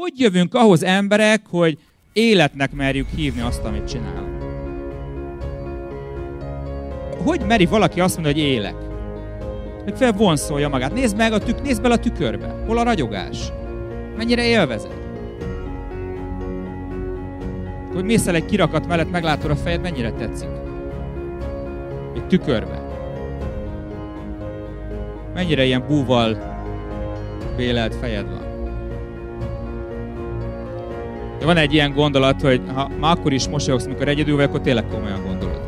Hogy 0.00 0.20
jövünk 0.20 0.54
ahhoz 0.54 0.82
emberek, 0.82 1.40
hogy 1.50 1.78
életnek 2.12 2.72
merjük 2.72 3.08
hívni 3.16 3.40
azt, 3.40 3.64
amit 3.64 3.88
csinálunk? 3.88 4.42
Hogy 7.24 7.40
meri 7.46 7.66
valaki 7.66 8.00
azt 8.00 8.14
mondani, 8.14 8.40
hogy 8.40 8.50
élek? 8.50 8.74
Hogy 9.84 9.96
felvonszolja 9.96 10.68
magát. 10.68 10.92
Nézd 10.92 11.16
meg 11.16 11.32
a 11.32 11.38
tük, 11.38 11.62
nézd 11.62 11.82
bele 11.82 11.94
a 11.94 11.98
tükörbe. 11.98 12.64
Hol 12.66 12.78
a 12.78 12.82
ragyogás? 12.82 13.38
Mennyire 14.16 14.44
élvezed? 14.44 14.98
Hogy 17.94 18.04
mész 18.04 18.26
el 18.26 18.34
egy 18.34 18.44
kirakat 18.44 18.86
mellett, 18.86 19.10
meglátod 19.10 19.50
a 19.50 19.56
fejed, 19.56 19.80
mennyire 19.80 20.12
tetszik? 20.12 20.48
Egy 22.14 22.26
tükörbe. 22.26 22.82
Mennyire 25.34 25.64
ilyen 25.64 25.84
búval 25.86 26.56
bélelt 27.56 27.94
fejed 27.94 28.28
van? 28.28 28.37
De 31.38 31.44
van 31.44 31.56
egy 31.56 31.72
ilyen 31.72 31.92
gondolat, 31.92 32.40
hogy 32.40 32.60
ha 32.74 32.90
ma 33.00 33.10
akkor 33.10 33.32
is 33.32 33.48
mosolyogsz, 33.48 33.86
mikor 33.86 34.08
egyedül 34.08 34.36
vagy, 34.36 34.44
akkor 34.44 34.60
tényleg 34.60 34.84
komolyan 34.88 35.22
gondolod. 35.26 35.60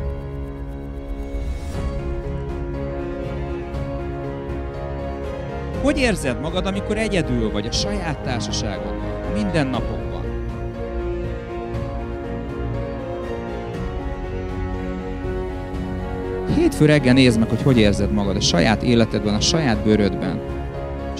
Hogy 5.81 5.97
érzed 5.97 6.41
magad, 6.41 6.65
amikor 6.65 6.97
egyedül 6.97 7.51
vagy 7.51 7.65
a 7.65 7.71
saját 7.71 8.19
társaságodban, 8.19 9.31
minden 9.33 9.67
napokban? 9.67 10.23
Hétfő 16.55 16.85
reggel 16.85 17.13
nézd 17.13 17.39
meg, 17.39 17.49
hogy 17.49 17.61
hogy 17.61 17.77
érzed 17.77 18.11
magad 18.11 18.35
a 18.35 18.41
saját 18.41 18.83
életedben, 18.83 19.33
a 19.33 19.39
saját 19.39 19.83
bőrödben. 19.83 20.60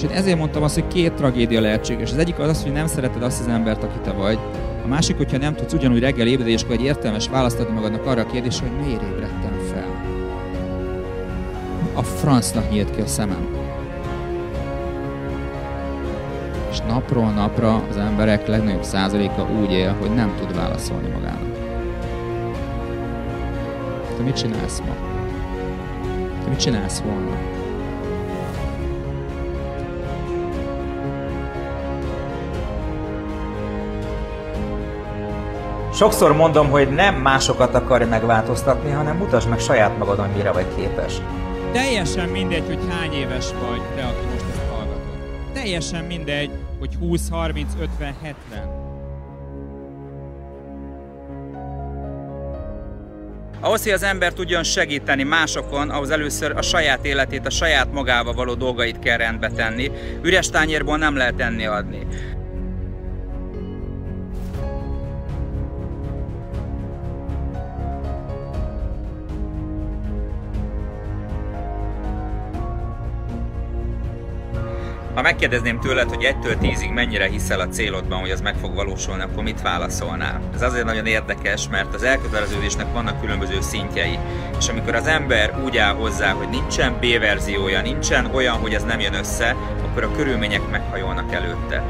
És 0.02 0.08
én 0.08 0.16
ezért 0.16 0.38
mondtam 0.38 0.64
azt, 0.64 0.74
hogy 0.74 0.88
két 0.88 1.14
tragédia 1.14 1.62
lehetséges. 1.62 2.12
Az 2.12 2.18
egyik 2.18 2.40
az 2.40 2.50
az, 2.50 2.64
hogy 2.64 2.72
nem 2.72 2.88
szereted 2.88 3.24
azt 3.24 3.40
az 3.40 3.48
embert, 3.48 3.84
aki 3.84 4.00
te 4.04 4.12
vagy. 4.12 4.40
A 4.84 4.88
másik, 4.88 5.18
hogyha 5.18 5.38
nem 5.38 5.56
tudsz 5.56 5.74
ugyanúgy 5.74 6.00
reggel 6.00 6.28
ébredni, 6.28 6.52
és 6.52 6.64
akkor 6.64 6.76
egy 6.76 6.84
értelmes 6.84 7.28
választ 7.28 7.60
adni 7.60 7.74
magadnak 7.74 8.06
arra 8.06 8.22
a 8.22 8.26
kérdésre, 8.26 8.68
hogy 8.68 8.86
miért 8.86 9.02
ébredtem 9.02 9.60
fel. 9.72 9.86
A 11.94 12.04
francnak 12.04 12.72
nyílt 12.72 12.96
ki 12.96 13.02
a 13.02 13.06
szemem. 13.06 13.48
És 16.72 16.80
napról 16.80 17.32
napra 17.32 17.84
az 17.90 17.98
emberek 17.98 18.48
legnagyobb 18.48 18.84
százaléka 18.84 19.50
úgy 19.62 19.72
él, 19.72 19.96
hogy 20.00 20.14
nem 20.14 20.34
tud 20.40 20.56
válaszolni 20.56 21.08
magának. 21.08 21.58
Te 24.18 24.24
mit 24.24 24.36
csinálsz 24.36 24.80
ma? 24.80 24.96
Te 26.44 26.50
mit 26.50 26.60
csinálsz 26.60 27.00
volna? 27.00 27.61
Sokszor 36.02 36.36
mondom, 36.36 36.70
hogy 36.70 36.90
nem 36.90 37.16
másokat 37.16 37.76
akarj 37.76 38.06
megváltoztatni, 38.06 38.92
hanem 38.92 39.18
mutasd 39.18 39.50
meg 39.50 39.60
saját 39.60 39.98
magadon, 39.98 40.30
mire 40.30 40.52
vagy 40.52 40.66
képes. 40.76 41.14
Teljesen 41.72 42.30
mindegy, 42.30 42.64
hogy 42.66 42.80
hány 42.90 43.14
éves 43.14 43.46
vagy 43.70 43.82
te, 43.96 44.04
aki 44.04 44.26
most 44.32 44.46
ezt 44.50 44.70
hallgatod. 44.70 45.54
Teljesen 45.54 46.04
mindegy, 46.04 46.50
hogy 46.80 46.96
20, 47.00 47.30
30, 47.30 47.74
50, 47.82 48.16
70. 48.22 48.36
Ahhoz, 53.60 53.84
hogy 53.84 53.92
az 53.92 54.04
ember 54.04 54.34
tudjon 54.34 54.64
segíteni 54.64 55.24
másokon, 55.24 55.90
ahhoz 55.90 56.10
először 56.10 56.58
a 56.58 56.62
saját 56.62 57.06
életét, 57.06 57.46
a 57.46 57.50
saját 57.50 57.92
magával 57.94 58.34
való 58.34 58.54
dolgait 58.54 59.00
kell 59.00 59.18
rendbe 59.18 59.50
tenni. 59.50 59.92
Üres 60.22 60.50
tányérból 60.50 60.98
nem 60.98 61.16
lehet 61.16 61.42
enni 61.42 61.66
adni. 61.66 62.08
Ha 75.22 75.28
megkérdezném 75.28 75.80
tőled, 75.80 76.10
hogy 76.10 76.24
egytől 76.24 76.58
tízig 76.58 76.92
mennyire 76.92 77.28
hiszel 77.28 77.60
a 77.60 77.68
célodban, 77.68 78.20
hogy 78.20 78.30
az 78.30 78.42
meg 78.42 78.56
fog 78.56 78.76
valósulni, 78.76 79.22
akkor 79.22 79.44
mit 79.44 79.62
válaszolnál? 79.62 80.42
Ez 80.54 80.62
azért 80.62 80.86
nagyon 80.86 81.06
érdekes, 81.06 81.68
mert 81.70 81.94
az 81.94 82.04
elköteleződésnek 82.04 82.94
vannak 82.94 83.22
különböző 83.22 83.62
szintjei. 83.62 84.18
És 84.60 84.68
amikor 84.68 84.96
az 84.96 85.08
ember 85.08 85.64
úgy 85.66 85.78
áll 85.78 85.94
hozzá, 85.94 86.32
hogy 86.32 86.50
nincsen 86.50 86.94
B-verziója, 87.00 87.82
nincsen 87.82 88.26
olyan, 88.34 88.56
hogy 88.56 88.74
ez 88.74 88.84
nem 88.84 89.00
jön 89.00 89.14
össze, 89.14 89.56
akkor 89.86 90.04
a 90.04 90.12
körülmények 90.12 90.70
meghajolnak 90.70 91.34
előtte. 91.34 91.84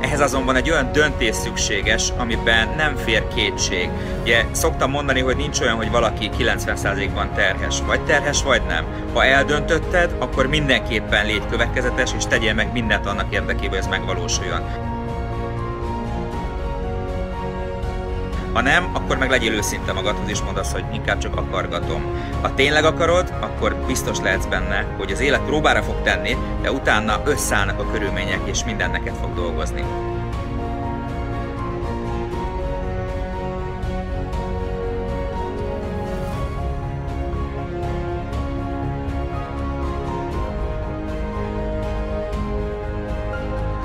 Ehhez 0.00 0.20
azonban 0.20 0.56
egy 0.56 0.70
olyan 0.70 0.92
döntés 0.92 1.34
szükséges, 1.34 2.12
amiben 2.16 2.68
nem 2.76 2.96
fér 2.96 3.28
kétség. 3.34 3.88
Ugye 4.22 4.44
szoktam 4.52 4.90
mondani, 4.90 5.20
hogy 5.20 5.36
nincs 5.36 5.60
olyan, 5.60 5.76
hogy 5.76 5.90
valaki 5.90 6.30
90%-ban 6.38 7.34
terhes. 7.34 7.80
Vagy 7.86 8.00
terhes, 8.00 8.42
vagy 8.42 8.62
nem. 8.68 8.84
Ha 9.12 9.24
eldöntötted, 9.24 10.14
akkor 10.18 10.46
mindenképpen 10.46 11.26
légy 11.26 11.46
következetes, 11.50 12.10
és 12.16 12.24
tegyél 12.24 12.54
meg 12.54 12.72
mindent 12.72 13.06
annak 13.06 13.34
érdekében, 13.34 13.68
hogy 13.68 13.78
ez 13.78 13.86
megvalósuljon. 13.86 14.60
Ha 18.52 18.60
nem, 18.60 18.90
akkor 18.92 19.18
meg 19.18 19.30
legyél 19.30 19.52
őszinte 19.52 19.92
magadhoz, 19.92 20.28
és 20.28 20.40
mondd 20.40 20.56
azt, 20.56 20.72
hogy 20.72 20.84
inkább 20.92 21.18
csak 21.18 21.36
akargatom. 21.36 22.02
Ha 22.42 22.54
tényleg 22.54 22.84
akarod, 22.84 23.32
akkor 23.40 23.76
biztos 23.86 24.18
lehetsz 24.18 24.46
benne, 24.46 24.94
hogy 24.98 25.12
az 25.12 25.20
élet 25.20 25.44
próbára 25.44 25.82
fog 25.82 26.02
tenni, 26.02 26.36
de 26.62 26.72
utána 26.72 27.20
összeállnak 27.24 27.80
a 27.80 27.90
körülmények, 27.92 28.40
és 28.44 28.64
minden 28.64 28.90
neked 28.90 29.14
fog 29.20 29.34
dolgozni. 29.34 29.84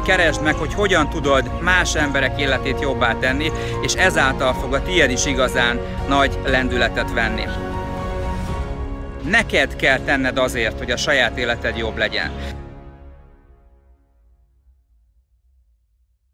Keresd 0.05 0.43
meg, 0.43 0.55
hogy 0.55 0.73
hogyan 0.73 1.09
tudod 1.09 1.61
más 1.61 1.95
emberek 1.95 2.39
életét 2.39 2.81
jobbá 2.81 3.19
tenni, 3.19 3.51
és 3.81 3.93
ezáltal 3.93 4.53
fog 4.53 4.73
a 4.73 4.83
tiéd 4.83 5.11
is 5.11 5.25
igazán 5.25 5.79
nagy 6.07 6.39
lendületet 6.45 7.13
venni. 7.13 7.43
Neked 9.23 9.75
kell 9.75 9.99
tenned 9.99 10.37
azért, 10.37 10.77
hogy 10.77 10.91
a 10.91 10.97
saját 10.97 11.37
életed 11.37 11.77
jobb 11.77 11.97
legyen. 11.97 12.31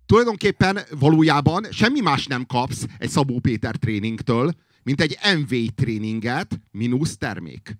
Tulajdonképpen 0.05 0.79
valójában 0.99 1.65
semmi 1.69 1.99
más 1.99 2.27
nem 2.27 2.45
kapsz 2.45 2.85
egy 2.97 3.09
Szabó 3.09 3.39
Péter 3.39 3.75
tréningtől, 3.75 4.51
mint 4.83 5.01
egy 5.01 5.17
MV 5.39 5.55
tréninget, 5.75 6.59
mínusz 6.71 7.17
termék. 7.17 7.77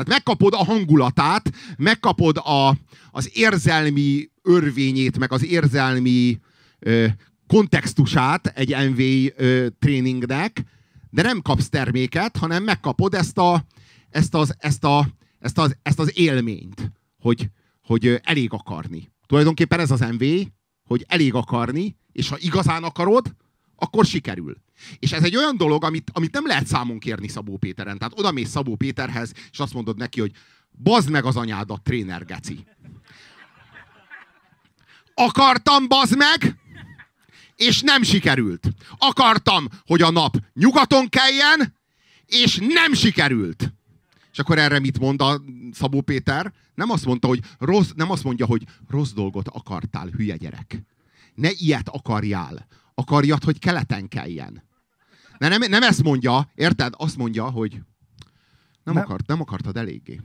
Hát 0.00 0.08
megkapod 0.08 0.54
a 0.54 0.64
hangulatát, 0.64 1.52
megkapod 1.76 2.36
a, 2.36 2.76
az 3.10 3.30
érzelmi 3.32 4.30
örvényét, 4.42 5.18
meg 5.18 5.32
az 5.32 5.44
érzelmi 5.44 6.38
ö, 6.78 7.06
kontextusát 7.46 8.46
egy 8.46 8.90
MV 8.90 9.00
ö, 9.36 9.66
tréningnek, 9.78 10.62
de 11.10 11.22
nem 11.22 11.40
kapsz 11.42 11.68
terméket, 11.68 12.36
hanem 12.36 12.62
megkapod 12.62 13.14
ezt, 13.14 13.38
a, 13.38 13.64
ezt, 14.10 14.34
az, 14.34 14.54
ezt, 14.58 14.84
a, 14.84 15.08
ezt, 15.38 15.58
az, 15.58 15.76
ezt 15.82 15.98
az 15.98 16.18
élményt, 16.18 16.92
hogy, 17.18 17.48
hogy 17.82 18.20
elég 18.22 18.52
akarni. 18.52 19.12
Tulajdonképpen 19.26 19.80
ez 19.80 19.90
az 19.90 20.00
MV, 20.00 20.24
hogy 20.84 21.04
elég 21.08 21.34
akarni, 21.34 21.96
és 22.12 22.28
ha 22.28 22.36
igazán 22.38 22.82
akarod, 22.82 23.34
akkor 23.80 24.04
sikerül. 24.04 24.56
És 24.98 25.12
ez 25.12 25.22
egy 25.22 25.36
olyan 25.36 25.56
dolog, 25.56 25.84
amit, 25.84 26.10
amit 26.14 26.32
nem 26.32 26.46
lehet 26.46 26.66
számon 26.66 26.98
kérni 26.98 27.28
Szabó 27.28 27.56
Péteren. 27.56 27.98
Tehát 27.98 28.18
oda 28.18 28.30
mész 28.30 28.50
Szabó 28.50 28.76
Péterhez, 28.76 29.32
és 29.50 29.58
azt 29.58 29.74
mondod 29.74 29.96
neki, 29.96 30.20
hogy 30.20 30.32
bazd 30.82 31.10
meg 31.10 31.24
az 31.24 31.36
anyádat, 31.36 31.82
tréner 31.82 32.24
geci. 32.24 32.64
Akartam, 35.14 35.88
bazd 35.88 36.16
meg, 36.16 36.56
és 37.56 37.80
nem 37.80 38.02
sikerült. 38.02 38.68
Akartam, 38.98 39.66
hogy 39.86 40.02
a 40.02 40.10
nap 40.10 40.36
nyugaton 40.54 41.08
keljen, 41.08 41.74
és 42.26 42.58
nem 42.74 42.92
sikerült. 42.94 43.72
És 44.32 44.38
akkor 44.38 44.58
erre 44.58 44.78
mit 44.78 44.98
mond 44.98 45.22
a 45.22 45.42
Szabó 45.72 46.00
Péter? 46.00 46.52
Nem 46.74 46.90
azt 46.90 47.04
mondta, 47.04 47.26
hogy 47.26 47.40
rossz, 47.58 47.90
nem 47.94 48.10
azt 48.10 48.24
mondja, 48.24 48.46
hogy 48.46 48.64
rossz 48.88 49.12
dolgot 49.12 49.48
akartál, 49.48 50.06
hülye 50.06 50.36
gyerek. 50.36 50.82
Ne 51.34 51.50
ilyet 51.50 51.88
akarjál. 51.88 52.66
Akarjad, 53.00 53.44
hogy 53.44 53.58
keleten 53.58 54.08
keljen. 54.08 54.62
De 55.38 55.48
nem, 55.48 55.60
nem 55.60 55.82
ezt 55.82 56.02
mondja, 56.02 56.50
érted? 56.54 56.94
Azt 56.96 57.16
mondja, 57.16 57.50
hogy 57.50 57.72
nem, 58.82 58.94
nem. 58.94 59.02
Akart, 59.04 59.26
nem 59.26 59.40
akartad 59.40 59.76
eléggé. 59.76 60.20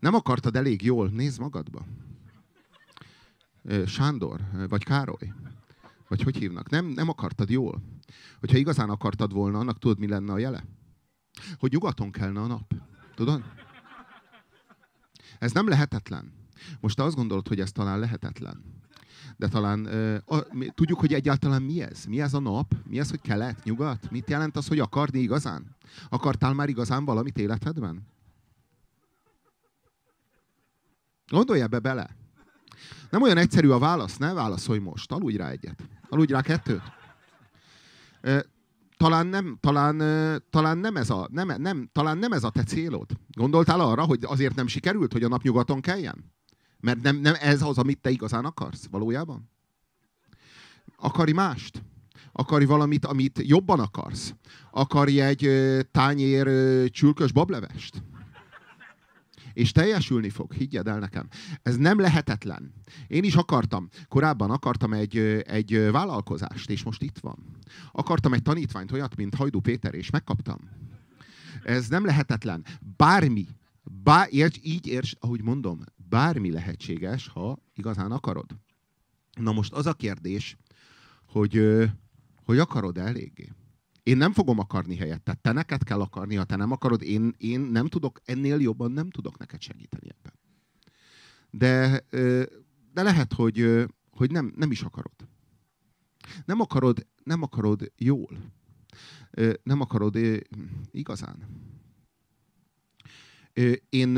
Nem 0.00 0.14
akartad 0.14 0.56
elég 0.56 0.82
jól. 0.82 1.08
Nézd 1.08 1.40
magadba. 1.40 1.86
Sándor, 3.86 4.40
vagy 4.68 4.84
Károly, 4.84 5.32
vagy 6.08 6.22
hogy 6.22 6.36
hívnak, 6.36 6.70
nem, 6.70 6.86
nem 6.86 7.08
akartad 7.08 7.50
jól. 7.50 7.82
Hogyha 8.40 8.56
igazán 8.56 8.90
akartad 8.90 9.32
volna, 9.32 9.58
annak 9.58 9.78
tudod, 9.78 9.98
mi 9.98 10.08
lenne 10.08 10.32
a 10.32 10.38
jele? 10.38 10.64
Hogy 11.58 11.72
nyugaton 11.72 12.10
kellene 12.10 12.40
a 12.40 12.46
nap. 12.46 12.74
Tudod? 13.14 13.42
Ez 15.38 15.52
nem 15.52 15.68
lehetetlen. 15.68 16.32
Most 16.80 16.96
te 16.96 17.02
azt 17.02 17.16
gondolod, 17.16 17.48
hogy 17.48 17.60
ez 17.60 17.72
talán 17.72 17.98
lehetetlen. 17.98 18.79
De 19.40 19.48
talán 19.48 19.84
a, 20.26 20.46
mi, 20.52 20.68
tudjuk, 20.74 21.00
hogy 21.00 21.14
egyáltalán 21.14 21.62
mi 21.62 21.82
ez? 21.82 22.04
Mi 22.04 22.20
ez 22.20 22.34
a 22.34 22.40
nap? 22.40 22.74
Mi 22.88 22.98
ez, 22.98 23.10
hogy 23.10 23.20
kelet, 23.20 23.64
nyugat? 23.64 24.10
Mit 24.10 24.30
jelent 24.30 24.56
az, 24.56 24.68
hogy 24.68 24.78
akarni 24.78 25.18
igazán? 25.18 25.76
Akartál 26.08 26.52
már 26.52 26.68
igazán 26.68 27.04
valamit 27.04 27.38
életedben? 27.38 28.06
Gondolj 31.28 31.60
ebbe 31.60 31.78
bele. 31.78 32.16
Nem 33.10 33.22
olyan 33.22 33.36
egyszerű 33.36 33.68
a 33.68 33.78
válasz, 33.78 34.16
ne 34.16 34.32
válaszolj 34.32 34.78
most. 34.78 35.12
Aludj 35.12 35.36
rá 35.36 35.50
egyet. 35.50 35.82
Aludj 36.08 36.32
rá 36.32 36.40
kettőt. 36.40 36.82
Talán 38.96 39.26
nem, 39.26 39.58
talán, 39.60 39.96
talán 40.50 40.78
nem, 40.78 40.96
ez 40.96 41.10
a, 41.10 41.28
nem, 41.30 41.62
nem, 41.62 41.88
talán 41.92 42.18
nem 42.18 42.32
ez 42.32 42.44
a 42.44 42.50
te 42.50 42.62
célod. 42.62 43.10
Gondoltál 43.30 43.80
arra, 43.80 44.04
hogy 44.04 44.24
azért 44.24 44.54
nem 44.54 44.66
sikerült, 44.66 45.12
hogy 45.12 45.22
a 45.22 45.28
nap 45.28 45.42
nyugaton 45.42 45.80
keljen? 45.80 46.24
Mert 46.80 47.02
nem, 47.02 47.16
nem 47.16 47.34
ez 47.40 47.62
az, 47.62 47.78
amit 47.78 48.00
te 48.00 48.10
igazán 48.10 48.44
akarsz 48.44 48.86
valójában? 48.90 49.50
Akari 50.96 51.32
mást? 51.32 51.82
Akari 52.32 52.64
valamit, 52.64 53.04
amit 53.04 53.40
jobban 53.42 53.80
akarsz? 53.80 54.34
Akari 54.70 55.20
egy 55.20 55.48
tányér 55.90 56.46
csülkös 56.90 57.32
bablevest? 57.32 58.02
és 59.52 59.72
teljesülni 59.72 60.28
fog, 60.28 60.52
higgyed 60.52 60.88
el 60.88 60.98
nekem. 60.98 61.28
Ez 61.62 61.76
nem 61.76 62.00
lehetetlen. 62.00 62.72
Én 63.06 63.24
is 63.24 63.34
akartam, 63.34 63.88
korábban 64.08 64.50
akartam 64.50 64.92
egy, 64.92 65.16
egy 65.46 65.90
vállalkozást, 65.90 66.70
és 66.70 66.82
most 66.82 67.02
itt 67.02 67.18
van. 67.18 67.38
Akartam 67.92 68.32
egy 68.32 68.42
tanítványt, 68.42 68.92
olyat, 68.92 69.16
mint 69.16 69.34
Hajdú 69.34 69.60
Péter, 69.60 69.94
és 69.94 70.10
megkaptam. 70.10 70.58
Ez 71.64 71.88
nem 71.88 72.04
lehetetlen. 72.04 72.64
Bármi, 72.96 73.46
bár, 74.02 74.28
érts, 74.30 74.58
így 74.62 74.86
érts, 74.86 75.12
ahogy 75.20 75.42
mondom, 75.42 75.80
bármi 76.10 76.50
lehetséges, 76.50 77.28
ha 77.28 77.58
igazán 77.74 78.12
akarod. 78.12 78.56
Na 79.40 79.52
most 79.52 79.72
az 79.72 79.86
a 79.86 79.94
kérdés, 79.94 80.56
hogy, 81.26 81.64
hogy 82.44 82.58
akarod 82.58 82.98
eléggé. 82.98 83.52
Én 84.02 84.16
nem 84.16 84.32
fogom 84.32 84.58
akarni 84.58 84.96
helyettet. 84.96 85.38
Te 85.38 85.52
neked 85.52 85.84
kell 85.84 86.00
akarni, 86.00 86.34
ha 86.34 86.44
te 86.44 86.56
nem 86.56 86.70
akarod. 86.70 87.02
Én, 87.02 87.34
én 87.38 87.60
nem 87.60 87.86
tudok, 87.86 88.20
ennél 88.24 88.60
jobban 88.60 88.92
nem 88.92 89.10
tudok 89.10 89.38
neked 89.38 89.60
segíteni 89.60 90.08
ebben. 90.08 90.32
De, 91.50 92.04
de 92.92 93.02
lehet, 93.02 93.32
hogy, 93.32 93.86
hogy 94.10 94.30
nem, 94.30 94.52
nem 94.56 94.70
is 94.70 94.82
akarod. 94.82 95.28
Nem 96.44 96.60
akarod, 96.60 97.06
nem 97.24 97.42
akarod 97.42 97.92
jól. 97.96 98.38
Nem 99.62 99.80
akarod 99.80 100.18
igazán. 100.90 101.68
Én 103.88 104.08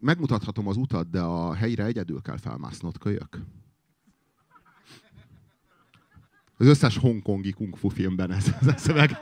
megmutathatom 0.00 0.68
az 0.68 0.76
utat, 0.76 1.10
de 1.10 1.20
a 1.20 1.54
helyre 1.54 1.84
egyedül 1.84 2.20
kell 2.20 2.38
felmásznod, 2.38 2.98
kölyök. 2.98 3.38
Az 6.56 6.66
összes 6.66 6.96
hongkongi 6.96 7.52
kung 7.52 7.76
fu 7.76 7.88
filmben 7.88 8.32
ez, 8.32 8.54
ez 8.60 8.66
a 8.66 8.76
szöveg. 8.76 9.16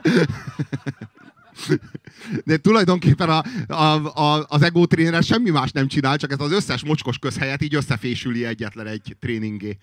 De 2.45 2.57
tulajdonképpen 2.57 3.29
a, 3.29 3.43
a, 3.67 4.05
a, 4.05 4.45
az 4.47 4.61
ego 4.61 4.85
tréner 4.85 5.23
semmi 5.23 5.49
más 5.49 5.71
nem 5.71 5.87
csinál, 5.87 6.17
csak 6.17 6.31
ez 6.31 6.39
az 6.39 6.51
összes 6.51 6.83
mocskos 6.83 7.17
közhelyet 7.17 7.61
így 7.61 7.75
összefésüli 7.75 8.45
egyetlen 8.45 8.87
egy 8.87 9.15
tréningé. 9.19 9.77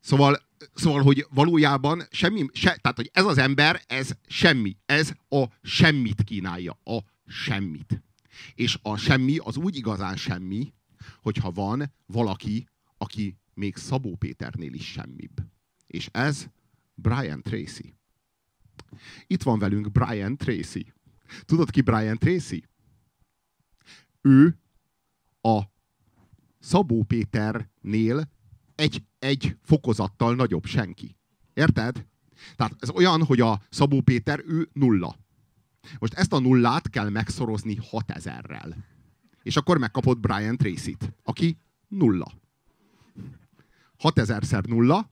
Szóval, 0.00 0.38
szóval, 0.74 1.02
hogy 1.02 1.26
valójában 1.30 2.02
semmi, 2.10 2.46
se, 2.52 2.76
tehát, 2.80 2.96
hogy 2.96 3.10
ez 3.12 3.24
az 3.24 3.38
ember, 3.38 3.82
ez 3.86 4.10
semmi. 4.26 4.76
Ez 4.86 5.12
a 5.28 5.44
semmit 5.62 6.22
kínálja. 6.22 6.78
A 6.84 6.98
semmit. 7.26 8.02
És 8.54 8.78
a 8.82 8.96
semmi 8.96 9.36
az 9.36 9.56
úgy 9.56 9.76
igazán 9.76 10.16
semmi, 10.16 10.72
hogyha 11.22 11.50
van 11.50 11.92
valaki, 12.06 12.68
aki 12.98 13.38
még 13.54 13.76
Szabó 13.76 14.16
Péternél 14.16 14.72
is 14.72 14.86
semmibb. 14.86 15.32
És 15.86 16.08
ez 16.12 16.46
Brian 16.94 17.42
Tracy. 17.42 17.94
Itt 19.26 19.42
van 19.42 19.58
velünk 19.58 19.92
Brian 19.92 20.36
Tracy. 20.36 20.92
Tudod 21.44 21.70
ki 21.70 21.80
Brian 21.80 22.18
Tracy? 22.18 22.68
Ő 24.20 24.58
a 25.40 25.60
Szabó 26.58 27.02
Péternél 27.02 28.30
egy, 28.74 29.02
egy 29.18 29.56
fokozattal 29.62 30.34
nagyobb 30.34 30.64
senki. 30.64 31.16
Érted? 31.52 32.06
Tehát 32.56 32.76
ez 32.78 32.90
olyan, 32.90 33.24
hogy 33.24 33.40
a 33.40 33.62
Szabó 33.70 34.00
Péter, 34.00 34.42
ő 34.46 34.68
nulla. 34.72 35.16
Most 35.98 36.14
ezt 36.14 36.32
a 36.32 36.38
nullát 36.38 36.90
kell 36.90 37.08
megszorozni 37.08 37.78
6000-rel. 37.90 38.74
És 39.42 39.56
akkor 39.56 39.78
megkapod 39.78 40.18
Brian 40.18 40.56
Tracy-t, 40.56 41.12
aki 41.22 41.58
nulla. 41.88 42.32
6000-szer 43.98 44.66
nulla, 44.66 45.10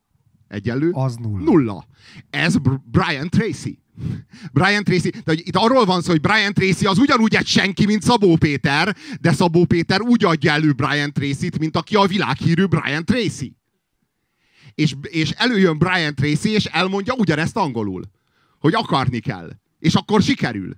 Egyenlő? 0.49 0.91
Az 0.93 1.17
nulla. 1.17 1.45
Nulla. 1.45 1.87
Ez 2.31 2.57
Brian 2.85 3.29
Tracy. 3.29 3.79
Brian 4.53 4.85
Tracy, 4.85 5.11
de 5.11 5.23
hogy 5.25 5.43
itt 5.45 5.57
arról 5.57 5.85
van 5.85 6.03
szó, 6.03 6.11
hogy 6.11 6.21
Brian 6.21 6.53
Tracy 6.53 6.87
az 6.87 6.99
ugyanúgy 6.99 7.35
egy 7.35 7.47
senki, 7.47 7.87
mint 7.87 8.03
Szabó 8.03 8.37
Péter, 8.37 8.97
de 9.21 9.33
Szabó 9.33 9.65
Péter 9.65 10.01
úgy 10.01 10.25
adja 10.25 10.53
elő 10.53 10.73
Brian 10.73 11.13
Tracy-t, 11.13 11.59
mint 11.59 11.77
aki 11.77 11.95
a 11.95 12.07
világhírű 12.07 12.65
Brian 12.65 13.05
Tracy. 13.05 13.57
És, 14.75 14.95
és 15.03 15.31
előjön 15.31 15.79
Brian 15.79 16.15
Tracy, 16.15 16.49
és 16.49 16.65
elmondja 16.65 17.15
ugyanezt 17.15 17.57
angolul, 17.57 18.03
hogy 18.59 18.75
akarni 18.75 19.19
kell. 19.19 19.51
És 19.79 19.95
akkor 19.95 20.23
sikerül. 20.23 20.77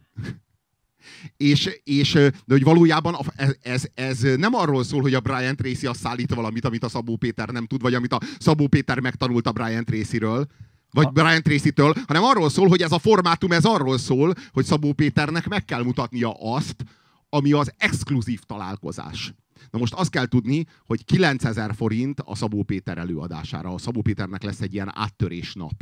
És, 1.37 1.71
és 1.85 2.13
de 2.13 2.33
hogy 2.47 2.63
valójában 2.63 3.17
ez, 3.37 3.55
ez, 3.63 3.89
ez 3.95 4.21
nem 4.21 4.55
arról 4.55 4.85
szól, 4.85 5.01
hogy 5.01 5.15
a 5.15 5.21
Brian 5.21 5.57
Tracy 5.57 5.87
azt 5.87 6.01
szállít 6.01 6.35
valamit, 6.35 6.65
amit 6.65 6.85
a 6.85 6.89
Szabó 6.89 7.17
Péter 7.17 7.49
nem 7.49 7.67
tud, 7.67 7.81
vagy 7.81 7.95
amit 7.95 8.13
a 8.13 8.21
Szabó 8.39 8.67
Péter 8.67 9.01
megtanult 9.01 9.47
a 9.47 9.53
Brian 9.53 9.85
Tracy-ről, 9.85 10.47
vagy 10.91 11.07
a... 11.07 11.11
Brian 11.11 11.43
Tracy-től, 11.43 11.95
hanem 12.07 12.23
arról 12.23 12.51
szól, 12.51 12.69
hogy 12.69 12.83
ez 12.83 12.93
a 12.93 12.99
formátum, 12.99 13.53
ez 13.53 13.65
arról 13.65 13.99
szól, 13.99 14.35
hogy 14.53 14.65
Szabó 14.65 14.93
Péternek 14.93 15.49
meg 15.49 15.65
kell 15.65 15.83
mutatnia 15.83 16.33
azt, 16.33 16.85
ami 17.29 17.53
az 17.53 17.73
exkluzív 17.77 18.41
találkozás. 18.41 19.35
Na 19.71 19.79
most 19.79 19.95
azt 19.95 20.11
kell 20.11 20.27
tudni, 20.27 20.67
hogy 20.87 21.05
9000 21.05 21.75
forint 21.75 22.21
a 22.25 22.35
Szabó 22.35 22.63
Péter 22.63 22.99
előadására. 22.99 23.75
A 23.75 23.79
Szabó 23.79 24.03
Péternek 24.03 24.43
lesz 24.43 24.61
egy 24.61 24.75
ilyen 24.75 24.91
áttörés 24.95 25.55
nap. 25.55 25.73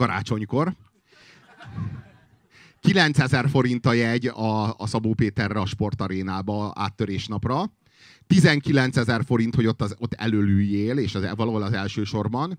Karácsonykor. 0.00 0.74
9000 2.80 3.48
forint 3.48 3.86
a 3.86 3.92
jegy 3.92 4.26
a, 4.26 4.76
a 4.76 4.86
Szabó 4.86 5.14
Péterre 5.14 5.60
a 5.60 5.66
sportarénába 5.66 6.72
áttörésnapra. 6.74 7.72
19 8.26 8.96
ezer 8.96 9.24
forint, 9.24 9.54
hogy 9.54 9.66
ott, 9.66 9.82
az, 9.82 9.94
ott 9.98 10.14
előlüljél, 10.14 10.98
és 10.98 11.14
az, 11.14 11.26
valahol 11.36 11.62
az 11.62 11.72
első 11.72 12.04
sorban. 12.04 12.58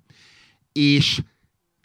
És 0.71 1.21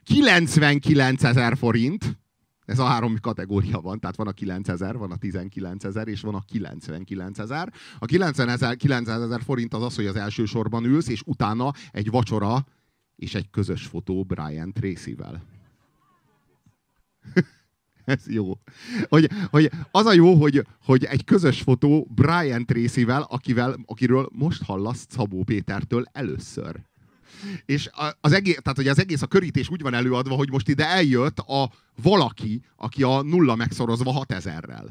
99 0.05 1.25
ezer 1.25 1.57
forint, 1.57 2.19
ez 2.65 2.79
a 2.79 2.85
három 2.85 3.17
kategória 3.21 3.81
van, 3.81 4.01
tehát 4.01 4.17
van 4.17 4.27
a 4.27 4.33
9000, 4.33 4.97
van 4.97 5.11
a 5.11 5.17
19000, 5.17 6.09
és 6.09 6.21
van 6.21 6.35
a 6.35 6.45
99000. 6.47 7.73
A 7.99 8.05
99 8.07 9.09
ezer 9.09 9.43
forint 9.43 9.75
az 9.75 9.83
az, 9.83 9.95
hogy 9.95 10.07
az 10.07 10.17
első 10.17 10.45
sorban 10.45 10.85
ülsz, 10.85 11.09
és 11.09 11.23
utána 11.25 11.73
egy 11.91 12.11
vacsora 12.11 12.67
és 13.17 13.35
egy 13.35 13.51
közös 13.51 13.87
fotó 13.87 14.25
Brian 14.25 14.73
Tracy-vel. 14.73 15.56
ez 18.05 18.23
jó. 18.27 18.59
Hogy, 19.09 19.31
hogy 19.51 19.71
az 19.91 20.07
a 20.07 20.13
jó, 20.13 20.35
hogy, 20.35 20.67
hogy 20.85 21.05
egy 21.05 21.25
közös 21.25 21.61
fotó 21.61 22.09
Brian 22.15 22.67
Tracy-vel, 22.67 23.27
akivel, 23.31 23.79
akiről 23.87 24.29
most 24.33 24.63
hallasz 24.63 25.07
Szabó 25.09 25.43
Pétertől 25.43 26.05
először. 26.13 26.81
És 27.65 27.91
az 28.21 28.33
egész, 28.33 28.59
tehát, 28.63 28.79
hogy 28.79 28.89
az 28.89 28.99
egész 28.99 29.23
a 29.23 29.27
körítés 29.27 29.69
úgy 29.69 29.83
van 29.83 29.95
előadva, 29.95 30.35
hogy 30.35 30.51
most 30.51 30.69
ide 30.69 30.87
eljött 30.87 31.39
a 31.39 31.71
valaki, 32.03 32.63
aki 32.77 33.03
a 33.03 33.23
nulla 33.23 33.55
megszorozva 33.55 34.25
6000-rel 34.29 34.89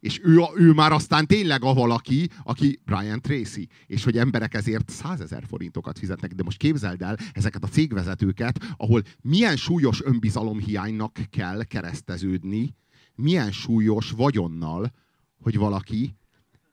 és 0.00 0.20
ő, 0.22 0.40
ő 0.54 0.72
már 0.72 0.92
aztán 0.92 1.26
tényleg 1.26 1.64
a 1.64 1.74
valaki, 1.74 2.28
aki 2.42 2.80
Brian 2.84 3.20
Tracy, 3.20 3.68
és 3.86 4.04
hogy 4.04 4.18
emberek 4.18 4.54
ezért 4.54 4.90
százezer 4.90 5.44
forintokat 5.46 5.98
fizetnek. 5.98 6.32
De 6.32 6.42
most 6.42 6.58
képzeld 6.58 7.02
el 7.02 7.16
ezeket 7.32 7.64
a 7.64 7.68
cégvezetőket, 7.68 8.74
ahol 8.76 9.02
milyen 9.20 9.56
súlyos 9.56 10.02
önbizalomhiánynak 10.02 11.18
kell 11.30 11.64
kereszteződni, 11.64 12.74
milyen 13.14 13.52
súlyos 13.52 14.10
vagyonnal, 14.10 14.92
hogy 15.40 15.56
valaki 15.56 16.16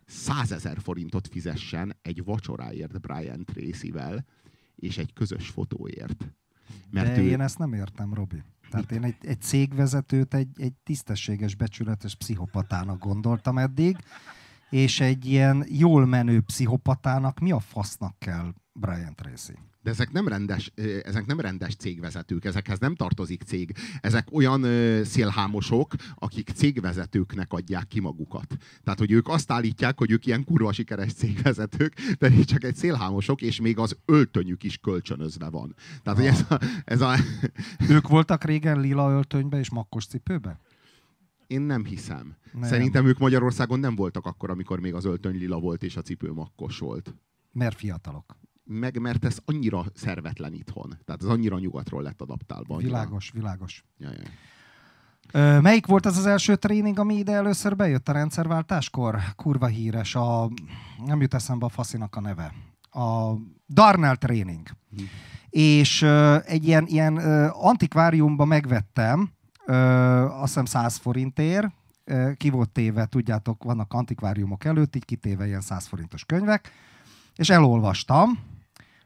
százezer 0.05 0.77
forintot 0.81 1.27
fizessen 1.27 1.97
egy 2.01 2.23
vacsoráért 2.23 3.01
Brian 3.01 3.45
Tracy-vel, 3.45 4.25
és 4.75 4.97
egy 4.97 5.13
közös 5.13 5.47
fotóért. 5.47 6.27
Mert 6.91 7.15
De 7.15 7.21
ő... 7.21 7.27
én 7.27 7.41
ezt 7.41 7.57
nem 7.57 7.73
értem, 7.73 8.13
Robi. 8.13 8.43
Tehát 8.69 8.91
én 8.91 9.03
egy, 9.03 9.15
egy 9.21 9.41
cégvezetőt 9.41 10.33
egy, 10.33 10.49
egy 10.55 10.73
tisztességes, 10.83 11.55
becsületes 11.55 12.15
pszichopatának 12.15 12.99
gondoltam 12.99 13.57
eddig, 13.57 13.97
és 14.69 14.99
egy 14.99 15.25
ilyen 15.25 15.65
jól 15.69 16.05
menő 16.05 16.41
pszichopatának 16.41 17.39
mi 17.39 17.51
a 17.51 17.59
fasznak 17.59 18.19
kell 18.19 18.53
Brian 18.79 19.15
Tracy. 19.15 19.53
De 19.81 19.89
ezek 19.89 20.11
nem 20.11 20.27
rendes, 20.27 20.71
ezek 21.03 21.25
nem 21.25 21.39
rendes 21.39 21.75
cégvezetők, 21.75 22.45
ezekhez 22.45 22.79
nem 22.79 22.95
tartozik 22.95 23.41
cég. 23.41 23.75
Ezek 24.01 24.27
olyan 24.31 24.65
szélhámosok, 25.03 25.93
akik 26.15 26.49
cégvezetőknek 26.49 27.53
adják 27.53 27.87
ki 27.87 27.99
magukat. 27.99 28.57
Tehát, 28.83 28.99
hogy 28.99 29.11
ők 29.11 29.27
azt 29.27 29.51
állítják, 29.51 29.97
hogy 29.97 30.11
ők 30.11 30.25
ilyen 30.25 30.43
kurva 30.43 30.71
sikeres 30.71 31.13
cégvezetők, 31.13 31.93
pedig 32.17 32.45
csak 32.45 32.63
egy 32.63 32.75
szélhámosok, 32.75 33.41
és 33.41 33.61
még 33.61 33.77
az 33.77 33.97
öltönyük 34.05 34.63
is 34.63 34.77
kölcsönözve 34.77 35.49
van. 35.49 35.75
Tehát, 36.03 36.19
hogy 36.19 36.27
ez 36.27 36.45
a, 36.49 36.59
ez 36.85 37.01
a... 37.01 37.15
Ők 37.95 38.07
voltak 38.07 38.43
régen 38.43 38.79
lila 38.79 39.11
öltönybe 39.11 39.59
és 39.59 39.69
makkos 39.69 40.05
cipőbe? 40.05 40.59
Én 41.47 41.61
nem 41.61 41.85
hiszem. 41.85 42.35
Nem. 42.51 42.69
Szerintem 42.69 43.05
ők 43.05 43.17
Magyarországon 43.17 43.79
nem 43.79 43.95
voltak 43.95 44.25
akkor, 44.25 44.49
amikor 44.49 44.79
még 44.79 44.93
az 44.93 45.05
öltöny 45.05 45.37
lila 45.37 45.59
volt, 45.59 45.83
és 45.83 45.95
a 45.95 46.01
cipő 46.01 46.31
makkos 46.31 46.79
volt. 46.79 47.15
Mert 47.51 47.77
fiatalok. 47.77 48.37
Meg, 48.67 48.99
mert 48.99 49.25
ez 49.25 49.37
annyira 49.45 49.85
szervetlen 49.93 50.53
itthon. 50.53 50.97
Tehát 51.05 51.23
ez 51.23 51.27
annyira 51.27 51.59
nyugatról 51.59 52.01
lett 52.01 52.21
adaptálva. 52.21 52.75
Annyira... 52.75 52.89
Világos, 52.89 53.31
világos. 53.33 53.83
Ja, 53.97 54.09
ja. 54.09 54.29
Ö, 55.31 55.59
melyik 55.59 55.85
volt 55.85 56.05
az 56.05 56.17
az 56.17 56.25
első 56.25 56.55
tréning, 56.55 56.99
ami 56.99 57.15
ide 57.15 57.31
először 57.31 57.75
bejött 57.75 58.09
a 58.09 58.11
rendszerváltáskor? 58.11 59.19
Kurva 59.35 59.65
híres, 59.65 60.15
a... 60.15 60.49
nem 61.05 61.21
jut 61.21 61.33
eszembe 61.33 61.65
a 61.65 61.69
faszinak 61.69 62.15
a 62.15 62.21
neve. 62.21 62.53
A 62.91 63.33
Darnell 63.67 64.15
tréning. 64.15 64.67
És 65.49 66.01
ö, 66.01 66.37
egy 66.45 66.67
ilyen, 66.67 66.85
ilyen 66.87 67.17
ö, 67.17 67.47
antikváriumba 67.51 68.45
megvettem, 68.45 69.29
ö, 69.65 69.73
azt 70.25 70.45
hiszem 70.45 70.65
100 70.65 70.97
forintért, 70.97 71.67
ö, 72.03 72.31
ki 72.37 72.49
volt 72.49 72.69
téve, 72.69 73.05
tudjátok, 73.05 73.63
vannak 73.63 73.93
antikváriumok 73.93 74.65
előtt, 74.65 74.95
így 74.95 75.05
kitéve 75.05 75.47
ilyen 75.47 75.61
100 75.61 75.85
forintos 75.85 76.25
könyvek, 76.25 76.71
és 77.35 77.49
elolvastam, 77.49 78.39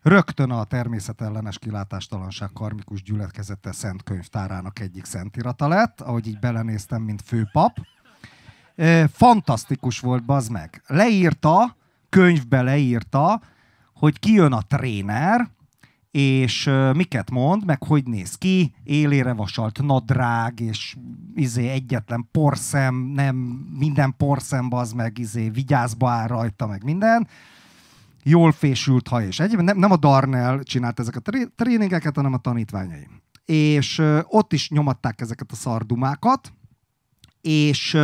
rögtön 0.01 0.51
a 0.51 0.63
természetellenes 0.63 1.60
kilátástalanság 1.60 2.50
karmikus 2.53 3.03
gyülekezete 3.03 3.72
szent 3.72 4.03
könyvtárának 4.03 4.79
egyik 4.79 5.05
szentirata 5.05 5.67
lett, 5.67 6.01
ahogy 6.01 6.27
így 6.27 6.39
belenéztem, 6.39 7.01
mint 7.01 7.22
főpap. 7.22 7.77
Ö, 8.75 9.03
Fantasztikus 9.12 10.00
volt, 10.00 10.25
bazd 10.25 10.51
meg. 10.51 10.84
Leírta, 10.88 11.75
könyvbe 12.10 12.62
leírta, 12.62 13.41
hogy 13.93 14.20
kijön 14.20 14.53
a 14.53 14.62
tréner, 14.62 15.50
és 16.12 16.65
ö, 16.65 16.91
miket 16.91 17.29
mond, 17.29 17.65
meg 17.65 17.84
hogy 17.84 18.08
néz 18.08 18.36
ki, 18.36 18.74
élére 18.84 19.34
vasalt 19.34 19.81
nadrág, 19.81 20.60
és 20.60 20.96
izé 21.36 21.67
egyetlen 21.67 22.27
porszem, 22.31 22.96
nem 22.96 23.36
minden 23.77 24.13
porszem, 24.17 24.74
az 24.74 24.93
meg 24.93 25.17
izé 25.17 25.50
vigyázba 25.50 26.10
áll 26.10 26.27
rajta, 26.27 26.67
meg 26.67 26.84
minden 26.84 27.27
jól 28.23 28.51
fésült 28.51 29.07
haj, 29.07 29.25
és 29.25 29.39
egyébként 29.39 29.67
nem, 29.67 29.77
nem 29.77 29.91
a 29.91 29.97
Darnell 29.97 30.63
csinált 30.63 30.99
ezeket 30.99 31.27
a 31.27 31.31
tré- 31.31 31.51
tréningeket, 31.55 32.15
hanem 32.15 32.33
a 32.33 32.37
tanítványai. 32.37 33.07
És 33.45 34.01
ott 34.23 34.53
is 34.53 34.69
nyomatták 34.69 35.21
ezeket 35.21 35.51
a 35.51 35.55
szardumákat, 35.55 36.53
és 37.41 37.97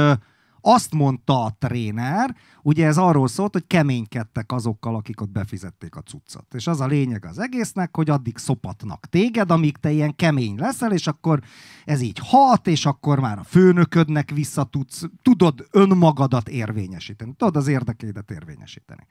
azt 0.62 0.94
mondta 0.94 1.44
a 1.44 1.56
tréner, 1.60 2.36
ugye 2.62 2.86
ez 2.86 2.98
arról 2.98 3.28
szólt, 3.28 3.54
hogy 3.54 3.68
keménykedtek 3.68 4.52
azokkal, 4.52 4.96
akik 4.96 5.22
ott 5.22 5.30
befizették 5.30 5.96
a 5.96 6.02
cuccot. 6.02 6.54
És 6.54 6.68
az 6.68 6.82
a 6.82 6.88
lényeg 6.88 7.26
az 7.26 7.40
egésznek, 7.40 7.96
hogy 7.96 8.10
addig 8.10 8.38
szopatnak 8.38 9.06
téged, 9.06 9.52
amíg 9.52 9.78
te 9.78 9.92
ilyen 9.92 10.16
kemény 10.16 10.56
leszel, 10.58 10.92
és 10.92 11.08
akkor 11.08 11.40
ez 11.86 12.02
így 12.02 12.20
hat, 12.24 12.68
és 12.68 12.86
akkor 12.86 13.20
már 13.20 13.40
a 13.40 13.44
főnöködnek 13.44 14.32
vissza 14.32 14.64
tudsz, 14.64 15.04
tudod 15.22 15.68
önmagadat 15.72 16.50
érvényesíteni, 16.50 17.34
tudod 17.38 17.56
az 17.56 17.68
érdekédet 17.68 18.32
érvényesíteni. 18.32 19.08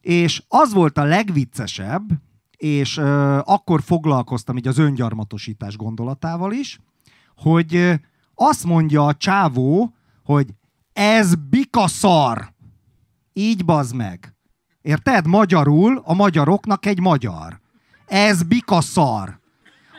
És 0.00 0.42
az 0.48 0.72
volt 0.72 0.98
a 0.98 1.04
legviccesebb, 1.04 2.02
és 2.56 2.96
ö, 2.96 3.38
akkor 3.44 3.82
foglalkoztam 3.82 4.56
így 4.56 4.68
az 4.68 4.78
öngyarmatosítás 4.78 5.76
gondolatával 5.76 6.52
is, 6.52 6.78
hogy 7.36 7.74
ö, 7.74 7.94
azt 8.34 8.64
mondja 8.64 9.06
a 9.06 9.14
csávó, 9.14 9.94
hogy 10.24 10.54
ez 10.92 11.34
bikaszar. 11.34 12.52
Így 13.32 13.64
bazd 13.64 13.94
meg. 13.94 14.34
Érted? 14.82 15.26
Magyarul 15.26 16.02
a 16.04 16.14
magyaroknak 16.14 16.86
egy 16.86 17.00
magyar. 17.00 17.60
Ez 18.06 18.42
bikaszar. 18.42 19.39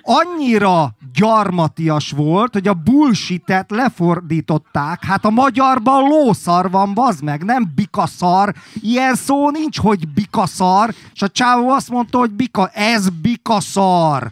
Annyira 0.02 0.96
gyarmatias 1.14 2.12
volt, 2.12 2.54
hogy 2.54 2.68
a 2.68 2.74
bullshitet 2.74 3.72
lefordították. 3.72 5.04
Hát 5.04 5.26
a 5.26 5.30
magyarban 5.30 6.08
lószar 6.08 6.72
van, 6.72 6.94
bazd 6.94 7.24
meg, 7.24 7.44
nem 7.44 7.72
bikaszar. 7.76 8.54
Ilyen 8.74 9.16
szó 9.16 9.50
nincs, 9.50 9.80
hogy 9.80 10.08
bikaszar. 10.08 10.94
És 11.14 11.22
a 11.22 11.30
csávó 11.30 11.70
azt 11.70 11.90
mondta, 11.90 12.18
hogy 12.18 12.32
bika, 12.32 12.68
ez 12.68 13.10
bikaszar. 13.10 14.32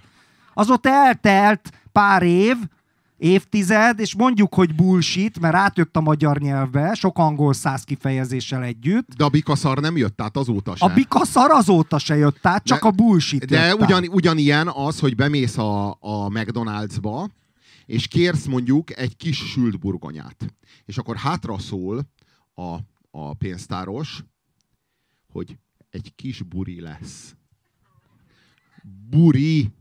Azóta 0.53 0.89
eltelt 0.89 1.71
pár 1.91 2.21
év, 2.21 2.57
évtized, 3.19 3.99
és 3.99 4.15
mondjuk, 4.15 4.53
hogy 4.53 4.75
bullshit, 4.75 5.39
mert 5.39 5.55
átjött 5.55 5.95
a 5.95 6.01
magyar 6.01 6.39
nyelvbe, 6.39 6.93
sok 6.93 7.17
angol 7.17 7.53
száz 7.53 7.83
kifejezéssel 7.83 8.63
együtt. 8.63 9.07
De 9.17 9.23
a 9.23 9.29
bikaszar 9.29 9.79
nem 9.79 9.97
jött 9.97 10.21
át 10.21 10.37
azóta 10.37 10.75
se. 10.75 10.85
A 10.85 10.93
bikaszar 10.93 11.51
azóta 11.51 11.97
se 11.97 12.15
jött 12.15 12.45
át, 12.45 12.63
csak 12.63 12.81
De- 12.81 12.87
a 12.87 12.91
bullshit 12.91 13.45
De 13.45 13.75
ugyan, 13.75 14.07
ugyanilyen 14.07 14.67
az, 14.67 14.99
hogy 14.99 15.15
bemész 15.15 15.57
a, 15.57 15.89
a 15.89 16.27
McDonald'sba, 16.29 17.29
és 17.85 18.07
kérsz 18.07 18.45
mondjuk 18.45 18.97
egy 18.97 19.17
kis 19.17 19.37
sült 19.37 19.79
burgonyát. 19.79 20.55
És 20.85 20.97
akkor 20.97 21.15
hátra 21.15 21.59
szól 21.59 22.09
a, 22.53 22.77
a 23.11 23.33
pénztáros, 23.33 24.23
hogy 25.31 25.57
egy 25.89 26.11
kis 26.15 26.41
buri 26.41 26.81
lesz. 26.81 27.35
Buri! 29.09 29.77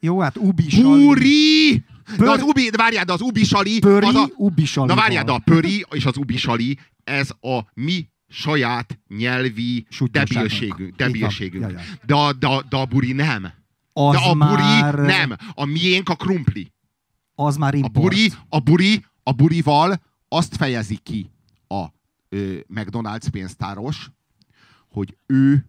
Jó, 0.00 0.20
hát 0.20 0.36
ubi 0.36 0.70
sali. 0.70 1.04
Buri! 1.04 1.82
De 2.06 2.16
Pör- 2.16 2.28
az 2.28 2.42
ubi, 2.42 2.68
de 2.70 2.76
várjál, 2.76 3.04
de 3.04 3.12
az 3.12 3.20
ubi 3.20 3.44
sali, 3.44 3.78
Pöri, 3.78 4.06
az 4.06 4.14
a, 4.14 4.30
ubi 4.36 4.64
sali. 4.64 4.88
Na 4.88 4.94
várjál, 4.94 5.24
de 5.24 5.32
a 5.32 5.38
pöri 5.38 5.84
és 5.90 6.04
az 6.06 6.16
ubi 6.16 6.36
sali, 6.36 6.78
ez 7.04 7.30
a 7.40 7.58
mi 7.74 8.08
saját 8.28 8.98
nyelvi 9.08 9.86
debilségünk. 10.10 10.96
Debilségünk. 10.96 11.62
Ja, 11.62 11.70
ja. 11.70 11.80
De, 12.06 12.14
a, 12.14 12.32
de, 12.32 12.46
a- 12.46 12.62
de 12.68 12.76
a 12.76 12.84
buri 12.84 13.12
nem. 13.12 13.52
Az 13.92 14.14
De 14.14 14.18
a 14.22 14.34
buri 14.34 14.62
már, 14.62 14.94
nem. 14.94 15.36
A 15.54 15.64
miénk 15.64 16.08
a 16.08 16.14
krumpli. 16.14 16.72
Az 17.34 17.56
már 17.56 17.74
A 17.74 17.76
import. 17.76 17.92
buri, 17.94 18.32
a 18.48 18.58
buri, 18.60 19.04
a 19.22 19.32
burival 19.32 20.00
azt 20.28 20.56
fejezi 20.56 20.96
ki 21.02 21.30
a 21.68 21.84
ö, 22.28 22.54
McDonald's 22.74 23.26
pénztáros, 23.30 24.10
hogy 24.88 25.16
ő 25.26 25.66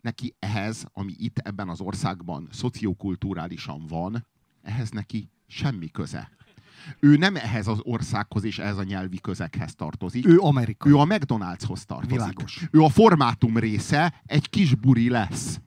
neki 0.00 0.34
ehhez, 0.38 0.86
ami 0.92 1.14
itt 1.16 1.38
ebben 1.38 1.68
az 1.68 1.80
országban 1.80 2.48
szociokulturálisan 2.52 3.86
van, 3.86 4.26
ehhez 4.62 4.90
neki 4.90 5.30
semmi 5.46 5.90
köze. 5.90 6.30
Ő 7.00 7.16
nem 7.16 7.36
ehhez 7.36 7.66
az 7.66 7.78
országhoz 7.82 8.44
és 8.44 8.58
ehhez 8.58 8.78
a 8.78 8.82
nyelvi 8.82 9.18
közeghez 9.20 9.74
tartozik. 9.74 10.26
Ő 10.26 10.38
amerikai. 10.38 10.92
Ő 10.92 10.96
a 10.96 11.04
McDonald'shoz 11.04 11.84
tartozik. 11.84 12.10
Világos. 12.10 12.68
Ő 12.70 12.80
a 12.80 12.88
formátum 12.88 13.58
része, 13.58 14.22
egy 14.26 14.50
kis 14.50 14.74
buri 14.74 15.08
lesz. 15.08 15.60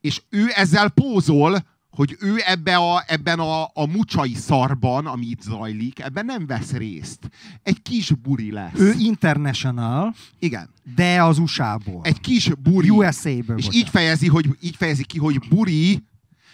És 0.00 0.22
ő 0.28 0.46
ezzel 0.54 0.88
pózol, 0.88 1.58
hogy 1.96 2.16
ő 2.20 2.36
ebbe 2.46 2.76
a, 2.76 3.04
ebben 3.06 3.38
a, 3.38 3.64
a 3.64 3.86
mucsai 3.86 4.34
szarban, 4.34 5.06
ami 5.06 5.26
itt 5.26 5.40
zajlik, 5.40 5.98
ebben 5.98 6.24
nem 6.24 6.46
vesz 6.46 6.72
részt. 6.72 7.30
Egy 7.62 7.82
kis 7.82 8.10
buri 8.10 8.52
lesz. 8.52 8.78
Ő 8.78 8.94
international, 8.98 10.14
Igen. 10.38 10.68
de 10.94 11.22
az 11.22 11.38
USA-ból. 11.38 12.00
Egy 12.02 12.20
kis 12.20 12.50
buri. 12.62 12.90
USA-ből. 12.90 13.58
És 13.58 13.64
bocsánat. 13.64 13.74
így 13.74 13.88
fejezi, 13.88 14.28
hogy, 14.28 14.56
így 14.60 14.76
fejezi 14.76 15.04
ki, 15.04 15.18
hogy 15.18 15.48
buri, 15.48 16.02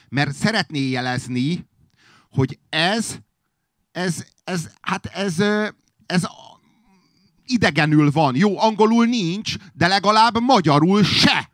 mert 0.08 0.34
szeretné 0.34 0.88
jelezni, 0.88 1.66
hogy 2.30 2.58
ez, 2.68 3.18
ez, 3.92 4.26
ez, 4.44 4.70
hát 4.80 5.06
ez, 5.06 5.38
ez 6.06 6.26
idegenül 7.46 8.10
van. 8.10 8.36
Jó, 8.36 8.60
angolul 8.60 9.06
nincs, 9.06 9.54
de 9.72 9.86
legalább 9.86 10.40
magyarul 10.40 11.02
se. 11.02 11.50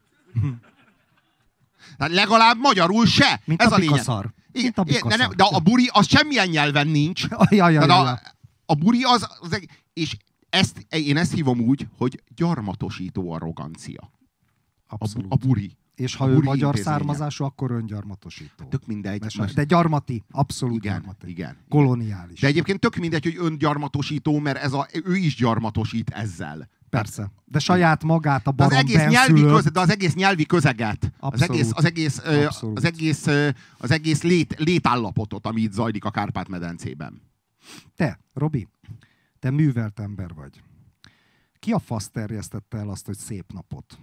Tehát 1.98 2.12
legalább 2.12 2.56
magyarul 2.60 3.06
se. 3.06 3.40
Mint 3.44 3.62
ez 3.62 3.72
a 3.72 3.74
a 3.74 3.78
lényeg. 3.78 3.92
bikaszar. 3.92 4.32
Igen, 4.52 4.72
a 4.76 4.82
de, 5.08 5.16
nem, 5.16 5.30
de 5.36 5.44
a 5.44 5.58
buri 5.60 5.88
az 5.92 6.08
semmilyen 6.08 6.48
nyelven 6.48 6.88
nincs. 6.88 7.26
Ja, 7.30 7.46
ja, 7.50 7.68
ja, 7.68 8.00
a, 8.10 8.20
a 8.66 8.74
buri 8.74 9.02
az, 9.02 9.28
az 9.40 9.52
egy- 9.52 9.68
és 9.92 10.16
ezt, 10.50 10.86
én 10.88 11.16
ezt 11.16 11.32
hívom 11.34 11.60
úgy, 11.60 11.86
hogy 11.96 12.22
gyarmatosító 12.36 13.32
arrogancia. 13.32 14.10
Abszolút. 14.86 15.32
a 15.32 15.36
buri. 15.36 15.76
És 15.94 16.14
ha 16.14 16.24
a 16.24 16.28
ő 16.28 16.38
magyar 16.38 16.76
származású, 16.78 17.44
akkor 17.44 17.70
öngyarmatosító. 17.70 18.64
Tök 18.68 18.86
mindegy. 18.86 19.34
Most, 19.38 19.54
De 19.54 19.64
gyarmati, 19.64 20.22
abszolút 20.30 20.76
igen, 20.76 20.92
gyarmati. 20.94 21.28
igen. 21.28 21.56
Koloniális. 21.68 22.40
De 22.40 22.46
egyébként 22.46 22.80
tök 22.80 22.96
mindegy, 22.96 23.22
hogy 23.24 23.36
öngyarmatosító, 23.38 24.38
mert 24.38 24.58
ez 24.58 24.72
a, 24.72 24.86
ő 25.04 25.14
is 25.16 25.36
gyarmatosít 25.36 26.10
ezzel. 26.10 26.68
Persze. 26.90 27.32
De 27.44 27.58
saját 27.58 28.04
magát 28.04 28.46
a 28.46 28.52
De 28.52 28.62
az, 28.64 28.68
barom 28.70 28.84
egész 28.86 28.96
nyelvi 28.96 29.32
benszülött- 29.32 29.54
köz, 29.62 29.72
de 29.72 29.80
az 29.80 29.90
egész 29.90 30.14
nyelvi 30.14 30.46
közeget, 30.46 31.04
az 31.04 31.10
Abszolút. 31.18 31.50
egész, 31.54 31.70
az 31.74 31.84
egész, 31.84 32.20
ö, 32.24 32.44
Abszolút. 32.44 32.76
az 32.76 32.84
egész, 32.84 33.26
az 33.78 33.90
egész 33.90 34.22
lét, 34.22 34.54
létállapotot, 34.58 35.46
ami 35.46 35.60
itt 35.60 35.72
zajlik 35.72 36.04
a 36.04 36.10
Kárpát-medencében. 36.10 37.22
Te, 37.96 38.20
Robi, 38.34 38.68
te 39.38 39.50
művelt 39.50 40.00
ember 40.00 40.34
vagy. 40.34 40.62
Ki 41.58 41.72
a 41.72 41.78
fasz 41.78 42.08
terjesztette 42.10 42.78
el 42.78 42.88
azt, 42.88 43.06
hogy 43.06 43.16
szép 43.16 43.52
napot? 43.52 43.98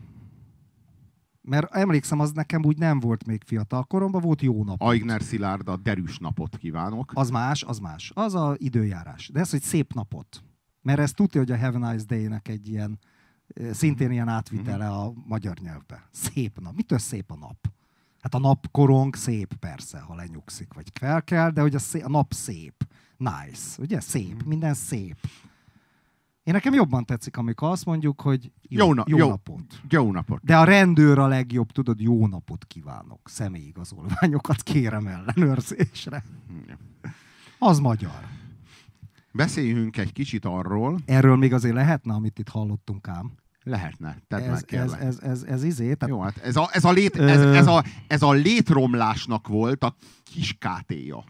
Mert 1.41 1.75
emlékszem, 1.75 2.19
az 2.19 2.31
nekem 2.31 2.65
úgy 2.65 2.77
nem 2.77 2.99
volt 2.99 3.25
még 3.25 3.43
fiatal 3.45 3.83
koromban, 3.83 4.21
volt 4.21 4.41
jó 4.41 4.63
nap. 4.63 4.81
Aigner 4.81 5.21
Szilárd, 5.23 5.67
a 5.67 5.77
derűs 5.77 6.17
napot 6.17 6.57
kívánok. 6.57 7.11
Az 7.15 7.29
más, 7.29 7.63
az 7.63 7.77
más. 7.79 8.11
Az 8.15 8.35
a 8.35 8.55
időjárás. 8.57 9.29
De 9.33 9.39
ez, 9.39 9.49
hogy 9.49 9.61
szép 9.61 9.93
napot. 9.93 10.43
Mert 10.85 10.99
ez 10.99 11.11
tudja, 11.11 11.39
hogy 11.41 11.51
a 11.51 11.57
Have 11.57 11.77
a 11.85 11.91
Nice 11.91 12.05
Day-nek 12.07 12.47
egy 12.47 12.69
ilyen, 12.69 12.99
szintén 13.71 14.11
ilyen 14.11 14.27
átvitele 14.27 14.89
a 14.89 15.13
magyar 15.27 15.57
nyelvbe. 15.57 16.07
Szép 16.11 16.59
nap. 16.59 16.75
Mitől 16.75 16.97
szép 16.97 17.31
a 17.31 17.35
nap? 17.35 17.57
Hát 18.21 18.33
a 18.33 18.39
napkorong 18.39 19.15
szép 19.15 19.53
persze, 19.53 19.99
ha 19.99 20.15
lenyugszik, 20.15 20.73
vagy 20.73 20.91
fel 20.99 21.23
kell, 21.23 21.49
de 21.49 21.61
hogy 21.61 21.75
a, 21.75 21.79
szép, 21.79 22.03
a 22.05 22.09
nap 22.09 22.33
szép. 22.33 22.87
Nice. 23.17 23.81
Ugye? 23.81 23.99
Szép. 23.99 24.43
Minden 24.43 24.73
szép. 24.73 25.17
Én 26.43 26.53
nekem 26.53 26.73
jobban 26.73 27.05
tetszik, 27.05 27.37
amikor 27.37 27.69
azt 27.69 27.85
mondjuk, 27.85 28.21
hogy 28.21 28.51
jó, 28.61 28.85
Jó 28.85 28.93
na- 28.93 29.03
jó 29.07 29.17
jó. 29.17 29.27
napot. 29.29 29.81
Jó 29.89 30.11
napot. 30.11 30.43
De 30.43 30.57
a 30.57 30.63
rendőr 30.63 31.19
a 31.19 31.27
legjobb, 31.27 31.71
tudod, 31.71 31.99
jó 32.01 32.27
napot 32.27 32.65
kívánok. 32.65 33.29
Személyigazolványokat 33.29 34.63
kérem 34.63 35.07
ellenőrzésre. 35.07 36.23
Az 37.59 37.79
magyar. 37.79 38.27
Beszéljünk 39.35 39.97
egy 39.97 40.11
kicsit 40.11 40.45
arról, 40.45 40.99
Erről 41.05 41.35
még 41.35 41.53
azért 41.53 41.73
lehetne, 41.73 42.13
amit 42.13 42.39
itt 42.39 42.49
hallottunk 42.49 43.07
ám. 43.07 43.31
lehetne, 43.63 44.17
tedd 44.27 44.39
meg 44.39 44.49
Ez, 44.49 44.55
ez, 44.55 44.63
kérlek. 44.63 45.01
ez, 45.01 45.19
ez, 45.19 45.43
ez 45.43 45.63
izé, 45.63 45.93
tehát 45.93 46.15
Jó, 46.15 46.21
hát 46.21 46.37
ez 46.37 46.55
a, 46.55 46.69
ez, 46.71 46.83
a 46.85 46.91
lét, 46.91 47.15
ez, 47.15 47.41
ez, 47.41 47.67
a, 47.67 47.83
ez 48.07 48.21
a 48.21 48.31
létromlásnak 48.31 49.47
volt 49.47 49.83
a 49.83 49.95
kis 50.23 50.55
kátéja. 50.59 51.23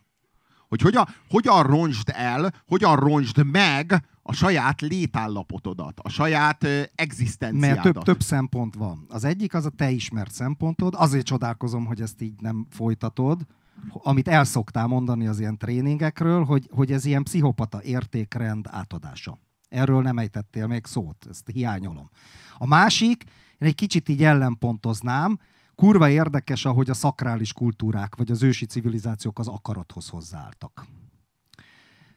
Hogy 0.67 0.81
hogyan, 0.81 1.07
hogyan 1.29 1.63
roncsd 1.63 2.12
el, 2.13 2.53
hogyan 2.67 2.95
roncsd 2.95 3.45
meg 3.45 4.03
a 4.21 4.33
saját 4.33 4.81
létállapotodat, 4.81 6.00
a 6.00 6.09
saját 6.09 6.63
ö, 6.63 6.81
egzisztenciádat. 6.95 7.83
mert 7.83 7.93
több, 7.93 8.03
több 8.03 8.21
szempont 8.21 8.75
van. 8.75 9.05
Az 9.09 9.24
egyik 9.24 9.53
az 9.53 9.65
a 9.65 9.69
te 9.69 9.89
ismert 9.89 10.31
szempontod, 10.31 10.93
azért 10.97 11.25
csodálkozom, 11.25 11.85
hogy 11.85 12.01
ezt 12.01 12.21
így 12.21 12.41
nem 12.41 12.65
folytatod, 12.69 13.41
amit 13.89 14.27
el 14.27 14.44
szoktál 14.44 14.88
mondani 14.88 15.27
az 15.27 15.39
ilyen 15.39 15.58
tréningekről, 15.58 16.44
hogy, 16.44 16.70
hogy 16.72 16.91
ez 16.91 17.05
ilyen 17.05 17.24
pszichopata 17.24 17.84
értékrend 17.84 18.67
átadása. 18.70 19.38
Erről 19.70 20.01
nem 20.01 20.17
ejtettél 20.17 20.67
még 20.67 20.86
szót, 20.86 21.25
ezt 21.29 21.50
hiányolom. 21.53 22.10
A 22.58 22.67
másik, 22.67 23.24
én 23.58 23.67
egy 23.67 23.75
kicsit 23.75 24.10
így 24.10 24.24
ellenpontoznám, 24.24 25.39
kurva 25.75 26.10
érdekes, 26.10 26.65
ahogy 26.65 26.89
a 26.89 26.94
szakrális 26.94 27.53
kultúrák, 27.53 28.15
vagy 28.15 28.32
az 28.32 28.44
ősi 28.44 28.65
civilizációk 28.65 29.39
az 29.39 29.48
akarathoz 29.48 30.10
hozzáálltak. 30.10 30.86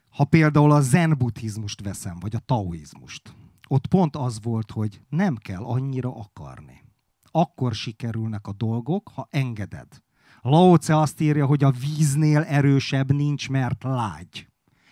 Ha 0.09 0.25
például 0.25 0.73
a 0.73 0.81
zen 0.81 1.15
buddhizmust 1.19 1.83
veszem, 1.83 2.19
vagy 2.21 2.35
a 2.35 2.39
taoizmust, 2.39 3.35
ott 3.69 3.87
pont 3.87 4.17
az 4.17 4.43
volt, 4.43 4.71
hogy 4.71 5.01
nem 5.09 5.37
kell 5.37 5.63
annyira 5.63 6.17
akarni. 6.17 6.85
Akkor 7.31 7.75
sikerülnek 7.75 8.47
a 8.47 8.53
dolgok, 8.53 9.11
ha 9.15 9.29
engeded. 9.31 10.03
Lao 10.49 10.77
Tse 10.77 10.99
azt 10.99 11.21
írja, 11.21 11.47
hogy 11.47 11.65
a 11.65 11.71
víznél 11.71 12.43
erősebb 12.43 13.13
nincs, 13.13 13.49
mert 13.49 13.83
lágy. 13.83 14.49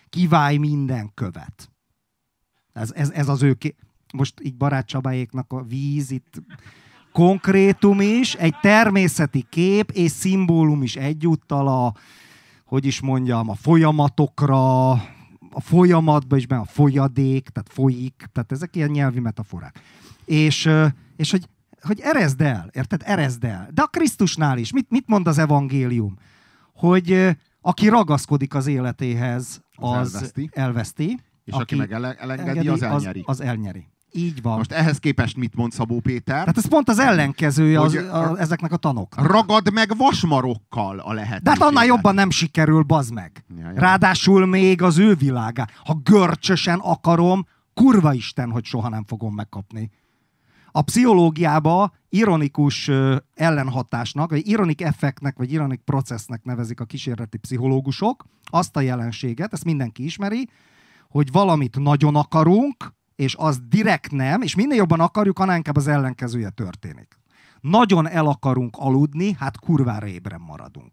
Kiválj 0.09 0.57
minden 0.57 1.11
követ. 1.13 1.71
Ez, 2.73 2.91
ez, 2.91 3.09
ez 3.09 3.27
az 3.27 3.43
ő... 3.43 3.53
Ké... 3.53 3.75
Most 4.13 4.33
így 4.41 4.55
Barát 4.55 4.91
a 5.47 5.63
víz 5.63 6.11
itt 6.11 6.41
konkrétum 7.11 8.01
is, 8.01 8.33
egy 8.33 8.55
természeti 8.61 9.45
kép 9.49 9.91
és 9.91 10.11
szimbólum 10.11 10.83
is 10.83 10.95
egyúttal 10.95 11.67
a, 11.67 11.93
hogy 12.65 12.85
is 12.85 13.01
mondjam, 13.01 13.49
a 13.49 13.55
folyamatokra, 13.55 14.91
a 15.51 15.61
folyamatban 15.61 16.37
is 16.37 16.47
benne 16.47 16.61
a 16.61 16.65
folyadék, 16.65 17.49
tehát 17.49 17.69
folyik, 17.71 18.25
tehát 18.31 18.51
ezek 18.51 18.75
ilyen 18.75 18.89
nyelvi 18.89 19.19
metaforák. 19.19 19.79
És, 20.25 20.69
és 21.15 21.31
hogy, 21.31 21.49
hogy 21.87 21.99
erezd 21.99 22.41
el, 22.41 22.69
érted? 22.73 23.01
Erezd 23.05 23.43
el. 23.43 23.69
De 23.73 23.81
a 23.81 23.85
Krisztusnál 23.85 24.57
is, 24.57 24.71
mit, 24.71 24.89
mit 24.89 25.07
mond 25.07 25.27
az 25.27 25.37
evangélium? 25.37 26.17
Hogy 26.73 27.37
aki 27.61 27.87
ragaszkodik 27.87 28.55
az 28.55 28.67
életéhez, 28.67 29.61
Az 29.75 29.97
az, 29.99 30.13
elveszti. 30.15 30.49
elveszti. 30.53 31.19
És 31.43 31.53
aki, 31.53 31.75
meg 31.75 31.91
ele, 31.91 32.13
elengedi, 32.13 32.67
az 32.67 32.81
elnyeri. 32.81 33.23
Az, 33.25 33.39
az 33.39 33.45
elnyeri. 33.47 33.87
Így 34.11 34.41
van. 34.41 34.57
Most 34.57 34.71
ehhez 34.71 34.97
képest 34.97 35.37
mit 35.37 35.55
mond 35.55 35.71
Szabó 35.71 35.99
Péter? 35.99 36.39
Tehát 36.39 36.57
ez 36.57 36.67
pont 36.67 36.89
az 36.89 36.99
ellenkezője 36.99 37.79
az, 37.81 37.93
Hogy- 37.95 38.05
a, 38.05 38.39
ezeknek 38.39 38.71
a 38.71 38.77
tanoknak. 38.77 39.27
Ragad 39.31 39.73
meg 39.73 39.97
vasmarokkal 39.97 40.99
a 40.99 41.13
lehetőséget. 41.13 41.43
De 41.43 41.49
hát 41.49 41.61
annál 41.61 41.85
jobban 41.85 42.13
nem 42.15 42.29
sikerül, 42.29 42.81
bazd 42.83 43.13
meg. 43.13 43.43
Ja, 43.59 43.71
ja. 43.71 43.79
Ráadásul 43.79 44.45
még 44.45 44.81
az 44.81 44.97
ő 44.97 45.15
világá. 45.15 45.67
Ha 45.85 45.93
görcsösen 46.03 46.79
akarom, 46.79 47.45
kurva 47.73 48.13
Isten, 48.13 48.51
hogy 48.51 48.65
soha 48.65 48.89
nem 48.89 49.03
fogom 49.03 49.33
megkapni. 49.33 49.91
A 50.77 50.81
pszichológiába 50.81 51.91
ironikus 52.09 52.91
ellenhatásnak, 53.33 54.29
vagy 54.29 54.47
ironik 54.47 54.81
effektnek, 54.81 55.37
vagy 55.37 55.51
ironik 55.51 55.79
processznek 55.79 56.43
nevezik 56.43 56.79
a 56.79 56.85
kísérleti 56.85 57.37
pszichológusok 57.37 58.25
azt 58.43 58.75
a 58.75 58.81
jelenséget, 58.81 59.53
ezt 59.53 59.63
mindenki 59.63 60.03
ismeri, 60.03 60.49
hogy 61.09 61.31
valamit 61.31 61.79
nagyon 61.79 62.15
akarunk, 62.15 62.93
és 63.15 63.35
az 63.35 63.59
direkt 63.69 64.11
nem, 64.11 64.41
és 64.41 64.55
minél 64.55 64.77
jobban 64.77 64.99
akarjuk, 64.99 65.39
annál 65.39 65.55
inkább 65.55 65.75
az 65.75 65.87
ellenkezője 65.87 66.49
történik. 66.49 67.19
Nagyon 67.59 68.09
el 68.09 68.27
akarunk 68.27 68.75
aludni, 68.77 69.35
hát 69.39 69.59
kurvára 69.59 70.07
ébren 70.07 70.41
maradunk. 70.41 70.91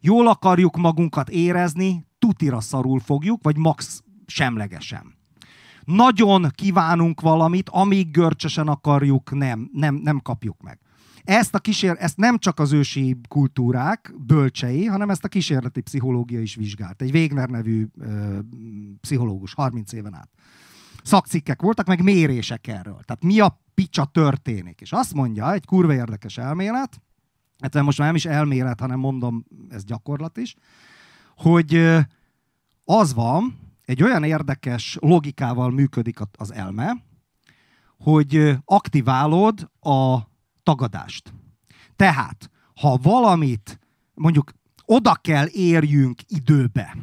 Jól 0.00 0.28
akarjuk 0.28 0.76
magunkat 0.76 1.28
érezni, 1.28 2.06
tutira 2.18 2.60
szarul 2.60 3.00
fogjuk, 3.00 3.42
vagy 3.42 3.56
max 3.56 4.02
semlegesen. 4.26 5.18
Nagyon 5.84 6.46
kívánunk 6.54 7.20
valamit, 7.20 7.68
amíg 7.68 8.10
görcsösen 8.10 8.68
akarjuk, 8.68 9.34
nem, 9.34 9.70
nem, 9.72 9.94
nem 9.94 10.18
kapjuk 10.18 10.62
meg. 10.62 10.78
Ezt, 11.24 11.54
a 11.54 11.58
kísér, 11.58 11.96
ezt 11.98 12.16
nem 12.16 12.38
csak 12.38 12.58
az 12.58 12.72
ősi 12.72 13.16
kultúrák 13.28 14.14
bölcsei, 14.26 14.84
hanem 14.84 15.10
ezt 15.10 15.24
a 15.24 15.28
kísérleti 15.28 15.80
pszichológia 15.80 16.40
is 16.40 16.54
vizsgált. 16.54 17.02
Egy 17.02 17.14
Wegner 17.14 17.48
nevű 17.48 17.86
ö, 17.98 18.38
pszichológus 19.00 19.54
30 19.54 19.92
éven 19.92 20.14
át. 20.14 20.28
Szakcikkek 21.02 21.62
voltak, 21.62 21.86
meg 21.86 22.02
mérések 22.02 22.66
erről. 22.66 23.00
Tehát 23.04 23.22
mi 23.22 23.40
a 23.40 23.60
picsa 23.74 24.04
történik. 24.04 24.80
És 24.80 24.92
azt 24.92 25.14
mondja, 25.14 25.52
egy 25.52 25.66
kurva 25.66 25.94
érdekes 25.94 26.38
elmélet, 26.38 27.00
hát 27.58 27.82
most 27.82 27.98
már 27.98 28.06
nem 28.06 28.16
is 28.16 28.24
elmélet, 28.24 28.80
hanem 28.80 28.98
mondom, 28.98 29.44
ez 29.68 29.84
gyakorlat 29.84 30.36
is, 30.36 30.54
hogy 31.36 31.96
az 32.84 33.14
van, 33.14 33.58
egy 33.90 34.02
olyan 34.02 34.24
érdekes 34.24 34.96
logikával 35.00 35.70
működik 35.70 36.18
az 36.32 36.52
elme, 36.52 37.04
hogy 37.98 38.58
aktiválod 38.64 39.70
a 39.80 40.18
tagadást. 40.62 41.32
Tehát, 41.96 42.50
ha 42.80 42.98
valamit 43.02 43.80
mondjuk 44.14 44.52
oda 44.84 45.14
kell 45.14 45.46
érjünk 45.52 46.20
időbe, 46.26 46.96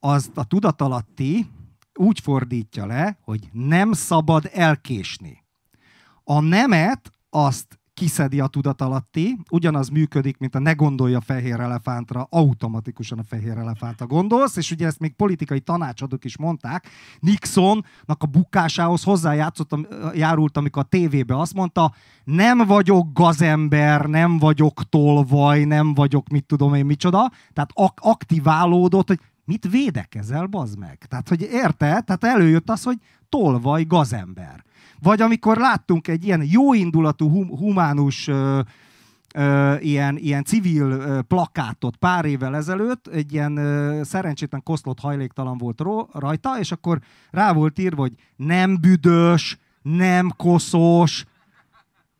az 0.00 0.30
a 0.34 0.44
tudatalatti 0.44 1.50
úgy 1.94 2.20
fordítja 2.20 2.86
le, 2.86 3.18
hogy 3.20 3.48
nem 3.52 3.92
szabad 3.92 4.50
elkésni. 4.52 5.44
A 6.22 6.40
nemet 6.40 7.10
azt 7.30 7.78
kiszedi 7.94 8.40
a 8.40 8.46
tudatalatti, 8.46 9.38
ugyanaz 9.50 9.88
működik, 9.88 10.38
mint 10.38 10.54
a 10.54 10.58
ne 10.58 10.72
gondolja 10.72 11.20
fehér 11.20 11.60
elefántra, 11.60 12.26
automatikusan 12.30 13.18
a 13.18 13.22
fehér 13.22 13.56
elefántra 13.56 14.06
gondolsz, 14.06 14.56
és 14.56 14.70
ugye 14.70 14.86
ezt 14.86 14.98
még 14.98 15.14
politikai 15.14 15.60
tanácsadók 15.60 16.24
is 16.24 16.38
mondták, 16.38 16.88
Nixonnak 17.20 17.82
a 18.18 18.26
bukásához 18.26 19.02
hozzájátszott, 19.02 19.70
járult, 20.14 20.56
amikor 20.56 20.82
a 20.82 20.88
tévébe 20.88 21.38
azt 21.38 21.54
mondta, 21.54 21.94
nem 22.24 22.58
vagyok 22.58 23.12
gazember, 23.12 24.06
nem 24.06 24.38
vagyok 24.38 24.88
tolvaj, 24.88 25.64
nem 25.64 25.94
vagyok 25.94 26.28
mit 26.28 26.44
tudom 26.44 26.74
én 26.74 26.86
micsoda, 26.86 27.30
tehát 27.52 27.70
ak- 27.74 28.00
aktiválódott, 28.00 29.08
hogy 29.08 29.20
mit 29.44 29.68
védekezel, 29.70 30.46
bazd 30.46 30.78
meg? 30.78 31.04
Tehát, 31.08 31.28
hogy 31.28 31.42
érted? 31.42 32.04
Tehát 32.04 32.24
előjött 32.24 32.70
az, 32.70 32.82
hogy 32.82 32.98
tolvaj 33.28 33.84
gazember. 33.84 34.64
Vagy 35.00 35.20
amikor 35.20 35.56
láttunk 35.56 36.08
egy 36.08 36.24
ilyen 36.24 36.42
jóindulatú, 36.44 37.28
hum- 37.30 37.58
humánus 37.58 38.28
ö, 38.28 38.60
ilyen, 39.80 40.16
ilyen 40.16 40.44
civil 40.44 41.22
plakátot 41.22 41.96
pár 41.96 42.24
évvel 42.24 42.56
ezelőtt, 42.56 43.06
egy 43.06 43.32
ilyen 43.32 43.58
szerencsétlen 44.04 44.62
koszlott 44.62 45.00
hajléktalan 45.00 45.58
volt 45.58 45.80
ró, 45.80 46.08
rajta, 46.12 46.58
és 46.58 46.72
akkor 46.72 47.00
rá 47.30 47.52
volt 47.52 47.78
írva, 47.78 48.00
hogy 48.00 48.14
nem 48.36 48.80
büdös, 48.80 49.58
nem 49.82 50.32
koszos. 50.36 51.24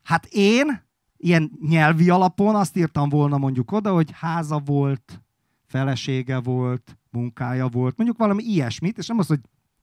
Hát 0.02 0.26
én 0.30 0.82
ilyen 1.16 1.50
nyelvi 1.68 2.10
alapon 2.10 2.54
azt 2.54 2.76
írtam 2.76 3.08
volna 3.08 3.38
mondjuk 3.38 3.72
oda, 3.72 3.92
hogy 3.92 4.10
háza 4.12 4.58
volt, 4.58 5.22
felesége 5.66 6.40
volt, 6.40 6.96
munkája 7.14 7.68
volt, 7.68 7.96
mondjuk 7.96 8.18
valami 8.18 8.42
ilyesmit, 8.42 8.98
és 8.98 9.06
nem 9.06 9.18
az, 9.18 9.26
hogy 9.26 9.40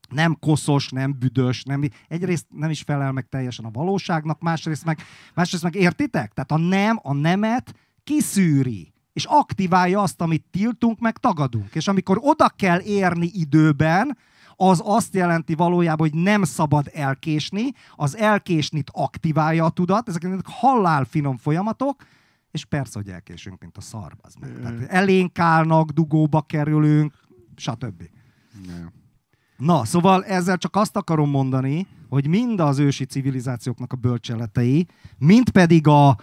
nem 0.10 0.38
koszos, 0.40 0.90
nem 0.90 1.16
büdös, 1.20 1.64
nem, 1.64 1.84
egyrészt 2.08 2.46
nem 2.50 2.70
is 2.70 2.82
felel 2.82 3.12
meg 3.12 3.28
teljesen 3.30 3.66
a 3.66 3.72
valóságnak, 3.72 4.42
másrészt 4.42 4.86
meg, 4.86 5.00
másrészt 5.34 5.64
meg 5.64 5.76
értitek? 5.76 6.34
Tehát 6.34 6.52
a 6.52 6.58
nem, 6.58 7.00
a 7.04 7.14
nemet 7.14 7.74
kiszűri, 8.04 8.94
és 9.14 9.26
aktiválja 9.26 10.02
azt, 10.02 10.22
amit 10.22 10.46
tiltunk, 10.52 11.00
meg 11.00 11.18
tagadunk. 11.18 11.76
És 11.76 11.88
amikor 11.88 12.18
oda 12.22 12.50
kell 12.50 12.80
érni 12.80 13.30
időben, 13.34 14.18
az 14.56 14.82
azt 14.86 15.14
jelenti 15.14 15.56
valójában, 15.56 16.10
hogy 16.10 16.22
nem 16.22 16.44
szabad 16.44 16.90
elkésni, 16.94 17.74
az 17.96 18.18
elkésnit 18.18 18.92
aktiválja 18.94 19.66
a 19.66 19.70
tudat, 19.70 20.08
ezek 20.08 20.26
halál 20.44 21.06
finom 21.06 21.38
folyamatok, 21.38 22.04
és 22.52 22.66
persze, 22.66 23.00
hogy 23.00 23.10
elkésünk, 23.10 23.62
mint 23.62 23.78
a 23.78 23.82
szar. 23.82 24.16
Az 24.22 24.34
meg. 24.40 24.60
Tehát 24.62 24.82
elénk 24.88 25.40
állnak, 25.40 25.90
dugóba 25.90 26.42
kerülünk, 26.42 27.14
stb. 27.56 28.04
Na, 29.58 29.86
szóval 29.86 30.24
ezzel 30.24 30.58
csak 30.58 30.76
azt 30.76 30.96
akarom 30.96 31.30
mondani, 31.30 31.88
hogy 32.10 32.28
mind 32.28 32.60
az 32.60 32.80
ősi 32.80 33.06
civilizációknak 33.06 33.94
a 33.94 33.96
bölcseletei, 33.96 34.88
mind 35.18 35.50
pedig 35.50 35.88
a, 35.88 36.18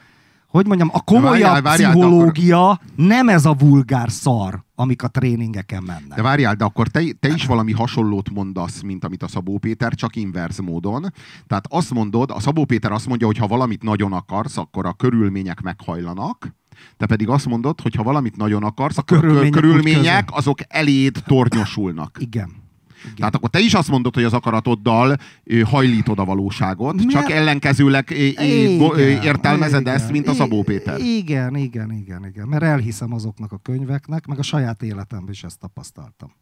hogy 0.49 0.67
mondjam, 0.67 0.89
a 0.93 1.01
komolyabb 1.01 1.33
várjál, 1.33 1.63
várjál, 1.63 1.91
pszichológia 1.93 2.81
nem 2.97 3.29
ez 3.29 3.45
a 3.45 3.55
vulgár 3.55 4.11
szar, 4.11 4.65
amik 4.81 5.03
a 5.03 5.09
tréningeken 5.09 5.83
mennek. 5.83 6.15
De 6.15 6.23
várjál, 6.23 6.55
de 6.55 6.65
akkor 6.65 6.89
te, 6.89 7.03
te 7.21 7.29
is 7.29 7.47
valami 7.47 7.73
hasonlót 7.73 8.31
mondasz, 8.31 8.81
mint 8.81 9.05
amit 9.05 9.23
a 9.23 9.29
Szabó 9.29 9.59
Péter, 9.59 9.95
csak 9.95 10.17
inverz 10.17 10.59
módon. 10.59 11.13
Tehát 11.47 11.67
azt 11.69 11.95
mondod, 11.95 12.31
a 12.31 12.41
Szabó 12.41 12.65
Péter 12.65 12.93
azt 12.93 13.07
mondja, 13.07 13.27
hogy 13.27 13.37
ha 13.37 13.47
valamit 13.47 13.83
nagyon 13.83 14.13
akarsz, 14.13 14.57
akkor 14.57 14.87
a 14.87 14.93
körülmények 14.93 15.61
meghajlanak, 15.61 16.55
te 16.97 17.07
pedig 17.07 17.29
azt 17.29 17.47
mondod, 17.47 17.81
hogy 17.81 17.95
ha 17.95 18.03
valamit 18.03 18.37
nagyon 18.37 18.65
akarsz, 18.65 18.99
akkor 18.99 19.17
a 19.17 19.21
körülmények 19.21 19.53
körülmények, 19.53 19.85
körülmények 19.85 20.29
azok 20.31 20.59
eléd 20.69 21.23
tornyosulnak. 21.27 22.17
Igen. 22.21 22.68
Igen. 23.03 23.15
Tehát 23.17 23.35
akkor 23.35 23.49
te 23.51 23.59
is 23.59 23.75
azt 23.75 23.89
mondod, 23.89 24.15
hogy 24.15 24.25
az 24.25 24.33
akaratoddal 24.33 25.17
hajlítod 25.65 26.19
a 26.19 26.25
valóságot, 26.25 26.95
Mert- 26.97 27.09
csak 27.11 27.31
ellenkezőleg 27.31 28.11
Igen, 28.11 28.99
értelmezed 29.23 29.81
igen. 29.81 29.95
ezt, 29.95 30.11
mint 30.11 30.27
a 30.29 30.33
Szabó 30.35 30.63
Péter. 30.63 31.01
Igen, 31.01 31.57
igen, 31.57 31.93
igen, 31.93 32.27
igen. 32.27 32.49
Mert 32.49 32.63
elhiszem 32.63 33.13
azoknak 33.13 33.53
a 33.53 33.57
könyveknek, 33.59 34.27
meg 34.27 34.39
a 34.39 34.43
saját 34.43 34.83
életemben 34.83 35.33
is 35.33 35.45
ezt 35.45 35.59
tapasztaltam. 35.59 36.33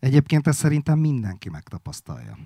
Egyébként 0.00 0.46
ezt 0.46 0.58
szerintem 0.58 0.98
mindenki 0.98 1.48
megtapasztalja. 1.50 2.36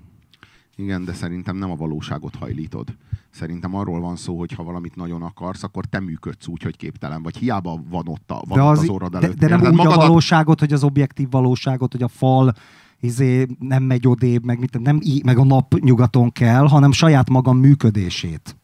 Igen, 0.77 1.05
de 1.05 1.13
szerintem 1.13 1.57
nem 1.57 1.71
a 1.71 1.77
valóságot 1.77 2.35
hajlítod. 2.35 2.89
Szerintem 3.31 3.75
arról 3.75 4.01
van 4.01 4.17
szó, 4.17 4.39
hogy 4.39 4.53
ha 4.53 4.63
valamit 4.63 4.97
nagyon 4.97 5.23
akarsz, 5.23 5.63
akkor 5.63 5.85
te 5.85 6.01
működsz 6.01 6.47
úgy, 6.47 6.63
hogy 6.63 6.77
képtelen 6.77 7.23
vagy. 7.23 7.37
Hiába 7.37 7.83
van 7.91 8.09
ott, 8.09 8.31
a, 8.31 8.43
van 8.49 8.59
De, 8.59 8.65
ott 8.65 8.71
az, 8.71 8.79
az 8.79 8.89
orrod 8.89 9.11
de, 9.11 9.19
előtt. 9.19 9.39
de 9.39 9.49
nem 9.49 9.59
Érted? 9.59 9.73
úgy 9.73 9.79
a 9.81 9.83
Magadat- 9.83 10.07
valóságot, 10.07 10.61
hogy 10.61 10.73
az 10.73 10.85
objektív 10.85 11.31
valóságot, 11.31 11.93
hogy 11.93 12.03
a 12.03 12.09
fal 12.09 12.55
izé, 13.01 13.47
nem 13.59 13.83
megy 13.83 14.07
odébb, 14.07 14.45
meg, 14.45 14.59
mit, 14.59 14.81
nem 14.81 14.99
í- 15.03 15.25
meg 15.25 15.39
a 15.39 15.45
nap 15.45 15.75
nyugaton 15.75 16.33
kell, 16.33 16.69
hanem 16.69 16.93
saját 16.93 17.31
magam 17.31 17.59
működését. 17.59 18.57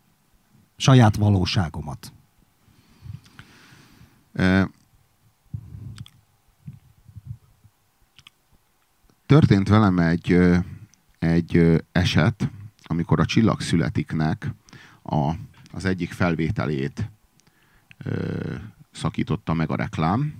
Saját 0.77 1.17
valóságomat. 1.17 2.13
Történt 9.27 9.69
velem 9.69 9.99
egy, 9.99 10.39
egy 11.19 11.83
eset, 11.93 12.51
amikor 12.83 13.21
a 13.21 13.25
Csillag 13.25 13.61
születiknek 13.61 14.51
a, 15.03 15.33
az 15.73 15.85
egyik 15.85 16.13
felvételét 16.13 17.11
szakította 18.91 19.55
meg 19.55 19.71
a 19.71 19.77
reklám. 19.77 20.35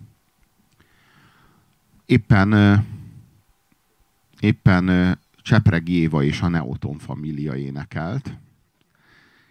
Éppen, 2.07 2.85
éppen 4.41 5.19
Csepregi 5.37 5.93
Éva 5.93 6.23
és 6.23 6.41
a 6.41 6.49
Neoton 6.49 6.99
família 6.99 7.55
énekelt. 7.55 8.39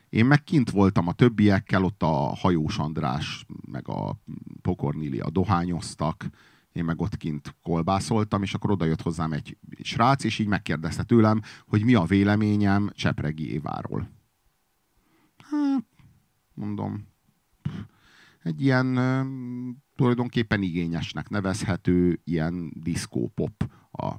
Én 0.10 0.26
meg 0.26 0.43
kint 0.43 0.69
voltam 0.69 1.08
a 1.08 1.13
többiekkel, 1.13 1.84
ott 1.84 2.04
a 2.04 2.36
Hajós 2.36 2.78
András, 2.78 3.45
meg 3.71 3.88
a 3.88 4.19
Pokornilia 4.62 5.30
dohányoztak, 5.30 6.30
én 6.71 6.84
meg 6.84 7.02
ott 7.02 7.17
kint 7.17 7.56
kolbászoltam, 7.62 8.43
és 8.43 8.54
akkor 8.54 8.71
oda 8.71 8.86
jött 8.86 9.02
hozzám 9.02 9.32
egy 9.32 9.58
srác, 9.82 10.24
és 10.24 10.39
így 10.39 10.48
megkérdezte 10.48 11.04
tőlem, 11.04 11.41
hogy 11.67 11.84
mi 11.84 11.93
a 11.93 12.04
véleményem 12.04 12.89
Csepregi 12.93 13.52
Éváról. 13.52 14.10
Hát, 15.38 15.86
mondom, 16.54 17.08
egy 18.43 18.62
ilyen 18.62 19.00
tulajdonképpen 19.95 20.62
igényesnek 20.62 21.30
nevezhető 21.30 22.19
ilyen 22.24 22.71
diszkópop 22.76 23.71
a 23.91 24.15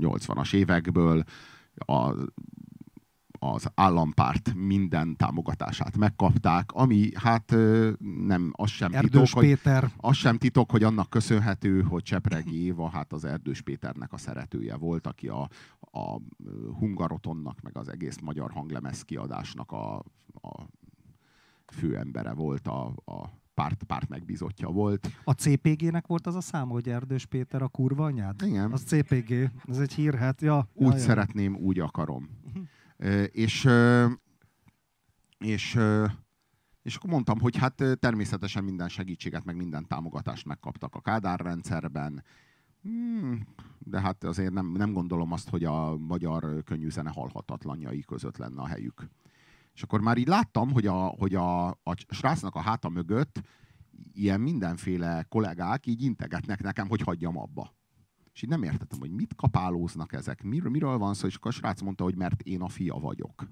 80-as 0.00 0.54
évekből, 0.54 1.24
a 1.74 2.14
az 3.42 3.70
állampárt 3.74 4.54
minden 4.54 5.16
támogatását 5.16 5.96
megkapták, 5.96 6.72
ami 6.72 7.10
hát 7.14 7.54
nem, 8.26 8.50
az 8.52 8.70
sem 8.70 8.90
titok, 8.90 9.04
Erdős 9.04 9.32
hogy, 9.32 9.44
Péter. 9.44 9.90
az 9.96 10.16
sem 10.16 10.38
titok, 10.38 10.70
hogy 10.70 10.82
annak 10.82 11.10
köszönhető, 11.10 11.82
hogy 11.82 12.02
Csepregi 12.02 12.64
Éva 12.64 12.88
hát 12.88 13.12
az 13.12 13.24
Erdős 13.24 13.60
Péternek 13.60 14.12
a 14.12 14.16
szeretője 14.16 14.76
volt, 14.76 15.06
aki 15.06 15.28
a, 15.28 15.48
a 15.80 16.20
Hungarotonnak, 16.78 17.60
meg 17.60 17.76
az 17.76 17.88
egész 17.88 18.18
magyar 18.22 18.50
hanglemez 18.50 19.02
kiadásnak 19.02 19.72
a, 19.72 19.96
a 20.42 20.66
főembere 21.66 22.32
volt, 22.32 22.66
a, 22.66 22.86
a 23.04 23.39
párt, 23.60 23.82
párt 23.82 24.08
megbízottja 24.08 24.68
volt. 24.68 25.10
A 25.24 25.32
CPG-nek 25.32 26.06
volt 26.06 26.26
az 26.26 26.34
a 26.34 26.40
szám, 26.40 26.68
hogy 26.68 26.88
Erdős 26.88 27.26
Péter 27.26 27.62
a 27.62 27.68
kurva 27.68 28.04
anyád? 28.04 28.42
Igen. 28.42 28.72
Az 28.72 28.82
CPG. 28.82 29.50
Ez 29.68 29.78
egy 29.78 29.92
hírhet. 29.92 30.40
Ja, 30.40 30.68
Úgy 30.74 30.86
ja, 30.86 30.96
ja. 30.96 31.02
szeretném, 31.02 31.56
úgy 31.56 31.78
akarom. 31.78 32.28
Ö, 32.96 33.22
És, 33.22 33.68
és, 35.38 35.78
és 36.82 36.96
akkor 36.96 37.10
mondtam, 37.10 37.40
hogy 37.40 37.56
hát 37.56 37.84
természetesen 37.98 38.64
minden 38.64 38.88
segítséget, 38.88 39.44
meg 39.44 39.56
minden 39.56 39.86
támogatást 39.86 40.46
megkaptak 40.46 40.94
a 40.94 41.00
Kádár 41.00 41.40
rendszerben, 41.40 42.24
Hmm, 42.82 43.46
de 43.78 44.00
hát 44.00 44.24
azért 44.24 44.52
nem, 44.52 44.72
nem 44.72 44.92
gondolom 44.92 45.32
azt, 45.32 45.48
hogy 45.48 45.64
a 45.64 45.96
magyar 45.96 46.62
könnyűzene 46.64 47.10
halhatatlanjai 47.10 48.00
között 48.00 48.36
lenne 48.36 48.60
a 48.60 48.66
helyük. 48.66 49.08
És 49.74 49.82
akkor 49.82 50.00
már 50.00 50.16
így 50.16 50.26
láttam, 50.26 50.70
hogy 50.70 50.86
a, 50.86 50.94
hogy 50.94 51.34
a, 51.34 51.66
a 51.68 51.94
srácnak 52.08 52.54
a 52.54 52.60
háta 52.60 52.88
mögött 52.88 53.40
ilyen 54.12 54.40
mindenféle 54.40 55.26
kollégák 55.28 55.86
így 55.86 56.02
integetnek 56.02 56.62
nekem, 56.62 56.88
hogy 56.88 57.00
hagyjam 57.00 57.38
abba. 57.38 57.74
És 58.32 58.42
így 58.42 58.48
nem 58.48 58.62
értettem, 58.62 58.98
hogy 58.98 59.10
mit 59.10 59.34
kapálóznak 59.34 60.12
ezek, 60.12 60.42
miről, 60.42 60.70
miről 60.70 60.98
van 60.98 61.14
szó, 61.14 61.26
és 61.26 61.34
akkor 61.34 61.50
a 61.50 61.54
srác 61.54 61.80
mondta, 61.80 62.04
hogy 62.04 62.16
mert 62.16 62.40
én 62.42 62.60
a 62.60 62.68
fia 62.68 62.94
vagyok. 62.94 63.48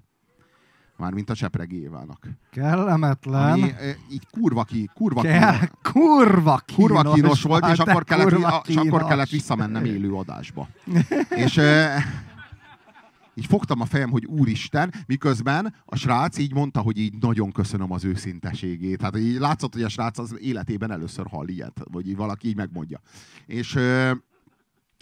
Mármint 0.97 1.29
a 1.29 1.35
Csepregi 1.35 1.81
Évának. 1.81 2.27
Kellemetlen. 2.51 3.51
Ami 3.51 3.71
eh, 3.71 3.95
így 4.11 4.27
kurva 4.31 4.63
ki, 4.63 4.89
kurva 4.93 5.21
Kell, 5.21 5.57
kínos, 5.57 5.69
kurva 5.81 6.57
kínos, 6.57 6.91
kurva 6.91 7.13
kínos 7.13 7.41
volt, 7.41 7.67
és 7.67 7.77
akkor, 7.77 8.03
kellett, 8.03 8.27
kurva 8.27 8.47
a, 8.47 8.63
és 8.67 8.75
akkor 8.75 8.89
kínos. 8.89 9.07
kellett 9.07 9.29
visszamennem 9.29 9.85
élő 9.85 10.13
adásba. 10.13 10.67
és 11.45 11.57
eh, 11.57 12.03
így 13.39 13.45
fogtam 13.45 13.81
a 13.81 13.85
fejem, 13.85 14.09
hogy 14.09 14.25
úristen, 14.25 14.93
miközben 15.07 15.75
a 15.85 15.95
srác 15.95 16.37
így 16.37 16.53
mondta, 16.53 16.81
hogy 16.81 16.97
így 16.97 17.17
nagyon 17.19 17.51
köszönöm 17.51 17.91
az 17.91 18.03
őszinteségét. 18.03 19.01
Hát 19.01 19.17
így 19.17 19.39
látszott, 19.39 19.73
hogy 19.73 19.83
a 19.83 19.89
srác 19.89 20.17
az 20.17 20.35
életében 20.39 20.91
először 20.91 21.27
hall 21.27 21.47
ilyet, 21.47 21.81
vagy 21.83 22.07
így 22.07 22.15
valaki 22.15 22.47
így 22.47 22.55
megmondja. 22.55 23.01
És 23.45 23.73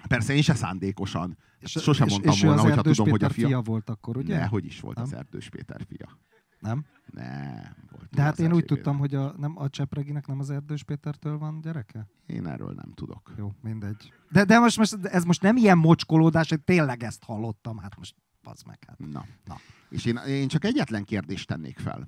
persze 0.07 0.33
én 0.33 0.41
se 0.41 0.53
szándékosan. 0.53 1.37
És, 1.59 1.71
Sosem 1.71 2.07
és, 2.07 2.11
mondtam 2.11 2.33
és 2.33 2.41
volna, 2.41 2.61
hogyha 2.61 2.81
tudom, 2.81 3.09
hogy 3.09 3.23
a 3.23 3.27
Péter 3.27 3.31
fia... 3.31 3.47
fia 3.47 3.61
volt 3.61 3.89
akkor, 3.89 4.17
ugye? 4.17 4.37
Ne, 4.37 4.45
hogy 4.45 4.65
is 4.65 4.79
volt 4.79 4.95
Nem? 4.95 5.03
az 5.05 5.13
Erdős 5.13 5.49
Péter 5.49 5.81
fia. 5.87 6.19
Nem? 6.59 6.85
Nem. 7.05 7.75
Volt 7.91 8.09
De 8.09 8.21
hát 8.21 8.39
én 8.39 8.53
úgy 8.53 8.65
tudtam, 8.65 8.97
hogy 8.97 9.15
a, 9.15 9.33
nem, 9.37 9.57
a 9.57 9.69
Csepreginek 9.69 10.27
nem 10.27 10.39
az 10.39 10.49
Erdős 10.49 10.83
Pétertől 10.83 11.37
van 11.37 11.61
gyereke? 11.61 12.07
Én 12.25 12.47
erről 12.47 12.73
nem 12.73 12.91
tudok. 12.93 13.33
Jó, 13.37 13.53
mindegy. 13.61 14.13
De, 14.31 14.43
de 14.43 14.59
most, 14.59 14.77
most, 14.77 14.97
ez 15.01 15.23
most 15.23 15.41
nem 15.41 15.57
ilyen 15.57 15.77
mocskolódás, 15.77 16.49
hogy 16.49 16.61
tényleg 16.61 17.03
ezt 17.03 17.23
hallottam, 17.23 17.77
hát 17.77 17.97
most 17.97 18.15
az 18.43 18.61
meg. 18.61 18.83
Hát. 18.87 18.99
Na. 18.99 19.25
Na. 19.45 19.55
És 19.89 20.05
én, 20.05 20.15
én 20.15 20.47
csak 20.47 20.63
egyetlen 20.65 21.03
kérdést 21.03 21.47
tennék 21.47 21.79
fel. 21.79 22.07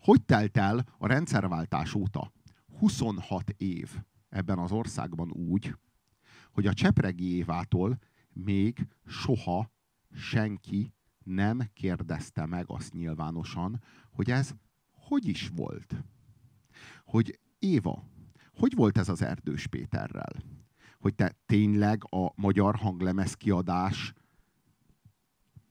Hogy 0.00 0.22
telt 0.22 0.56
el 0.56 0.84
a 0.98 1.06
rendszerváltás 1.06 1.94
óta 1.94 2.32
26 2.78 3.50
év 3.56 3.90
ebben 4.28 4.58
az 4.58 4.72
országban 4.72 5.30
úgy, 5.30 5.76
hogy 6.52 6.66
a 6.66 6.72
Csepregi 6.72 7.36
Évától 7.36 7.98
még 8.32 8.86
soha 9.06 9.70
senki 10.12 10.92
nem 11.24 11.70
kérdezte 11.72 12.46
meg 12.46 12.64
azt 12.68 12.92
nyilvánosan, 12.92 13.82
hogy 14.10 14.30
ez 14.30 14.54
hogy 14.90 15.28
is 15.28 15.50
volt? 15.54 16.04
Hogy 17.04 17.38
Éva, 17.58 18.04
hogy 18.54 18.74
volt 18.74 18.98
ez 18.98 19.08
az 19.08 19.22
Erdős 19.22 19.66
Péterrel? 19.66 20.42
Hogy 20.98 21.14
te 21.14 21.36
tényleg 21.46 22.02
a 22.10 22.32
magyar 22.34 22.76
hanglemez 22.76 23.34
kiadás 23.34 24.12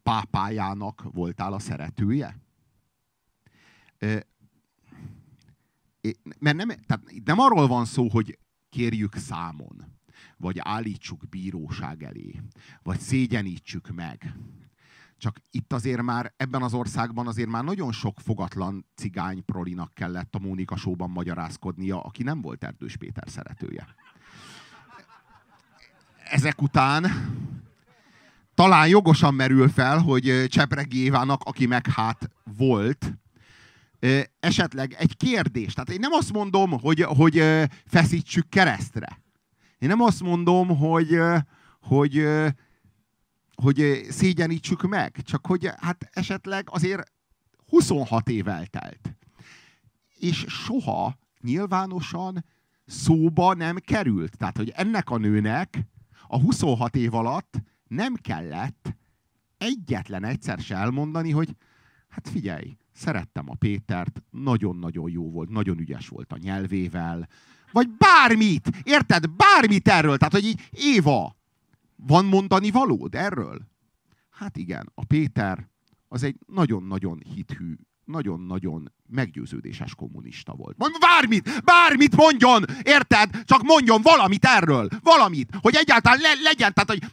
pápájának 0.04 1.04
voltál 1.12 1.54
a 1.54 1.60
szeretője? 1.60 2.40
Mert 6.40 6.58
nem, 6.58 6.68
tehát 6.68 7.06
nem 7.24 7.40
arról 7.40 7.68
van 7.68 7.86
szó, 7.86 8.10
hogy 8.10 8.40
kérjük 8.70 9.16
számon, 9.16 9.86
vagy 10.38 10.58
állítsuk 10.60 11.30
bíróság 11.30 12.04
elé, 12.04 12.42
vagy 12.84 13.00
szégyenítsük 13.00 13.88
meg. 13.88 14.36
Csak 15.24 15.40
itt 15.52 15.74
azért 15.74 16.02
már, 16.02 16.34
ebben 16.38 16.62
az 16.62 16.74
országban 16.74 17.28
azért 17.28 17.50
már 17.50 17.64
nagyon 17.64 17.92
sok 17.92 18.20
fogatlan 18.20 18.86
cigány 18.96 19.46
prolinak 19.46 19.94
kellett 19.94 20.36
a 20.36 20.40
Mónika 20.40 20.76
Showban 20.76 21.10
magyarázkodnia, 21.10 22.02
aki 22.02 22.24
nem 22.24 22.42
volt 22.42 22.64
Erdős 22.64 22.98
Péter 22.98 23.24
szeretője. 23.30 23.88
ezek 26.24 26.62
után 26.62 27.06
talán 28.56 28.88
jogosan 28.88 29.34
merül 29.34 29.70
fel, 29.70 29.98
hogy 29.98 30.46
Csepregi 30.48 31.04
Évának, 31.04 31.44
aki 31.44 31.66
meg 31.66 31.88
hát 31.88 32.30
volt, 32.58 33.14
esetleg 34.40 34.96
egy 34.98 35.18
kérdés. 35.18 35.74
Tehát 35.74 35.90
én 35.90 36.00
nem 36.00 36.12
azt 36.12 36.34
mondom, 36.34 36.72
hogy, 36.72 37.02
hogy 37.02 37.44
feszítsük 37.86 38.50
keresztre. 38.50 39.22
Én 39.78 39.90
nem 39.90 40.02
azt 40.02 40.22
mondom, 40.22 40.78
hogy, 40.78 41.20
hogy, 41.82 42.28
hogy 43.56 44.06
szégyenítsük 44.10 44.82
meg, 44.82 45.22
csak 45.22 45.46
hogy 45.46 45.70
hát 45.80 46.10
esetleg 46.12 46.68
azért 46.72 47.12
26 47.68 48.30
év 48.30 48.48
eltelt. 48.48 49.16
És 50.20 50.46
soha 50.48 51.18
nyilvánosan 51.42 52.46
szóba 52.86 53.54
nem 53.54 53.76
került. 53.76 54.38
Tehát, 54.38 54.58
hogy 54.58 54.70
ennek 54.76 55.10
a 55.10 55.18
nőnek 55.18 55.88
a 56.28 56.40
26 56.40 56.96
év 56.96 57.14
alatt 57.14 57.62
nem 57.88 58.14
kellett 58.14 58.96
egyetlen 59.58 60.24
egyszer 60.24 60.60
se 60.60 60.76
elmondani, 60.76 61.32
hogy 61.32 61.56
hát 62.10 62.30
figyelj, 62.30 62.78
szerettem 62.92 63.50
a 63.50 63.56
Pétert, 63.56 64.22
nagyon-nagyon 64.30 65.10
jó 65.10 65.32
volt, 65.32 65.50
nagyon 65.50 65.80
ügyes 65.80 66.08
volt 66.08 66.32
a 66.32 66.38
nyelvével, 66.38 67.28
vagy 67.72 67.90
bármit, 67.90 68.70
érted? 68.84 69.30
Bármit 69.30 69.88
erről. 69.88 70.18
Tehát, 70.18 70.34
hogy 70.34 70.46
így, 70.46 70.70
Éva, 70.72 71.36
van 71.96 72.26
mondani 72.26 72.72
valód 72.72 73.16
erről? 73.16 73.62
Hát 74.30 74.58
igen, 74.58 74.92
a 74.96 75.06
Péter 75.06 75.70
az 76.08 76.24
egy 76.24 76.36
nagyon-nagyon 76.48 77.22
hithű, 77.36 77.76
nagyon-nagyon 78.06 78.92
meggyőződéses 79.08 79.96
kommunista 79.96 80.54
volt. 80.54 80.78
Mond 80.78 80.96
bármit, 81.00 81.64
bármit 81.64 82.16
mondjon, 82.16 82.66
érted? 82.84 83.44
Csak 83.46 83.62
mondjon 83.62 84.02
valamit 84.02 84.46
erről, 84.46 84.88
valamit, 85.02 85.50
hogy 85.62 85.76
egyáltalán 85.76 86.20
le, 86.20 86.34
legyen, 86.44 86.74
tehát 86.74 86.90
hogy 86.90 87.04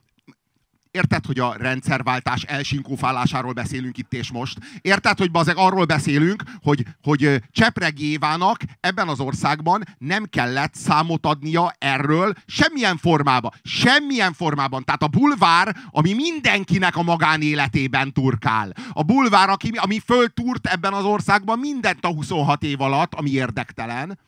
Érted, 0.91 1.27
hogy 1.27 1.39
a 1.39 1.55
rendszerváltás 1.59 2.43
elsinkófálásáról 2.43 3.53
beszélünk 3.53 3.99
itt 3.99 4.13
és 4.13 4.31
most? 4.31 4.59
Érted, 4.81 5.19
hogy 5.19 5.31
bazeg 5.31 5.57
arról 5.57 5.85
beszélünk, 5.85 6.43
hogy, 6.63 6.85
hogy 7.03 7.43
Csepregi 7.51 8.11
Évának 8.11 8.61
ebben 8.81 9.09
az 9.09 9.21
országban 9.21 9.85
nem 9.99 10.25
kellett 10.25 10.75
számot 10.75 11.27
adnia 11.27 11.75
erről 11.79 12.35
semmilyen 12.47 12.97
formában. 12.97 13.53
Semmilyen 13.63 14.33
formában. 14.33 14.85
Tehát 14.85 15.03
a 15.03 15.09
bulvár, 15.09 15.77
ami 15.91 16.13
mindenkinek 16.13 16.97
a 16.97 17.03
magánéletében 17.03 18.13
turkál. 18.13 18.73
A 18.93 19.03
bulvár, 19.03 19.49
aki, 19.49 19.71
ami 19.75 19.99
föltúrt 19.99 20.67
ebben 20.67 20.93
az 20.93 21.05
országban 21.05 21.59
mindent 21.59 22.05
a 22.05 22.09
26 22.09 22.63
év 22.63 22.81
alatt, 22.81 23.15
ami 23.15 23.31
érdektelen. 23.31 24.19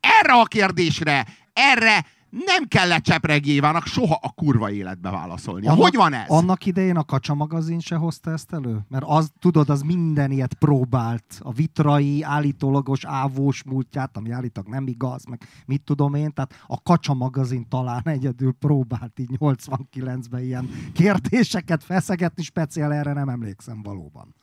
Erre 0.00 0.32
a 0.32 0.44
kérdésre, 0.44 1.26
erre 1.52 2.04
nem 2.30 2.64
kellett 2.68 3.02
Csepreg 3.02 3.44
soha 3.84 4.18
a 4.22 4.30
kurva 4.30 4.70
életbe 4.70 5.10
válaszolni. 5.10 5.66
Annak, 5.66 5.80
hogy 5.82 5.94
van 5.94 6.12
ez? 6.12 6.28
Annak 6.28 6.66
idején 6.66 6.96
a 6.96 7.04
Kacsa 7.04 7.34
magazin 7.34 7.80
se 7.80 7.96
hozta 7.96 8.30
ezt 8.30 8.52
elő? 8.52 8.78
Mert 8.88 9.04
az, 9.06 9.30
tudod, 9.38 9.70
az 9.70 9.82
minden 9.82 10.30
ilyet 10.30 10.54
próbált. 10.54 11.40
A 11.42 11.52
vitrai, 11.52 12.22
állítólagos 12.22 13.04
ávós 13.04 13.62
múltját, 13.62 14.16
ami 14.16 14.30
állítólag 14.30 14.70
nem 14.70 14.86
igaz, 14.86 15.24
meg 15.24 15.48
mit 15.66 15.82
tudom 15.82 16.14
én. 16.14 16.32
Tehát 16.32 16.64
a 16.66 16.82
Kacsa 16.82 17.14
magazin 17.14 17.68
talán 17.68 18.02
egyedül 18.04 18.52
próbált 18.52 19.18
így 19.18 19.36
89-ben 19.38 20.42
ilyen 20.42 20.68
kérdéseket 20.92 21.84
feszegetni, 21.84 22.42
speciál 22.42 22.92
erre 22.92 23.12
nem 23.12 23.28
emlékszem 23.28 23.82
valóban. 23.82 24.34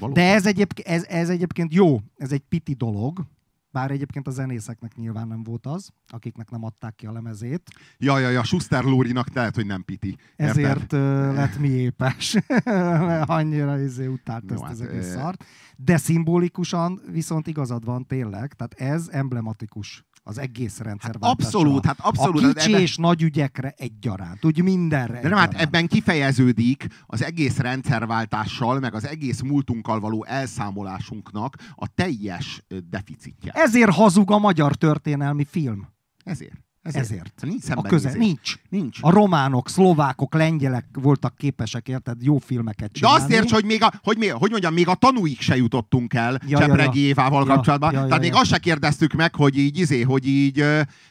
valóban. 0.00 0.22
De 0.22 0.34
ez 0.34 0.46
egyébként, 0.46 0.88
ez, 0.88 1.04
ez 1.04 1.28
egyébként 1.28 1.74
jó, 1.74 2.00
ez 2.16 2.32
egy 2.32 2.42
piti 2.48 2.74
dolog, 2.74 3.26
bár 3.72 3.90
egyébként 3.90 4.26
a 4.26 4.30
zenészeknek 4.30 4.96
nyilván 4.96 5.28
nem 5.28 5.42
volt 5.42 5.66
az, 5.66 5.90
akiknek 6.08 6.50
nem 6.50 6.64
adták 6.64 6.94
ki 6.94 7.06
a 7.06 7.12
lemezét. 7.12 7.70
Ja, 7.98 8.18
ja, 8.18 8.28
ja, 8.28 8.44
Schuster 8.44 8.84
Lórinak 8.84 9.34
lehet, 9.34 9.54
hogy 9.54 9.66
nem 9.66 9.84
piti. 9.84 10.16
Érted? 10.36 10.48
Ezért 10.48 10.92
uh, 10.92 11.00
lett 11.38 11.58
mi 11.58 11.68
épes. 11.68 12.36
Annyira 13.38 13.80
izé 13.80 14.06
utált 14.06 14.44
Jó, 14.48 14.54
ezt 14.54 14.62
hát, 14.62 14.72
az 14.72 14.80
egész 14.80 15.12
szart. 15.12 15.44
De 15.76 15.96
szimbolikusan 15.96 17.00
viszont 17.10 17.46
igazad 17.46 17.84
van 17.84 18.06
tényleg, 18.06 18.52
tehát 18.52 18.74
ez 18.74 19.08
emblematikus 19.08 20.04
az 20.22 20.38
egész 20.38 20.78
rendszer. 20.78 21.16
Hát 21.20 21.30
abszolút, 21.30 21.86
hát 21.86 22.00
abszolút. 22.00 22.44
A 22.44 22.52
kicsi 22.52 22.68
ebben... 22.68 22.80
és 22.80 22.96
nagy 22.96 23.22
ügyekre 23.22 23.74
egyaránt, 23.76 24.44
úgy 24.44 24.62
mindenre 24.62 25.20
De 25.20 25.28
nem, 25.28 25.38
hát 25.38 25.54
ebben 25.54 25.86
kifejeződik 25.86 26.86
az 27.06 27.22
egész 27.22 27.58
rendszerváltással, 27.58 28.80
meg 28.80 28.94
az 28.94 29.06
egész 29.06 29.40
múltunkkal 29.40 30.00
való 30.00 30.24
elszámolásunknak 30.24 31.56
a 31.74 31.86
teljes 31.94 32.64
deficitje. 32.88 33.52
Ezért 33.52 33.90
hazug 33.90 34.30
a 34.30 34.38
magyar 34.38 34.74
történelmi 34.74 35.44
film. 35.44 35.88
Ezért. 36.24 36.60
Ezért. 36.82 37.04
Ezért. 37.04 37.32
Nincs 37.40 37.64
a 37.70 37.82
köze, 37.82 38.12
nincs. 38.12 38.54
nincs. 38.68 38.98
A 39.00 39.10
románok, 39.10 39.68
szlovákok, 39.68 40.34
lengyelek 40.34 40.84
voltak 40.92 41.36
képesek, 41.36 41.88
érted, 41.88 42.22
jó 42.22 42.38
filmeket 42.38 42.92
csinálni. 42.92 43.18
De 43.18 43.24
azt 43.24 43.32
érts, 43.32 43.52
hogy 43.52 43.64
még 43.64 43.82
a, 43.82 43.92
hogy, 44.02 44.16
még, 44.18 44.32
hogy 44.32 44.50
mondjam, 44.50 44.74
még 44.74 44.88
a 44.88 44.94
tanúig 44.94 45.40
se 45.40 45.56
jutottunk 45.56 46.14
el 46.14 46.40
ja, 46.46 46.58
Csepregi 46.58 47.00
ja, 47.00 47.06
Évával 47.06 47.46
ja, 47.46 47.54
kapcsolatban. 47.54 47.92
Ja, 47.92 48.00
ja, 48.00 48.06
Tehát 48.06 48.22
ja, 48.22 48.28
még 48.28 48.34
ja. 48.36 48.40
azt 48.40 48.50
se 48.50 48.58
kérdeztük 48.58 49.12
meg, 49.12 49.34
hogy 49.34 49.58
így, 49.58 49.78
izé, 49.78 50.02
hogy 50.02 50.26
így 50.26 50.64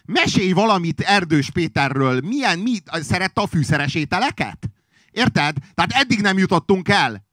mesélj 0.06 0.52
valamit 0.52 1.02
Erdős 1.02 1.50
Péterről. 1.50 2.20
Milyen, 2.24 2.60
mi, 2.60 2.78
szerette 2.92 3.42
a 3.42 3.48
fűszeres 3.48 3.96
ételeket? 3.96 4.70
Érted? 5.12 5.58
Tehát 5.74 5.92
eddig 5.92 6.22
nem 6.22 6.38
jutottunk 6.38 6.90
el. 6.90 7.30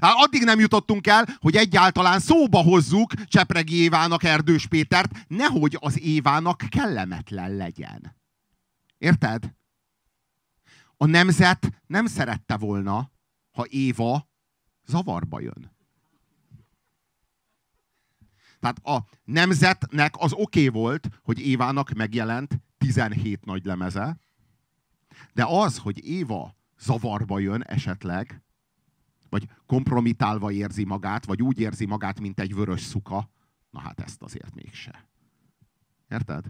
Hát 0.00 0.14
addig 0.16 0.42
nem 0.42 0.58
jutottunk 0.58 1.06
el, 1.06 1.26
hogy 1.38 1.56
egyáltalán 1.56 2.20
szóba 2.20 2.62
hozzuk 2.62 3.12
Csepregi 3.24 3.74
Évának 3.74 4.22
Erdős 4.22 4.66
Pétert, 4.66 5.10
nehogy 5.28 5.76
az 5.80 6.00
Évának 6.00 6.62
kellemetlen 6.68 7.56
legyen. 7.56 8.16
Érted? 8.98 9.54
A 10.96 11.06
nemzet 11.06 11.82
nem 11.86 12.06
szerette 12.06 12.56
volna, 12.56 13.10
ha 13.50 13.64
Éva 13.68 14.28
zavarba 14.86 15.40
jön. 15.40 15.74
Tehát 18.60 18.78
a 18.84 19.06
nemzetnek 19.24 20.14
az 20.18 20.32
oké 20.32 20.40
okay 20.40 20.80
volt, 20.80 21.08
hogy 21.22 21.46
Évának 21.46 21.90
megjelent 21.92 22.60
17 22.78 23.44
nagy 23.44 23.64
lemeze, 23.64 24.16
de 25.32 25.44
az, 25.44 25.78
hogy 25.78 26.04
Éva 26.04 26.56
zavarba 26.78 27.38
jön 27.38 27.62
esetleg, 27.62 28.45
vagy 29.38 29.48
kompromitálva 29.66 30.50
érzi 30.50 30.84
magát, 30.84 31.26
vagy 31.26 31.42
úgy 31.42 31.60
érzi 31.60 31.86
magát, 31.86 32.20
mint 32.20 32.40
egy 32.40 32.54
vörös 32.54 32.80
szuka, 32.80 33.30
na 33.70 33.80
hát 33.80 34.00
ezt 34.00 34.22
azért 34.22 34.54
mégse. 34.54 35.08
Érted? 36.08 36.44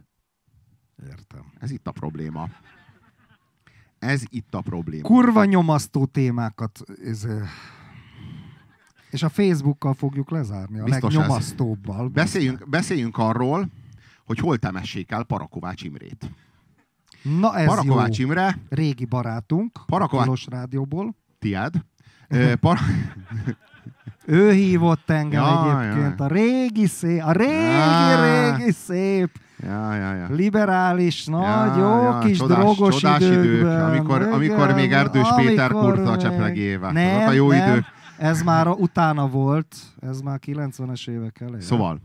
Értem. 1.09 1.53
Ez 1.59 1.71
itt 1.71 1.87
a 1.87 1.93
probléma. 1.93 2.49
Ez 3.99 4.23
itt 4.29 4.55
a 4.55 4.61
probléma. 4.61 5.03
Kurva 5.09 5.45
nyomasztó 5.45 6.05
témákat 6.05 6.81
ez, 7.05 7.27
és 9.11 9.23
a 9.23 9.29
Facebookkal 9.29 9.95
fogjuk 9.95 10.31
lezárni, 10.31 10.79
a 10.79 10.85
Biztos 10.85 11.15
legnyomasztóbbal. 11.15 12.09
Beszéljünk, 12.09 12.69
beszéljünk 12.69 13.19
arról, 13.19 13.69
hogy 14.25 14.39
hol 14.39 14.59
temessék 14.59 15.11
el 15.11 15.25
Parakovács 15.25 15.83
Imrét. 15.83 16.31
Na 17.23 17.57
ez 17.57 17.67
Parakovács 17.67 18.19
jó. 18.19 18.27
Imre. 18.27 18.59
Régi 18.69 19.05
barátunk. 19.05 19.81
Parakovács. 19.87 20.47
Rádióból. 20.49 21.15
Tied. 21.39 21.85
Par... 22.61 22.79
Ő 24.27 24.53
hívott 24.53 25.11
engem 25.11 25.43
ja, 25.43 25.81
egyébként. 25.81 26.19
Ja. 26.19 26.25
A 26.25 26.29
régi 26.29 26.87
szép, 26.87 27.23
a 27.25 27.33
régi, 27.33 27.53
ja. 27.53 28.57
régi 28.57 28.73
szép. 28.73 29.31
Ja, 29.63 29.95
ja, 29.95 30.15
ja. 30.15 30.27
Liberális, 30.31 31.25
nagy, 31.25 31.77
ja, 31.77 31.79
jó 31.79 32.03
ja. 32.03 32.19
kis 32.19 32.39
csodás, 32.39 32.59
drogos 32.59 32.97
csodás 32.97 33.21
idők, 33.21 33.67
amikor, 33.67 34.21
igen, 34.21 34.33
amikor 34.33 34.75
még 34.75 34.93
Erdős 34.93 35.29
amikor 35.29 35.45
Péter 35.45 35.71
kurta 35.71 36.11
a 36.11 36.17
Cseplegével. 36.17 36.93
Nem, 36.93 37.17
Azok 37.17 37.29
a 37.29 37.33
jó 37.33 37.49
nem, 37.49 37.69
idők. 37.69 37.85
Ez 38.19 38.43
már 38.43 38.69
utána 38.69 39.29
volt, 39.29 39.77
ez 40.01 40.21
már 40.21 40.39
90-es 40.47 41.09
évek 41.09 41.41
elején. 41.41 41.61
Szóval, 41.61 42.01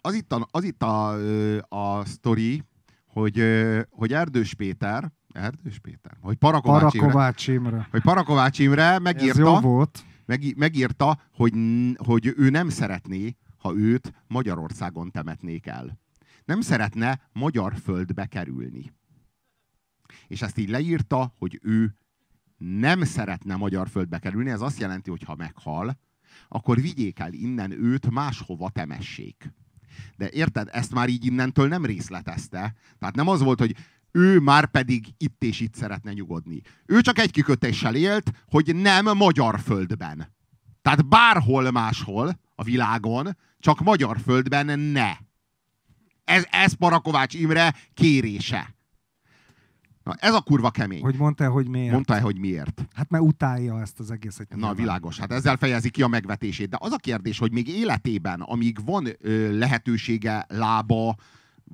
az 0.00 0.14
itt 0.14 0.32
a, 0.32 0.46
az 0.50 0.64
itt 0.64 0.82
a, 0.82 1.12
a 1.68 2.04
sztori, 2.04 2.62
hogy, 3.06 3.42
hogy 3.90 4.12
Erdős 4.12 4.54
Péter 4.54 5.12
Erdős 5.36 5.78
Péter? 5.78 6.16
Hogy 6.20 6.36
Parakovács, 6.36 6.96
Parakovács 6.96 7.48
Imre. 7.48 7.68
Imre. 7.68 7.88
Hogy 7.90 8.02
Parakovács 8.02 8.58
Imre 8.58 8.98
megírta, 8.98 9.30
Ez 9.30 9.38
jó 9.38 9.60
volt. 9.60 10.04
Meg, 10.26 10.56
megírta, 10.56 11.20
hogy, 11.32 11.52
hogy 11.96 12.32
ő 12.36 12.50
nem 12.50 12.68
szeretné, 12.68 13.36
ha 13.58 13.74
őt 13.74 14.12
Magyarországon 14.26 15.10
temetnék 15.10 15.66
el. 15.66 15.98
Nem 16.44 16.60
szeretne 16.60 17.20
magyar 17.32 17.76
földbe 17.76 18.26
kerülni. 18.26 18.92
És 20.26 20.42
ezt 20.42 20.58
így 20.58 20.68
leírta, 20.68 21.34
hogy 21.38 21.60
ő 21.62 21.96
nem 22.56 23.02
szeretne 23.02 23.56
magyar 23.56 23.88
földbe 23.88 24.18
kerülni. 24.18 24.50
Ez 24.50 24.60
azt 24.60 24.80
jelenti, 24.80 25.10
hogy 25.10 25.22
ha 25.22 25.34
meghal, 25.34 25.98
akkor 26.48 26.80
vigyék 26.80 27.18
el 27.18 27.32
innen 27.32 27.70
őt, 27.70 28.10
máshova 28.10 28.70
temessék. 28.70 29.54
De 30.16 30.30
érted, 30.30 30.68
ezt 30.72 30.92
már 30.92 31.08
így 31.08 31.24
innentől 31.24 31.68
nem 31.68 31.84
részletezte. 31.84 32.74
Tehát 32.98 33.14
nem 33.14 33.28
az 33.28 33.42
volt, 33.42 33.58
hogy 33.58 33.76
ő 34.12 34.40
már 34.40 34.70
pedig 34.70 35.06
itt 35.16 35.42
és 35.42 35.60
itt 35.60 35.74
szeretne 35.74 36.12
nyugodni. 36.12 36.60
Ő 36.86 37.00
csak 37.00 37.18
egy 37.18 37.30
kikötéssel 37.30 37.94
élt, 37.94 38.30
hogy 38.46 38.76
nem 38.76 39.16
magyar 39.16 39.60
földben. 39.60 40.34
Tehát 40.82 41.08
bárhol 41.08 41.70
máshol 41.70 42.40
a 42.54 42.62
világon, 42.62 43.36
csak 43.58 43.80
magyar 43.80 44.18
földben 44.18 44.78
ne. 44.78 45.12
Ez, 46.24 46.46
ez 46.50 46.72
Parakovács 46.72 47.34
Imre 47.34 47.74
kérése. 47.94 48.76
Na, 50.06 50.14
ez 50.18 50.34
a 50.34 50.40
kurva 50.40 50.70
kemény. 50.70 51.00
Hogy 51.00 51.16
mondta 51.16 51.50
hogy 51.50 51.68
miért? 51.68 51.92
Mondta-e, 51.92 52.20
hogy 52.20 52.38
miért? 52.38 52.86
Hát 52.94 53.10
mert 53.10 53.24
utálja 53.24 53.80
ezt 53.80 54.00
az 54.00 54.10
egészet. 54.10 54.48
Na, 54.48 54.56
nyilván. 54.56 54.76
világos. 54.76 55.18
Hát 55.18 55.32
ezzel 55.32 55.56
fejezi 55.56 55.90
ki 55.90 56.02
a 56.02 56.08
megvetését. 56.08 56.68
De 56.68 56.76
az 56.80 56.92
a 56.92 56.96
kérdés, 56.96 57.38
hogy 57.38 57.52
még 57.52 57.68
életében, 57.68 58.40
amíg 58.40 58.84
van 58.84 59.06
ö, 59.20 59.58
lehetősége, 59.58 60.44
lába, 60.48 61.16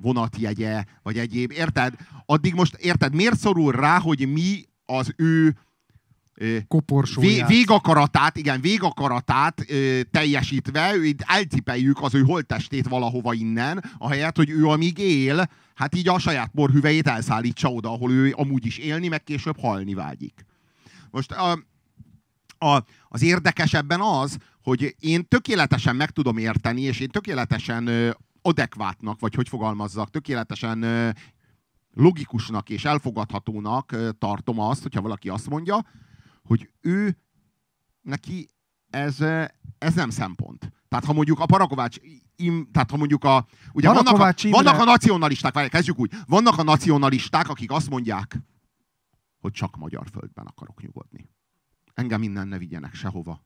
vonatjegye, 0.01 0.83
vagy 1.03 1.17
egyéb, 1.17 1.51
érted? 1.51 1.93
Addig 2.25 2.53
most, 2.53 2.75
érted, 2.75 3.15
miért 3.15 3.37
szorul 3.37 3.71
rá, 3.71 3.99
hogy 3.99 4.31
mi 4.31 4.65
az 4.85 5.13
ő 5.15 5.55
Koporsóját. 6.67 7.47
vé, 7.47 7.55
végakaratát, 7.55 8.37
igen, 8.37 8.61
végakaratát 8.61 9.65
ö, 9.67 9.99
teljesítve, 10.11 10.95
ő, 10.95 11.05
itt 11.05 11.21
elcipeljük 11.21 12.01
az 12.01 12.15
ő 12.15 12.21
holttestét 12.21 12.87
valahova 12.87 13.33
innen, 13.33 13.83
ahelyett, 13.97 14.35
hogy 14.35 14.49
ő 14.49 14.65
amíg 14.67 14.97
él, 14.97 15.49
hát 15.75 15.95
így 15.95 16.07
a 16.07 16.19
saját 16.19 16.51
borhüvejét 16.53 17.07
elszállítsa 17.07 17.69
oda, 17.69 17.91
ahol 17.91 18.11
ő 18.11 18.33
amúgy 18.37 18.65
is 18.65 18.77
élni, 18.77 19.07
meg 19.07 19.23
később 19.23 19.59
halni 19.59 19.93
vágyik. 19.93 20.45
Most 21.11 21.31
a, 21.31 21.51
a, 22.57 22.85
az 23.07 23.21
érdekesebben 23.21 24.01
az, 24.01 24.37
hogy 24.63 24.95
én 24.99 25.27
tökéletesen 25.27 25.95
meg 25.95 26.09
tudom 26.09 26.37
érteni, 26.37 26.81
és 26.81 26.99
én 26.99 27.09
tökéletesen 27.09 27.87
ö, 27.87 28.09
adekvátnak, 28.43 29.19
vagy 29.19 29.35
hogy 29.35 29.49
fogalmazzak, 29.49 30.09
tökéletesen 30.09 30.85
logikusnak 31.93 32.69
és 32.69 32.85
elfogadhatónak 32.85 33.95
tartom 34.17 34.59
azt, 34.59 34.81
hogyha 34.81 35.01
valaki 35.01 35.29
azt 35.29 35.49
mondja, 35.49 35.85
hogy 36.43 36.69
ő, 36.81 37.17
neki 38.01 38.49
ez, 38.89 39.19
ez 39.77 39.93
nem 39.93 40.09
szempont. 40.09 40.71
Tehát 40.87 41.05
ha 41.05 41.13
mondjuk 41.13 41.39
a 41.39 41.45
Parakovács, 41.45 41.97
im, 42.35 42.67
tehát 42.71 42.91
ha 42.91 42.97
mondjuk 42.97 43.23
a, 43.23 43.45
ugye 43.73 43.87
vannak 43.93 44.19
a, 44.19 44.33
vannak 44.49 44.79
a 44.79 44.83
nacionalisták, 44.83 45.53
várj, 45.53 45.67
kezdjük 45.67 45.99
úgy, 45.99 46.11
vannak 46.27 46.57
a 46.57 46.63
nacionalisták, 46.63 47.49
akik 47.49 47.71
azt 47.71 47.89
mondják, 47.89 48.39
hogy 49.39 49.51
csak 49.51 49.75
magyar 49.75 50.07
földben 50.11 50.45
akarok 50.45 50.81
nyugodni. 50.81 51.29
Engem 51.93 52.23
innen 52.23 52.47
ne 52.47 52.57
vigyenek 52.57 52.93
sehova. 52.93 53.43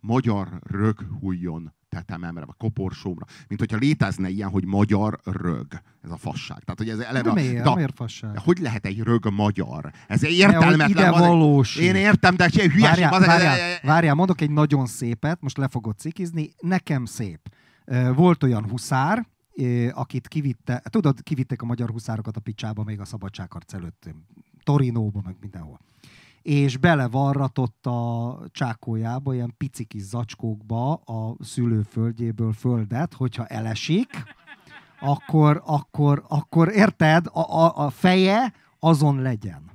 Magyar 0.00 0.48
rög 0.62 1.00
hújjon 1.20 1.72
tetememre, 1.88 2.44
vagy 2.44 2.54
koporsómra. 2.58 3.26
Mint 3.48 3.60
hogyha 3.60 3.76
létezne 3.76 4.28
ilyen, 4.28 4.48
hogy 4.48 4.64
magyar 4.66 5.20
rög. 5.24 5.66
Ez 6.02 6.10
a 6.10 6.16
fasság. 6.16 6.58
Tehát, 6.58 6.78
hogy 6.78 6.88
ez 6.88 6.98
eleve... 6.98 7.28
De 7.28 7.32
miért? 7.40 7.64
de- 7.64 7.74
Miért 7.74 7.94
fasság? 7.96 8.32
de 8.32 8.40
hogy 8.44 8.58
lehet 8.58 8.86
egy 8.86 8.98
rög 9.00 9.30
magyar? 9.30 9.92
Ez 10.06 10.24
értelmetlen. 10.24 10.88
ide 10.88 11.10
van. 11.10 11.64
Én 11.80 11.94
értem, 11.94 12.36
de 12.36 12.48
hülyeség. 12.52 12.80
Várjál, 12.80 13.12
az- 13.12 13.26
várjál, 13.26 13.78
várjál, 13.82 14.14
mondok 14.14 14.40
egy 14.40 14.50
nagyon 14.50 14.86
szépet, 14.86 15.40
most 15.40 15.56
le 15.56 15.68
fogod 15.68 15.98
cikizni, 15.98 16.50
nekem 16.60 17.04
szép. 17.04 17.40
Volt 18.14 18.42
olyan 18.42 18.68
huszár, 18.68 19.26
akit 19.92 20.28
kivitte, 20.28 20.82
tudod, 20.90 21.22
kivitték 21.22 21.62
a 21.62 21.66
magyar 21.66 21.90
huszárokat 21.90 22.36
a 22.36 22.40
picsába 22.40 22.84
még 22.84 23.00
a 23.00 23.04
szabadságharc 23.04 23.74
előtt, 23.74 24.10
Torinóba, 24.64 25.20
meg 25.24 25.36
mindenhol. 25.40 25.80
És 26.42 26.76
belevarratott 26.76 27.86
a 27.86 28.38
csákójába, 28.50 29.34
ilyen 29.34 29.54
pici 29.56 29.84
kis 29.84 30.02
zacskókba 30.02 30.92
a 30.92 31.36
szülőföldjéből 31.38 32.52
földet, 32.52 33.14
hogyha 33.14 33.46
elesik, 33.46 34.08
akkor, 35.00 35.62
akkor, 35.66 36.24
akkor 36.28 36.68
érted, 36.68 37.26
a, 37.26 37.40
a, 37.40 37.76
a 37.76 37.90
feje 37.90 38.52
azon 38.78 39.22
legyen. 39.22 39.70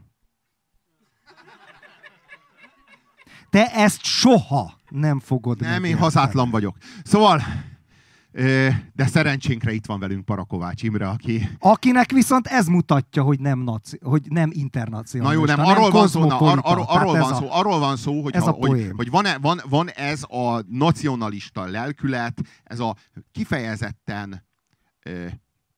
Te 3.49 3.71
ezt 3.71 4.03
soha 4.03 4.73
nem 4.89 5.19
fogod 5.19 5.59
Nem, 5.59 5.83
én 5.83 5.97
hazátlan 5.97 6.49
vagyok. 6.49 6.77
Szóval, 7.03 7.41
de 8.93 9.05
szerencsénkre 9.05 9.71
itt 9.71 9.85
van 9.85 9.99
velünk 9.99 10.25
Parakovács 10.25 10.83
Imre, 10.83 11.07
aki... 11.09 11.49
Akinek 11.59 12.11
viszont 12.11 12.47
ez 12.47 12.67
mutatja, 12.67 13.23
hogy 13.23 13.39
nem, 13.39 13.59
naci, 13.59 13.99
hogy 14.01 14.21
nem 14.29 14.49
Na 14.49 14.53
internacionalista, 14.53 15.39
jó, 15.39 15.45
nem, 15.45 15.65
arról 15.65 15.91
van 15.91 16.07
szó, 16.07 16.19
na, 16.25 16.37
ar, 16.37 16.39
kozmopolita. 16.39 16.91
arról, 16.91 17.17
van 17.17 17.31
a- 17.31 17.35
szó, 17.35 17.47
arról 17.51 17.79
van 17.79 17.95
szó, 17.97 18.21
hogy, 18.21 18.35
ez 18.35 18.43
ha, 18.43 18.49
a 18.49 18.53
hogy, 18.53 18.91
hogy 18.95 19.09
van, 19.09 19.25
van, 19.41 19.61
van 19.69 19.89
ez 19.89 20.23
a 20.23 20.61
nacionalista 20.67 21.65
lelkület, 21.65 22.41
ez 22.63 22.79
a 22.79 22.95
kifejezetten 23.31 24.43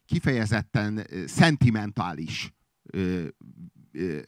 kifejezetten 0.05 1.07
szentimentális 1.25 2.53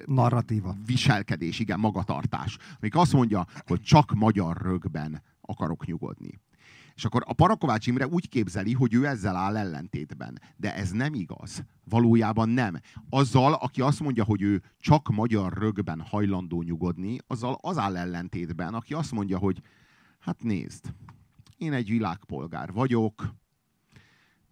Narratíva. 0.05 0.75
viselkedés, 0.85 1.59
igen, 1.59 1.79
magatartás. 1.79 2.57
Amik 2.79 2.95
azt 2.95 3.13
mondja, 3.13 3.45
hogy 3.67 3.81
csak 3.81 4.13
magyar 4.13 4.57
rögben 4.61 5.21
akarok 5.41 5.85
nyugodni. 5.85 6.39
És 6.99 7.05
akkor 7.05 7.23
a 7.25 7.33
Parakovács 7.33 7.87
Imre 7.87 8.07
úgy 8.07 8.29
képzeli, 8.29 8.73
hogy 8.73 8.93
ő 8.93 9.05
ezzel 9.07 9.35
áll 9.35 9.57
ellentétben. 9.57 10.41
De 10.57 10.75
ez 10.75 10.91
nem 10.91 11.13
igaz. 11.13 11.63
Valójában 11.83 12.49
nem. 12.49 12.79
Azzal, 13.09 13.53
aki 13.53 13.81
azt 13.81 13.99
mondja, 13.99 14.23
hogy 14.23 14.41
ő 14.41 14.61
csak 14.79 15.09
magyar 15.09 15.53
rögben 15.53 16.01
hajlandó 16.01 16.61
nyugodni, 16.61 17.17
azzal 17.27 17.57
az 17.61 17.77
áll 17.77 17.97
ellentétben, 17.97 18.73
aki 18.73 18.93
azt 18.93 19.11
mondja, 19.11 19.37
hogy 19.37 19.61
hát 20.19 20.43
nézd, 20.43 20.93
én 21.57 21.73
egy 21.73 21.89
világpolgár 21.89 22.71
vagyok, 22.71 23.35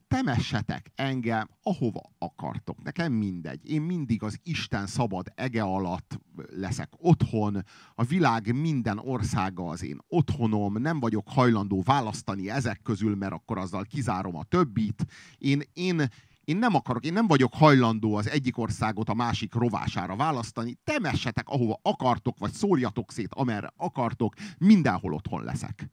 temessetek 0.08 0.92
engem, 0.96 1.50
ahova 1.64 2.12
akartok. 2.18 2.84
Nekem 2.84 3.14
mindegy. 3.14 3.70
Én 3.70 3.82
mindig 3.82 4.24
az 4.24 4.40
Isten 4.44 4.88
szabad 4.88 5.32
ege 5.36 5.62
alatt 5.62 6.20
leszek 6.36 6.90
otthon. 6.98 7.64
A 7.96 8.04
világ 8.04 8.56
minden 8.56 9.00
országa 9.00 9.68
az 9.68 9.84
én 9.84 9.98
otthonom. 10.08 10.82
Nem 10.82 11.00
vagyok 11.00 11.30
hajlandó 11.30 11.82
választani 11.82 12.50
ezek 12.50 12.82
közül, 12.82 13.16
mert 13.16 13.34
akkor 13.34 13.58
azzal 13.58 13.84
kizárom 13.84 14.36
a 14.36 14.44
többit. 14.44 15.06
Én, 15.38 15.62
én, 15.74 16.10
én 16.48 16.58
nem 16.58 16.76
akarok, 16.76 17.06
én 17.06 17.14
nem 17.14 17.28
vagyok 17.28 17.54
hajlandó 17.54 18.16
az 18.16 18.30
egyik 18.30 18.58
országot 18.58 19.10
a 19.10 19.14
másik 19.14 19.54
rovására 19.54 20.16
választani. 20.16 20.78
Temessetek, 20.84 21.48
ahova 21.50 21.80
akartok, 21.82 22.38
vagy 22.38 22.52
szórjatok 22.52 23.12
szét, 23.12 23.34
amerre 23.34 23.74
akartok. 23.76 24.34
Mindenhol 24.58 25.14
otthon 25.14 25.44
leszek. 25.44 25.90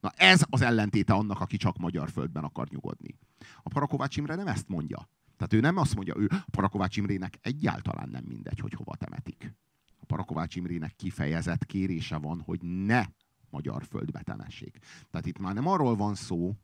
Na 0.00 0.10
ez 0.16 0.42
az 0.50 0.60
ellentéte 0.60 1.12
annak, 1.12 1.40
aki 1.40 1.56
csak 1.56 1.76
magyar 1.76 2.10
földben 2.10 2.44
akar 2.44 2.68
nyugodni. 2.68 3.18
A 3.62 3.68
Parakovács 3.68 4.16
Imre 4.16 4.34
nem 4.34 4.46
ezt 4.46 4.68
mondja. 4.68 5.08
Tehát 5.36 5.52
ő 5.52 5.60
nem 5.60 5.76
azt 5.76 5.94
mondja, 5.94 6.14
ő 6.16 6.30
a 6.30 6.50
Parakovács 6.50 6.96
Imrének 6.96 7.38
egyáltalán 7.42 8.08
nem 8.08 8.24
mindegy, 8.28 8.58
hogy 8.60 8.72
hova 8.72 8.96
temetik. 8.96 9.54
A 10.00 10.04
Parakovács 10.06 10.56
Imrének 10.56 10.96
kifejezett 10.96 11.66
kérése 11.66 12.16
van, 12.16 12.40
hogy 12.40 12.62
ne 12.62 13.04
magyar 13.50 13.84
földbe 13.84 14.22
temessék. 14.22 14.78
Tehát 15.10 15.26
itt 15.26 15.38
már 15.38 15.54
nem 15.54 15.66
arról 15.66 15.96
van 15.96 16.14
szó, 16.14 16.54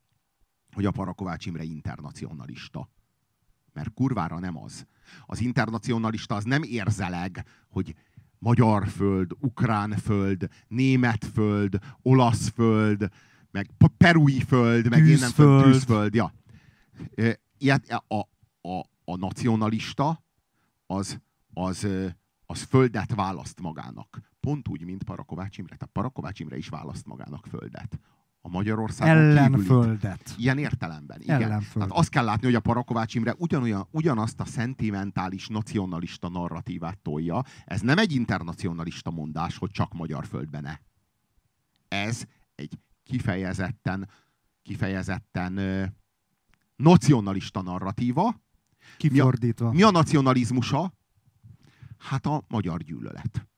hogy 0.74 0.84
a 0.84 0.90
Parakovács 0.90 1.46
Imre 1.46 1.62
internacionalista. 1.62 2.88
Mert 3.74 3.94
kurvára 3.94 4.38
nem 4.38 4.62
az. 4.62 4.86
Az 5.26 5.40
internacionalista 5.40 6.34
az 6.34 6.44
nem 6.44 6.62
érzeleg, 6.62 7.46
hogy 7.68 7.94
magyar 8.38 8.88
föld, 8.88 9.30
ukrán 9.40 9.90
föld, 9.90 10.48
német 10.68 11.24
föld, 11.24 11.78
olasz 12.02 12.48
föld, 12.48 13.10
meg 13.50 13.70
perui 13.96 14.40
föld, 14.40 14.88
meg 14.88 15.06
én 15.06 15.18
nem 15.18 15.30
tudom, 15.30 15.62
Tűzföld. 15.62 15.72
tűzföld. 15.72 16.14
Ja. 16.14 16.32
Ilyet, 17.58 17.90
a, 17.90 18.18
a, 18.68 18.78
a 19.04 19.16
nacionalista 19.16 20.24
az, 20.86 21.20
az, 21.52 21.86
az 22.46 22.62
földet 22.62 23.14
választ 23.14 23.60
magának. 23.60 24.20
Pont 24.40 24.68
úgy, 24.68 24.84
mint 24.84 25.02
Parakovács 25.02 25.58
Imre. 25.58 25.76
Tehát 25.76 25.94
Parakovács 25.94 26.40
Imre 26.40 26.56
is 26.56 26.68
választ 26.68 27.06
magának 27.06 27.46
földet. 27.46 27.98
A 28.46 28.50
Magyarországon 28.50 29.16
Ellenföldet. 29.16 30.34
Ilyen 30.36 30.58
értelemben, 30.58 31.20
igen. 31.20 31.42
Ellenföld. 31.42 31.84
Tehát 31.84 32.00
azt 32.00 32.08
kell 32.08 32.24
látni, 32.24 32.44
hogy 32.44 32.54
a 32.54 32.60
Parakovács 32.60 33.14
Imre 33.14 33.34
ugyanolyan, 33.38 33.86
ugyanazt 33.90 34.40
a 34.40 34.44
szentimentális, 34.44 35.48
nacionalista 35.48 36.28
narratívát 36.28 36.98
tolja. 36.98 37.42
Ez 37.64 37.80
nem 37.80 37.98
egy 37.98 38.12
internacionalista 38.12 39.10
mondás, 39.10 39.58
hogy 39.58 39.70
csak 39.70 39.92
magyar 39.92 40.26
földben 40.26 40.62
ne. 40.62 40.78
Ez 41.88 42.24
egy 42.54 42.78
kifejezetten, 43.02 44.08
kifejezetten 44.62 45.56
ö, 45.56 45.84
nacionalista 46.76 47.62
narratíva. 47.62 48.42
Kifordítva. 48.96 49.72
Mi 49.72 49.82
a 49.82 49.90
nacionalizmusa? 49.90 50.92
Hát 51.98 52.26
a 52.26 52.44
magyar 52.48 52.82
gyűlölet. 52.82 53.48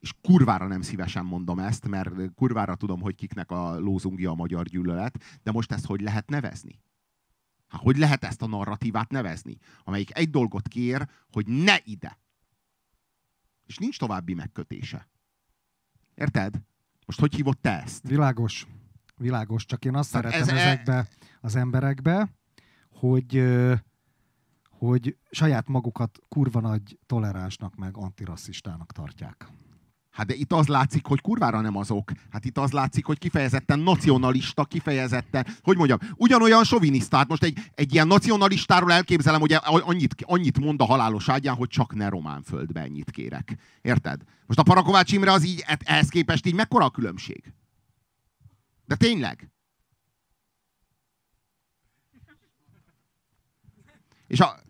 És 0.00 0.12
kurvára 0.22 0.66
nem 0.66 0.80
szívesen 0.80 1.24
mondom 1.24 1.58
ezt, 1.58 1.88
mert 1.88 2.34
kurvára 2.34 2.74
tudom, 2.74 3.00
hogy 3.00 3.14
kiknek 3.14 3.50
a 3.50 3.78
lózungja 3.78 4.30
a 4.30 4.34
magyar 4.34 4.66
gyűlölet, 4.66 5.38
de 5.42 5.50
most 5.52 5.72
ezt 5.72 5.86
hogy 5.86 6.00
lehet 6.00 6.30
nevezni? 6.30 6.80
Hát 7.68 7.80
hogy 7.80 7.96
lehet 7.96 8.24
ezt 8.24 8.42
a 8.42 8.46
narratívát 8.46 9.10
nevezni? 9.10 9.56
Amelyik 9.84 10.18
egy 10.18 10.30
dolgot 10.30 10.68
kér, 10.68 11.08
hogy 11.32 11.46
ne 11.46 11.76
ide. 11.84 12.18
És 13.66 13.78
nincs 13.78 13.98
további 13.98 14.34
megkötése. 14.34 15.08
Érted? 16.14 16.62
Most 17.06 17.20
hogy 17.20 17.34
hívod 17.34 17.58
te 17.58 17.82
ezt? 17.82 18.08
Világos. 18.08 18.66
Világos. 19.16 19.64
Csak 19.64 19.84
én 19.84 19.94
azt 19.94 20.12
Tehát 20.12 20.32
szeretem 20.32 20.56
ez- 20.56 20.62
e- 20.62 20.66
ezekbe 20.66 21.08
az 21.40 21.56
emberekbe, 21.56 22.28
hogy, 22.90 23.44
hogy 24.70 25.16
saját 25.30 25.68
magukat 25.68 26.18
kurva 26.28 26.60
nagy 26.60 26.98
toleránsnak 27.06 27.74
meg 27.76 27.96
antirasszistának 27.96 28.92
tartják. 28.92 29.48
Hát 30.10 30.26
de 30.26 30.34
itt 30.34 30.52
az 30.52 30.66
látszik, 30.66 31.06
hogy 31.06 31.20
kurvára 31.20 31.60
nem 31.60 31.76
azok. 31.76 32.12
Hát 32.30 32.44
itt 32.44 32.58
az 32.58 32.70
látszik, 32.70 33.04
hogy 33.04 33.18
kifejezetten 33.18 33.78
nacionalista, 33.78 34.64
kifejezetten, 34.64 35.46
hogy 35.62 35.76
mondjam, 35.76 35.98
ugyanolyan 36.16 36.64
soviniszta. 36.64 37.16
Hát 37.16 37.28
most 37.28 37.42
egy, 37.42 37.58
egy 37.74 37.94
ilyen 37.94 38.06
nacionalistáról 38.06 38.92
elképzelem, 38.92 39.40
hogy 39.40 39.56
annyit, 39.62 40.14
annyit 40.20 40.60
mond 40.60 40.80
a 40.80 40.84
halálos 40.84 41.28
ágyán, 41.28 41.54
hogy 41.54 41.68
csak 41.68 41.94
ne 41.94 42.08
román 42.08 42.42
földbe 42.42 42.80
ennyit 42.80 43.10
kérek. 43.10 43.56
Érted? 43.82 44.22
Most 44.46 44.58
a 44.58 44.62
Parakovács 44.62 45.12
Imre 45.12 45.32
az 45.32 45.44
így, 45.44 45.64
e- 45.66 45.78
ehhez 45.84 46.08
képest 46.08 46.46
így 46.46 46.54
mekkora 46.54 46.84
a 46.84 46.90
különbség? 46.90 47.52
De 48.86 48.96
tényleg? 48.96 49.50
És 54.26 54.40
a, 54.40 54.60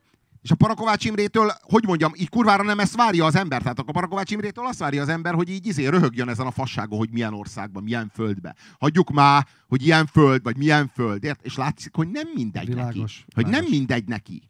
és 0.43 0.51
a 0.51 0.55
Parakovács 0.55 1.05
Imrétől, 1.05 1.51
hogy 1.61 1.85
mondjam, 1.87 2.13
így 2.15 2.29
kurvára 2.29 2.63
nem 2.63 2.79
ezt 2.79 2.97
várja 2.97 3.25
az 3.25 3.35
ember. 3.35 3.63
Tehát 3.63 3.79
a 3.79 3.83
Parakovács 3.83 4.31
Imrétől 4.31 4.67
azt 4.67 4.79
várja 4.79 5.03
az 5.03 5.09
ember, 5.09 5.35
hogy 5.35 5.49
így 5.49 5.67
izé 5.67 5.87
röhögjön 5.87 6.29
ezen 6.29 6.47
a 6.47 6.51
fasságon, 6.51 6.99
hogy 6.99 7.11
milyen 7.11 7.35
országban, 7.35 7.83
milyen 7.83 8.09
földbe. 8.09 8.55
Hagyjuk 8.79 9.11
már, 9.11 9.47
hogy 9.69 9.83
ilyen 9.83 10.07
föld, 10.07 10.43
vagy 10.43 10.57
milyen 10.57 10.89
föld. 10.89 11.25
Ért? 11.25 11.43
És 11.43 11.57
látszik, 11.57 11.95
hogy 11.95 12.09
nem 12.09 12.29
mindegy 12.35 12.67
világos, 12.67 13.19
neki. 13.19 13.33
Hogy 13.35 13.45
világos. 13.45 13.69
nem 13.69 13.79
mindegy 13.79 14.05
neki. 14.05 14.49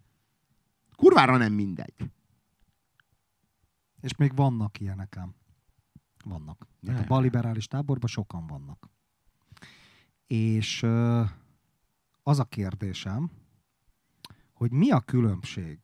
Kurvára 0.97 1.37
nem 1.37 1.53
mindegy. 1.53 1.95
És 4.01 4.17
még 4.17 4.35
vannak 4.35 4.81
ilyenek 4.81 5.17
ám. 5.17 5.35
Vannak. 6.25 6.67
Tehát 6.85 7.01
a 7.01 7.07
balliberális 7.07 7.67
táborban 7.67 8.09
sokan 8.09 8.47
vannak. 8.47 8.91
És 10.27 10.83
az 12.23 12.39
a 12.39 12.45
kérdésem, 12.45 13.31
hogy 14.61 14.73
mi 14.73 14.91
a 14.91 15.01
különbség 15.01 15.79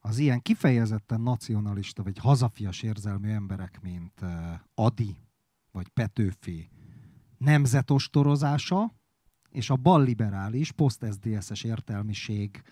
az 0.00 0.18
ilyen 0.18 0.40
kifejezetten 0.40 1.20
nacionalista 1.20 2.02
vagy 2.02 2.18
hazafias 2.18 2.82
érzelmű 2.82 3.30
emberek, 3.30 3.80
mint 3.82 4.20
Adi 4.74 5.16
vagy 5.72 5.88
Petőfi 5.88 6.68
nemzetostorozása, 7.38 8.94
és 9.50 9.70
a 9.70 9.76
balliberális, 9.76 10.72
poszt-SZDSZ-es 10.72 11.64
értelmiség 11.64 12.62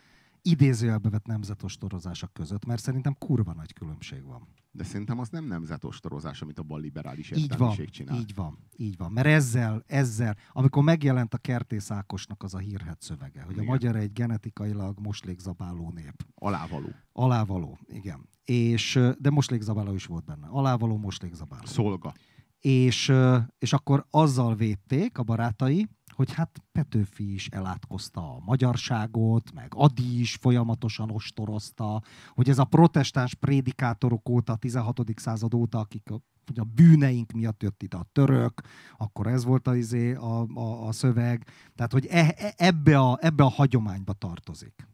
idézőjelbe 0.51 1.11
vett 1.11 1.27
nemzetostorozása 1.27 2.27
között, 2.27 2.65
mert 2.65 2.83
szerintem 2.83 3.15
kurva 3.19 3.53
nagy 3.53 3.73
különbség 3.73 4.25
van. 4.25 4.49
De 4.71 4.85
szerintem 4.85 5.19
az 5.19 5.29
nem 5.29 5.45
nemzetostorozás, 5.45 6.43
amit 6.43 6.59
a 6.59 6.63
bal 6.63 6.81
liberális 6.81 7.31
így 7.31 7.57
van, 7.57 7.77
csinál. 7.91 8.19
Így 8.19 8.35
van, 8.35 8.59
így 8.77 8.97
van. 8.97 9.13
Mert 9.13 9.27
ezzel, 9.27 9.83
ezzel, 9.87 10.37
amikor 10.53 10.83
megjelent 10.83 11.35
a 11.35 11.39
Kertész 11.39 11.91
Ákosnak 11.91 12.43
az 12.43 12.55
a 12.55 12.59
hírhet 12.59 13.03
szövege, 13.03 13.43
hogy 13.43 13.55
igen. 13.55 13.67
a 13.67 13.69
magyar 13.69 13.97
egy 13.97 14.13
genetikailag 14.13 14.99
moslékzabáló 15.01 15.91
nép. 15.95 16.27
Alávaló. 16.35 16.89
Alávaló, 17.13 17.79
igen. 17.87 18.29
És, 18.45 19.01
de 19.19 19.31
moslékzabáló 19.31 19.95
is 19.95 20.07
volt 20.07 20.25
benne. 20.25 20.47
Alávaló, 20.47 20.97
moslékzabáló. 20.97 21.65
Szolga. 21.65 22.15
És, 22.61 23.13
és 23.59 23.73
akkor 23.73 24.07
azzal 24.11 24.55
védték 24.55 25.19
a 25.19 25.23
barátai, 25.23 25.89
hogy 26.19 26.33
hát 26.33 26.63
Petőfi 26.73 27.33
is 27.33 27.47
elátkozta 27.49 28.35
a 28.35 28.41
magyarságot, 28.45 29.53
meg 29.53 29.73
Adi 29.75 30.21
is 30.21 30.35
folyamatosan 30.35 31.11
ostorozta, 31.11 32.03
hogy 32.29 32.49
ez 32.49 32.59
a 32.59 32.65
protestáns 32.65 33.35
prédikátorok 33.35 34.29
óta, 34.29 34.53
a 34.53 34.57
16. 34.57 35.01
század 35.17 35.55
óta, 35.55 35.79
akik 35.79 36.11
a, 36.11 36.21
hogy 36.47 36.59
a 36.59 36.65
bűneink 36.65 37.33
miatt 37.33 37.63
jött 37.63 37.83
ide 37.83 37.97
a 37.97 38.07
török, 38.13 38.61
akkor 38.97 39.27
ez 39.27 39.45
volt 39.45 39.67
a, 39.67 39.77
izé, 39.77 40.15
a, 40.15 40.41
a, 40.41 40.87
a 40.87 40.93
szöveg. 40.93 41.47
Tehát, 41.75 41.93
hogy 41.93 42.07
e, 42.07 42.35
e, 42.37 42.55
ebbe, 42.57 42.99
a, 42.99 43.19
ebbe 43.21 43.43
a 43.45 43.49
hagyományba 43.49 44.13
tartozik. 44.13 44.89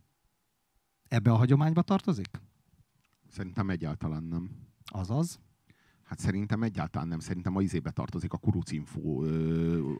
Ebbe 1.08 1.30
a 1.30 1.36
hagyományba 1.36 1.82
tartozik? 1.82 2.40
Szerintem 3.28 3.70
egyáltalán 3.70 4.22
nem. 4.22 4.50
Azaz? 4.84 5.38
Hát 6.14 6.22
szerintem 6.22 6.62
egyáltalán 6.62 7.08
nem. 7.08 7.18
Szerintem 7.18 7.56
a 7.56 7.60
izébe 7.60 7.90
tartozik 7.90 8.32
a 8.32 8.36
kurucinfo 8.36 9.22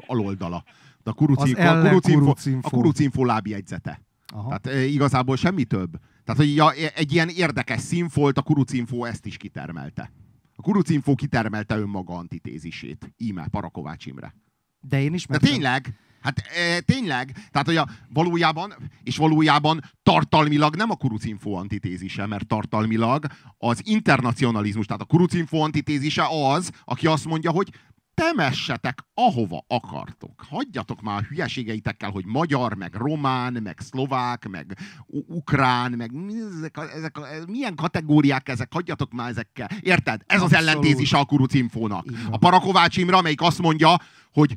aloldala. 0.06 0.64
De 1.02 1.10
a 1.10 1.12
kurucinfo, 1.12 1.62
a 1.62 1.88
kurucinfo, 1.88 2.34
a 2.62 2.70
kurucinfo 2.70 3.24
lábjegyzete. 3.24 4.00
Aha. 4.26 4.46
Tehát 4.46 4.66
e, 4.66 4.84
igazából 4.84 5.36
semmi 5.36 5.64
több. 5.64 5.90
Tehát, 6.24 6.40
hogy 6.40 6.54
ja, 6.54 6.72
egy 6.72 7.12
ilyen 7.12 7.28
érdekes 7.28 7.80
színfolt, 7.80 8.38
a 8.38 8.42
kurucinfo 8.42 9.04
ezt 9.04 9.26
is 9.26 9.36
kitermelte. 9.36 10.12
A 10.56 10.62
kurucinfo 10.62 11.14
kitermelte 11.14 11.78
önmaga 11.78 12.14
antitézisét. 12.14 13.14
Íme, 13.16 13.48
Parakovács 13.48 14.06
Imre. 14.06 14.34
De 14.80 15.02
én 15.02 15.14
is 15.14 15.26
De 15.26 15.38
tényleg, 15.38 15.98
Hát 16.24 16.38
e, 16.38 16.80
tényleg, 16.80 17.32
tehát 17.50 17.66
hogy 17.66 17.76
a 17.76 17.88
valójában, 18.08 18.74
és 19.02 19.16
valójában 19.16 19.80
tartalmilag 20.02 20.76
nem 20.76 20.90
a 20.90 20.96
kurucinfo 20.96 21.50
antitézise, 21.52 22.26
mert 22.26 22.46
tartalmilag 22.46 23.26
az 23.58 23.80
internacionalizmus, 23.84 24.86
tehát 24.86 25.02
a 25.02 25.04
kurucinfo 25.04 25.58
antitézise 25.58 26.26
az, 26.30 26.70
aki 26.84 27.06
azt 27.06 27.24
mondja, 27.24 27.50
hogy 27.50 27.70
temessetek 28.14 28.98
ahova 29.14 29.64
akartok. 29.68 30.44
Hagyjatok 30.48 31.02
már 31.02 31.18
a 31.18 31.26
hülyeségeitekkel, 31.28 32.10
hogy 32.10 32.26
magyar, 32.26 32.74
meg 32.74 32.94
román, 32.94 33.52
meg 33.62 33.78
szlovák, 33.80 34.48
meg 34.48 34.78
ukrán, 35.26 35.92
meg 35.92 36.10
ezek 36.58 36.76
a, 36.76 36.90
ezek 36.90 37.18
a, 37.18 37.26
milyen 37.46 37.74
kategóriák 37.74 38.48
ezek, 38.48 38.72
hagyjatok 38.72 39.12
már 39.12 39.30
ezekkel. 39.30 39.68
Érted? 39.80 40.22
Ez 40.26 40.40
Abszolút. 40.40 40.52
az 40.52 40.58
ellentézise 40.58 41.18
a 41.18 41.24
kurucinfónak. 41.24 42.04
A 42.30 42.36
Parakovács 42.36 42.96
Imre, 42.96 43.16
amelyik 43.16 43.40
azt 43.40 43.58
mondja, 43.58 43.96
hogy 44.32 44.56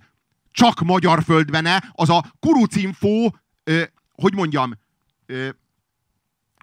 csak 0.58 0.80
magyar 0.80 1.24
földbene, 1.24 1.84
az 1.92 2.10
a 2.10 2.26
kurucinfo, 2.40 3.30
ö, 3.64 3.84
hogy 4.12 4.34
mondjam, 4.34 4.74
ö, 5.26 5.50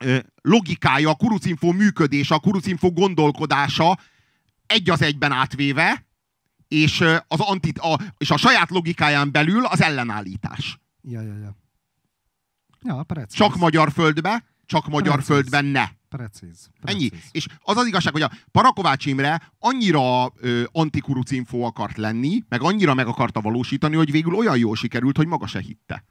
ö, 0.00 0.18
logikája, 0.42 1.10
a 1.10 1.14
kurucinfo 1.14 1.72
működése, 1.72 2.34
a 2.34 2.38
kurucinfo 2.38 2.90
gondolkodása 2.90 3.98
egy 4.66 4.90
az 4.90 5.02
egyben 5.02 5.32
átvéve, 5.32 6.06
és, 6.68 7.00
az 7.28 7.40
antit, 7.40 7.78
a, 7.78 7.98
és 8.18 8.30
a 8.30 8.36
saját 8.36 8.70
logikáján 8.70 9.30
belül 9.30 9.64
az 9.66 9.82
ellenállítás. 9.82 10.78
Ja, 11.02 11.20
ja, 11.20 11.36
ja. 11.36 11.56
Ja. 12.82 13.26
Csak 13.26 13.56
magyar 13.56 13.92
földbe, 13.92 14.44
csak 14.66 14.88
magyar 14.88 15.12
precíz. 15.12 15.26
földben 15.34 15.64
ne. 15.64 15.84
Precíz, 16.08 16.68
precíz. 16.80 17.10
Ennyi. 17.12 17.22
És 17.30 17.46
az 17.60 17.76
az 17.76 17.86
igazság, 17.86 18.12
hogy 18.12 18.22
a 18.22 18.30
Parakovács 18.50 19.06
Imre 19.06 19.52
annyira 19.58 20.32
ö, 20.36 20.62
antikurucinfo 20.72 21.60
akart 21.60 21.96
lenni, 21.96 22.42
meg 22.48 22.62
annyira 22.62 22.94
meg 22.94 23.06
akarta 23.06 23.40
valósítani, 23.40 23.96
hogy 23.96 24.10
végül 24.10 24.34
olyan 24.34 24.58
jól 24.58 24.76
sikerült, 24.76 25.16
hogy 25.16 25.26
maga 25.26 25.46
se 25.46 25.60
hitte. 25.60 26.04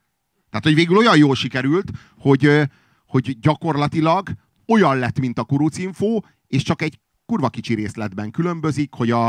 Tehát, 0.49 0.64
hogy 0.64 0.76
végül 0.76 0.97
olyan 0.97 1.18
jól 1.18 1.36
sikerült, 1.36 1.91
hogy, 2.18 2.45
ö, 2.45 2.64
hogy 3.06 3.39
gyakorlatilag 3.39 4.30
olyan 4.68 4.97
lett, 4.97 5.20
mint 5.20 5.39
a 5.39 5.43
kurucinfo, 5.43 6.20
és 6.47 6.64
csak 6.64 6.82
egy 6.82 6.99
kurva 7.26 7.49
kicsi 7.49 7.74
részletben 7.74 8.32
különbözik, 8.32 8.93
hogy 8.93 9.12
a, 9.12 9.28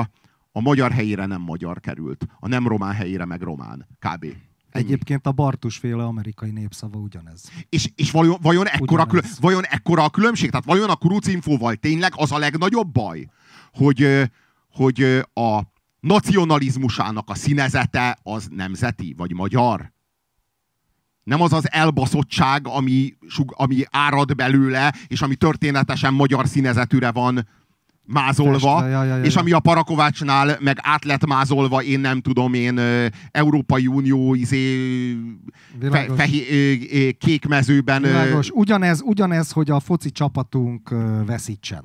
a 0.53 0.61
magyar 0.61 0.93
helyére 0.93 1.27
nem 1.27 1.41
magyar 1.41 1.81
került, 1.81 2.27
a 2.39 2.49
nem 2.49 2.68
román 2.68 2.95
helyére 2.95 3.25
meg 3.25 3.41
román. 3.41 3.87
Kb. 3.99 4.27
Egyébként 4.75 5.27
a 5.27 5.33
Bartus 5.33 5.77
féle 5.77 6.05
amerikai 6.05 6.51
népszava 6.51 6.99
ugyanez. 6.99 7.51
És, 7.68 7.91
és 7.95 8.11
vajon, 8.11 8.39
vajon, 8.43 8.68
ekkora, 8.68 9.07
külön, 9.07 9.25
vajon 9.41 9.64
ekkora 9.64 10.05
a 10.05 10.11
különbség? 10.11 10.51
Tehát 10.51 10.64
vajon 10.64 10.91
a 10.91 10.97
kurucinfóval 10.97 11.75
tényleg 11.75 12.12
az 12.16 12.33
a 12.33 12.39
legnagyobb 12.39 12.93
baj, 12.93 13.27
hogy, 13.72 14.31
hogy 14.68 15.03
a 15.35 15.61
nacionalizmusának 16.01 17.31
a 17.31 17.35
színezete 17.35 18.18
az 18.22 18.49
nemzeti, 18.51 19.14
vagy 19.16 19.33
magyar? 19.33 19.93
Nem 21.22 21.41
az 21.41 21.53
az 21.53 21.70
elbaszottság, 21.72 22.66
ami, 22.66 23.14
ami 23.47 23.83
árad 23.91 24.35
belőle, 24.35 24.95
és 25.07 25.22
ami 25.22 25.35
történetesen 25.35 26.14
magyar 26.14 26.47
színezetűre 26.47 27.12
van 27.12 27.49
mázolva, 28.07 28.86
ja, 28.86 29.05
ja, 29.05 29.16
ja, 29.16 29.24
és 29.24 29.36
ami 29.36 29.52
a 29.52 29.61
Parakovácsnál 29.61 30.57
meg 30.61 30.78
át 30.82 31.05
lett 31.05 31.26
mázolva, 31.26 31.82
én 31.82 32.00
nem 32.00 32.20
tudom, 32.20 32.55
én 32.55 32.80
Európai 33.30 33.86
Unió 33.86 34.34
izé, 34.34 34.86
fe, 35.90 36.07
fehi, 36.16 37.16
kék 37.18 37.46
mezőben. 37.46 38.02
Világos. 38.02 38.50
Ugyanez, 38.50 39.00
ugyanez, 39.02 39.50
hogy 39.50 39.70
a 39.70 39.80
foci 39.80 40.11
csapatunk 40.11 40.94
veszítsen. 41.26 41.84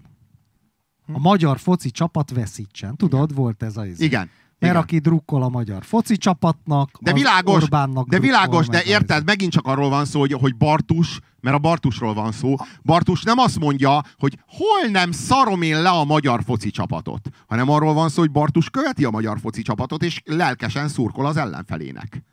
A 1.13 1.19
magyar 1.19 1.59
foci 1.59 1.91
csapat 1.91 2.31
veszítsen. 2.31 2.95
Tudod, 2.95 3.35
volt 3.35 3.63
ez 3.63 3.77
az 3.77 3.87
izé. 3.87 4.05
Igen. 4.05 4.29
Mert 4.59 4.73
Igen. 4.73 4.83
aki 4.83 4.99
drukkol 4.99 5.43
a 5.43 5.49
magyar 5.49 5.83
foci 5.85 6.17
csapatnak, 6.17 6.97
de 7.01 7.13
világos, 7.13 7.63
Orbánnak 7.63 8.07
De 8.07 8.19
világos, 8.19 8.67
de 8.67 8.83
érted, 8.83 9.25
megint 9.25 9.51
csak 9.51 9.65
arról 9.67 9.89
van 9.89 10.05
szó, 10.05 10.19
hogy, 10.19 10.33
hogy 10.33 10.55
Bartus, 10.55 11.19
mert 11.41 11.55
a 11.55 11.59
Bartusról 11.59 12.13
van 12.13 12.31
szó, 12.31 12.55
Bartus 12.83 13.23
nem 13.23 13.37
azt 13.37 13.59
mondja, 13.59 14.01
hogy 14.17 14.39
hol 14.47 14.89
nem 14.91 15.11
szarom 15.11 15.61
én 15.61 15.81
le 15.81 15.89
a 15.89 16.03
magyar 16.03 16.43
foci 16.43 16.69
csapatot, 16.69 17.29
hanem 17.47 17.69
arról 17.69 17.93
van 17.93 18.09
szó, 18.09 18.19
hogy 18.19 18.31
Bartus 18.31 18.69
követi 18.69 19.05
a 19.05 19.09
magyar 19.09 19.39
foci 19.39 19.61
csapatot, 19.61 20.03
és 20.03 20.21
lelkesen 20.25 20.87
szurkol 20.87 21.25
az 21.25 21.37
ellenfelének. 21.37 22.23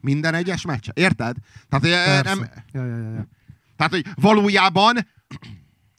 Minden 0.00 0.34
egyes 0.34 0.64
meccs. 0.64 0.88
Érted? 0.92 1.36
Tehát, 1.68 2.24
nem, 2.24 2.38
ja, 2.72 2.84
ja, 2.84 2.96
ja, 2.96 3.10
ja. 3.10 3.28
tehát, 3.76 3.92
hogy 3.92 4.04
valójában 4.14 5.06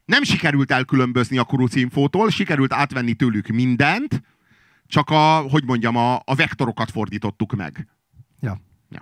nem 0.06 0.24
sikerült 0.24 0.72
elkülönbözni 0.72 1.38
a 1.38 1.44
kurucinfótól, 1.44 2.30
sikerült 2.30 2.74
átvenni 2.74 3.14
tőlük 3.14 3.48
mindent, 3.48 4.22
csak 4.88 5.10
a, 5.10 5.40
hogy 5.40 5.64
mondjam, 5.64 5.96
a, 5.96 6.16
a 6.16 6.36
vektorokat 6.36 6.92
fordítottuk 6.92 7.56
meg. 7.56 7.88
Ja. 8.40 8.62
ja. 8.90 9.02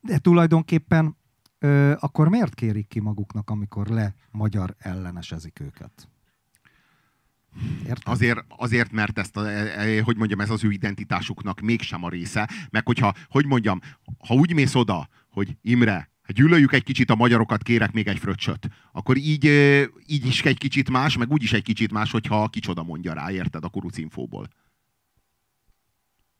De 0.00 0.18
tulajdonképpen 0.18 1.16
ö, 1.58 1.94
akkor 1.98 2.28
miért 2.28 2.54
kérik 2.54 2.88
ki 2.88 3.00
maguknak, 3.00 3.50
amikor 3.50 3.86
le 3.86 4.14
magyar 4.30 4.74
ellenesezik 4.78 5.60
őket? 5.60 6.08
Érted? 7.86 8.02
Azért, 8.04 8.44
azért, 8.48 8.92
mert 8.92 9.18
ezt, 9.18 9.36
a, 9.36 9.50
e, 9.50 9.80
e, 9.80 10.02
hogy 10.02 10.16
mondjam, 10.16 10.40
ez 10.40 10.50
az 10.50 10.64
ő 10.64 10.70
identitásuknak 10.70 11.60
mégsem 11.60 12.04
a 12.04 12.08
része, 12.08 12.50
meg 12.70 12.86
hogyha, 12.86 13.14
hogy 13.28 13.46
mondjam, 13.46 13.80
ha 14.26 14.34
úgy 14.34 14.54
mész 14.54 14.74
oda, 14.74 15.08
hogy 15.28 15.56
Imre, 15.62 15.92
hát 15.92 16.32
gyűlöljük 16.32 16.72
egy 16.72 16.82
kicsit 16.82 17.10
a 17.10 17.14
magyarokat, 17.14 17.62
kérek 17.62 17.92
még 17.92 18.06
egy 18.08 18.18
fröccsöt, 18.18 18.68
akkor 18.92 19.16
így, 19.16 19.44
így 20.06 20.26
is 20.26 20.42
egy 20.42 20.58
kicsit 20.58 20.90
más, 20.90 21.16
meg 21.16 21.30
úgy 21.30 21.42
is 21.42 21.52
egy 21.52 21.62
kicsit 21.62 21.92
más, 21.92 22.10
hogyha 22.10 22.48
kicsoda 22.48 22.82
mondja 22.82 23.12
rá, 23.12 23.30
érted, 23.30 23.64
a 23.64 23.68
kurucinfóból. 23.68 24.48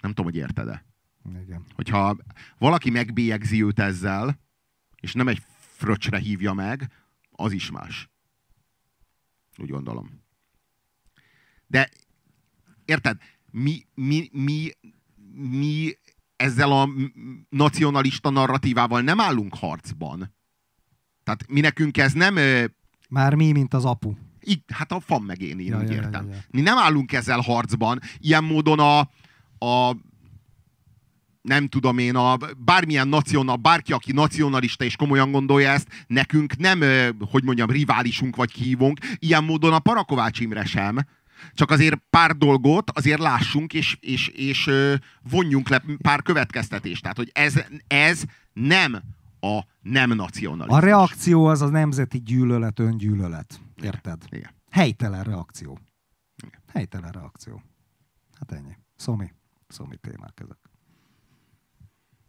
Nem 0.05 0.13
tudom, 0.13 0.33
hogy 0.33 0.41
érted-e. 0.41 0.85
Igen. 1.43 1.65
Hogyha 1.75 2.17
valaki 2.59 2.91
megbélyegzi 2.91 3.65
őt 3.65 3.79
ezzel, 3.79 4.41
és 5.01 5.13
nem 5.13 5.29
egy 5.29 5.43
fröccsre 5.57 6.19
hívja 6.19 6.53
meg, 6.53 6.91
az 7.31 7.53
is 7.53 7.71
más. 7.71 8.09
Úgy 9.57 9.71
gondolom. 9.71 10.23
De 11.67 11.91
érted, 12.85 13.19
mi, 13.51 13.87
mi, 13.95 14.29
mi, 14.33 14.71
mi 15.33 15.93
ezzel 16.37 16.73
a 16.73 16.89
nacionalista 17.49 18.31
narratívával 18.31 19.01
nem 19.01 19.21
állunk 19.21 19.55
harcban. 19.55 20.35
Tehát 21.23 21.47
mi 21.49 21.61
nekünk 21.61 21.97
ez 21.97 22.13
nem... 22.13 22.39
Már 23.09 23.35
mi, 23.35 23.53
mint 23.53 23.75
az 23.75 23.85
apu. 23.85 24.15
Így, 24.41 24.63
hát 24.73 24.93
a 24.93 25.01
fan 25.01 25.23
meg 25.23 25.41
én, 25.41 25.59
én 25.59 25.67
Ja, 25.67 25.81
úgy 25.81 25.89
ja, 25.89 25.95
értem. 25.95 26.29
ja, 26.29 26.35
ja. 26.35 26.41
Mi 26.51 26.61
nem 26.61 26.79
állunk 26.79 27.13
ezzel 27.13 27.41
harcban. 27.41 28.01
Ilyen 28.19 28.45
módon 28.45 28.79
a, 28.79 29.11
a 29.59 29.97
nem 31.43 31.69
tudom 31.69 31.99
én, 31.99 32.17
a 32.17 32.37
bármilyen 32.59 33.09
nacional, 33.09 33.57
bárki, 33.57 33.93
aki 33.93 34.13
nacionalista 34.13 34.85
és 34.85 34.97
komolyan 34.97 35.31
gondolja 35.31 35.71
ezt, 35.71 35.89
nekünk 36.07 36.57
nem, 36.57 36.81
hogy 37.31 37.45
mondjam, 37.45 37.71
riválisunk 37.71 38.37
vagy 38.37 38.53
kihívónk, 38.53 38.99
ilyen 39.19 39.45
módon 39.45 39.73
a 39.73 39.79
Parakovács 39.79 40.41
Imre 40.41 40.65
sem, 40.65 40.99
csak 41.53 41.71
azért 41.71 42.03
pár 42.11 42.37
dolgot 42.37 42.91
azért 42.91 43.19
lássunk, 43.21 43.73
és, 43.73 43.97
és, 44.01 44.29
és 44.29 44.71
vonjunk 45.23 45.69
le 45.69 45.83
pár 46.03 46.23
következtetést. 46.23 47.03
Tehát, 47.03 47.17
hogy 47.17 47.31
ez, 47.33 47.55
ez 47.87 48.23
nem 48.53 49.03
a 49.41 49.61
nem 49.81 50.13
nacionalizmus. 50.13 50.83
A 50.83 50.87
reakció 50.87 51.45
az 51.45 51.63
a 51.63 51.69
nemzeti 51.69 52.19
gyűlölet, 52.19 52.79
öngyűlölet. 52.79 53.61
Érted? 53.83 54.23
Igen. 54.31 54.51
Helytelen 54.71 55.23
reakció. 55.23 55.79
Helytelen 56.73 57.11
reakció. 57.11 57.63
Hát 58.39 58.53
ennyi. 58.53 58.77
Szomi. 58.97 59.33
Szomi 59.75 59.97
témák 59.97 60.41
ezek. 60.41 60.59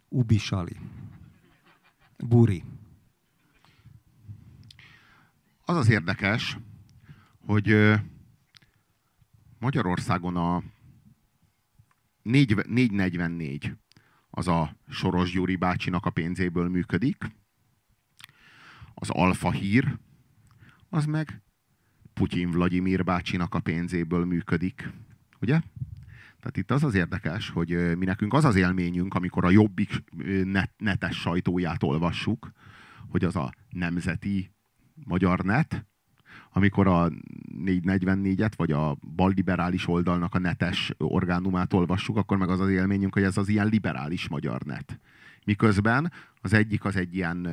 Ubi 0.10 0.38
Sali. 0.38 0.80
Buri. 2.18 2.64
Az 5.66 5.76
az 5.76 5.90
érdekes, 5.90 6.58
hogy 7.46 7.94
Magyarországon 9.60 10.36
a 10.36 10.64
4, 12.22 12.56
444 12.68 13.72
az 14.30 14.48
a 14.48 14.76
Soros 14.90 15.32
Gyuri 15.32 15.56
bácsinak 15.56 16.06
a 16.06 16.10
pénzéből 16.10 16.70
működik, 16.70 17.32
az 18.94 19.10
Alfa 19.10 19.52
Hír, 19.52 20.00
az 20.90 21.06
meg 21.06 21.42
Putyin 22.14 22.52
Vladimir 22.52 23.04
bácsinak 23.04 23.54
a 23.54 23.60
pénzéből 23.60 24.26
működik. 24.26 24.90
Ugye? 25.42 25.62
Tehát 26.46 26.60
itt 26.60 26.72
az 26.72 26.84
az 26.84 26.96
érdekes, 26.96 27.50
hogy 27.50 27.98
mi 27.98 28.06
nekünk 28.06 28.34
az 28.34 28.46
az 28.46 28.56
élményünk, 28.56 29.14
amikor 29.14 29.46
a 29.46 29.50
jobbik 29.50 30.04
net, 30.44 30.72
netes 30.78 31.18
sajtóját 31.18 31.84
olvassuk, 31.84 32.52
hogy 33.10 33.24
az 33.24 33.36
a 33.36 33.54
nemzeti 33.70 34.52
magyar 35.06 35.40
net, 35.40 35.86
amikor 36.52 36.88
a 36.88 37.10
444-et, 37.66 38.52
vagy 38.56 38.72
a 38.72 38.98
balliberális 39.16 39.88
oldalnak 39.88 40.36
a 40.36 40.40
netes 40.40 40.94
orgánumát 40.98 41.74
olvassuk, 41.74 42.18
akkor 42.18 42.38
meg 42.38 42.50
az 42.50 42.60
az 42.60 42.70
élményünk, 42.70 43.14
hogy 43.14 43.24
ez 43.24 43.38
az 43.38 43.48
ilyen 43.50 43.68
liberális 43.68 44.28
magyar 44.28 44.62
net. 44.62 45.00
Miközben 45.46 46.12
az 46.42 46.54
egyik 46.54 46.86
az 46.86 46.96
egy 46.96 47.16
ilyen 47.16 47.48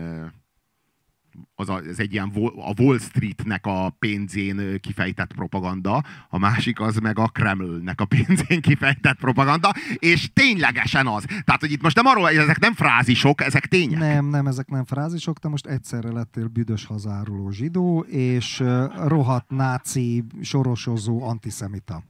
az, 1.54 1.68
a, 1.68 1.74
az 1.74 2.00
egy 2.00 2.12
ilyen 2.12 2.32
a 2.56 2.82
Wall 2.82 2.98
Streetnek 2.98 3.66
a 3.66 3.96
pénzén 3.98 4.80
kifejtett 4.80 5.34
propaganda, 5.34 6.02
a 6.28 6.38
másik 6.38 6.80
az 6.80 6.96
meg 6.96 7.18
a 7.18 7.26
Kremlnek 7.26 8.00
a 8.00 8.04
pénzén 8.04 8.60
kifejtett 8.70 9.18
propaganda, 9.18 9.72
és 9.94 10.32
ténylegesen 10.32 11.06
az. 11.06 11.24
Tehát, 11.24 11.60
hogy 11.60 11.72
itt 11.72 11.82
most 11.82 11.96
nem 11.96 12.06
arról, 12.06 12.28
ezek 12.28 12.58
nem 12.58 12.74
frázisok, 12.74 13.40
ezek 13.40 13.66
tények. 13.66 13.98
Nem, 13.98 14.26
nem, 14.26 14.46
ezek 14.46 14.68
nem 14.68 14.84
frázisok, 14.84 15.38
te 15.38 15.48
most 15.48 15.66
egyszerre 15.66 16.12
lettél 16.12 16.46
büdös 16.46 16.84
hazáruló 16.84 17.50
zsidó, 17.50 18.00
és 18.08 18.62
rohadt 18.96 19.50
náci, 19.50 20.24
sorosozó 20.40 21.22
antiszemita. 21.22 22.02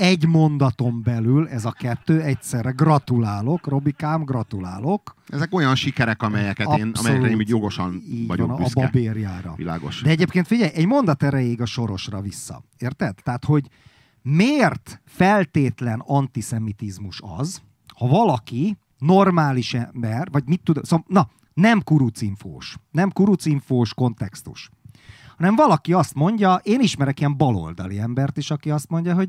Egy 0.00 0.26
mondaton 0.26 1.02
belül 1.02 1.48
ez 1.48 1.64
a 1.64 1.70
kettő 1.70 2.20
egyszerre. 2.20 2.70
Gratulálok, 2.70 3.66
Robikám, 3.66 4.24
gratulálok. 4.24 5.14
Ezek 5.28 5.54
olyan 5.54 5.74
sikerek, 5.74 6.22
amelyeket 6.22 6.66
én, 6.66 6.72
Abszolút 6.72 6.98
amelyekre 6.98 7.30
én 7.30 7.44
jogosan 7.48 8.02
így 8.10 8.26
vagyok 8.26 8.46
van, 8.46 8.56
a 8.56 8.62
büszke. 8.62 8.80
babérjára. 8.80 9.54
Világos. 9.56 10.02
De 10.02 10.10
egyébként 10.10 10.46
figyelj, 10.46 10.70
egy 10.74 10.86
mondat 10.86 11.22
erejéig 11.22 11.60
a 11.60 11.66
sorosra 11.66 12.20
vissza. 12.20 12.62
Érted? 12.78 13.14
Tehát, 13.22 13.44
hogy 13.44 13.68
miért 14.22 15.00
feltétlen 15.04 16.02
antiszemitizmus 16.06 17.20
az, 17.38 17.62
ha 17.94 18.06
valaki 18.06 18.76
normális 18.98 19.74
ember, 19.74 20.28
vagy 20.30 20.44
mit 20.46 20.60
tud, 20.62 20.84
szóval, 20.84 21.04
na, 21.08 21.28
nem 21.54 21.82
kurucinfós, 21.82 22.76
nem 22.90 23.10
kurucinfós 23.10 23.94
kontextus, 23.94 24.70
hanem 25.36 25.54
valaki 25.54 25.92
azt 25.92 26.14
mondja, 26.14 26.60
én 26.62 26.80
ismerek 26.80 27.20
ilyen 27.20 27.36
baloldali 27.36 27.98
embert 27.98 28.36
is, 28.36 28.50
aki 28.50 28.70
azt 28.70 28.88
mondja, 28.88 29.14
hogy 29.14 29.28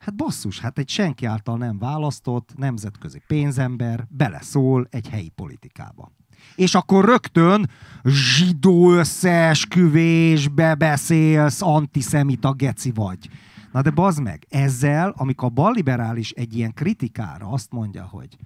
hát 0.00 0.16
basszus, 0.16 0.60
hát 0.60 0.78
egy 0.78 0.88
senki 0.88 1.26
által 1.26 1.56
nem 1.56 1.78
választott 1.78 2.52
nemzetközi 2.56 3.22
pénzember 3.26 4.06
beleszól 4.08 4.86
egy 4.90 5.08
helyi 5.08 5.28
politikába. 5.28 6.12
És 6.54 6.74
akkor 6.74 7.04
rögtön 7.04 7.70
zsidó 8.04 8.92
összeesküvésbe 8.92 10.74
beszélsz, 10.74 11.62
antiszemita 11.62 12.52
geci 12.52 12.90
vagy. 12.90 13.30
Na 13.72 13.82
de 13.82 13.90
bazd 13.90 14.22
meg, 14.22 14.46
ezzel, 14.48 15.14
amikor 15.16 15.48
a 15.48 15.52
balliberális 15.52 16.30
egy 16.30 16.56
ilyen 16.56 16.74
kritikára 16.74 17.46
azt 17.48 17.72
mondja, 17.72 18.04
hogy 18.04 18.36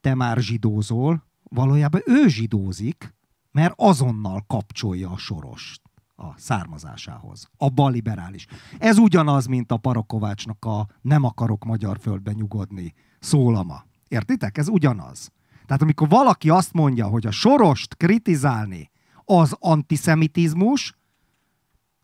te 0.00 0.14
már 0.14 0.38
zsidózol, 0.38 1.26
valójában 1.42 2.00
ő 2.04 2.28
zsidózik, 2.28 3.14
mert 3.50 3.74
azonnal 3.76 4.44
kapcsolja 4.46 5.10
a 5.10 5.18
sorost 5.18 5.81
a 6.22 6.34
származásához. 6.36 7.48
A 7.56 7.68
balliberális. 7.68 8.46
Ez 8.78 8.98
ugyanaz, 8.98 9.46
mint 9.46 9.72
a 9.72 9.76
Parakovácsnak 9.76 10.64
a 10.64 10.86
nem 11.00 11.24
akarok 11.24 11.64
magyar 11.64 11.98
földbe 12.00 12.32
nyugodni 12.32 12.94
szólama. 13.18 13.84
Értitek? 14.08 14.58
Ez 14.58 14.68
ugyanaz. 14.68 15.30
Tehát 15.66 15.82
amikor 15.82 16.08
valaki 16.08 16.50
azt 16.50 16.72
mondja, 16.72 17.06
hogy 17.06 17.26
a 17.26 17.30
sorost 17.30 17.96
kritizálni 17.96 18.90
az 19.24 19.56
antiszemitizmus, 19.58 20.96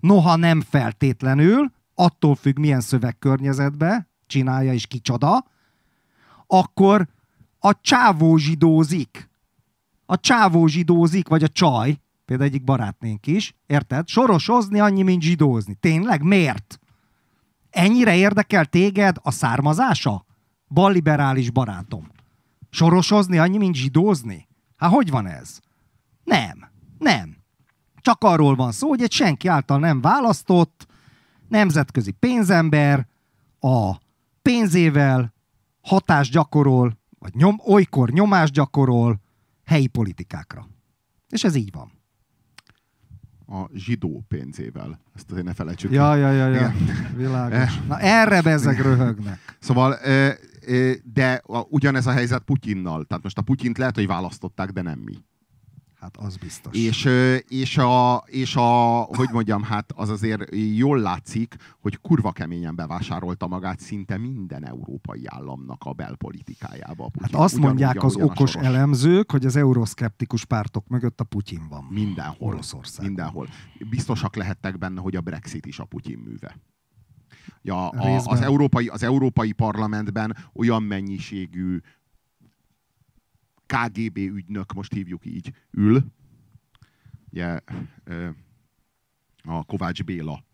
noha 0.00 0.36
nem 0.36 0.60
feltétlenül, 0.60 1.72
attól 1.94 2.34
függ, 2.34 2.58
milyen 2.58 2.80
szövegkörnyezetbe 2.80 4.08
csinálja 4.26 4.72
és 4.72 4.86
kicsoda, 4.86 5.44
akkor 6.46 7.08
a 7.58 7.80
csávó 7.80 8.36
zsidózik. 8.36 9.30
A 10.06 10.20
csávó 10.20 10.66
zsidózik, 10.66 11.28
vagy 11.28 11.42
a 11.42 11.48
csaj, 11.48 11.98
például 12.28 12.48
egyik 12.48 12.64
barátnénk 12.64 13.26
is, 13.26 13.54
érted? 13.66 14.08
Sorosozni 14.08 14.80
annyi, 14.80 15.02
mint 15.02 15.22
zsidózni. 15.22 15.74
Tényleg? 15.74 16.22
Miért? 16.22 16.78
Ennyire 17.70 18.16
érdekel 18.16 18.64
téged 18.66 19.16
a 19.22 19.30
származása? 19.30 20.24
Balliberális 20.68 21.50
barátom. 21.50 22.10
Sorosozni 22.70 23.38
annyi, 23.38 23.56
mint 23.56 23.74
zsidózni? 23.74 24.48
Hát 24.76 24.90
hogy 24.90 25.10
van 25.10 25.26
ez? 25.26 25.58
Nem. 26.24 26.70
Nem. 26.98 27.36
Csak 27.96 28.24
arról 28.24 28.54
van 28.54 28.72
szó, 28.72 28.88
hogy 28.88 29.02
egy 29.02 29.12
senki 29.12 29.48
által 29.48 29.78
nem 29.78 30.00
választott 30.00 30.86
nemzetközi 31.48 32.10
pénzember 32.10 33.06
a 33.60 33.94
pénzével 34.42 35.34
hatást 35.80 36.32
gyakorol, 36.32 36.98
vagy 37.18 37.34
nyom, 37.34 37.60
olykor 37.64 38.10
nyomást 38.10 38.52
gyakorol 38.52 39.20
helyi 39.64 39.86
politikákra. 39.86 40.68
És 41.28 41.44
ez 41.44 41.54
így 41.54 41.72
van. 41.72 41.97
A 43.50 43.68
zsidó 43.74 44.24
pénzével. 44.28 45.00
Ezt 45.14 45.30
azért 45.30 45.46
ne 45.46 45.54
felejtsük. 45.54 45.92
Ja, 45.92 46.14
ja, 46.14 46.30
ja, 46.30 46.48
ja. 46.48 46.72
Világos. 47.16 47.80
Na 47.88 47.98
erre 47.98 48.42
bezzeg 48.42 48.80
röhögnek. 48.80 49.56
Szóval, 49.58 49.98
de 51.02 51.42
ugyanez 51.68 52.06
a 52.06 52.10
helyzet 52.10 52.42
Putyinnal. 52.42 53.04
Tehát 53.04 53.22
most 53.22 53.38
a 53.38 53.42
Putyint 53.42 53.78
lehet, 53.78 53.94
hogy 53.94 54.06
választották, 54.06 54.70
de 54.70 54.82
nem 54.82 54.98
mi. 54.98 55.14
Hát 56.00 56.16
az 56.16 56.36
biztos. 56.36 56.76
És, 56.76 57.08
és, 57.48 57.78
a, 57.78 58.22
és 58.26 58.56
a, 58.56 58.98
hogy 59.02 59.28
mondjam, 59.32 59.62
hát 59.62 59.92
az 59.96 60.08
azért 60.08 60.42
jól 60.76 60.98
látszik, 60.98 61.56
hogy 61.80 62.00
kurva 62.00 62.32
keményen 62.32 62.74
bevásárolta 62.74 63.46
magát 63.46 63.80
szinte 63.80 64.16
minden 64.16 64.66
európai 64.66 65.22
államnak 65.24 65.82
a 65.84 65.92
belpolitikájába. 65.92 67.04
a 67.04 67.10
Hát 67.20 67.34
azt 67.34 67.54
Ugyan- 67.54 67.66
mondják 67.66 68.02
az 68.02 68.16
okos 68.16 68.50
soros. 68.50 68.66
elemzők, 68.66 69.30
hogy 69.30 69.46
az 69.46 69.56
euroszkeptikus 69.56 70.44
pártok 70.44 70.86
mögött 70.88 71.20
a 71.20 71.24
Putyin 71.24 71.66
van. 71.68 71.84
Mindenhol. 71.90 72.48
Oroszország. 72.48 73.06
Mindenhol. 73.06 73.48
Biztosak 73.90 74.36
lehettek 74.36 74.78
benne, 74.78 75.00
hogy 75.00 75.16
a 75.16 75.20
Brexit 75.20 75.66
is 75.66 75.78
a 75.78 75.84
Putyin 75.84 76.18
műve. 76.18 76.56
Ja, 77.62 77.88
a, 77.88 78.16
az, 78.24 78.40
európai, 78.40 78.86
az 78.88 79.02
európai 79.02 79.52
parlamentben 79.52 80.36
olyan 80.54 80.82
mennyiségű 80.82 81.80
KGB 83.68 84.16
ügynök, 84.16 84.72
most 84.72 84.92
hívjuk 84.92 85.26
így, 85.26 85.52
ül. 85.70 86.04
Ugye, 87.30 87.60
a 89.42 89.64
Kovács 89.64 90.04
Béla 90.04 90.44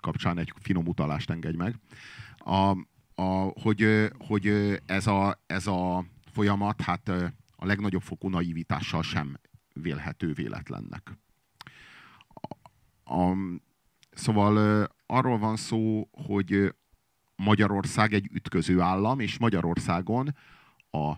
kapcsán 0.00 0.38
egy 0.38 0.52
finom 0.60 0.86
utalást 0.86 1.30
engedj 1.30 1.56
meg. 1.56 1.78
A, 2.36 2.76
a, 3.14 3.52
hogy, 3.60 4.10
hogy 4.18 4.46
ez, 4.86 5.06
a, 5.06 5.42
ez 5.46 5.66
a 5.66 6.04
folyamat 6.32 6.80
hát 6.80 7.08
a 7.56 7.66
legnagyobb 7.66 8.02
fokú 8.02 8.28
naivitással 8.28 9.02
sem 9.02 9.38
vélhető 9.72 10.32
véletlennek. 10.32 11.18
A, 12.28 13.14
a, 13.14 13.36
szóval 14.10 14.86
arról 15.06 15.38
van 15.38 15.56
szó, 15.56 16.08
hogy 16.12 16.74
Magyarország 17.36 18.12
egy 18.12 18.28
ütköző 18.32 18.80
állam, 18.80 19.20
és 19.20 19.38
Magyarországon 19.38 20.34
a, 20.94 21.10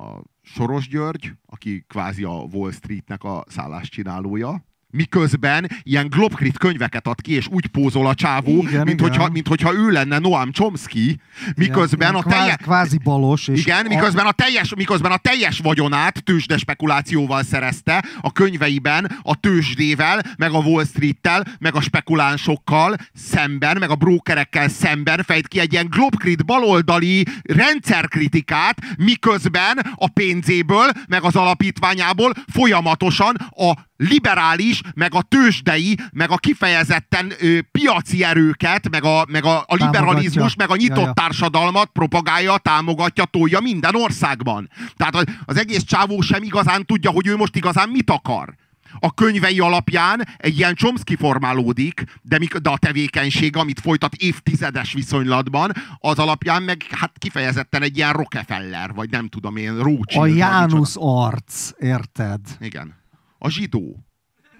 a 0.00 0.22
Soros 0.42 0.88
György, 0.88 1.32
aki 1.46 1.84
kvázi 1.86 2.24
a 2.24 2.30
Wall 2.52 2.72
Streetnek 2.72 3.24
a 3.24 3.44
szálláscsinálója, 3.48 4.64
miközben 4.96 5.70
ilyen 5.82 6.08
globkrit 6.08 6.58
könyveket 6.58 7.06
ad 7.06 7.20
ki, 7.20 7.32
és 7.32 7.46
úgy 7.50 7.66
pózol 7.66 8.06
a 8.06 8.14
csávó, 8.14 8.62
Igen, 8.62 8.84
mint, 8.84 9.00
igen. 9.00 9.08
hogyha, 9.10 9.28
mint 9.28 9.48
hogyha 9.48 9.74
ő 9.74 9.90
lenne 9.90 10.18
Noam 10.18 10.52
Chomsky, 10.52 11.20
miközben 11.56 12.10
Ilyen 12.10 12.24
a 12.24 12.28
teljes... 12.28 12.56
kvázi, 12.56 12.86
kvázi 12.86 12.98
balos. 12.98 13.48
És 13.48 13.60
Igen, 13.60 13.86
miközben 13.86 14.26
a, 14.26 14.32
teljes, 14.32 14.74
miközben 14.74 15.12
a 15.12 15.16
teljes 15.16 15.58
vagyonát 15.58 16.24
tőzsde 16.24 16.56
spekulációval 16.56 17.42
szerezte 17.42 18.04
a 18.20 18.32
könyveiben, 18.32 19.18
a 19.22 19.40
tőzsdével, 19.40 20.22
meg 20.36 20.52
a 20.52 20.58
Wall 20.58 20.84
Street-tel, 20.84 21.46
meg 21.58 21.74
a 21.74 21.80
spekulánsokkal 21.80 22.96
szemben, 23.14 23.76
meg 23.78 23.90
a 23.90 23.94
brókerekkel 23.94 24.68
szemben 24.68 25.22
fejt 25.22 25.48
ki 25.48 25.60
egy 25.60 25.72
ilyen 25.72 25.86
globkrit 25.90 26.44
baloldali 26.44 27.26
rendszerkritikát, 27.42 28.78
miközben 28.98 29.78
a 29.94 30.08
pénzéből, 30.08 30.90
meg 31.08 31.22
az 31.22 31.36
alapítványából 31.36 32.32
folyamatosan 32.52 33.34
a 33.34 33.72
liberális, 33.96 34.80
meg 34.94 35.14
a 35.14 35.22
tőzsdei, 35.22 35.98
meg 36.12 36.30
a 36.30 36.36
kifejezetten 36.36 37.32
ö, 37.40 37.58
piaci 37.70 38.24
erőket, 38.24 38.90
meg 38.90 39.04
a, 39.04 39.24
meg 39.28 39.44
a, 39.44 39.64
a 39.66 39.74
liberalizmus, 39.74 40.54
meg 40.54 40.70
a 40.70 40.76
nyitott 40.76 40.94
Ja, 40.96 41.06
ja. 41.06 41.12
társadalmat 41.12 41.90
propagálja, 41.92 42.58
támogatja, 42.58 43.24
tolja 43.24 43.60
minden 43.60 43.94
országban. 43.94 44.70
Tehát 44.96 45.30
az, 45.44 45.56
egész 45.56 45.82
csávó 45.84 46.20
sem 46.20 46.42
igazán 46.42 46.84
tudja, 46.84 47.10
hogy 47.10 47.26
ő 47.26 47.36
most 47.36 47.56
igazán 47.56 47.88
mit 47.88 48.10
akar. 48.10 48.54
A 48.98 49.14
könyvei 49.14 49.60
alapján 49.60 50.28
egy 50.36 50.58
ilyen 50.58 50.74
Chomsky 50.74 51.16
formálódik, 51.16 52.04
de, 52.22 52.38
mik, 52.38 52.56
de 52.56 52.70
a 52.70 52.78
tevékenység, 52.78 53.56
amit 53.56 53.80
folytat 53.80 54.14
évtizedes 54.14 54.92
viszonylatban, 54.92 55.72
az 55.98 56.18
alapján 56.18 56.62
meg 56.62 56.82
hát 56.90 57.12
kifejezetten 57.18 57.82
egy 57.82 57.96
ilyen 57.96 58.12
Rockefeller, 58.12 58.92
vagy 58.92 59.10
nem 59.10 59.28
tudom 59.28 59.56
én, 59.56 59.78
Rothschild. 59.78 60.22
a 60.22 60.26
Jánusz 60.26 60.96
arc, 60.98 61.70
érted? 61.78 62.40
Igen. 62.60 62.94
A 63.38 63.50
zsidó. 63.50 64.06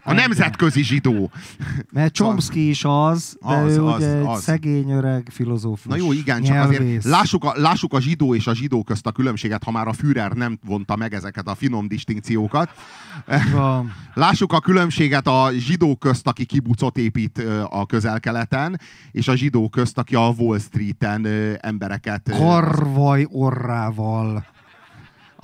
A 0.09 0.13
nemzetközi 0.13 0.83
zsidó. 0.83 1.31
Mert 1.93 2.15
Chomsky 2.15 2.69
is 2.69 2.85
az, 2.85 3.37
de 3.47 3.55
Az, 3.55 3.77
ő 3.77 3.85
az, 3.85 3.97
ugye 3.97 4.19
egy 4.19 4.27
az. 4.27 4.43
szegény 4.43 4.91
öreg 4.91 5.29
filozófus. 5.31 5.93
Na 5.93 5.97
jó, 5.97 6.13
igen, 6.13 6.43
csak 6.43 6.57
azért 6.57 6.83
nyelvész. 6.83 7.05
lássuk 7.05 7.45
a, 7.45 7.53
lássuk 7.57 7.93
a 7.93 8.01
zsidó 8.01 8.35
és 8.35 8.47
a 8.47 8.55
zsidó 8.55 8.83
közt 8.83 9.07
a 9.07 9.13
különbséget, 9.13 9.65
ha 9.65 9.71
már 9.71 9.89
a 9.89 9.93
Führer 9.93 10.33
nem 10.33 10.59
vonta 10.65 10.97
meg 10.97 11.15
ezeket 11.15 11.49
a 11.49 11.55
finom 11.55 11.89
distinkciókat. 11.89 12.71
Van. 13.53 13.93
Lássuk 14.15 14.53
a 14.53 14.61
különbséget 14.61 15.27
a 15.27 15.51
zsidó 15.53 15.97
közt, 15.97 16.27
aki 16.27 16.45
kibucot 16.45 16.99
épít 16.99 17.39
a 17.69 17.87
közel-keleten, 17.87 18.81
és 19.11 19.29
a 19.29 19.37
zsidó 19.37 19.69
közt, 19.69 19.99
aki 19.99 20.15
a 20.15 20.35
Wall 20.39 20.59
Street-en 20.59 21.27
embereket... 21.61 22.31
Karvaj 22.31 23.27
orrával 23.31 24.47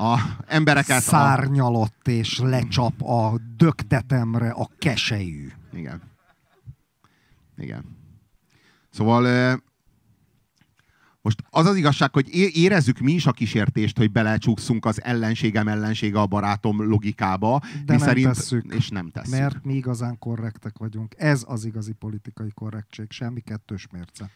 a 0.02 0.18
embereket... 0.46 0.96
A, 0.96 1.00
szárnyalott 1.00 2.08
és 2.08 2.38
lecsap 2.38 3.02
a 3.02 3.38
döktetemre 3.56 4.50
a 4.50 4.68
kesejű. 4.78 5.48
igen. 5.72 6.02
Igen. 7.56 7.84
Szóval 8.90 9.60
most 11.22 11.42
az 11.50 11.66
az 11.66 11.76
igazság, 11.76 12.12
hogy 12.12 12.28
érezzük 12.56 12.98
mi 12.98 13.12
is 13.12 13.26
a 13.26 13.32
kísértést, 13.32 13.96
hogy 13.96 14.12
belecsúkszunk 14.12 14.84
az 14.84 15.02
ellenségem 15.02 15.68
ellensége 15.68 16.20
a 16.20 16.26
barátom 16.26 16.82
logikába, 16.82 17.60
De 17.60 17.68
mi 17.76 17.84
nem 17.86 17.98
szerint, 17.98 18.26
tesszük. 18.26 18.74
és 18.74 18.88
nem 18.88 19.10
tesszük. 19.10 19.38
Mert 19.38 19.64
mi 19.64 19.74
igazán 19.74 20.18
korrektek 20.18 20.78
vagyunk. 20.78 21.14
Ez 21.18 21.44
az 21.46 21.64
igazi 21.64 21.92
politikai 21.92 22.50
korrektség, 22.54 23.10
semmi 23.10 23.40
kettős 23.40 23.86
mérce. 23.92 24.30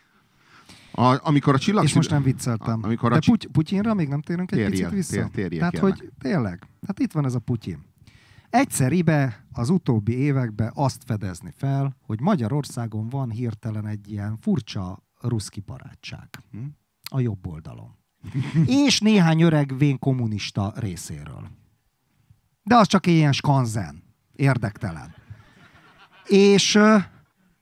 A, 0.97 1.27
amikor 1.29 1.55
a 1.55 1.59
csillag... 1.59 1.85
És 1.85 1.95
most 1.95 2.11
nem 2.11 2.23
vicceltem. 2.23 2.79
A- 2.83 2.87
amikor 2.87 3.13
a 3.13 3.15
De 3.15 3.21
Puty- 3.27 3.47
Putyinra 3.53 3.95
még 3.95 4.09
nem 4.09 4.21
térünk 4.21 4.53
egy 4.53 4.59
Térjél, 4.59 4.89
picit 4.89 4.95
vissza? 4.97 5.13
tér- 5.13 5.31
térjél, 5.33 5.59
Tehát, 5.59 5.73
kérlek. 5.75 5.99
hogy 5.99 6.11
tényleg, 6.19 6.67
hát 6.87 6.99
itt 6.99 7.13
van 7.13 7.25
ez 7.25 7.35
a 7.35 7.39
Putyin. 7.39 7.85
Egyszeribe 8.51 9.47
az 9.53 9.69
utóbbi 9.69 10.17
években 10.19 10.71
azt 10.75 11.03
fedezni 11.07 11.53
fel, 11.57 11.97
hogy 12.01 12.21
Magyarországon 12.21 13.09
van 13.09 13.31
hirtelen 13.31 13.87
egy 13.87 14.11
ilyen 14.11 14.37
furcsa 14.41 15.03
ruszki 15.21 15.61
barátság. 15.61 16.29
Hm? 16.51 16.59
A 17.11 17.21
jobb 17.21 17.47
oldalon. 17.47 17.97
És 18.87 19.01
néhány 19.01 19.41
öreg 19.43 19.79
vén 19.79 19.99
kommunista 19.99 20.73
részéről. 20.77 21.49
De 22.63 22.77
az 22.77 22.87
csak 22.87 23.07
ilyen 23.07 23.33
skanzen. 23.33 24.03
Érdektelen. 24.33 25.15
És, 26.27 26.73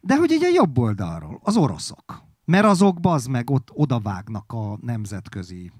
de 0.00 0.16
hogy 0.16 0.30
így 0.30 0.44
a 0.44 0.50
jobb 0.54 0.78
oldalról, 0.78 1.40
az 1.42 1.56
oroszok. 1.56 2.22
Mert 2.44 2.64
azok 2.64 3.00
bazd 3.00 3.28
meg 3.28 3.50
ott 3.50 3.68
odavágnak 3.72 4.52
a 4.52 4.78
nemzetközi 4.80 5.72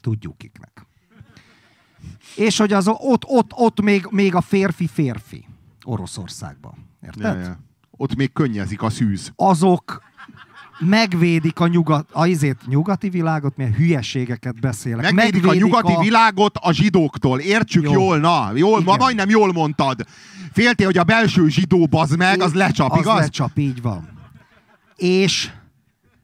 tudjuk 0.00 0.38
kiknek. 0.38 0.86
És 2.36 2.58
hogy 2.58 2.72
az 2.72 2.88
ott, 2.88 3.24
ott, 3.26 3.52
ott 3.54 3.80
még, 3.80 4.06
még 4.10 4.34
a 4.34 4.40
férfi 4.40 4.86
férfi 4.86 5.46
Oroszországban. 5.84 6.74
Érted? 7.02 7.36
Ja, 7.36 7.40
ja. 7.40 7.58
Ott 7.90 8.14
még 8.14 8.32
könnyezik 8.32 8.82
a 8.82 8.90
szűz. 8.90 9.32
Azok 9.36 10.02
megvédik 10.78 11.60
a, 11.60 11.66
nyugat, 11.66 12.08
a 12.12 12.26
izét, 12.26 12.66
nyugati 12.66 13.08
világot, 13.08 13.56
milyen 13.56 13.74
hülyeségeket 13.74 14.60
beszélek. 14.60 15.12
Megvédik 15.12 15.46
a 15.46 15.54
nyugati 15.54 15.96
világot 16.00 16.56
a 16.56 16.72
zsidóktól. 16.72 17.38
Értsük 17.38 17.82
Jó. 17.82 17.92
jól, 17.92 18.18
na. 18.18 18.50
Jól, 18.54 18.82
ma 18.82 18.96
majdnem 18.96 19.28
jól 19.28 19.52
mondtad. 19.52 20.06
Féltél, 20.52 20.86
hogy 20.86 20.98
a 20.98 21.04
belső 21.04 21.48
zsidó 21.48 21.86
bazd 21.86 22.16
meg, 22.16 22.40
az 22.40 22.54
lecsap, 22.54 22.92
az 22.92 22.98
igaz? 22.98 23.18
lecsap, 23.18 23.58
így 23.58 23.82
van. 23.82 24.08
És, 25.02 25.50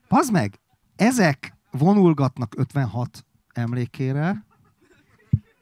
az 0.08 0.28
meg, 0.28 0.60
ezek 0.96 1.56
vonulgatnak 1.70 2.54
56 2.56 3.24
emlékére, 3.52 4.44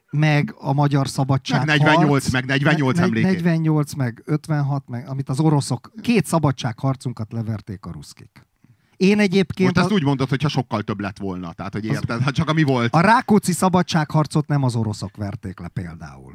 meg 0.09 0.55
a 0.57 0.73
magyar 0.73 1.07
szabadság. 1.07 1.65
Meg 1.65 1.79
48, 1.79 2.29
meg 2.29 2.45
48 2.45 2.99
emlékére. 2.99 3.31
48, 3.31 3.93
meg 3.93 4.21
56, 4.25 4.87
meg 4.87 5.07
amit 5.07 5.29
az 5.29 5.39
oroszok, 5.39 5.91
két 6.01 6.25
szabadságharcunkat 6.25 7.31
leverték 7.31 7.85
a 7.85 7.91
ruszkik. 7.91 8.45
Én 8.97 9.19
egyébként 9.19 9.73
Most 9.73 9.85
ezt 9.85 9.91
a, 9.91 9.93
úgy 9.93 10.03
mondod, 10.03 10.29
hogyha 10.29 10.47
sokkal 10.47 10.81
több 10.81 10.99
lett 10.99 11.17
volna. 11.17 11.53
Tehát, 11.53 11.73
hogy 11.73 11.85
érted, 11.85 12.21
ha 12.21 12.31
csak 12.31 12.49
ami 12.49 12.63
volt. 12.63 12.93
a 12.93 12.99
Rákóczi 13.01 13.51
szabadságharcot 13.51 14.47
nem 14.47 14.63
az 14.63 14.75
oroszok 14.75 15.15
verték 15.15 15.59
le 15.59 15.67
például. 15.67 16.33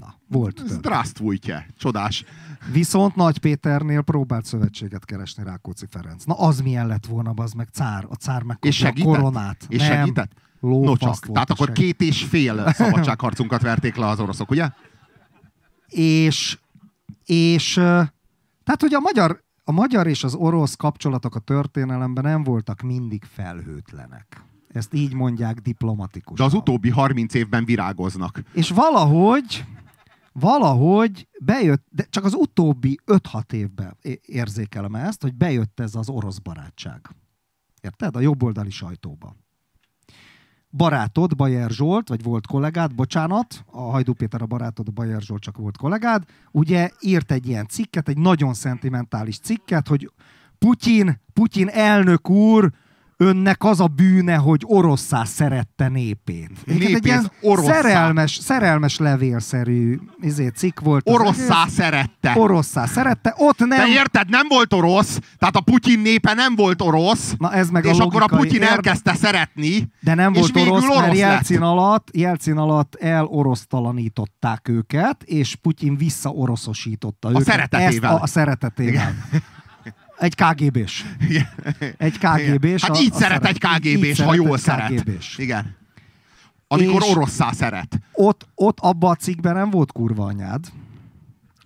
Na, 0.00 0.14
volt. 0.28 0.62
Zdravstvujtje. 0.66 1.66
Csodás. 1.78 2.24
Viszont 2.72 3.14
Nagy 3.14 3.38
Péternél 3.38 4.02
próbált 4.02 4.44
szövetséget 4.44 5.04
keresni 5.04 5.44
Rákóczi 5.44 5.86
Ferenc. 5.90 6.24
Na 6.24 6.34
az 6.34 6.60
milyen 6.60 6.86
lett 6.86 7.06
volna, 7.06 7.32
az 7.36 7.52
meg 7.52 7.68
cár. 7.72 8.06
A 8.08 8.14
cár 8.14 8.42
megkapja 8.42 8.70
És 8.70 8.76
segített? 8.76 9.12
a 9.12 9.16
koronát. 9.16 9.66
És 9.68 9.78
nem, 9.78 9.98
segített? 9.98 10.32
No 10.60 10.68
lófaszt 10.84 11.00
csak. 11.00 11.24
volt 11.24 11.32
Tehát 11.32 11.50
akkor 11.50 11.66
seg- 11.66 11.76
két 11.78 12.00
és 12.00 12.22
fél 12.24 12.72
szabadságharcunkat 12.72 13.62
verték 13.62 13.96
le 13.96 14.06
az 14.06 14.20
oroszok, 14.20 14.50
ugye? 14.50 14.70
És, 15.88 16.58
és 17.24 17.72
tehát, 18.64 18.80
hogy 18.80 18.94
a 18.94 19.00
magyar, 19.00 19.42
a 19.64 19.72
magyar 19.72 20.06
és 20.06 20.24
az 20.24 20.34
orosz 20.34 20.74
kapcsolatok 20.74 21.34
a 21.34 21.38
történelemben 21.38 22.24
nem 22.24 22.42
voltak 22.42 22.80
mindig 22.82 23.24
felhőtlenek. 23.32 24.44
Ezt 24.72 24.94
így 24.94 25.14
mondják 25.14 25.58
diplomatikusan. 25.60 26.36
De 26.36 26.44
az 26.44 26.60
utóbbi 26.60 26.90
30 26.90 27.34
évben 27.34 27.64
virágoznak. 27.64 28.42
És 28.52 28.70
valahogy, 28.70 29.64
valahogy 30.38 31.28
bejött, 31.40 31.86
de 31.90 32.06
csak 32.10 32.24
az 32.24 32.34
utóbbi 32.34 32.98
5-6 33.06 33.52
évben 33.52 33.96
érzékelem 34.22 34.94
ezt, 34.94 35.22
hogy 35.22 35.34
bejött 35.34 35.80
ez 35.80 35.94
az 35.94 36.08
orosz 36.08 36.38
barátság. 36.38 37.00
Érted? 37.80 38.16
A 38.16 38.20
jobboldali 38.20 38.70
sajtóba. 38.70 39.36
Barátod, 40.70 41.36
Bajer 41.36 41.70
Zsolt, 41.70 42.08
vagy 42.08 42.22
volt 42.22 42.46
kollégád, 42.46 42.94
bocsánat, 42.94 43.64
a 43.66 43.80
Hajdú 43.80 44.12
Péter 44.12 44.42
a 44.42 44.46
barátod, 44.46 44.88
a 44.88 44.90
Bajer 44.90 45.20
Zsolt 45.20 45.42
csak 45.42 45.56
volt 45.56 45.76
kollégád, 45.76 46.24
ugye 46.50 46.90
írt 47.00 47.32
egy 47.32 47.46
ilyen 47.46 47.66
cikket, 47.66 48.08
egy 48.08 48.18
nagyon 48.18 48.54
szentimentális 48.54 49.38
cikket, 49.38 49.88
hogy 49.88 50.12
Putyin, 50.58 51.20
Putyin 51.32 51.68
elnök 51.68 52.30
úr 52.30 52.72
önnek 53.16 53.64
az 53.64 53.80
a 53.80 53.86
bűne, 53.86 54.34
hogy 54.34 54.60
oroszá 54.64 55.24
szerette 55.24 55.88
népét. 55.88 56.50
Népét, 56.64 56.94
egy 56.94 57.06
ilyen 57.06 57.32
oroszá. 57.40 57.72
szerelmes, 57.72 58.38
szerelmes 58.42 58.98
levélszerű 58.98 59.98
izé, 60.20 60.48
cikk 60.48 60.80
volt. 60.80 61.08
az 61.08 61.14
Oroszá 61.14 61.62
egész. 61.62 61.74
szerette. 61.74 62.32
Oroszá 62.36 62.86
szerette. 62.86 63.34
Ott 63.36 63.58
nem... 63.58 63.68
De 63.68 63.86
érted, 63.88 64.28
nem 64.28 64.46
volt 64.48 64.72
orosz, 64.72 65.18
tehát 65.38 65.56
a 65.56 65.60
Putyin 65.60 65.98
népe 65.98 66.34
nem 66.34 66.54
volt 66.56 66.82
orosz, 66.82 67.34
Na 67.38 67.52
ez 67.52 67.70
meg 67.70 67.84
és 67.84 67.98
a 67.98 68.04
akkor 68.04 68.22
a 68.22 68.26
Putyin 68.26 68.60
érv- 68.60 68.72
elkezdte 68.72 69.14
szeretni, 69.14 69.88
De 70.00 70.14
nem 70.14 70.32
és 70.32 70.38
volt 70.38 70.52
végül 70.52 70.70
orosz, 70.70 70.88
mert 70.88 71.04
orosz 71.04 71.18
Jelcin 71.18 71.60
alatt, 71.60 72.08
Jelcin 72.16 72.56
alatt 72.56 72.94
elorosztalanították 72.94 74.68
őket, 74.68 75.22
és 75.22 75.54
Putyin 75.56 75.96
visszaoroszosította 75.96 77.30
őket. 77.30 77.44
szeretetével. 77.44 78.10
Ezt 78.10 78.20
a, 78.20 78.22
a 78.22 78.26
szeretetével. 78.26 79.14
Egy 80.18 80.34
KGB-s. 80.34 81.04
Egy 81.96 82.18
KGB-s. 82.18 82.82
Hát 82.82 82.90
a- 82.96 83.00
így 83.00 83.10
a 83.12 83.16
szeret 83.16 83.44
egy 83.44 83.58
KGB-s, 83.58 84.20
ha 84.20 84.34
jól 84.34 84.58
szeret. 84.58 84.90
KGB-s. 84.90 85.38
Igen. 85.38 85.76
Amikor 86.68 87.02
És- 87.02 87.08
oroszá 87.10 87.52
szeret. 87.52 87.98
Ott, 88.12 88.46
ott 88.54 88.78
abban 88.80 89.10
a 89.10 89.14
cikkben 89.14 89.54
nem 89.54 89.70
volt 89.70 89.92
kurva 89.92 90.24
anyád. 90.24 90.64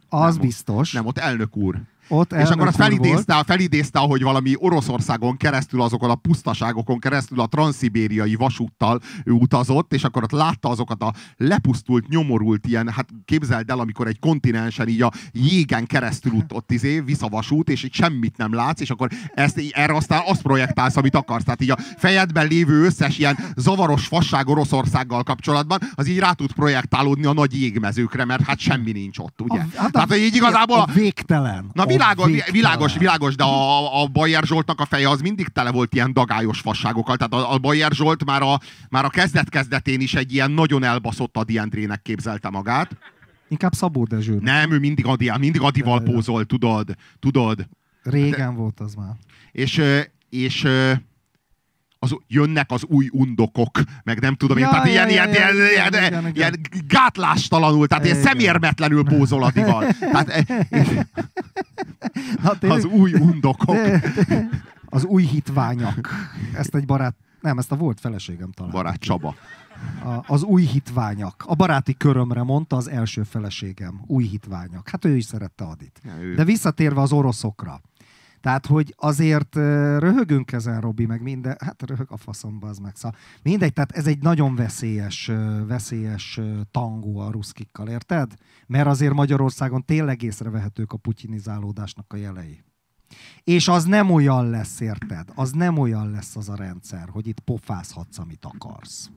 Az 0.08 0.32
Nem, 0.34 0.44
biztos. 0.46 0.92
Nem, 0.92 1.06
ott 1.06 1.18
elnök 1.18 1.56
úr. 1.56 1.80
Ott 2.12 2.32
És 2.32 2.48
akkor 2.48 2.66
azt 2.66 2.80
úr 2.80 2.88
volt. 2.88 3.00
felidézte, 3.00 3.42
felidézte, 3.46 3.98
hogy 3.98 4.22
valami 4.22 4.54
Oroszországon 4.56 5.36
keresztül, 5.36 5.82
azokon 5.82 6.10
a 6.10 6.14
pusztaságokon 6.14 6.98
keresztül 6.98 7.40
a 7.40 7.46
transzibériai 7.46 8.34
vasúttal 8.34 9.00
ő 9.24 9.32
utazott, 9.32 9.92
és 9.92 10.04
akkor 10.04 10.22
ott 10.22 10.30
látta 10.30 10.68
azokat 10.68 11.02
a 11.02 11.12
lepusztult, 11.36 12.08
nyomorult 12.08 12.66
ilyen, 12.66 12.88
hát 12.88 13.08
képzeld 13.24 13.70
el, 13.70 13.78
amikor 13.78 14.06
egy 14.06 14.18
kontinensen 14.18 14.88
így 14.88 15.02
a 15.02 15.12
jégen 15.32 15.86
keresztül 15.86 16.32
ut, 16.32 16.52
ott 16.52 16.72
izé, 16.72 17.00
visz 17.00 17.22
a 17.22 17.28
vasút, 17.28 17.68
és 17.68 17.84
így 17.84 17.94
semmit 17.94 18.36
nem 18.36 18.54
látsz, 18.54 18.80
és 18.80 18.90
akkor 18.90 19.08
ezt, 19.34 19.62
erre 19.70 19.94
aztán 19.94 20.22
azt 20.26 20.42
projektálsz, 20.42 20.96
amit 20.96 21.14
akarsz. 21.14 21.44
Tehát 21.44 21.62
így 21.62 21.70
a 21.70 21.78
fejedben 21.96 22.46
lévő 22.46 22.84
összes 22.84 23.18
ilyen 23.18 23.38
zavaros 23.56 24.06
fasság 24.06 24.48
Oroszországgal 24.48 25.22
kapcsolatban, 25.22 25.78
az 25.94 26.08
így 26.08 26.18
rá 26.18 26.32
tud 26.32 26.52
projektálódni 26.52 27.24
a 27.24 27.32
nagy 27.32 27.60
jégmezőkre, 27.60 28.24
mert 28.24 28.42
hát 28.42 28.58
semmi 28.58 28.92
nincs 28.92 29.18
ott, 29.18 29.40
ugye? 29.40 29.58
A, 29.58 29.66
hát 29.76 29.92
Tehát, 29.92 30.10
a, 30.10 30.12
hogy 30.12 30.22
így 30.22 30.34
igazából 30.34 30.78
a 30.78 30.88
végtelen. 30.92 31.70
Na 31.72 31.82
A 31.82 31.86
világos, 32.00 32.50
világos, 32.50 32.96
világos, 32.96 33.34
de 33.36 33.44
a, 33.44 34.02
a 34.02 34.06
Bayer 34.06 34.44
Zsoltnak 34.44 34.80
a 34.80 34.84
feje 34.84 35.08
az 35.08 35.20
mindig 35.20 35.48
tele 35.48 35.70
volt 35.70 35.94
ilyen 35.94 36.12
dagályos 36.12 36.60
fasságokkal. 36.60 37.16
Tehát 37.16 37.32
a, 37.32 37.52
a 37.52 37.58
Bayer 37.58 37.92
Zsolt 37.92 38.24
már 38.24 38.42
a, 38.42 38.60
már 38.88 39.04
a 39.04 39.08
kezdet-kezdetén 39.08 40.00
is 40.00 40.14
egy 40.14 40.32
ilyen 40.32 40.50
nagyon 40.50 40.82
elbaszott 40.82 41.36
Adi 41.36 41.58
Endrének 41.58 42.02
képzelte 42.02 42.48
magát. 42.48 42.96
Inkább 43.48 43.72
Szabó 43.72 44.04
Dezső. 44.04 44.38
Nem, 44.40 44.72
ő 44.72 44.78
mindig, 44.78 45.06
Adi, 45.06 45.32
mindig 45.38 45.60
Adival 45.60 46.00
pózol, 46.00 46.44
tudod, 46.44 46.96
tudod. 47.20 47.66
Régen 48.02 48.54
volt 48.54 48.80
az 48.80 48.94
már. 48.94 49.16
És, 49.52 49.82
és 50.30 50.64
ö, 50.64 50.92
az, 52.02 52.16
jönnek 52.26 52.70
az 52.70 52.84
új 52.84 53.08
undokok, 53.12 53.80
meg 54.04 54.20
nem 54.20 54.34
tudom 54.34 54.56
én, 54.56 54.62
Ja, 54.64 54.70
tehát 54.70 54.86
ja, 54.86 54.90
ilyen, 54.92 55.08
ja, 55.08 55.14
ilyen, 55.14 55.56
ja, 55.56 55.64
ilyen, 55.70 55.86
igen, 55.88 55.92
ilyen, 56.02 56.12
igen, 56.12 56.34
ilyen 56.34 56.60
gátlástalanul, 56.88 57.86
tehát 57.86 58.04
ilyen 58.04 58.16
Igen. 58.18 58.28
szemérmetlenül 58.28 59.04
pózol 59.04 59.42
Adival. 59.44 59.86
Tehát 59.92 60.28
eh, 60.28 60.44
Na, 62.42 62.58
tényleg, 62.58 62.78
az 62.78 62.84
új 62.84 63.12
undokok. 63.12 63.76
az 64.84 65.04
új 65.04 65.22
hitványak. 65.24 66.08
Ezt 66.54 66.74
egy 66.74 66.84
barát, 66.86 67.14
nem, 67.40 67.58
ezt 67.58 67.72
a 67.72 67.76
volt 67.76 68.00
feleségem 68.00 68.50
talán. 68.52 68.72
Barát 68.72 68.98
Csaba. 69.00 69.34
A, 70.04 70.32
az 70.32 70.42
új 70.42 70.62
hitványak. 70.62 71.44
A 71.46 71.54
baráti 71.54 71.94
körömre 71.94 72.42
mondta 72.42 72.76
az 72.76 72.88
első 72.88 73.22
feleségem. 73.22 74.00
Új 74.06 74.24
hitványak. 74.24 74.88
Hát 74.88 75.04
ő 75.04 75.16
is 75.16 75.24
szerette 75.24 75.64
Adit. 75.64 76.00
Ja, 76.04 76.22
ő- 76.22 76.34
De 76.34 76.44
visszatérve 76.44 77.00
az 77.00 77.12
oroszokra. 77.12 77.80
Tehát, 78.40 78.66
hogy 78.66 78.94
azért 78.96 79.54
röhögünk 79.98 80.52
ezen, 80.52 80.80
Robi, 80.80 81.06
meg 81.06 81.22
minden, 81.22 81.56
hát 81.60 81.82
röhög 81.82 82.06
a 82.10 82.16
faszomba, 82.16 82.68
az 82.68 82.78
meg 82.78 82.96
szóval. 82.96 83.18
Mindegy, 83.42 83.72
tehát 83.72 83.92
ez 83.92 84.06
egy 84.06 84.22
nagyon 84.22 84.54
veszélyes, 84.54 85.30
veszélyes 85.66 86.40
tangó 86.70 87.18
a 87.18 87.30
ruszkikkal, 87.30 87.88
érted? 87.88 88.34
Mert 88.66 88.86
azért 88.86 89.12
Magyarországon 89.12 89.84
tényleg 89.84 90.22
észrevehetők 90.22 90.92
a 90.92 90.96
putyinizálódásnak 90.96 92.12
a 92.12 92.16
jelei. 92.16 92.64
És 93.44 93.68
az 93.68 93.84
nem 93.84 94.10
olyan 94.10 94.50
lesz, 94.50 94.80
érted? 94.80 95.28
Az 95.34 95.50
nem 95.50 95.78
olyan 95.78 96.10
lesz 96.10 96.36
az 96.36 96.48
a 96.48 96.54
rendszer, 96.54 97.08
hogy 97.08 97.26
itt 97.26 97.40
pofázhatsz, 97.40 98.18
amit 98.18 98.44
akarsz. 98.44 99.10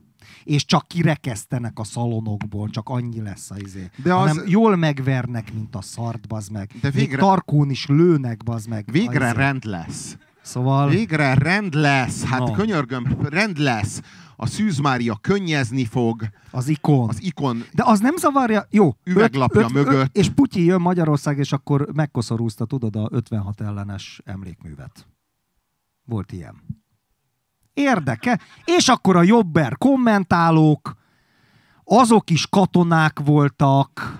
És 0.44 0.64
csak 0.64 0.88
kirekesztenek 0.88 1.78
a 1.78 1.84
szalonokból, 1.84 2.68
csak 2.68 2.88
annyi 2.88 3.20
lesz 3.22 3.50
a 3.50 3.54
izé. 3.58 3.90
De 4.02 4.14
az-. 4.14 4.28
Hanem 4.28 4.44
jól 4.46 4.76
megvernek, 4.76 5.52
mint 5.54 5.74
a 5.76 5.82
szart, 5.82 6.28
bazd 6.28 6.52
meg. 6.52 6.70
De 6.80 6.88
Még 6.88 6.92
végre- 6.94 7.20
tarkón 7.20 7.70
is 7.70 7.86
lőnek, 7.86 8.42
bazd 8.44 8.68
meg. 8.68 8.84
Végre 8.92 9.26
izé. 9.28 9.36
rend 9.36 9.64
lesz. 9.64 10.16
Szóval... 10.42 10.88
Végre 10.88 11.34
rend 11.34 11.74
lesz. 11.74 12.24
Hát 12.24 12.38
No. 12.38 12.50
könyörgöm, 12.52 13.16
rend 13.22 13.58
lesz. 13.58 14.00
A 14.36 14.46
Szűz 14.46 14.78
Mária 14.78 15.16
könnyezni 15.20 15.84
fog, 15.84 16.28
Az 16.50 16.68
ikon. 16.68 17.08
az 17.08 17.22
ikon 17.22 17.64
De 17.72 17.82
az 17.86 18.00
nem 18.00 18.16
zavarja, 18.16 18.66
jó. 18.70 18.94
Üveglapja 19.04 19.68
mögött. 19.72 20.16
és 20.16 20.28
Putyin 20.30 20.64
jön 20.64 20.80
Magyarország, 20.80 21.38
és 21.38 21.52
akkor 21.52 21.88
megkoszorúzta, 21.94 22.64
tudod, 22.64 22.96
a 22.96 23.08
56 23.12 23.60
ellenes 23.60 24.20
emlékművet. 24.24 25.06
Volt 26.04 26.32
ilyen. 26.32 26.54
Érdeke. 27.74 28.40
És 28.64 28.88
akkor 28.88 29.16
a 29.16 29.22
jobber 29.22 29.76
kommentálók, 29.78 30.96
azok 31.84 32.30
is 32.30 32.46
katonák 32.50 33.20
voltak, 33.24 34.18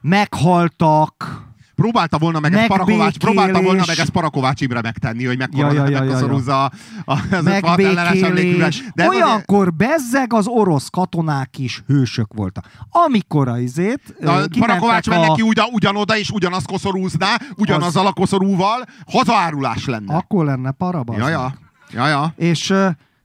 meghaltak, 0.00 1.40
próbálta 1.74 2.18
volna 2.18 2.40
meg 2.40 2.52
ezt. 2.54 2.66
Parakovács, 2.66 3.16
próbálta 3.16 3.62
volna 3.62 3.82
meg 3.86 3.98
ezt 3.98 4.10
Parakovács 4.10 4.60
Imre 4.60 4.80
megtenni, 4.80 5.24
hogy 5.24 5.38
mekkora, 5.38 5.66
Ja, 5.66 5.72
ja, 5.72 5.88
ja, 5.88 6.04
ja, 6.04 6.18
ja. 6.18 6.54
a, 6.54 6.64
a, 7.04 7.12
az 7.30 7.46
56 7.46 7.80
ellenes. 7.80 8.82
De 8.94 9.02
ez 9.02 9.08
azért- 9.08 9.08
Olyankor 9.08 9.72
bezzeg 9.74 10.32
az 10.32 10.46
orosz 10.46 10.88
katonák 10.88 11.58
is 11.58 11.82
hősök 11.86 12.34
voltak. 12.34 12.70
Amikor 12.90 13.48
a 13.48 13.58
izét, 13.58 14.00
a 14.06 14.12
ö, 14.20 14.24
Parakovács 14.24 14.50
kimentek 14.50 15.06
menne 15.06 15.34
ki 15.34 15.42
ugyan, 15.42 15.66
ugyanoda, 15.72 16.16
és 16.18 16.30
ugyanazt 16.30 16.66
koszorúzná, 16.66 17.36
ugyanazzal 17.56 18.06
a 18.06 18.12
koszorúval, 18.12 18.84
hazaárulás 19.06 19.86
lenne. 19.86 20.14
akkor 20.16 20.44
lenne 20.44 20.70
parabaz. 20.70 21.16
Ja, 21.18 21.28
ja. 21.28 21.54
Ja, 21.92 22.08
ja. 22.08 22.32
És 22.36 22.68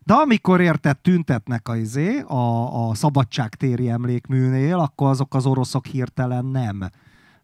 de 0.07 0.13
amikor 0.13 0.61
érted 0.61 0.97
tüntetnek 0.97 1.67
a, 1.67 1.75
izé, 1.75 2.19
a, 2.19 2.89
a 2.89 2.95
szabadságtéri 2.95 3.89
emlékműnél, 3.89 4.79
akkor 4.79 5.09
azok 5.09 5.35
az 5.35 5.45
oroszok 5.45 5.85
hirtelen 5.85 6.45
nem 6.45 6.89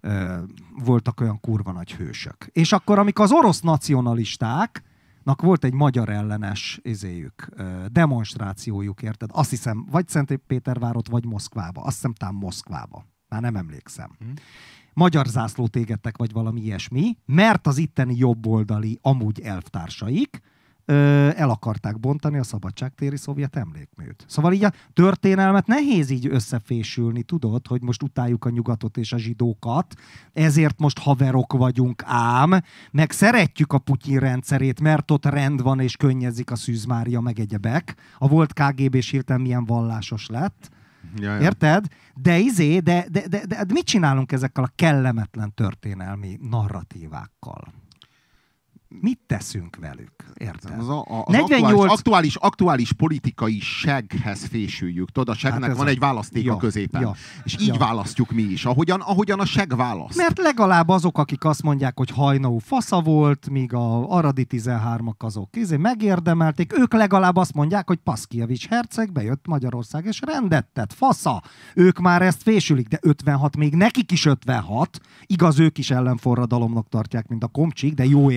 ö, 0.01 0.38
voltak 0.84 1.21
olyan 1.21 1.39
kurva 1.39 1.71
nagy 1.71 1.93
hősök. 1.93 2.47
És 2.51 2.71
akkor, 2.71 2.99
amikor 2.99 3.26
az 3.26 3.32
orosz 3.32 3.61
nacionalistáknak 3.61 5.41
volt 5.41 5.63
egy 5.63 5.74
magyar 5.74 6.09
ellenes 6.09 6.80
izéjük, 6.84 7.49
demonstrációjuk, 7.91 9.01
érted? 9.01 9.30
Azt 9.34 9.49
hiszem, 9.49 9.86
vagy 9.91 10.07
Szentpétervárot, 10.07 11.07
vagy 11.07 11.26
Moszkvába. 11.26 11.82
Azt 11.82 11.95
hiszem, 11.95 12.13
tám 12.13 12.36
Moszkvába. 12.36 13.05
Már 13.30 13.41
nem 13.41 13.55
emlékszem. 13.55 14.17
Magyar 14.93 15.26
zászlót 15.26 15.76
égettek, 15.76 16.17
vagy 16.17 16.32
valami 16.32 16.61
ilyesmi, 16.61 17.17
mert 17.26 17.67
az 17.67 17.78
itteni 17.78 18.15
jobboldali 18.17 18.99
amúgy 19.01 19.39
elvtársaik 19.39 20.41
el 20.86 21.50
akarták 21.50 22.00
bontani 22.00 22.38
a 22.38 22.44
szabadságtéri 22.44 23.18
szovjet 23.18 23.56
emlékműt. 23.56 24.26
Szóval 24.28 24.54
így 24.54 24.64
a 24.64 24.74
történelmet 24.94 25.68
nehéz 25.68 26.10
így 26.10 26.28
összefésülni, 26.28 27.24
tudod, 27.24 27.68
hogy 27.68 27.82
most 27.82 28.04
utáljuk 28.04 28.46
a 28.46 28.50
nyugatot 28.50 28.98
és 28.98 29.14
a 29.14 29.18
zsidókat, 29.18 29.94
ezért 30.34 30.80
most 30.80 31.00
haverok 31.00 31.54
vagyunk 31.54 32.04
ám, 32.06 32.62
meg 32.92 33.12
szeretjük 33.12 33.74
a 33.74 33.78
Putyin 33.78 34.20
rendszerét, 34.20 34.82
mert 34.82 35.12
ott 35.12 35.26
rend 35.26 35.62
van 35.62 35.80
és 35.80 35.96
könnyezik 35.96 36.52
a 36.52 36.56
Szűz 36.56 36.86
Mária 36.86 37.20
meg 37.20 37.40
egyebek. 37.40 37.96
A 38.18 38.28
volt 38.28 38.54
KGB-s 38.54 39.10
hirtelen 39.10 39.42
milyen 39.42 39.66
vallásos 39.66 40.28
lett. 40.28 40.70
ja, 41.16 41.34
ja. 41.34 41.42
Érted? 41.42 41.86
De 42.16 42.38
izé, 42.38 42.80
de, 42.80 43.06
de, 43.12 43.28
de, 43.28 43.46
de, 43.46 43.64
de 43.64 43.74
mit 43.74 43.86
csinálunk 43.86 44.32
ezekkel 44.32 44.64
a 44.64 44.72
kellemetlen 44.76 45.54
történelmi 45.54 46.40
narratívákkal? 46.42 47.74
Mit 49.02 49.20
teszünk 49.28 49.76
velük? 49.76 50.12
Érted? 50.38 50.80
Az, 50.80 50.89
a, 50.89 51.02
az 51.26 51.34
48 51.34 51.72
aktuális, 51.72 51.91
aktuális, 51.91 52.36
aktuális 52.36 52.91
politikai 52.94 53.60
seghez 53.60 54.46
fésüljük. 54.46 55.12
Tudod, 55.12 55.36
a 55.36 55.38
segnek 55.38 55.70
Hát 55.70 55.78
van 55.78 55.86
a- 55.86 55.89
egy 55.89 56.00
választék 56.00 56.44
ja, 56.44 56.54
a 56.54 56.58
középen. 56.58 57.02
ja, 57.02 57.16
és 57.44 57.56
így 57.62 57.68
ja. 57.68 57.78
választjuk 57.78 58.32
mi 58.32 58.41
is, 58.41 58.66
ahogyan, 58.66 59.00
ahogyan 59.02 59.39
a 59.39 59.46
seg 59.46 59.76
választ. 59.76 60.18
Mert 60.18 60.38
legalább 60.38 60.89
azok, 60.89 61.18
akik 61.18 61.46
azt 61.46 61.64
mondják, 61.64 61.98
hogy 61.98 62.10
hajnó 62.10 62.58
fasza 62.58 63.02
volt, 63.02 63.50
míg 63.50 63.74
a 63.74 64.10
Aradi 64.10 64.46
13-ak 64.50 65.18
azok 65.18 65.56
izé, 65.56 65.78
megérdemelték, 65.78 66.78
ők 66.80 66.94
legalább 66.94 67.36
azt 67.36 67.54
mondják, 67.54 67.88
hogy 67.88 67.98
Paszkiewicz 67.98 68.66
herceg 68.70 69.12
bejött 69.12 69.48
Magyarország, 69.48 70.06
és 70.06 70.20
rendet 70.26 70.68
tett, 70.74 70.94
fasza. 70.94 71.44
Ők 71.76 72.00
már 72.00 72.22
ezt 72.22 72.41
fésülik, 72.41 72.88
de 72.88 72.98
56 73.02 73.58
még 73.58 73.76
nekik 73.76 74.12
is 74.12 74.26
56, 74.26 75.00
igaz, 75.26 75.60
ők 75.60 75.78
is 75.78 75.91
ellenforradalomnak 75.91 76.89
tartják, 76.89 77.28
mint 77.28 77.44
a 77.44 77.48
komcsik, 77.48 77.94
de 77.94 78.06
jó 78.06 78.30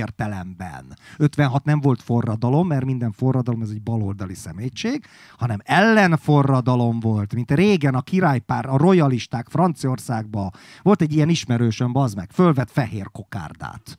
értelemben. 0.46 0.96
56 1.18 1.64
nem 1.64 1.80
volt 1.80 2.02
forradalom, 2.02 2.66
mert 2.66 2.84
minden 2.84 3.12
forradalom 3.12 3.62
ez 3.62 3.70
egy 3.70 3.82
baloldali 3.82 4.34
szemétség, 4.34 5.04
hanem 5.38 5.58
ellenforradalom 5.64 7.00
volt, 7.00 7.34
mint 7.34 7.50
régen 7.50 7.94
a 7.94 8.00
királypár, 8.00 8.66
a 8.66 8.76
royalisták 8.76 9.48
Franciaországban. 9.48 10.50
Volt 10.82 11.02
egy 11.02 11.12
ilyen 11.12 11.28
ismerősöm, 11.28 11.92
bazd 11.92 12.16
meg, 12.16 12.30
fölvett 12.30 12.70
fehér 12.70 13.10
kokárdát. 13.12 13.98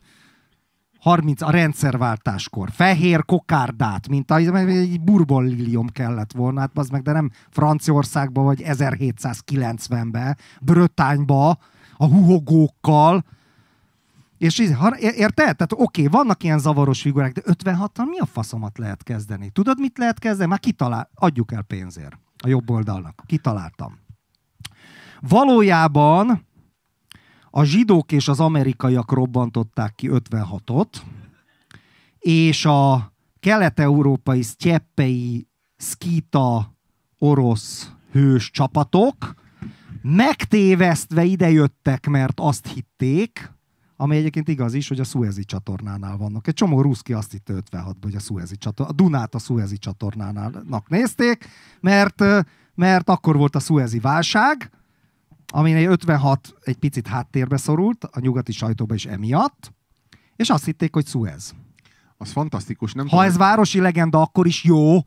30 0.99 1.41
a 1.41 1.51
rendszerváltáskor. 1.51 2.69
Fehér 2.71 3.25
kokárdát, 3.25 4.07
mint 4.07 4.31
a, 4.31 4.35
egy 4.35 5.01
bourbon 5.01 5.45
lilium 5.45 5.87
kellett 5.87 6.31
volna, 6.31 6.59
hát 6.59 6.77
az 6.77 6.89
meg, 6.89 7.01
de 7.01 7.11
nem 7.11 7.31
Franciaországba 7.49 8.41
vagy 8.41 8.61
1790-be, 8.65 10.37
Brötányba, 10.61 11.57
a 11.97 12.05
huhogókkal, 12.05 13.23
és 14.37 14.59
így, 14.59 14.75
érted? 14.99 15.55
Tehát 15.55 15.73
oké, 15.75 16.07
vannak 16.07 16.43
ilyen 16.43 16.59
zavaros 16.59 17.01
figurák, 17.01 17.31
de 17.31 17.41
56-tal 17.45 18.05
mi 18.05 18.17
a 18.17 18.25
faszomat 18.25 18.77
lehet 18.77 19.03
kezdeni? 19.03 19.49
Tudod, 19.49 19.79
mit 19.79 19.97
lehet 19.97 20.19
kezdeni? 20.19 20.49
Már 20.49 20.59
kitalál, 20.59 21.09
adjuk 21.13 21.51
el 21.51 21.61
pénzért 21.61 22.17
a 22.43 22.47
jobb 22.47 22.69
oldalnak. 22.69 23.23
Kitaláltam. 23.25 23.99
Valójában 25.19 26.45
a 27.49 27.63
zsidók 27.63 28.11
és 28.11 28.27
az 28.27 28.39
amerikaiak 28.39 29.11
robbantották 29.11 29.95
ki 29.95 30.09
56-ot, 30.11 31.01
és 32.19 32.65
a 32.65 33.13
kelet-európai 33.39 34.41
sztyeppei, 34.41 35.47
szkíta, 35.75 36.75
orosz 37.17 37.91
hős 38.11 38.51
csapatok 38.51 39.35
megtévesztve 40.01 41.23
idejöttek, 41.23 42.07
mert 42.07 42.39
azt 42.39 42.67
hitték, 42.67 43.51
ami 43.97 44.15
egyébként 44.15 44.47
igaz 44.47 44.73
is, 44.73 44.87
hogy 44.87 44.99
a 44.99 45.03
Suezi 45.03 45.43
csatornánál 45.43 46.17
vannak. 46.17 46.47
Egy 46.47 46.53
csomó 46.53 46.81
ruszki 46.81 47.13
azt 47.13 47.31
hitte 47.31 47.53
56-ban, 47.71 47.95
hogy 48.01 48.15
a 48.15 48.19
Suezi 48.19 48.57
csatornán, 48.57 48.95
a 48.95 49.03
Dunát 49.03 49.35
a 49.35 49.39
Suezi 49.39 49.77
csatornánál 49.77 50.63
nézték, 50.87 51.49
mert, 51.79 52.23
mert 52.75 53.09
akkor 53.09 53.37
volt 53.37 53.55
a 53.55 53.59
Suezi 53.59 53.99
válság, 53.99 54.71
aminél 55.47 55.89
56 55.89 56.53
egy 56.63 56.77
picit 56.77 57.07
háttérbe 57.07 57.57
szorult, 57.57 58.03
a 58.03 58.19
nyugati 58.19 58.51
sajtóba 58.51 58.93
is 58.93 59.05
emiatt, 59.05 59.73
és 60.35 60.49
azt 60.49 60.65
hitték, 60.65 60.93
hogy 60.93 61.07
Suez. 61.07 61.55
Az 62.17 62.31
fantasztikus. 62.31 62.93
Nem 62.93 63.05
Ha 63.05 63.09
tudom, 63.09 63.25
ez 63.25 63.37
városi 63.37 63.79
legenda, 63.79 64.21
akkor 64.21 64.47
is 64.47 64.63
jó, 64.63 64.97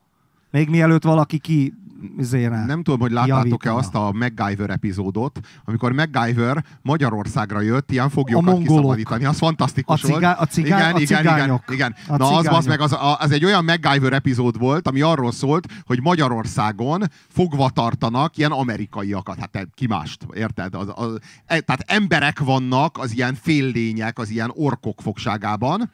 még 0.51 0.69
mielőtt 0.69 1.03
valaki 1.05 1.39
ki 1.39 1.75
zére. 2.19 2.65
Nem 2.65 2.83
tudom, 2.83 3.01
hogy 3.01 3.11
láttátok-e 3.11 3.75
azt 3.75 3.95
a 3.95 4.13
MacGyver 4.13 4.71
epizódot, 4.71 5.41
amikor 5.65 5.93
MacGyver 5.93 6.65
Magyarországra 6.83 7.61
jött 7.61 7.91
ilyen 7.93 8.09
foglyokat 8.09 8.59
kiszabadítani. 8.59 9.25
Az 9.25 9.39
fantasztikus 9.39 10.03
A 10.03 10.07
cigá- 10.07 10.21
volt. 10.21 10.39
a 10.39 10.47
cigá- 10.47 10.95
a 10.95 10.99
cigányok. 10.99 11.63
Igen, 11.67 11.93
igen. 11.93 11.95
A 12.09 12.17
Na 12.17 12.37
az, 12.37 12.47
az, 12.47 12.67
meg 12.67 12.81
az, 12.81 12.97
az 13.19 13.31
egy 13.31 13.45
olyan 13.45 13.65
MacGyver 13.65 14.13
epizód 14.13 14.59
volt, 14.59 14.89
ami 14.89 15.01
arról 15.01 15.33
szólt, 15.33 15.67
hogy 15.85 16.01
Magyarországon 16.03 17.03
fogva 17.29 17.71
tartanak 17.71 18.37
ilyen 18.37 18.51
amerikaiakat. 18.51 19.39
Hát 19.39 19.51
te 19.51 19.67
ki 19.75 19.87
mást, 19.87 20.27
érted? 20.35 20.75
Az, 20.75 20.87
az, 20.95 21.19
e, 21.47 21.61
tehát 21.61 21.85
emberek 21.87 22.39
vannak 22.39 22.99
az 22.99 23.15
ilyen 23.15 23.35
féllények, 23.35 24.19
az 24.19 24.31
ilyen 24.31 24.51
orkok 24.55 25.01
fogságában, 25.01 25.91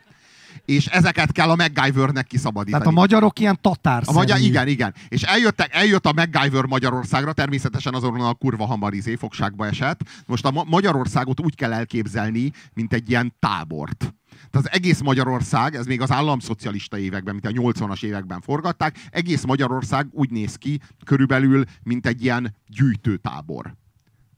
és 0.66 0.86
ezeket 0.86 1.32
kell 1.32 1.50
a 1.50 1.56
MacGyvernek 1.56 2.26
kiszabadítani. 2.26 2.82
Tehát 2.82 2.96
a 2.96 3.00
magyarok 3.00 3.38
ilyen 3.38 3.58
tatár 3.60 4.02
A 4.06 4.12
magyar, 4.12 4.38
igen, 4.38 4.68
igen. 4.68 4.94
És 5.08 5.22
eljöttek, 5.22 5.74
eljött 5.74 6.06
a 6.06 6.12
MacGyver 6.12 6.64
Magyarországra, 6.64 7.32
természetesen 7.32 7.94
azon 7.94 8.20
a 8.20 8.34
kurva 8.34 8.66
hamar 8.66 8.94
izé 8.94 9.14
fogságba 9.14 9.66
esett. 9.66 10.00
Most 10.26 10.44
a 10.44 10.50
Ma- 10.50 10.64
Magyarországot 10.64 11.40
úgy 11.40 11.54
kell 11.54 11.72
elképzelni, 11.72 12.52
mint 12.74 12.92
egy 12.92 13.10
ilyen 13.10 13.34
tábort. 13.38 14.14
Tehát 14.50 14.66
az 14.66 14.70
egész 14.72 15.00
Magyarország, 15.00 15.74
ez 15.74 15.86
még 15.86 16.00
az 16.00 16.10
államszocialista 16.10 16.98
években, 16.98 17.34
mint 17.34 17.58
a 17.58 17.62
80-as 17.62 18.04
években 18.04 18.40
forgatták, 18.40 18.96
egész 19.10 19.44
Magyarország 19.44 20.06
úgy 20.10 20.30
néz 20.30 20.56
ki 20.56 20.80
körülbelül, 21.04 21.64
mint 21.82 22.06
egy 22.06 22.22
ilyen 22.22 22.54
gyűjtőtábor. 22.66 23.74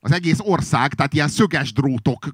Az 0.09 0.15
egész 0.15 0.39
ország, 0.41 0.95
tehát 0.95 1.15
ilyen 1.15 1.29
szöges 1.29 1.73
drótok 1.73 2.29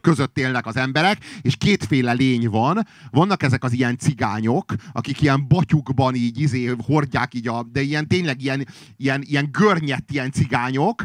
között 0.00 0.38
élnek 0.38 0.66
az 0.66 0.76
emberek, 0.76 1.18
és 1.42 1.56
kétféle 1.56 2.12
lény 2.12 2.48
van. 2.48 2.86
Vannak 3.10 3.42
ezek 3.42 3.64
az 3.64 3.72
ilyen 3.72 3.98
cigányok, 3.98 4.74
akik 4.92 5.20
ilyen 5.20 5.48
batyukban 5.48 6.14
így 6.14 6.40
izé, 6.40 6.74
hordják 6.86 7.34
így 7.34 7.48
a, 7.48 7.62
de 7.72 7.80
ilyen 7.80 8.08
tényleg 8.08 8.42
ilyen, 8.42 8.66
ilyen, 8.96 9.22
ilyen 9.24 9.48
görnyett 9.52 10.10
ilyen 10.10 10.30
cigányok, 10.30 11.02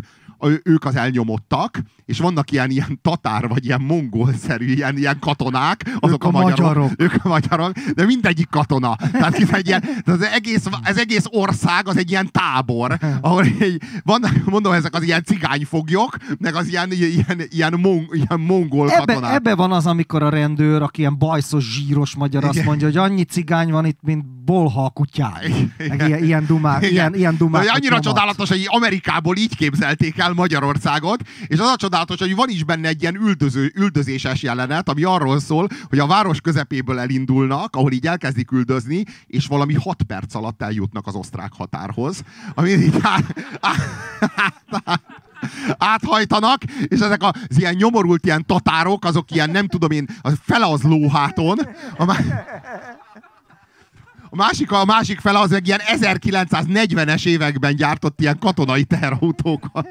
ők 0.63 0.85
az 0.85 0.95
elnyomottak, 0.95 1.81
és 2.05 2.19
vannak 2.19 2.51
ilyen, 2.51 2.69
ilyen 2.69 2.99
tatár, 3.01 3.47
vagy 3.47 3.65
ilyen 3.65 3.81
mongolszerű, 3.81 4.65
ilyen, 4.65 4.97
ilyen 4.97 5.19
katonák, 5.19 5.97
azok 5.99 6.23
a 6.23 6.27
a, 6.27 6.31
magyarok, 6.31 6.57
magyarok. 6.59 6.91
Ők 6.97 7.13
a 7.25 7.27
magyarok, 7.27 7.71
de 7.71 8.05
mindegyik 8.05 8.49
katona. 8.49 8.95
Tehát 9.11 9.37
itt 9.37 9.51
egy 9.51 9.67
ilyen, 9.67 9.83
az, 10.05 10.21
egész, 10.21 10.65
az 10.83 10.97
egész 10.97 11.25
ország 11.29 11.87
az 11.87 11.97
egy 11.97 12.09
ilyen 12.09 12.31
tábor, 12.31 12.97
ahol 13.21 13.45
így, 13.45 13.81
vannak, 14.03 14.45
mondom, 14.45 14.73
ezek 14.73 14.95
az 14.95 15.03
ilyen 15.03 15.23
cigányfoglyok, 15.23 16.17
meg 16.39 16.55
az 16.55 16.67
ilyen, 16.67 16.91
ilyen, 16.91 17.41
ilyen, 17.49 17.73
mon, 17.79 18.07
ilyen 18.11 18.39
mongol 18.39 18.91
Ebbe, 18.91 19.13
katonák. 19.13 19.33
ebbe 19.33 19.55
van 19.55 19.71
az, 19.71 19.85
amikor 19.85 20.23
a 20.23 20.29
rendőr, 20.29 20.81
aki 20.81 20.99
ilyen 20.99 21.17
bajszos, 21.17 21.73
zsíros 21.73 22.15
magyar, 22.15 22.43
azt 22.43 22.53
Igen. 22.53 22.65
mondja, 22.65 22.87
hogy 22.87 22.97
annyi 22.97 23.23
cigány 23.23 23.71
van 23.71 23.85
itt, 23.85 23.99
mint 24.01 24.25
bolha 24.45 24.85
a 24.85 24.89
kutyán. 24.89 25.73
Meg 25.77 26.07
ilyen, 26.07 26.23
ilyen 26.23 26.45
dumák, 26.45 26.81
Igen. 26.81 26.93
ilyen, 26.93 27.15
ilyen 27.15 27.37
dumák. 27.37 27.69
annyira 27.73 27.99
csodálatos, 27.99 28.49
hogy 28.49 28.65
Amerikából 28.67 29.37
így 29.37 29.55
képzelték 29.55 30.17
el 30.19 30.33
Magyarországot, 30.33 31.21
és 31.47 31.59
az 31.59 31.67
a 31.67 31.75
csodálatos, 31.75 32.19
hogy 32.19 32.35
van 32.35 32.49
is 32.49 32.63
benne 32.63 32.87
egy 32.87 33.01
ilyen 33.01 33.15
üldöző, 33.15 33.71
üldözéses 33.75 34.41
jelenet, 34.41 34.89
ami 34.89 35.03
arról 35.03 35.39
szól, 35.39 35.67
hogy 35.89 35.99
a 35.99 36.07
város 36.07 36.41
közepéből 36.41 36.99
elindulnak, 36.99 37.75
ahol 37.75 37.91
így 37.91 38.07
elkezdik 38.07 38.51
üldözni, 38.51 39.03
és 39.27 39.47
valami 39.47 39.73
hat 39.73 40.03
perc 40.03 40.35
alatt 40.35 40.61
eljutnak 40.61 41.07
az 41.07 41.15
osztrák 41.15 41.51
határhoz, 41.57 42.23
ami 42.55 42.69
így 42.69 42.95
át, 43.01 43.35
át, 43.59 45.01
áthajtanak, 45.77 46.63
és 46.83 46.99
ezek 46.99 47.23
az 47.23 47.57
ilyen 47.57 47.75
nyomorult 47.75 48.25
ilyen 48.25 48.45
tatárok, 48.45 49.05
azok 49.05 49.31
ilyen 49.31 49.49
nem 49.49 49.67
tudom 49.67 49.91
én, 49.91 50.07
a 50.21 50.29
fele 50.41 50.65
az 50.65 50.81
lóháton, 50.81 51.59
a. 51.97 52.15
A 54.34 54.36
másik, 54.36 54.71
a 54.71 54.86
másik 54.86 55.19
fele 55.19 55.39
az 55.39 55.49
meg 55.49 55.67
ilyen 55.67 55.79
1940-es 55.99 57.25
években 57.25 57.75
gyártott 57.75 58.21
ilyen 58.21 58.39
katonai 58.39 58.84
teherautókkal. 58.84 59.88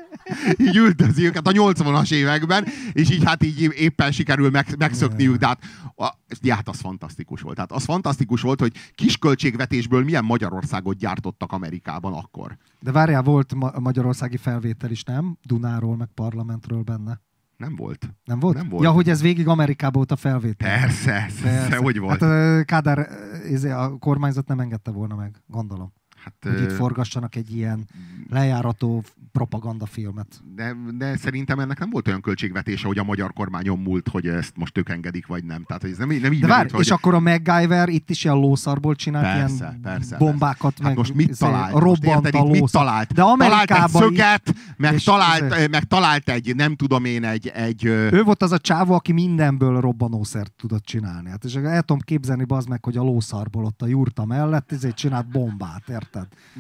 Így 0.57 0.77
üldözi 0.77 1.25
őket 1.25 1.47
a 1.47 1.51
80-as 1.51 2.13
években, 2.13 2.67
és 2.93 3.11
így 3.11 3.25
hát 3.25 3.45
így 3.45 3.61
éppen 3.61 4.13
sikerül 4.13 4.51
meg, 4.51 4.75
megszökniük, 4.79 5.37
de 5.37 5.47
hát, 5.47 5.63
a, 5.97 6.09
de 6.41 6.55
hát 6.55 6.69
az 6.69 6.81
fantasztikus 6.81 7.41
volt. 7.41 7.55
Tehát 7.55 7.73
az 7.73 7.85
fantasztikus 7.85 8.41
volt, 8.41 8.61
hogy 8.61 8.73
kis 8.95 9.17
költségvetésből 9.17 10.05
milyen 10.05 10.25
Magyarországot 10.25 10.97
gyártottak 10.97 11.53
Amerikában 11.53 12.13
akkor. 12.13 12.57
De 12.81 12.93
várjál, 12.93 13.23
volt 13.23 13.55
ma- 13.55 13.79
magyarországi 13.79 14.37
felvétel 14.37 14.91
is, 14.91 15.03
nem? 15.03 15.37
Dunáról, 15.43 15.97
meg 15.97 16.09
parlamentről 16.15 16.83
benne. 16.83 17.21
Nem 17.63 17.77
volt. 17.77 18.15
Nem 18.25 18.39
volt? 18.39 18.57
Nem 18.57 18.69
volt. 18.69 18.85
Ja, 18.85 18.91
hogy 18.91 19.09
ez 19.09 19.23
végig 19.23 19.49
Amerikában 19.49 19.93
volt 19.95 20.11
a 20.13 20.17
felvétel. 20.17 20.79
Persze, 20.79 21.27
persze, 21.43 21.77
hogy 21.77 21.99
volt. 21.99 22.21
Hát 22.21 22.23
ö, 22.31 22.61
Kádár, 22.65 23.09
izé, 23.49 23.71
a 23.71 23.97
kormányzat 23.99 24.47
nem 24.47 24.61
engedte 24.61 24.91
volna 24.91 25.15
meg, 25.15 25.43
gondolom. 25.47 25.93
Hát, 26.25 26.35
Hogy 26.55 26.63
itt 26.63 26.73
forgassanak 26.73 27.37
egy 27.37 27.57
ilyen 27.57 27.85
lejárató 28.29 29.05
propagandafilmet. 29.33 30.43
de, 30.55 30.77
de 30.99 31.17
szerintem 31.17 31.59
ennek 31.59 31.79
nem 31.79 31.91
volt 31.91 32.09
olyan 32.09 32.21
költségvetése, 32.21 32.87
hogy 32.87 32.99
a 32.99 33.05
magyar 33.05 33.33
kormányon 33.33 33.79
múlt, 33.79 34.09
hogy 34.09 34.27
ezt 34.27 34.53
most 34.57 34.79
ők 34.79 34.89
engedik, 34.89 35.27
vagy 35.27 35.45
nem. 35.45 35.65
Tehát 35.65 35.83
hogy 35.83 35.91
ez 35.91 35.97
nem, 35.97 36.09
nem 36.09 36.33
így 36.33 36.41
De 36.41 36.47
várj, 36.47 36.63
merült, 36.63 36.85
és 36.85 36.91
akkor 36.91 37.15
a 37.15 37.21
MacGyver 37.21 37.89
itt 37.89 38.11
is 38.11 38.25
ilyen 38.25 38.37
lószarból 38.37 38.95
csinált 38.95 39.39
Persze, 39.39 39.65
ilyen 39.65 39.81
persze, 39.81 40.17
bombákat, 40.17 40.75
Hát 40.79 40.87
meg 40.87 40.97
most 40.97 41.15
mit 41.15 41.29
izé, 41.29 41.47
talált? 41.47 41.73
Most 41.73 41.85
robbant 41.85 42.25
érted, 42.27 42.41
a 42.41 42.45
itt 42.45 42.61
mit 42.61 42.71
talált? 42.71 43.13
De 43.13 43.15
talált 43.23 43.41
egy 43.41 43.47
Amerikában 43.51 44.03
szöget, 44.03 44.55
meg 44.77 44.99
talált, 44.99 45.55
izé- 45.55 45.71
meg 45.71 45.85
talált 45.85 46.29
egy, 46.29 46.55
nem 46.57 46.77
tudom 46.77 47.05
én, 47.05 47.25
egy, 47.25 47.49
egy 47.49 47.85
Ő 47.85 48.23
volt 48.23 48.43
az 48.43 48.53
a 48.53 48.59
csávó, 48.59 48.95
aki 48.95 49.13
mindenből 49.13 49.81
robbanószert 49.81 50.53
tudott 50.53 50.85
csinálni. 50.85 51.31
Hát 51.31 51.45
és 51.45 51.55
el 51.55 51.83
tudom 51.83 52.03
képzelni, 52.03 52.45
bazd 52.45 52.69
meg, 52.69 52.85
hogy 52.85 52.97
a 52.97 53.03
lószarból 53.03 53.65
ott 53.65 53.83
a 53.83 53.87
jurta 53.87 54.25
mellett 54.25 54.73
ezért 54.73 54.97
csinált 54.97 55.29
bombát, 55.29 55.89
érted? 55.89 56.12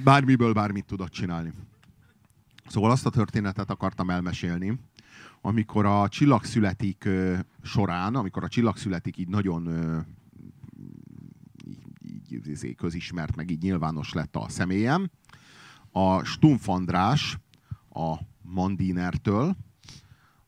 Bármiből 0.04 0.52
bármit 0.52 0.84
tudott 0.84 1.10
csinálni. 1.10 1.52
Szóval 2.66 2.90
azt 2.90 3.06
a 3.06 3.10
történetet 3.10 3.70
akartam 3.70 4.10
elmesélni, 4.10 4.78
amikor 5.40 5.86
a 5.86 6.08
csillag 6.08 6.44
születik 6.44 7.08
során, 7.62 8.14
amikor 8.14 8.44
a 8.44 8.48
csillag 8.48 8.76
születik 8.76 9.16
így 9.16 9.28
nagyon 9.28 9.68
így, 12.30 12.64
így, 12.64 12.74
közismert, 12.74 13.36
meg 13.36 13.50
így 13.50 13.62
nyilvános 13.62 14.12
lett 14.12 14.36
a 14.36 14.48
személyem, 14.48 15.10
a 15.90 16.24
Stumpf 16.24 16.68
András 16.68 17.38
a 17.90 18.14
Mandinertől, 18.42 19.56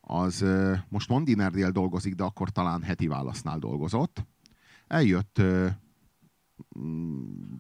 az 0.00 0.44
most 0.88 1.08
Mandinernél 1.08 1.70
dolgozik, 1.70 2.14
de 2.14 2.22
akkor 2.22 2.50
talán 2.50 2.82
heti 2.82 3.06
válasznál 3.06 3.58
dolgozott. 3.58 4.26
Eljött, 4.86 5.42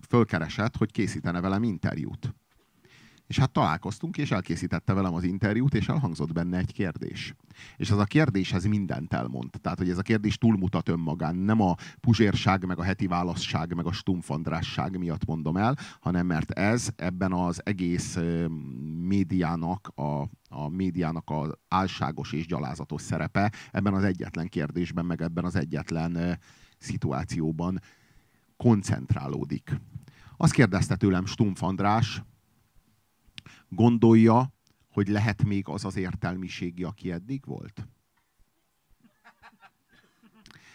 fölkeresett, 0.08 0.76
hogy 0.76 0.92
készítene 0.92 1.40
velem 1.40 1.62
interjút. 1.62 2.34
És 3.26 3.38
hát 3.38 3.52
találkoztunk, 3.52 4.16
és 4.16 4.30
elkészítette 4.30 4.92
velem 4.92 5.14
az 5.14 5.24
interjút, 5.24 5.74
és 5.74 5.88
elhangzott 5.88 6.32
benne 6.32 6.58
egy 6.58 6.72
kérdés. 6.72 7.34
És 7.76 7.90
az 7.90 7.98
a 7.98 8.04
kérdés, 8.04 8.52
ez 8.52 8.64
mindent 8.64 9.12
elmond. 9.12 9.50
Tehát, 9.60 9.78
hogy 9.78 9.90
ez 9.90 9.98
a 9.98 10.02
kérdés 10.02 10.38
túlmutat 10.38 10.88
önmagán. 10.88 11.36
Nem 11.36 11.60
a 11.60 11.74
puzsérság, 12.00 12.66
meg 12.66 12.78
a 12.78 12.82
heti 12.82 13.06
válaszság, 13.06 13.74
meg 13.74 13.86
a 13.86 13.92
stumfandrásság 13.92 14.98
miatt 14.98 15.24
mondom 15.24 15.56
el, 15.56 15.78
hanem 16.00 16.26
mert 16.26 16.50
ez 16.50 16.88
ebben 16.96 17.32
az 17.32 17.60
egész 17.64 18.18
médiának, 19.00 19.92
a, 19.94 20.28
a 20.48 20.68
médiának 20.68 21.30
az 21.30 21.52
álságos 21.68 22.32
és 22.32 22.46
gyalázatos 22.46 23.02
szerepe 23.02 23.52
ebben 23.70 23.94
az 23.94 24.04
egyetlen 24.04 24.48
kérdésben, 24.48 25.04
meg 25.04 25.22
ebben 25.22 25.44
az 25.44 25.56
egyetlen 25.56 26.38
szituációban 26.78 27.80
koncentrálódik. 28.64 29.80
Azt 30.36 30.52
kérdezte 30.52 30.96
tőlem 30.96 31.26
Stumpf 31.26 31.62
András, 31.62 32.22
gondolja, 33.68 34.52
hogy 34.88 35.08
lehet 35.08 35.44
még 35.44 35.68
az 35.68 35.84
az 35.84 35.96
értelmiségi, 35.96 36.84
aki 36.84 37.12
eddig 37.12 37.46
volt? 37.46 37.88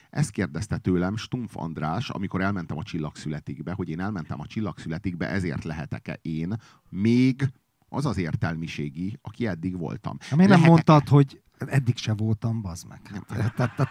Ezt 0.09 0.31
kérdezte 0.31 0.77
tőlem 0.77 1.15
Stumpf 1.15 1.57
András, 1.57 2.09
amikor 2.09 2.41
elmentem 2.41 2.77
a 2.77 2.83
Csillagszületikbe, 2.83 3.73
hogy 3.73 3.89
én 3.89 3.99
elmentem 3.99 4.39
a 4.39 4.45
Csillagszületikbe, 4.45 5.27
ezért 5.27 5.63
lehetek-e 5.63 6.19
én 6.21 6.55
még 6.89 7.51
az 7.87 8.05
az 8.05 8.17
értelmiségi, 8.17 9.17
aki 9.21 9.47
eddig 9.47 9.77
voltam. 9.77 10.17
Miért 10.35 10.51
nem 10.51 10.61
mondtad, 10.61 11.07
hogy 11.07 11.41
eddig 11.57 11.97
se 11.97 12.13
voltam, 12.13 12.61
bazd 12.61 12.87
meg. 12.87 13.01
Tehát, 13.27 13.55
tehát, 13.55 13.89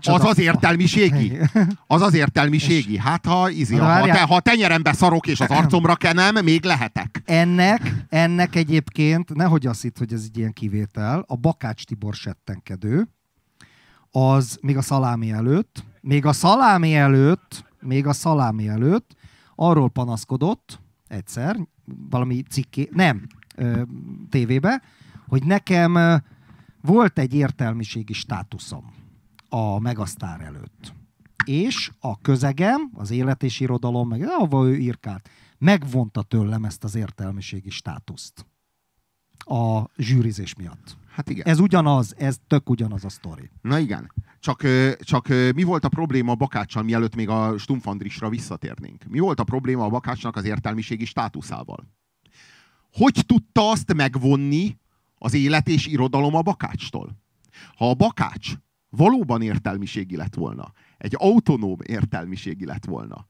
az 0.00 0.24
az 0.24 0.38
értelmiségi? 0.38 1.38
Az 1.86 2.02
az 2.02 2.14
értelmiségi? 2.14 2.98
Hát 2.98 3.26
ha, 3.26 3.50
izi, 3.50 3.76
ha, 3.76 4.02
te, 4.02 4.20
ha 4.20 4.40
tenyerembe 4.40 4.92
szarok 4.92 5.26
és 5.26 5.40
az 5.40 5.50
arcomra 5.50 5.96
kenem, 5.96 6.44
még 6.44 6.64
lehetek. 6.64 7.22
Ennek, 7.24 7.94
ennek 8.08 8.56
egyébként, 8.56 9.34
nehogy 9.34 9.66
azt 9.66 9.84
itt, 9.84 9.98
hogy 9.98 10.12
ez 10.12 10.22
egy 10.26 10.38
ilyen 10.38 10.52
kivétel, 10.52 11.24
a 11.26 11.36
Bakács 11.36 11.84
Tibor 11.84 12.14
settenkedő, 12.14 13.08
az 14.10 14.58
még 14.60 14.76
a 14.76 14.82
szalámi 14.82 15.30
előtt, 15.30 15.84
még 16.00 16.26
a 16.26 16.32
szalámi 16.32 16.94
előtt, 16.94 17.64
még 17.80 18.06
a 18.06 18.12
szalámi 18.12 18.68
előtt 18.68 19.14
arról 19.54 19.90
panaszkodott 19.90 20.80
egyszer, 21.08 21.56
valami 22.10 22.42
cikké, 22.42 22.88
nem, 22.92 23.26
tévébe, 24.30 24.82
hogy 25.28 25.44
nekem 25.44 26.22
volt 26.80 27.18
egy 27.18 27.34
értelmiségi 27.34 28.12
státuszom 28.12 28.99
a 29.50 29.78
Megasztár 29.78 30.40
előtt. 30.40 30.94
És 31.44 31.90
a 31.98 32.20
közegem, 32.20 32.90
az 32.94 33.10
élet 33.10 33.42
és 33.42 33.60
irodalom, 33.60 34.08
meg 34.08 34.22
ahova 34.22 34.66
ő 34.66 34.76
írkált, 34.76 35.28
megvonta 35.58 36.22
tőlem 36.22 36.64
ezt 36.64 36.84
az 36.84 36.94
értelmiségi 36.94 37.70
státuszt 37.70 38.46
a 39.44 39.90
zsűrizés 39.96 40.54
miatt. 40.54 40.96
Hát 41.10 41.30
igen. 41.30 41.46
Ez 41.46 41.58
ugyanaz, 41.58 42.14
ez 42.18 42.36
tök 42.46 42.70
ugyanaz 42.70 43.04
a 43.04 43.08
sztori. 43.08 43.50
Na 43.62 43.78
igen. 43.78 44.12
Csak, 44.40 44.62
csak 45.00 45.28
mi 45.28 45.62
volt 45.62 45.84
a 45.84 45.88
probléma 45.88 46.32
a 46.32 46.34
Bakáccsal, 46.34 46.82
mielőtt 46.82 47.14
még 47.14 47.28
a 47.28 47.58
Stumpfandrisra 47.58 48.28
visszatérnénk? 48.28 49.04
Mi 49.08 49.18
volt 49.18 49.40
a 49.40 49.44
probléma 49.44 49.84
a 49.84 49.88
Bakácsnak 49.88 50.36
az 50.36 50.44
értelmiségi 50.44 51.04
státuszával? 51.04 51.88
Hogy 52.92 53.22
tudta 53.26 53.70
azt 53.70 53.94
megvonni 53.94 54.78
az 55.18 55.34
élet 55.34 55.68
és 55.68 55.86
irodalom 55.86 56.34
a 56.34 56.42
Bakácstól? 56.42 57.18
Ha 57.76 57.90
a 57.90 57.94
Bakács 57.94 58.52
valóban 58.90 59.42
értelmiségi 59.42 60.16
lett 60.16 60.34
volna, 60.34 60.72
egy 60.98 61.14
autonóm 61.18 61.78
értelmiségi 61.86 62.64
lett 62.64 62.84
volna, 62.84 63.28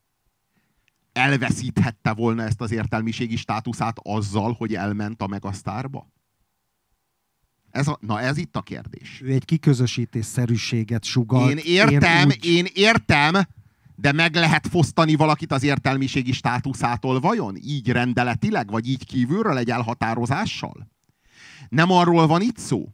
elveszíthette 1.13 2.13
volna 2.13 2.43
ezt 2.43 2.61
az 2.61 2.71
értelmiségi 2.71 3.35
státuszát 3.35 3.97
azzal, 4.01 4.53
hogy 4.53 4.75
elment 4.75 5.21
a 5.21 5.27
Megasztárba? 5.27 6.11
Ez 7.71 7.87
a, 7.87 7.97
na 8.01 8.21
ez 8.21 8.37
itt 8.37 8.55
a 8.55 8.61
kérdés. 8.61 9.21
Ő 9.23 9.31
egy 9.31 9.45
kiközösítésszerűséget 9.45 11.03
sugalt. 11.03 11.51
Én 11.51 11.57
értem, 11.63 12.19
én, 12.19 12.25
úgy... 12.25 12.45
én 12.45 12.65
értem, 12.73 13.33
de 13.95 14.11
meg 14.11 14.35
lehet 14.35 14.67
fosztani 14.67 15.15
valakit 15.15 15.51
az 15.51 15.63
értelmiségi 15.63 16.31
státuszától 16.31 17.19
vajon? 17.19 17.55
Így 17.55 17.89
rendeletileg, 17.89 18.71
vagy 18.71 18.87
így 18.87 19.05
kívülről 19.05 19.57
egy 19.57 19.69
elhatározással? 19.69 20.87
Nem 21.69 21.91
arról 21.91 22.27
van 22.27 22.41
itt 22.41 22.57
szó, 22.57 22.89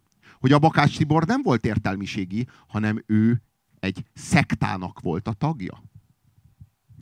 hogy 0.48 0.56
a 0.56 0.60
Bakács 0.60 0.98
Tibor 0.98 1.26
nem 1.26 1.42
volt 1.42 1.66
értelmiségi, 1.66 2.48
hanem 2.68 3.04
ő 3.06 3.42
egy 3.80 4.04
szektának 4.14 5.00
volt 5.00 5.28
a 5.28 5.34
tagja. 5.34 5.84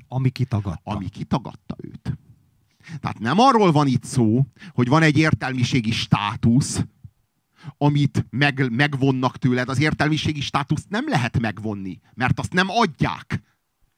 Ami 0.07 0.29
kitagadta. 0.29 0.91
Ami 0.91 1.09
kitagadta 1.09 1.75
őt. 1.77 2.17
Tehát 2.99 3.19
nem 3.19 3.39
arról 3.39 3.71
van 3.71 3.87
itt 3.87 4.03
szó, 4.03 4.45
hogy 4.69 4.87
van 4.87 5.01
egy 5.01 5.17
értelmiségi 5.17 5.91
státusz, 5.91 6.85
amit 7.77 8.25
meg, 8.29 8.71
megvonnak 8.71 9.37
tőled. 9.37 9.69
Az 9.69 9.79
értelmiségi 9.79 10.41
státuszt 10.41 10.89
nem 10.89 11.07
lehet 11.07 11.39
megvonni, 11.39 11.99
mert 12.13 12.39
azt 12.39 12.53
nem 12.53 12.69
adják. 12.69 13.41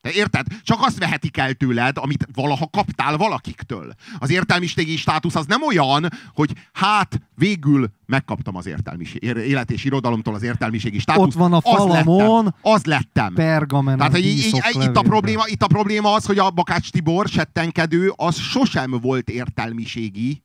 Te 0.07 0.13
érted? 0.13 0.45
Csak 0.63 0.77
azt 0.81 0.97
vehetik 0.97 1.37
el 1.37 1.53
tőled, 1.53 1.97
amit 1.97 2.27
valaha 2.33 2.67
kaptál 2.67 3.17
valakiktől. 3.17 3.93
Az 4.19 4.29
értelmiségi 4.29 4.97
státusz 4.97 5.35
az 5.35 5.45
nem 5.45 5.63
olyan, 5.63 6.09
hogy 6.33 6.51
hát 6.73 7.21
végül 7.35 7.89
megkaptam 8.05 8.55
az 8.55 8.65
értelmiség, 8.65 9.23
élet 9.23 9.71
és 9.71 9.83
irodalomtól 9.83 10.33
az 10.33 10.43
értelmiségi 10.43 10.99
státuszt. 10.99 11.27
Ott 11.27 11.33
van 11.33 11.53
a 11.53 11.61
falamon. 11.61 12.45
Az 12.45 12.53
lettem. 12.53 12.73
Az 12.73 12.85
lettem. 12.85 13.33
Pergamen 13.33 13.97
Tehát, 13.97 14.11
hogy 14.11 14.25
így, 14.25 14.45
így, 14.45 14.81
itt, 14.81 14.95
a 14.95 15.01
probléma, 15.01 15.43
itt 15.47 15.63
a 15.63 15.67
probléma 15.67 16.13
az, 16.13 16.25
hogy 16.25 16.39
a 16.39 16.49
Bakács 16.49 16.89
Tibor 16.89 17.27
settenkedő 17.27 18.13
az 18.15 18.35
sosem 18.37 18.91
volt 19.01 19.29
értelmiségi, 19.29 20.43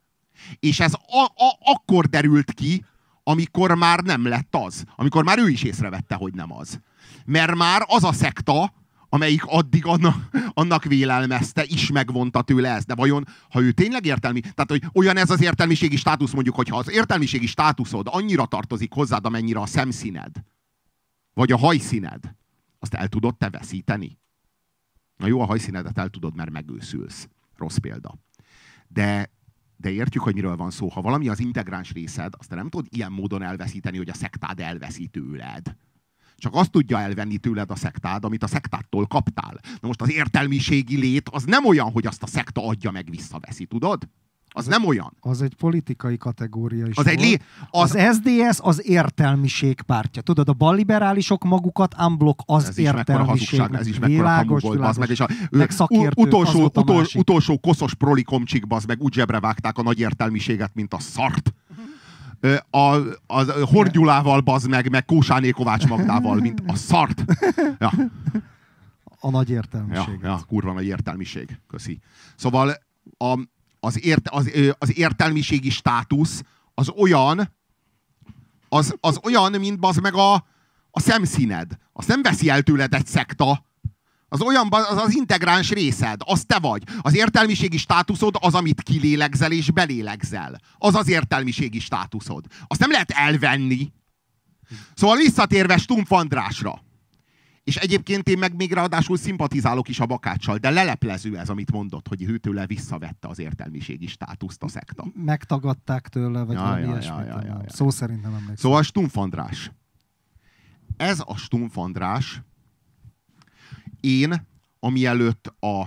és 0.61 0.81
ez 0.81 0.93
a, 0.95 1.25
a, 1.25 1.73
akkor 1.73 2.07
derült 2.07 2.53
ki, 2.53 2.85
amikor 3.23 3.75
már 3.75 4.01
nem 4.01 4.27
lett 4.27 4.55
az. 4.57 4.85
Amikor 4.97 5.25
már 5.25 5.39
ő 5.39 5.49
is 5.49 5.63
észrevette, 5.63 6.15
hogy 6.15 6.35
nem 6.35 6.53
az. 6.53 6.81
Mert 7.25 7.55
már 7.55 7.83
az 7.87 8.05
a 8.05 8.13
szekta, 8.13 8.73
amelyik 9.15 9.45
addig 9.45 9.87
annak, 9.87 10.29
annak 10.55 10.85
vélelmezte, 10.85 11.65
is 11.67 11.91
megvonta 11.91 12.43
tőle 12.43 12.75
ezt. 12.75 12.87
De 12.87 12.95
vajon, 12.95 13.27
ha 13.51 13.61
ő 13.61 13.73
tényleg 13.73 14.07
értelmi, 14.07 14.41
tehát 14.41 14.71
hogy 14.71 14.83
olyan 14.93 15.17
ez 15.17 15.31
az 15.31 15.43
értelmiségi 15.43 15.97
státusz, 15.97 16.33
mondjuk, 16.33 16.55
hogyha 16.55 16.77
az 16.77 16.91
értelmiségi 16.91 17.47
státuszod 17.47 18.07
annyira 18.11 18.47
tartozik 18.47 18.93
hozzád, 18.93 19.27
amennyire 19.27 19.61
a 19.61 19.67
szemszíned, 19.67 20.31
vagy 21.35 21.53
a 21.53 21.57
hajszíned, 21.57 22.35
azt 22.79 22.95
el 22.95 23.09
tudod 23.09 23.37
te 23.37 23.51
veszíteni? 23.51 24.19
Na 25.17 25.27
jó, 25.27 25.41
a 25.41 25.47
hajszínedet 25.47 25.99
el 25.99 26.09
tudod, 26.09 26.37
mert 26.37 26.51
megőszülsz. 26.51 27.29
Rossz 27.57 27.77
példa. 27.77 28.19
De 28.89 29.31
de 29.77 29.91
értjük, 29.91 30.23
hogy 30.23 30.35
miről 30.35 30.57
van 30.57 30.71
szó. 30.71 30.89
Ha 30.89 31.01
valami 31.01 31.29
az 31.29 31.41
integráns 31.41 31.93
részed, 31.93 32.33
azt 32.39 32.49
te 32.49 32.55
nem 32.55 32.69
tudod 32.69 32.87
ilyen 32.91 33.13
módon 33.13 33.43
elveszíteni, 33.43 33.97
hogy 33.97 34.09
a 34.09 34.15
szektád 34.15 34.61
elveszi 34.61 35.07
tőled. 35.07 35.77
Csak 36.43 36.55
azt 36.55 36.71
tudja 36.71 37.01
elvenni 37.01 37.37
tőled 37.37 37.71
a 37.71 37.77
szektád, 37.77 38.25
amit 38.25 38.43
a 38.43 38.47
szektától 38.47 39.07
kaptál. 39.07 39.61
Na 39.81 39.87
most 39.87 40.03
az 40.03 40.13
értelmiségi 40.13 40.97
lét 40.97 41.29
az 41.33 41.45
nem 41.45 41.67
olyan, 41.67 41.91
hogy 41.91 42.07
azt 42.07 42.23
a 42.23 42.27
szekta 42.27 42.67
adja 42.67 42.91
meg 42.91 43.11
visszaveszi, 43.11 43.65
tudod? 43.65 44.09
Az, 44.49 44.67
az 44.67 44.67
nem 44.67 44.87
olyan. 44.87 45.17
Az 45.21 45.43
egy 45.43 45.55
politikai 45.55 46.17
kategória 46.17 46.87
is 46.87 46.97
az, 46.97 47.07
egy 47.07 47.21
lé, 47.21 47.39
az, 47.71 47.95
az 47.95 48.15
SZDSZ 48.15 48.61
az 48.63 48.89
értelmiség 48.89 49.81
pártja. 49.83 50.23
Tudod, 50.23 50.49
a 50.49 50.53
balliberálisok 50.53 51.45
magukat 51.45 51.95
unblock 51.99 52.41
az 52.47 52.69
ez 52.69 52.79
értelmiség. 52.79 53.61
Is 53.61 53.67
ez 53.73 53.87
is 53.87 53.99
mekkora 53.99 54.45
volt, 54.45 54.63
világos, 54.63 54.97
meg, 54.97 55.11
és 55.11 55.21
a, 55.21 55.29
meg 55.51 55.71
utolsó, 56.17 56.65
utol, 56.65 57.07
utolsó 57.15 57.59
koszos 57.59 57.95
prolikomcsik, 57.95 58.65
az 58.69 58.85
meg 58.85 59.01
úgy 59.01 59.13
zsebre 59.13 59.41
vágták 59.41 59.79
a 59.79 59.83
nagy 59.83 59.99
értelmiséget, 59.99 60.75
mint 60.75 60.95
a 60.95 60.99
szart. 60.99 61.55
A, 62.71 62.79
a, 63.27 63.67
Horgyulával 63.67 64.41
bazd 64.41 64.69
meg, 64.69 64.91
meg 64.91 65.05
Kósáné 65.05 65.51
Kovács 65.51 65.87
Magdával, 65.87 66.37
mint 66.37 66.63
a 66.67 66.75
szart. 66.77 67.25
Ja. 67.79 67.93
A 69.21 69.31
nagy 69.31 69.51
értelmiség. 69.51 70.19
Ja, 70.23 70.29
ja, 70.29 70.41
kurva 70.49 70.73
nagy 70.73 70.87
értelmiség. 70.87 71.61
Köszi. 71.69 72.01
Szóval 72.37 72.75
a, 73.19 73.39
az, 73.81 74.05
ért, 74.05 74.29
az, 74.29 74.51
az 74.79 74.99
értelmiségi 74.99 75.71
státusz 75.71 76.43
az 76.75 76.89
olyan, 76.89 77.53
az, 78.69 78.95
az 79.01 79.21
olyan, 79.25 79.53
mint 79.53 79.85
az 79.85 79.97
meg 79.97 80.15
a, 80.15 80.35
a 80.91 81.01
szemszíned. 81.01 81.79
Azt 81.93 82.09
nem 82.09 82.23
veszi 82.23 82.49
el 82.49 82.63
tőled 82.63 82.95
egy 82.95 83.07
szekta. 83.07 83.65
Az 84.33 84.41
olyan, 84.41 84.69
az 84.71 84.97
az 84.97 85.15
integráns 85.15 85.71
részed, 85.71 86.21
az 86.25 86.45
te 86.45 86.59
vagy. 86.59 86.83
Az 87.01 87.17
értelmiségi 87.17 87.77
státuszod 87.77 88.35
az, 88.41 88.55
amit 88.55 88.83
kilélegzel 88.83 89.53
és 89.53 89.71
belélegzel. 89.71 90.61
Az 90.79 90.95
az 90.95 91.09
értelmiségi 91.09 91.79
státuszod. 91.79 92.45
Azt 92.67 92.81
nem 92.81 92.91
lehet 92.91 93.11
elvenni. 93.11 93.93
Szóval 94.95 95.17
visszatérve 95.17 95.77
Stumpf 95.77 96.13
Andrásra. 96.13 96.83
És 97.65 97.77
egyébként 97.77 98.29
én 98.29 98.39
meg 98.39 98.57
még 98.57 98.73
ráadásul 98.73 99.17
szimpatizálok 99.17 99.89
is 99.89 100.01
a 100.01 100.07
bakáccsal, 100.07 100.57
de 100.57 100.71
leleplező 100.71 101.39
ez, 101.39 101.49
amit 101.49 101.73
mondott, 101.73 102.09
hogy 102.09 102.23
ő 102.23 102.39
tőle 102.39 102.67
visszavette 102.67 103.29
az 103.29 103.39
értelmiségi 103.39 104.07
státuszt 104.07 104.63
a 104.63 104.69
szekta. 104.69 105.07
Megtagadták 105.15 106.09
tőle, 106.09 106.43
vagy 106.43 106.55
ja, 106.55 106.63
valami 106.63 106.81
ja, 106.81 106.87
ilyesmit. 106.87 107.19
Ja, 107.19 107.25
ja, 107.25 107.43
ja, 107.45 107.61
ja. 107.63 107.71
Szó 107.71 107.91
szerint 107.91 108.23
nem 108.23 108.33
emlékszem. 108.33 108.57
Szóval 108.57 108.83
Stumpf 108.83 109.17
András. 109.17 109.71
Ez 110.97 111.23
a 111.25 111.37
Stumpf 111.37 111.77
András, 111.77 112.43
én, 114.03 114.47
ami 114.79 115.07
előtt 115.07 115.47
a, 115.47 115.81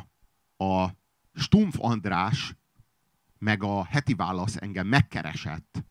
a 0.65 0.89
Stumpf 1.33 1.75
András 1.79 2.55
meg 3.37 3.63
a 3.63 3.85
heti 3.85 4.13
válasz 4.13 4.55
engem 4.55 4.87
megkeresett, 4.87 5.85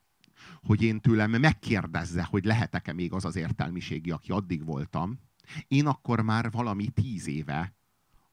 hogy 0.62 0.82
én 0.82 1.00
tőlem 1.00 1.30
megkérdezze, 1.30 2.22
hogy 2.24 2.44
lehetek-e 2.44 2.92
még 2.92 3.12
az 3.12 3.24
az 3.24 3.36
értelmiségi, 3.36 4.10
aki 4.10 4.32
addig 4.32 4.64
voltam, 4.64 5.18
én 5.68 5.86
akkor 5.86 6.20
már 6.20 6.50
valami 6.50 6.88
tíz 6.88 7.26
éve 7.26 7.74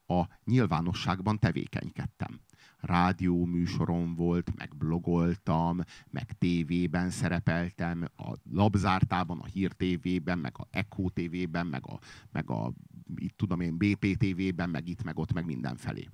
a 0.06 0.28
nyilvánosságban 0.44 1.38
tevékenykedtem. 1.38 2.40
Rádió 2.80 3.44
műsorom 3.44 4.14
volt, 4.14 4.56
meg 4.56 4.76
blogoltam, 4.76 5.80
meg 6.10 6.32
tévében 6.38 7.10
szerepeltem, 7.10 8.04
a 8.16 8.32
Labzártában, 8.50 9.38
a 9.38 9.44
Hír 9.44 9.72
tévében, 9.72 10.38
meg 10.38 10.52
a 10.58 10.66
Echo 10.70 11.08
tévében, 11.08 11.66
meg 11.66 11.86
a, 11.86 11.98
meg 12.32 12.50
a 12.50 12.72
itt 13.16 13.36
tudom 13.36 13.60
én, 13.60 13.76
BPTV-ben, 13.76 14.70
meg 14.70 14.88
itt, 14.88 15.02
meg 15.02 15.18
ott, 15.18 15.32
meg 15.32 15.44
mindenfelé. 15.44 16.08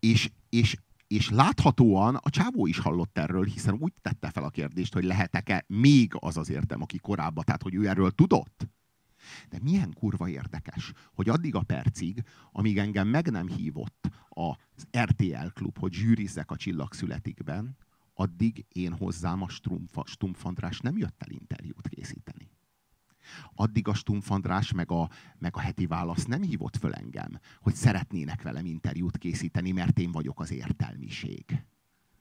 És, 0.00 0.30
és, 0.48 0.76
és 1.06 1.30
láthatóan 1.30 2.14
a 2.14 2.30
csávó 2.30 2.66
is 2.66 2.78
hallott 2.78 3.18
erről, 3.18 3.44
hiszen 3.44 3.76
úgy 3.78 3.92
tette 4.00 4.30
fel 4.30 4.44
a 4.44 4.50
kérdést, 4.50 4.94
hogy 4.94 5.04
lehetek-e 5.04 5.64
még 5.66 6.12
az 6.18 6.36
az 6.36 6.50
értem, 6.50 6.82
aki 6.82 6.98
korábban, 6.98 7.44
tehát 7.44 7.62
hogy 7.62 7.74
ő 7.74 7.88
erről 7.88 8.10
tudott. 8.10 8.68
De 9.48 9.58
milyen 9.62 9.92
kurva 9.92 10.28
érdekes, 10.28 10.92
hogy 11.14 11.28
addig 11.28 11.54
a 11.54 11.62
percig, 11.62 12.22
amíg 12.52 12.78
engem 12.78 13.08
meg 13.08 13.30
nem 13.30 13.48
hívott 13.48 14.08
az 14.28 14.86
RTL 14.98 15.46
klub, 15.54 15.78
hogy 15.78 15.92
zsűrizzek 15.92 16.50
a 16.50 16.56
csillagszületikben, 16.56 17.76
addig 18.14 18.64
én 18.68 18.92
hozzám 18.92 19.42
a 19.42 19.48
Stumpf 20.04 20.44
András 20.44 20.80
nem 20.80 20.96
jött 20.96 21.22
el 21.22 21.30
interjút 21.30 21.88
készíteni. 21.88 22.55
Addig 23.54 23.88
a 23.88 23.94
Stumpf 23.94 24.30
András 24.30 24.72
meg 24.72 24.90
a, 24.90 25.10
meg 25.38 25.56
a 25.56 25.60
heti 25.60 25.86
válasz 25.86 26.24
nem 26.24 26.42
hívott 26.42 26.76
föl 26.76 26.92
engem, 26.92 27.40
hogy 27.60 27.74
szeretnének 27.74 28.42
velem 28.42 28.66
interjút 28.66 29.18
készíteni, 29.18 29.72
mert 29.72 29.98
én 29.98 30.12
vagyok 30.12 30.40
az 30.40 30.50
értelmiség. 30.50 31.64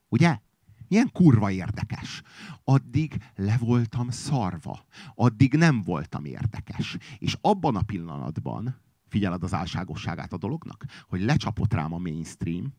Ugye? 0.10 0.40
Milyen 0.88 1.12
kurva 1.12 1.52
érdekes. 1.52 2.22
Addig 2.64 3.24
le 3.36 3.58
voltam 3.58 4.10
szarva. 4.10 4.86
Addig 5.16 5.54
nem 5.54 5.82
voltam 5.82 6.26
érdekes. 6.26 6.98
És 7.18 7.38
abban 7.42 7.76
a 7.76 7.82
pillanatban, 7.82 8.82
figyeled 9.08 9.44
az 9.44 9.54
álságosságát 9.54 10.34
a 10.34 10.38
dolognak, 10.38 10.86
hogy 11.08 11.22
lecsapott 11.22 11.74
rám 11.74 11.94
a 11.94 11.98
mainstream, 11.98 12.74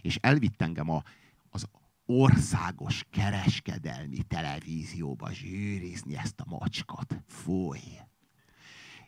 és 0.00 0.16
elvitt 0.16 0.62
engem 0.62 0.90
a, 0.90 1.02
az 1.50 1.68
országos 2.20 3.06
kereskedelmi 3.10 4.22
televízióba 4.22 5.32
zsűrizni 5.32 6.16
ezt 6.16 6.40
a 6.40 6.44
macskot. 6.48 7.22
Fúj! 7.26 7.78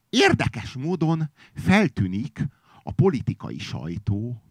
Érdekes 0.09 0.73
módon 0.73 1.31
feltűnik 1.55 2.47
a 2.83 2.93
politikai 2.93 3.59
sajtó, 3.59 4.43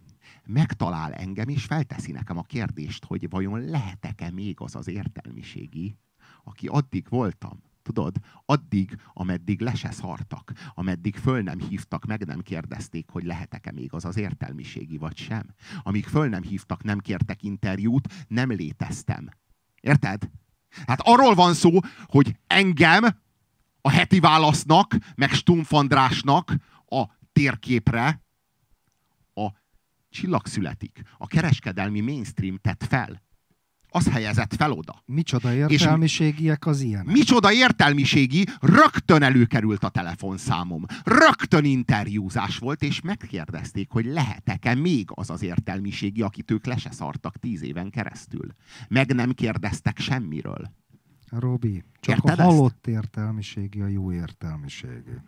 megtalál 0.45 1.14
engem, 1.14 1.49
és 1.49 1.66
felteszi 1.66 2.12
nekem 2.12 2.38
a 2.38 2.43
kérdést, 2.43 3.06
hogy 3.06 3.30
vajon 3.30 3.60
lehetek-e 3.66 4.32
még 4.32 4.62
az 4.62 4.76
az 4.76 4.88
értelmiségi, 4.88 5.97
aki 6.43 6.68
addig 6.68 7.10
voltam. 7.10 7.64
Tudod, 7.84 8.15
addig, 8.45 8.95
ameddig 9.13 9.61
le 9.61 9.73
se 9.73 9.91
szartak, 9.91 10.51
ameddig 10.73 11.15
föl 11.15 11.41
nem 11.41 11.59
hívtak, 11.59 12.05
meg 12.05 12.25
nem 12.25 12.41
kérdezték, 12.41 13.09
hogy 13.09 13.23
lehetek-e 13.23 13.71
még 13.71 13.93
az 13.93 14.05
az 14.05 14.17
értelmiségi, 14.17 14.97
vagy 14.97 15.17
sem. 15.17 15.53
Amíg 15.81 16.05
föl 16.05 16.29
nem 16.29 16.41
hívtak, 16.41 16.84
nem 16.84 16.99
kértek 16.99 17.43
interjút, 17.43 18.25
nem 18.27 18.51
léteztem. 18.51 19.29
Érted? 19.81 20.29
Hát 20.88 20.99
arról 21.01 21.34
van 21.34 21.53
szó, 21.53 21.79
hogy 22.05 22.38
engem 22.47 23.03
a 23.81 23.89
heti 23.89 24.19
válasznak, 24.19 24.95
meg 25.15 25.31
Stumpf 25.31 25.73
Andrásnak 25.73 26.55
a 26.86 27.03
térképre 27.31 28.21
a 29.34 29.49
csillag 30.09 30.47
születik. 30.47 31.01
A 31.17 31.27
kereskedelmi 31.27 31.99
mainstream 31.99 32.57
tett 32.57 32.84
fel 32.84 33.21
az 33.96 34.10
helyezett 34.10 34.56
fel 34.56 34.72
oda. 34.72 35.04
Micsoda 35.06 35.54
értelmiségiek 35.54 36.66
az 36.66 36.82
ilyen. 36.82 37.06
Micsoda 37.06 37.52
értelmiségi, 37.52 38.46
rögtön 38.60 39.24
előkerült 39.24 39.84
a 39.84 39.89
telefonszámom. 39.89 40.86
Rögtön 41.04 41.66
interjúzás 41.66 42.58
volt, 42.58 42.82
és 42.82 43.02
megkérdezték, 43.02 43.89
hogy 43.89 44.06
lehetek-e 44.06 44.76
még 44.76 45.08
az 45.14 45.30
az 45.30 45.44
értelmiségi, 45.44 46.22
akit 46.22 46.52
ők 46.52 46.66
le 46.66 46.78
se 46.78 46.91
szartak 46.91 47.38
tíz 47.38 47.64
éven 47.64 47.89
keresztül. 47.89 48.48
Meg 48.88 49.14
nem 49.14 49.32
kérdeztek 49.32 50.00
semmiről. 50.00 50.72
Robi, 51.30 51.84
csak 52.00 52.16
Érted 52.16 52.39
a 52.39 52.44
halott 52.44 52.88
ezt? 52.88 52.96
értelmiségi 52.96 53.82
a 53.82 53.88
jó 53.88 54.12
értelmiségi. 54.12 55.22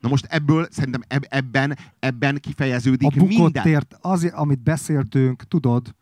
Na 0.00 0.08
most 0.08 0.24
ebből 0.24 0.66
szerintem 0.70 1.02
ebben, 1.28 1.78
ebben 1.98 2.38
kifejeződik 2.40 3.20
a 3.20 3.24
minden. 3.24 3.66
Ért, 3.66 3.96
az, 4.00 4.24
amit 4.24 4.62
beszéltünk, 4.62 5.42
tudod, 5.42 5.94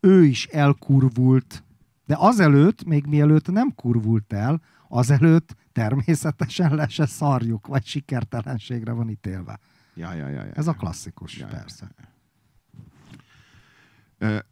ő 0.00 0.24
is 0.24 0.46
elkurvult, 0.46 1.64
de 2.06 2.16
azelőtt, 2.18 2.84
még 2.84 3.06
mielőtt 3.06 3.50
nem 3.50 3.74
kurvult 3.74 4.32
el, 4.32 4.60
azelőtt 4.88 5.56
természetesen 5.72 6.74
le 6.74 6.88
se 6.88 7.06
szarjuk, 7.06 7.66
vagy 7.66 7.84
sikertelenségre 7.84 8.92
van 8.92 9.10
ítélve. 9.10 9.58
Ja, 9.94 10.14
ja, 10.14 10.28
ja, 10.28 10.44
ja, 10.44 10.52
Ez 10.52 10.66
a 10.66 10.72
klasszikus, 10.72 11.38
ja, 11.38 11.46
persze. 11.46 11.90
Ja, 14.18 14.28
ja. 14.28 14.48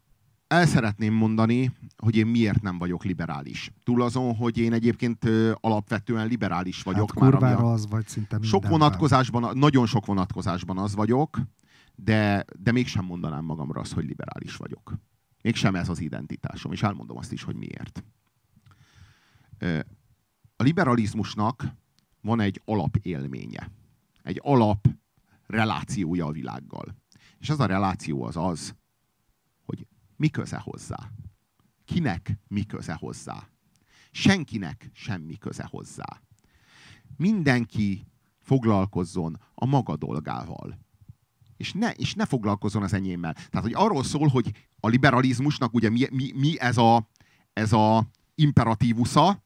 El 0.47 0.65
szeretném 0.65 1.13
mondani, 1.13 1.71
hogy 1.97 2.15
én 2.15 2.27
miért 2.27 2.61
nem 2.61 2.77
vagyok 2.77 3.03
liberális. 3.03 3.71
Túl 3.83 4.01
azon, 4.01 4.35
hogy 4.35 4.57
én 4.57 4.73
egyébként 4.73 5.29
alapvetően 5.53 6.27
liberális 6.27 6.83
vagyok. 6.83 7.19
Hát 7.19 7.39
már, 7.39 7.59
a... 7.59 7.71
az 7.71 7.87
vagy 7.87 8.07
szinte 8.07 8.37
Sok 8.41 8.67
vonatkozásban, 8.67 9.57
nagyon 9.57 9.85
sok 9.85 10.05
vonatkozásban 10.05 10.77
az 10.77 10.95
vagyok, 10.95 11.39
de, 11.95 12.45
de 12.59 12.71
mégsem 12.71 13.05
mondanám 13.05 13.45
magamra 13.45 13.81
azt, 13.81 13.93
hogy 13.93 14.05
liberális 14.05 14.55
vagyok. 14.55 14.93
Mégsem 15.41 15.75
ez 15.75 15.89
az 15.89 15.99
identitásom, 15.99 16.71
és 16.71 16.83
elmondom 16.83 17.17
azt 17.17 17.31
is, 17.31 17.43
hogy 17.43 17.55
miért. 17.55 18.03
A 20.55 20.63
liberalizmusnak 20.63 21.63
van 22.21 22.39
egy 22.39 22.61
alapélménye, 22.65 23.71
egy 24.23 24.39
alap 24.43 24.87
relációja 25.45 26.25
a 26.25 26.31
világgal. 26.31 26.95
És 27.37 27.49
ez 27.49 27.59
a 27.59 27.65
reláció 27.65 28.23
az 28.23 28.37
az, 28.37 28.75
hogy 29.65 29.87
mi 30.15 30.29
köze 30.29 30.57
hozzá. 30.57 31.11
Kinek 31.85 32.39
mi 32.47 32.63
köze 32.63 32.93
hozzá. 32.93 33.49
Senkinek 34.11 34.89
semmi 34.93 35.37
köze 35.37 35.67
hozzá. 35.69 36.21
Mindenki 37.17 38.07
foglalkozzon 38.39 39.41
a 39.53 39.65
maga 39.65 39.95
dolgával 39.95 40.79
és 41.59 41.73
ne, 41.73 41.91
és 41.91 42.13
ne 42.13 42.25
foglalkozzon 42.25 42.83
az 42.83 42.93
enyémmel. 42.93 43.33
Tehát, 43.33 43.61
hogy 43.61 43.73
arról 43.73 44.03
szól, 44.03 44.27
hogy 44.27 44.51
a 44.79 44.87
liberalizmusnak 44.87 45.73
ugye 45.73 45.89
mi, 45.89 46.07
mi, 46.11 46.31
mi 46.35 46.59
ez, 46.59 46.77
a, 46.77 47.09
ez 47.53 47.73
a 47.73 48.07
imperatívusza, 48.35 49.43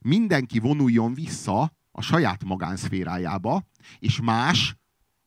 mindenki 0.00 0.58
vonuljon 0.58 1.14
vissza 1.14 1.72
a 1.92 2.02
saját 2.02 2.44
magánszférájába, 2.44 3.66
és 3.98 4.20
más 4.20 4.76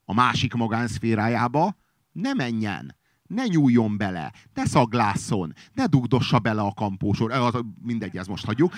a 0.04 0.14
másik 0.14 0.54
magánszférájába 0.54 1.76
ne 2.12 2.32
menjen, 2.32 2.96
ne 3.26 3.46
nyúljon 3.46 3.96
bele, 3.96 4.32
ne 4.54 4.66
szaglászon, 4.66 5.52
ne 5.72 5.86
dugdossa 5.86 6.38
bele 6.38 6.60
a 6.60 6.72
kampósor, 6.72 7.64
mindegy, 7.82 8.16
ezt 8.16 8.28
most 8.28 8.44
hagyjuk 8.44 8.74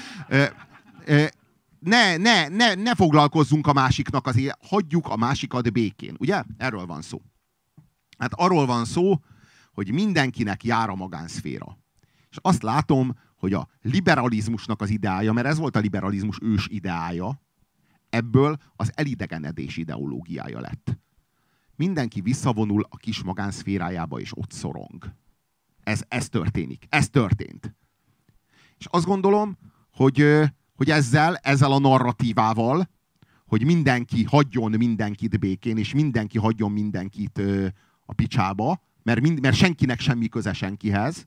ne, 1.79 2.17
ne, 2.17 2.49
ne, 2.49 2.75
ne 2.75 2.95
foglalkozzunk 2.95 3.67
a 3.67 3.73
másiknak 3.73 4.27
az 4.27 4.37
élet, 4.37 4.59
hagyjuk 4.69 5.09
a 5.09 5.17
másikat 5.17 5.73
békén. 5.73 6.15
Ugye? 6.19 6.43
Erről 6.57 6.87
van 6.87 7.03
szó. 7.03 7.23
Hát 8.19 8.33
arról 8.35 8.67
van 8.67 8.85
szó, 8.85 9.15
hogy 9.73 9.93
mindenkinek 9.93 10.65
jár 10.65 10.89
a 10.89 10.95
magánszféra. 10.95 11.79
És 12.31 12.37
azt 12.41 12.63
látom, 12.63 13.15
hogy 13.37 13.53
a 13.53 13.69
liberalizmusnak 13.83 14.81
az 14.81 14.91
ideája, 14.91 15.33
mert 15.33 15.47
ez 15.47 15.59
volt 15.59 15.77
a 15.77 15.79
liberalizmus 15.79 16.39
ős 16.43 16.67
ideája, 16.71 17.41
ebből 18.11 18.57
az 18.77 18.93
elidegenedés 18.95 19.77
ideológiája 19.77 20.61
lett. 20.61 20.99
Mindenki 21.77 22.21
visszavonul 22.21 22.87
a 22.89 22.97
kis 22.97 23.23
magánszférájába, 23.23 24.21
és 24.21 24.37
ott 24.37 24.53
szorong. 24.53 25.15
Ez, 25.83 26.03
ez 26.09 26.29
történik. 26.29 26.87
Ez 26.89 27.09
történt. 27.09 27.75
És 28.79 28.87
azt 28.87 29.07
gondolom, 29.07 29.57
hogy 29.91 30.43
hogy 30.77 30.91
ezzel, 30.91 31.37
ezzel 31.37 31.73
a 31.73 31.79
narratívával, 31.79 32.89
hogy 33.47 33.65
mindenki 33.65 34.25
hagyjon 34.25 34.71
mindenkit 34.71 35.39
békén, 35.39 35.77
és 35.77 35.95
mindenki 35.95 36.39
hagyjon 36.39 36.73
mindenkit 36.73 37.39
ö, 37.39 37.67
a 38.07 38.13
picsába, 38.13 38.83
mert, 39.03 39.21
mind, 39.21 39.41
mert 39.41 39.57
senkinek 39.57 40.01
semmi 40.01 40.29
köze 40.29 40.53
senkihez, 40.53 41.27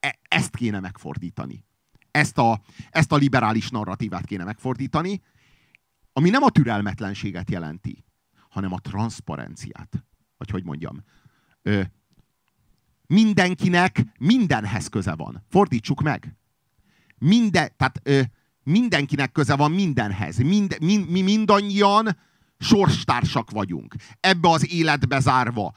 e, 0.00 0.18
ezt 0.28 0.56
kéne 0.56 0.80
megfordítani. 0.80 1.64
Ezt 2.10 2.38
a, 2.38 2.60
ezt 2.90 3.12
a 3.12 3.16
liberális 3.16 3.70
narratívát 3.70 4.26
kéne 4.26 4.44
megfordítani, 4.44 5.22
ami 6.12 6.30
nem 6.30 6.42
a 6.42 6.50
türelmetlenséget 6.50 7.50
jelenti, 7.50 8.04
hanem 8.48 8.72
a 8.72 8.78
transzparenciát. 8.78 10.04
Vagy 10.36 10.50
hogy 10.50 10.64
mondjam. 10.64 11.04
Ö, 11.62 11.82
mindenkinek 13.06 14.04
mindenhez 14.18 14.88
köze 14.88 15.14
van. 15.14 15.44
Fordítsuk 15.48 16.02
meg. 16.02 16.36
Minden, 17.18 17.70
tehát 17.76 18.00
ö, 18.02 18.20
mindenkinek 18.68 19.32
köze 19.32 19.56
van 19.56 19.70
mindenhez. 19.70 20.36
Mind, 20.36 20.76
mind, 20.80 21.10
mi 21.10 21.20
mindannyian 21.22 22.16
sorstársak 22.58 23.50
vagyunk. 23.50 23.94
Ebbe 24.20 24.48
az 24.48 24.72
életbe 24.72 25.20
zárva. 25.20 25.72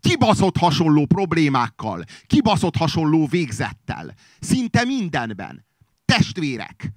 Kibaszott 0.00 0.56
hasonló 0.56 1.06
problémákkal, 1.06 2.04
kibaszott 2.26 2.76
hasonló 2.76 3.26
végzettel. 3.26 4.14
Szinte 4.40 4.84
mindenben. 4.84 5.66
Testvérek. 6.04 6.92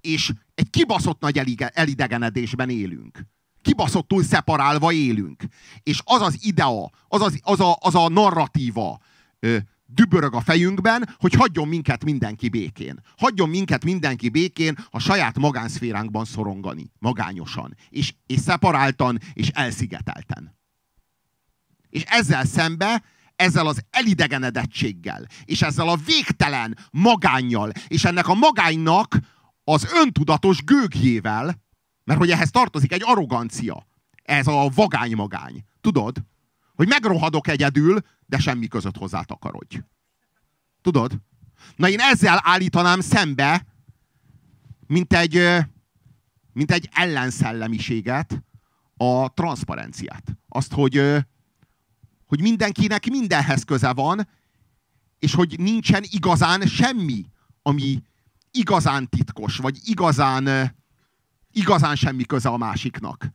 És 0.00 0.32
egy 0.54 0.70
kibaszott 0.70 1.20
nagy 1.20 1.64
elidegenedésben 1.74 2.70
élünk. 2.70 3.26
Kibaszottul 3.62 4.22
szeparálva 4.22 4.92
élünk. 4.92 5.42
És 5.82 6.00
az 6.04 6.20
az 6.20 6.38
idea, 6.40 6.90
az, 7.08 7.20
az, 7.20 7.38
az, 7.42 7.60
a, 7.60 7.76
az 7.80 7.94
a 7.94 8.08
narratíva 8.08 9.00
ö, 9.40 9.56
dübörög 9.90 10.34
a 10.34 10.40
fejünkben, 10.40 11.08
hogy 11.18 11.34
hagyjon 11.34 11.68
minket 11.68 12.04
mindenki 12.04 12.48
békén. 12.48 13.02
Hagyjon 13.16 13.48
minket 13.48 13.84
mindenki 13.84 14.28
békén 14.28 14.78
a 14.90 14.98
saját 14.98 15.38
magánszféránkban 15.38 16.24
szorongani, 16.24 16.90
magányosan, 16.98 17.74
és, 17.88 18.14
és 18.26 18.40
szeparáltan, 18.40 19.18
és 19.32 19.48
elszigetelten. 19.48 20.56
És 21.90 22.02
ezzel 22.02 22.44
szembe, 22.44 23.02
ezzel 23.36 23.66
az 23.66 23.84
elidegenedettséggel, 23.90 25.26
és 25.44 25.62
ezzel 25.62 25.88
a 25.88 25.96
végtelen 25.96 26.78
magánnyal, 26.90 27.72
és 27.86 28.04
ennek 28.04 28.28
a 28.28 28.34
magánynak 28.34 29.18
az 29.64 29.92
öntudatos 30.02 30.64
gőgjével, 30.64 31.62
mert 32.04 32.18
hogy 32.18 32.30
ehhez 32.30 32.50
tartozik 32.50 32.92
egy 32.92 33.02
arrogancia, 33.04 33.86
ez 34.22 34.46
a 34.46 34.70
vagány 34.74 35.14
magány. 35.14 35.64
Tudod? 35.80 36.16
Hogy 36.78 36.88
megrohadok 36.88 37.48
egyedül, 37.48 38.00
de 38.26 38.38
semmi 38.38 38.66
között 38.66 38.96
hozzá 38.96 39.22
takarodj. 39.22 39.80
Tudod? 40.82 41.20
Na 41.76 41.88
én 41.88 42.00
ezzel 42.00 42.40
állítanám 42.42 43.00
szembe, 43.00 43.66
mint 44.86 45.12
egy, 45.12 45.42
mint 46.52 46.70
egy 46.70 46.88
ellenszellemiséget, 46.92 48.42
a 48.96 49.32
transzparenciát. 49.34 50.38
Azt, 50.48 50.72
hogy, 50.72 51.02
hogy 52.26 52.40
mindenkinek 52.40 53.06
mindenhez 53.06 53.62
köze 53.62 53.92
van, 53.92 54.28
és 55.18 55.34
hogy 55.34 55.58
nincsen 55.58 56.02
igazán 56.06 56.66
semmi, 56.66 57.24
ami 57.62 58.02
igazán 58.50 59.08
titkos, 59.08 59.56
vagy 59.56 59.78
igazán, 59.84 60.74
igazán 61.50 61.96
semmi 61.96 62.24
köze 62.24 62.48
a 62.48 62.56
másiknak. 62.56 63.26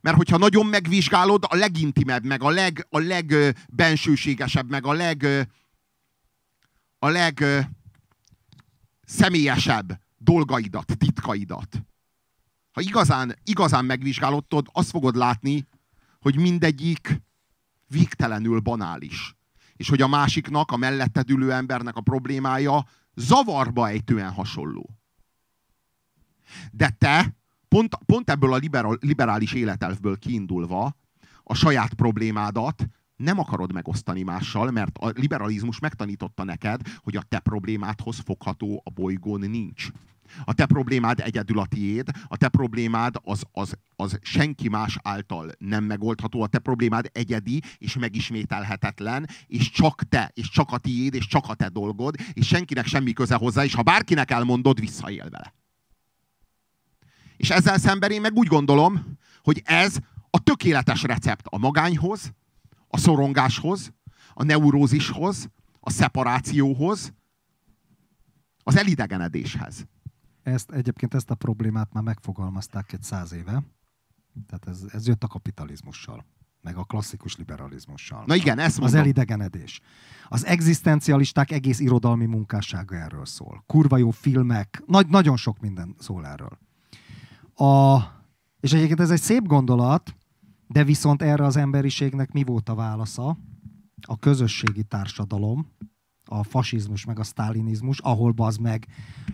Mert 0.00 0.16
hogyha 0.16 0.36
nagyon 0.36 0.66
megvizsgálod, 0.66 1.44
a 1.48 1.56
legintimebb, 1.56 2.24
meg 2.24 2.42
a, 2.42 2.50
leg, 2.50 2.86
a 2.90 2.98
legbensőségesebb, 2.98 4.70
meg 4.70 4.86
a 4.86 4.92
leg, 4.92 5.26
a 6.98 7.08
leg 7.08 7.44
személyesebb 9.04 10.00
dolgaidat, 10.16 10.96
titkaidat. 10.98 11.82
Ha 12.70 12.80
igazán, 12.80 13.36
igazán 13.44 13.84
megvizsgálod, 13.84 14.44
azt 14.72 14.90
fogod 14.90 15.16
látni, 15.16 15.66
hogy 16.20 16.36
mindegyik 16.36 17.22
végtelenül 17.86 18.60
banális. 18.60 19.34
És 19.76 19.88
hogy 19.88 20.02
a 20.02 20.06
másiknak, 20.06 20.70
a 20.70 20.76
melletted 20.76 21.30
ülő 21.30 21.52
embernek 21.52 21.96
a 21.96 22.00
problémája 22.00 22.86
zavarba 23.14 23.88
ejtően 23.88 24.32
hasonló. 24.32 24.90
De 26.70 26.88
te 26.98 27.34
pont, 27.74 27.98
pont 28.06 28.30
ebből 28.30 28.52
a 28.52 28.56
liberal, 28.56 28.98
liberális 29.00 29.52
életelvből 29.52 30.18
kiindulva 30.18 30.96
a 31.42 31.54
saját 31.54 31.94
problémádat 31.94 32.86
nem 33.16 33.38
akarod 33.38 33.72
megosztani 33.72 34.22
mással, 34.22 34.70
mert 34.70 34.98
a 34.98 35.08
liberalizmus 35.08 35.78
megtanította 35.78 36.44
neked, 36.44 36.80
hogy 36.98 37.16
a 37.16 37.22
te 37.28 37.38
problémádhoz 37.38 38.18
fogható 38.18 38.82
a 38.84 38.90
bolygón 38.90 39.50
nincs. 39.50 39.88
A 40.44 40.52
te 40.52 40.66
problémád 40.66 41.20
egyedül 41.20 41.58
a 41.58 41.66
tiéd, 41.66 42.08
a 42.28 42.36
te 42.36 42.48
problémád 42.48 43.14
az, 43.22 43.42
az, 43.52 43.76
az 43.96 44.18
senki 44.22 44.68
más 44.68 44.98
által 45.02 45.50
nem 45.58 45.84
megoldható, 45.84 46.42
a 46.42 46.46
te 46.46 46.58
problémád 46.58 47.10
egyedi 47.12 47.62
és 47.78 47.96
megismételhetetlen, 47.96 49.26
és 49.46 49.70
csak 49.70 50.02
te, 50.02 50.30
és 50.34 50.48
csak 50.48 50.72
a 50.72 50.78
tiéd, 50.78 51.14
és 51.14 51.26
csak 51.26 51.44
a 51.48 51.54
te 51.54 51.68
dolgod, 51.68 52.14
és 52.32 52.46
senkinek 52.46 52.86
semmi 52.86 53.12
köze 53.12 53.34
hozzá, 53.34 53.64
és 53.64 53.74
ha 53.74 53.82
bárkinek 53.82 54.30
elmondod, 54.30 54.80
visszaél 54.80 55.30
vele. 55.30 55.59
És 57.40 57.50
ezzel 57.50 57.78
szemben 57.78 58.10
én 58.10 58.20
meg 58.20 58.36
úgy 58.36 58.46
gondolom, 58.46 59.18
hogy 59.42 59.62
ez 59.64 59.96
a 60.30 60.42
tökéletes 60.42 61.02
recept 61.02 61.46
a 61.46 61.58
magányhoz, 61.58 62.32
a 62.88 62.98
szorongáshoz, 62.98 63.92
a 64.34 64.42
neurózishoz, 64.42 65.50
a 65.80 65.90
szeparációhoz, 65.90 67.12
az 68.62 68.76
elidegenedéshez. 68.76 69.86
Ezt, 70.42 70.70
egyébként 70.70 71.14
ezt 71.14 71.30
a 71.30 71.34
problémát 71.34 71.92
már 71.92 72.02
megfogalmazták 72.02 72.92
egy 72.92 73.02
száz 73.02 73.32
éve. 73.32 73.62
Tehát 74.46 74.66
ez, 74.66 74.84
ez 74.92 75.06
jött 75.06 75.24
a 75.24 75.26
kapitalizmussal, 75.26 76.26
meg 76.60 76.76
a 76.76 76.84
klasszikus 76.84 77.36
liberalizmussal. 77.36 78.24
Na 78.26 78.34
igen, 78.34 78.58
ezt 78.58 78.78
mondom. 78.78 78.98
Az 78.98 79.04
elidegenedés. 79.04 79.80
Az 80.28 80.44
egzisztencialisták 80.46 81.50
egész 81.50 81.78
irodalmi 81.78 82.26
munkássága 82.26 82.96
erről 82.96 83.26
szól. 83.26 83.62
Kurva 83.66 83.96
jó 83.96 84.10
filmek, 84.10 84.82
nagy, 84.86 85.06
nagyon 85.06 85.36
sok 85.36 85.60
minden 85.60 85.94
szól 85.98 86.26
erről. 86.26 86.58
A, 87.54 87.98
és 88.60 88.72
egyébként 88.72 89.00
ez 89.00 89.10
egy 89.10 89.20
szép 89.20 89.46
gondolat, 89.46 90.14
de 90.66 90.84
viszont 90.84 91.22
erre 91.22 91.44
az 91.44 91.56
emberiségnek 91.56 92.32
mi 92.32 92.42
volt 92.42 92.68
a 92.68 92.74
válasza? 92.74 93.36
A 94.06 94.18
közösségi 94.18 94.82
társadalom, 94.82 95.66
a 96.32 96.42
fasizmus 96.42 97.04
meg 97.04 97.18
a 97.18 97.22
sztálinizmus, 97.22 97.98
ahol 97.98 98.34
az 98.36 98.56
meg 98.56 98.86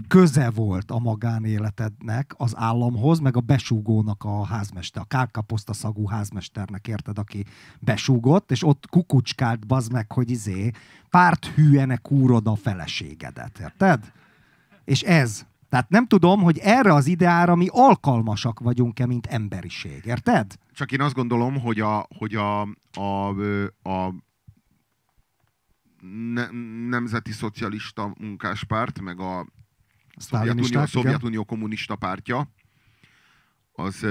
köze 0.08 0.50
volt 0.50 0.90
a 0.90 0.98
magánéletednek 0.98 2.34
az 2.36 2.56
államhoz, 2.56 3.18
meg 3.18 3.36
a 3.36 3.40
besúgónak 3.40 4.24
a 4.24 4.44
házmester, 4.44 5.02
a 5.02 5.04
kárkaposzta 5.04 5.72
szagú 5.72 6.06
házmesternek, 6.06 6.88
érted, 6.88 7.18
aki 7.18 7.44
besúgott, 7.80 8.50
és 8.50 8.64
ott 8.64 8.86
kukucskált 8.86 9.66
bazd 9.66 9.92
meg, 9.92 10.12
hogy 10.12 10.30
izé, 10.30 10.70
párt 11.10 11.46
hűene 11.46 11.96
kúrod 11.96 12.46
a 12.46 12.54
feleségedet, 12.54 13.58
érted? 13.58 14.12
És 14.84 15.02
ez. 15.02 15.46
Tehát 15.68 15.88
nem 15.88 16.06
tudom, 16.06 16.42
hogy 16.42 16.58
erre 16.58 16.92
az 16.92 17.06
ideára 17.06 17.54
mi 17.54 17.66
alkalmasak 17.70 18.60
vagyunk-e, 18.60 19.06
mint 19.06 19.26
emberiség, 19.26 20.04
érted? 20.04 20.54
Csak 20.72 20.92
én 20.92 21.00
azt 21.00 21.14
gondolom, 21.14 21.60
hogy 21.60 21.80
a, 21.80 22.06
hogy 22.18 22.34
a, 22.34 22.60
a, 22.92 23.28
a 23.82 24.14
ne, 26.32 26.46
Nemzeti 26.88 27.32
Szocialista 27.32 28.14
Munkáspárt, 28.18 29.00
meg 29.00 29.20
a 29.20 29.46
Szovjetunió, 30.16 30.86
Szovjetunió 30.86 31.44
Kommunista 31.44 31.96
Pártja, 31.96 32.50
az, 33.72 34.06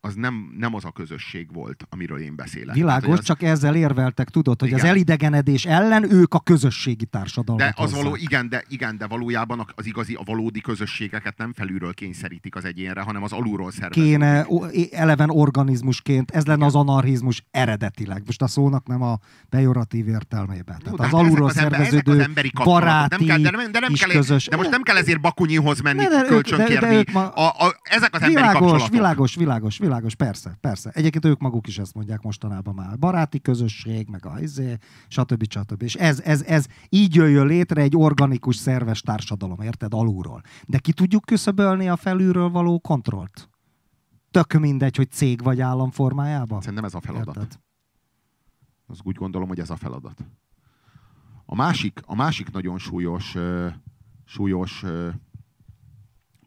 az 0.00 0.14
nem, 0.14 0.54
nem 0.58 0.74
az 0.74 0.84
a 0.84 0.90
közösség 0.90 1.52
volt, 1.52 1.86
amiről 1.88 2.18
én 2.18 2.36
beszélek. 2.36 2.74
Világos, 2.74 3.08
hát, 3.08 3.18
az... 3.18 3.24
csak 3.24 3.42
ezzel 3.42 3.74
érveltek, 3.74 4.28
tudod, 4.28 4.60
hogy 4.60 4.68
igen. 4.68 4.80
az 4.80 4.86
elidegenedés 4.86 5.64
ellen 5.64 6.12
ők 6.12 6.34
a 6.34 6.40
közösségi 6.40 7.04
társadalmat 7.04 7.66
De 7.66 7.82
az 7.82 7.94
való, 7.94 8.16
igen, 8.16 8.48
de, 8.48 8.64
igen, 8.68 8.96
de 8.96 9.06
valójában 9.06 9.66
az 9.74 9.86
igazi, 9.86 10.14
a 10.14 10.22
valódi 10.24 10.60
közösségeket 10.60 11.38
nem 11.38 11.52
felülről 11.52 11.94
kényszerítik 11.94 12.56
az 12.56 12.64
egyénre, 12.64 13.00
hanem 13.00 13.22
az 13.22 13.32
alulról 13.32 13.70
szervezik. 13.70 14.02
Kéne 14.02 14.46
eleven 14.90 15.30
organizmusként, 15.30 16.30
ez 16.30 16.44
lenne 16.44 16.56
igen. 16.56 16.68
az 16.68 16.74
anarchizmus 16.74 17.44
eredetileg. 17.50 18.22
Most 18.26 18.42
a 18.42 18.46
szónak 18.46 18.86
nem 18.86 19.02
a 19.02 19.18
pejoratív 19.48 20.08
értelmében. 20.08 20.78
Tehát 20.78 20.84
Jó, 20.86 20.92
az 20.92 21.04
hát 21.04 21.12
alulról 21.12 21.48
az 21.48 21.54
szerveződő 21.54 22.12
az 22.12 22.18
emberi 22.18 22.52
baráti 22.64 23.24
nem 23.24 23.26
kell, 23.26 23.50
de, 23.50 23.56
nem, 23.56 23.72
de 23.72 23.80
nem 23.80 23.92
kell, 23.92 24.10
közös... 24.10 24.46
De 24.46 24.56
most 24.56 24.70
nem 24.70 24.82
kell 24.82 24.96
ezért 24.96 25.20
Bakunyihoz 25.20 25.80
menni, 25.80 26.04
kölcsönkérni. 26.26 27.04
A, 27.12 27.18
a, 27.18 27.80
ezek 27.82 28.14
az 28.14 28.22
emberi 28.22 28.46
világos, 28.46 28.88
világos, 28.88 29.34
világos, 29.34 29.78
világos 29.78 29.89
világos, 29.90 30.14
persze, 30.14 30.56
persze. 30.60 30.90
Egyébként 30.90 31.24
ők 31.24 31.40
maguk 31.40 31.66
is 31.66 31.78
ezt 31.78 31.94
mondják 31.94 32.22
mostanában 32.22 32.74
már. 32.74 32.98
Baráti 32.98 33.40
közösség, 33.40 34.08
meg 34.08 34.26
a 34.26 34.40
izé, 34.40 34.76
stb. 35.08 35.44
stb. 35.48 35.82
És 35.82 35.94
ez, 35.94 36.20
ez, 36.20 36.42
ez 36.42 36.66
így 36.88 37.14
jöjjön 37.14 37.46
létre 37.46 37.82
egy 37.82 37.96
organikus, 37.96 38.56
szerves 38.56 39.00
társadalom, 39.00 39.60
érted? 39.60 39.94
Alulról. 39.94 40.42
De 40.66 40.78
ki 40.78 40.92
tudjuk 40.92 41.24
küszöbölni 41.24 41.88
a 41.88 41.96
felülről 41.96 42.48
való 42.48 42.78
kontrollt? 42.78 43.48
Tök 44.30 44.52
mindegy, 44.52 44.96
hogy 44.96 45.10
cég 45.10 45.42
vagy 45.42 45.60
állam 45.60 45.90
formájában? 45.90 46.60
Szerintem 46.60 46.84
ez 46.84 46.94
a 46.94 47.00
feladat. 47.00 47.36
Érted? 47.36 47.58
Azt 48.86 49.00
úgy 49.02 49.16
gondolom, 49.16 49.48
hogy 49.48 49.60
ez 49.60 49.70
a 49.70 49.76
feladat. 49.76 50.24
A 51.44 51.54
másik, 51.54 52.00
a 52.04 52.14
másik 52.14 52.50
nagyon 52.50 52.78
súlyos, 52.78 53.36
súlyos 54.24 54.84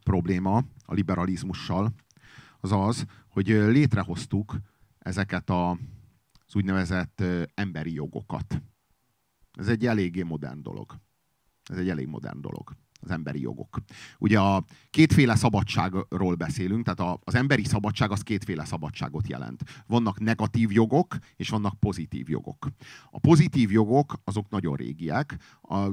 probléma 0.02 0.56
a 0.86 0.94
liberalizmussal 0.94 1.92
az 2.64 2.72
az, 2.72 3.04
hogy 3.34 3.46
létrehoztuk 3.48 4.56
ezeket 4.98 5.50
a, 5.50 5.70
az 6.46 6.54
úgynevezett 6.54 7.22
emberi 7.54 7.92
jogokat. 7.92 8.62
Ez 9.52 9.68
egy 9.68 9.86
eléggé 9.86 10.22
modern 10.22 10.62
dolog. 10.62 10.96
Ez 11.64 11.76
egy 11.76 11.88
elég 11.88 12.06
modern 12.06 12.40
dolog 12.40 12.76
az 13.04 13.10
emberi 13.10 13.40
jogok. 13.40 13.78
Ugye 14.18 14.38
a 14.40 14.64
kétféle 14.90 15.34
szabadságról 15.34 16.34
beszélünk, 16.34 16.84
tehát 16.84 17.18
az 17.24 17.34
emberi 17.34 17.64
szabadság 17.64 18.10
az 18.10 18.22
kétféle 18.22 18.64
szabadságot 18.64 19.28
jelent. 19.28 19.62
Vannak 19.86 20.20
negatív 20.20 20.72
jogok, 20.72 21.16
és 21.36 21.48
vannak 21.48 21.80
pozitív 21.80 22.28
jogok. 22.28 22.68
A 23.10 23.18
pozitív 23.18 23.70
jogok 23.70 24.14
azok 24.24 24.50
nagyon 24.50 24.76
régiek. 24.76 25.36
A, 25.62 25.88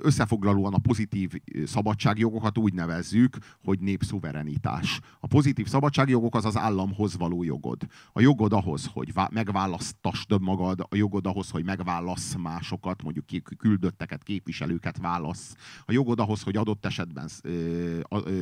összefoglalóan 0.00 0.74
a 0.74 0.78
pozitív 0.78 1.32
szabadságjogokat 1.64 2.58
úgy 2.58 2.74
nevezzük, 2.74 3.36
hogy 3.64 3.80
népszuverenitás. 3.80 5.00
A 5.20 5.26
pozitív 5.26 5.66
szabadságjogok 5.66 6.34
az 6.34 6.44
az 6.44 6.56
államhoz 6.56 7.16
való 7.16 7.42
jogod. 7.42 7.86
A 8.12 8.20
jogod 8.20 8.52
ahhoz, 8.52 8.86
hogy 8.92 9.12
megválasztasd 9.30 10.40
magad, 10.40 10.80
a 10.80 10.96
jogod 10.96 11.26
ahhoz, 11.26 11.50
hogy 11.50 11.64
megválasz 11.64 12.34
másokat, 12.34 13.02
mondjuk 13.02 13.24
küldötteket, 13.56 14.22
képviselőket 14.22 14.98
válasz. 14.98 15.54
A 15.84 15.92
jogod 15.92 16.20
ahhoz, 16.20 16.42
hogy 16.42 16.51
hogy 16.52 16.60
adott 16.60 16.86
esetben 16.86 17.28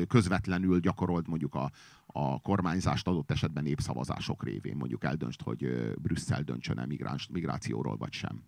közvetlenül 0.08 0.80
gyakorolt 0.80 1.26
mondjuk 1.26 1.54
a, 1.54 1.70
a 2.06 2.40
kormányzást 2.40 3.06
adott 3.06 3.30
esetben 3.30 3.62
népszavazások 3.62 4.44
révén, 4.44 4.76
mondjuk 4.76 5.04
eldöntsd, 5.04 5.42
hogy 5.42 5.92
Brüsszel 6.02 6.42
döntsön-e 6.42 6.86
migrációról 7.30 7.96
vagy 7.96 8.12
sem. 8.12 8.42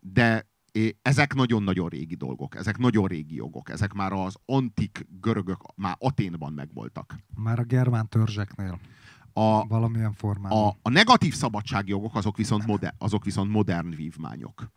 de 0.00 0.46
ezek 1.02 1.34
nagyon-nagyon 1.34 1.88
régi 1.88 2.14
dolgok, 2.14 2.56
ezek 2.56 2.78
nagyon 2.78 3.06
régi 3.06 3.34
jogok, 3.34 3.68
ezek 3.68 3.92
már 3.92 4.12
az 4.12 4.36
antik 4.44 5.06
görögök, 5.20 5.60
már 5.76 5.96
Aténban 5.98 6.52
megvoltak. 6.52 7.16
Már 7.34 7.58
a 7.58 7.62
germán 7.64 8.08
törzseknél. 8.08 8.78
A, 9.32 9.66
valamilyen 9.66 10.12
formában. 10.12 10.66
A, 10.66 10.76
a 10.82 10.88
negatív 10.88 11.34
szabadságjogok 11.34 12.14
azok 12.14 12.36
viszont, 12.36 12.66
moder, 12.66 12.94
azok 12.98 13.24
viszont 13.24 13.50
modern 13.50 13.90
vívmányok 13.90 14.70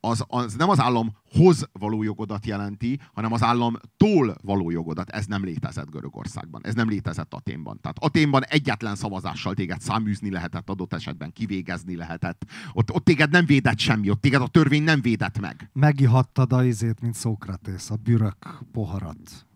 az, 0.00 0.24
az 0.28 0.54
nem 0.54 0.68
az 0.68 0.80
államhoz 0.80 1.68
való 1.72 2.02
jogodat 2.02 2.46
jelenti, 2.46 3.00
hanem 3.12 3.32
az 3.32 3.42
államtól 3.42 4.36
való 4.42 4.70
jogodat. 4.70 5.08
Ez 5.08 5.26
nem 5.26 5.44
létezett 5.44 5.90
Görögországban, 5.90 6.60
ez 6.64 6.74
nem 6.74 6.88
létezett 6.88 7.34
Aténban. 7.34 7.80
Tehát 7.80 7.98
Aténban 7.98 8.44
egyetlen 8.44 8.94
szavazással 8.94 9.54
téged 9.54 9.80
száműzni 9.80 10.30
lehetett, 10.30 10.70
adott 10.70 10.92
esetben 10.92 11.32
kivégezni 11.32 11.96
lehetett. 11.96 12.44
Ott, 12.72 12.92
ott 12.92 13.04
téged 13.04 13.30
nem 13.30 13.46
védett 13.46 13.78
semmi, 13.78 14.10
ott 14.10 14.20
téged 14.20 14.42
a 14.42 14.48
törvény 14.48 14.82
nem 14.82 15.00
védett 15.00 15.40
meg. 15.40 15.70
Megihattad 15.72 16.52
a 16.52 16.64
izét, 16.64 17.00
mint 17.00 17.14
Szókratész, 17.14 17.90
a 17.90 17.96
bürök 17.96 18.64
poharat. 18.72 19.46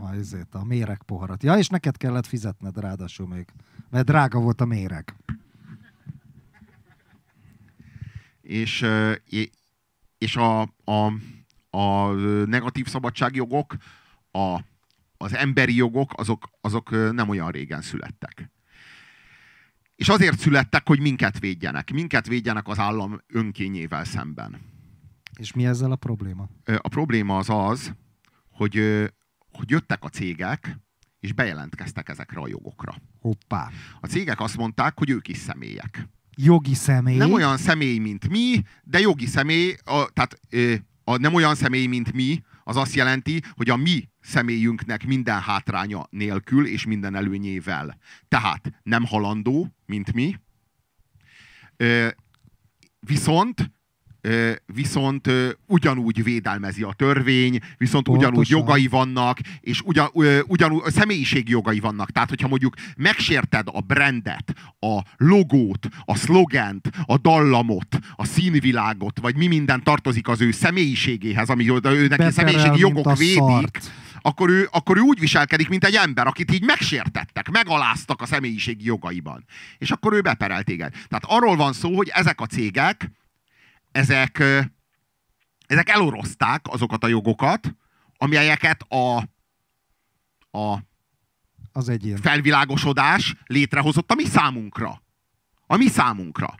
A 0.00 0.14
izét, 0.14 0.54
a 0.54 0.64
méreg 0.64 1.02
poharat. 1.02 1.42
Ja, 1.42 1.58
és 1.58 1.68
neked 1.68 1.96
kellett 1.96 2.26
fizetned 2.26 2.78
ráadásul 2.78 3.26
még, 3.26 3.46
mert 3.90 4.06
drága 4.06 4.40
volt 4.40 4.60
a 4.60 4.64
méreg. 4.64 5.14
És, 8.42 8.86
és 10.20 10.36
a, 10.36 10.60
a, 10.84 11.12
a 11.70 12.10
negatív 12.44 12.86
szabadságjogok, 12.86 13.76
a, 14.30 14.60
az 15.16 15.34
emberi 15.34 15.74
jogok, 15.74 16.12
azok, 16.16 16.50
azok 16.60 16.90
nem 17.12 17.28
olyan 17.28 17.50
régen 17.50 17.82
születtek. 17.82 18.50
És 19.96 20.08
azért 20.08 20.38
születtek, 20.38 20.86
hogy 20.86 21.00
minket 21.00 21.38
védjenek. 21.38 21.90
Minket 21.90 22.26
védjenek 22.26 22.68
az 22.68 22.78
állam 22.78 23.20
önkényével 23.26 24.04
szemben. 24.04 24.60
És 25.38 25.52
mi 25.52 25.66
ezzel 25.66 25.90
a 25.90 25.96
probléma? 25.96 26.48
A 26.64 26.88
probléma 26.88 27.36
az 27.36 27.48
az, 27.48 27.94
hogy, 28.50 28.74
hogy 29.52 29.70
jöttek 29.70 30.04
a 30.04 30.08
cégek, 30.08 30.78
és 31.20 31.32
bejelentkeztek 31.32 32.08
ezekre 32.08 32.40
a 32.40 32.48
jogokra. 32.48 32.94
Hoppá. 33.20 33.70
A 34.00 34.06
cégek 34.06 34.40
azt 34.40 34.56
mondták, 34.56 34.98
hogy 34.98 35.10
ők 35.10 35.28
is 35.28 35.36
személyek 35.36 36.08
jogi 36.44 36.74
személy. 36.74 37.16
Nem 37.16 37.32
olyan 37.32 37.56
személy, 37.56 37.98
mint 37.98 38.28
mi, 38.28 38.62
de 38.82 39.00
jogi 39.00 39.26
személy, 39.26 39.76
a, 39.84 40.10
tehát 40.12 40.40
a, 41.04 41.16
nem 41.16 41.34
olyan 41.34 41.54
személy, 41.54 41.86
mint 41.86 42.12
mi, 42.12 42.42
az 42.64 42.76
azt 42.76 42.94
jelenti, 42.94 43.42
hogy 43.50 43.70
a 43.70 43.76
mi 43.76 44.08
személyünknek 44.20 45.06
minden 45.06 45.40
hátránya 45.40 46.06
nélkül 46.10 46.66
és 46.66 46.86
minden 46.86 47.14
előnyével. 47.14 47.98
Tehát 48.28 48.80
nem 48.82 49.04
halandó, 49.04 49.74
mint 49.86 50.12
mi, 50.12 50.36
viszont 53.00 53.70
viszont 54.66 55.30
ugyanúgy 55.66 56.22
védelmezi 56.22 56.82
a 56.82 56.92
törvény, 56.92 57.58
viszont 57.78 58.04
Pontosan. 58.04 58.30
ugyanúgy 58.30 58.48
jogai 58.48 58.86
vannak, 58.86 59.38
és 59.60 59.80
ugyan, 59.80 60.08
ugyanúgy 60.46 60.82
személyiségi 60.92 61.50
jogai 61.50 61.80
vannak. 61.80 62.10
Tehát, 62.10 62.28
hogyha 62.28 62.48
mondjuk 62.48 62.74
megsérted 62.96 63.66
a 63.72 63.80
brandet, 63.80 64.54
a 64.80 65.00
logót, 65.16 65.88
a 66.04 66.16
szlogent, 66.16 66.90
a 67.04 67.18
dallamot, 67.18 67.98
a 68.16 68.24
színvilágot, 68.24 69.20
vagy 69.20 69.36
mi 69.36 69.46
minden 69.46 69.82
tartozik 69.82 70.28
az 70.28 70.40
ő 70.40 70.50
személyiségéhez, 70.50 71.48
ami 71.48 71.70
ő 71.70 72.06
neki 72.06 72.30
személyiségi 72.30 72.78
jogok 72.78 73.16
védik, 73.16 73.38
szart. 73.38 73.90
akkor 74.22 74.48
ő, 74.48 74.68
akkor 74.72 74.96
ő 74.96 75.00
úgy 75.00 75.18
viselkedik, 75.18 75.68
mint 75.68 75.84
egy 75.84 75.94
ember, 75.94 76.26
akit 76.26 76.52
így 76.52 76.64
megsértettek, 76.64 77.50
megaláztak 77.50 78.22
a 78.22 78.26
személyiségi 78.26 78.84
jogaiban. 78.84 79.44
És 79.78 79.90
akkor 79.90 80.12
ő 80.12 80.20
beperel 80.20 80.62
téged. 80.62 80.92
Tehát 80.92 81.24
arról 81.26 81.56
van 81.56 81.72
szó, 81.72 81.96
hogy 81.96 82.10
ezek 82.14 82.40
a 82.40 82.46
cégek, 82.46 83.10
ezek, 83.92 84.38
ezek 85.66 85.88
elorozták 85.88 86.66
azokat 86.68 87.04
a 87.04 87.08
jogokat, 87.08 87.74
amelyeket 88.16 88.82
a, 88.82 89.16
a 90.58 90.78
az 91.72 91.88
egyén. 91.88 92.16
felvilágosodás 92.16 93.34
létrehozott 93.46 94.10
a 94.10 94.14
mi 94.14 94.24
számunkra. 94.24 95.02
A 95.66 95.76
mi 95.76 95.88
számunkra. 95.88 96.54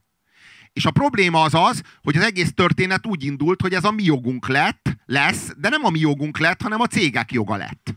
És 0.72 0.84
a 0.84 0.90
probléma 0.90 1.42
az 1.42 1.54
az, 1.54 1.82
hogy 2.02 2.16
az 2.16 2.22
egész 2.22 2.52
történet 2.54 3.06
úgy 3.06 3.24
indult, 3.24 3.60
hogy 3.60 3.74
ez 3.74 3.84
a 3.84 3.90
mi 3.90 4.02
jogunk 4.02 4.48
lett, 4.48 4.96
lesz, 5.06 5.52
de 5.56 5.68
nem 5.68 5.84
a 5.84 5.90
mi 5.90 5.98
jogunk 5.98 6.38
lett, 6.38 6.62
hanem 6.62 6.80
a 6.80 6.86
cégek 6.86 7.32
joga 7.32 7.56
lett. 7.56 7.94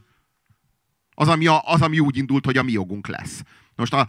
Az, 1.14 1.28
ami, 1.28 1.48
a, 1.48 1.62
az, 1.66 1.82
ami 1.82 2.00
úgy 2.00 2.18
indult, 2.18 2.46
hogy 2.46 2.58
a 2.58 2.64
mi 2.64 2.72
jogunk 2.72 3.08
lesz. 3.08 3.42
Most 3.76 3.94
a, 3.94 4.08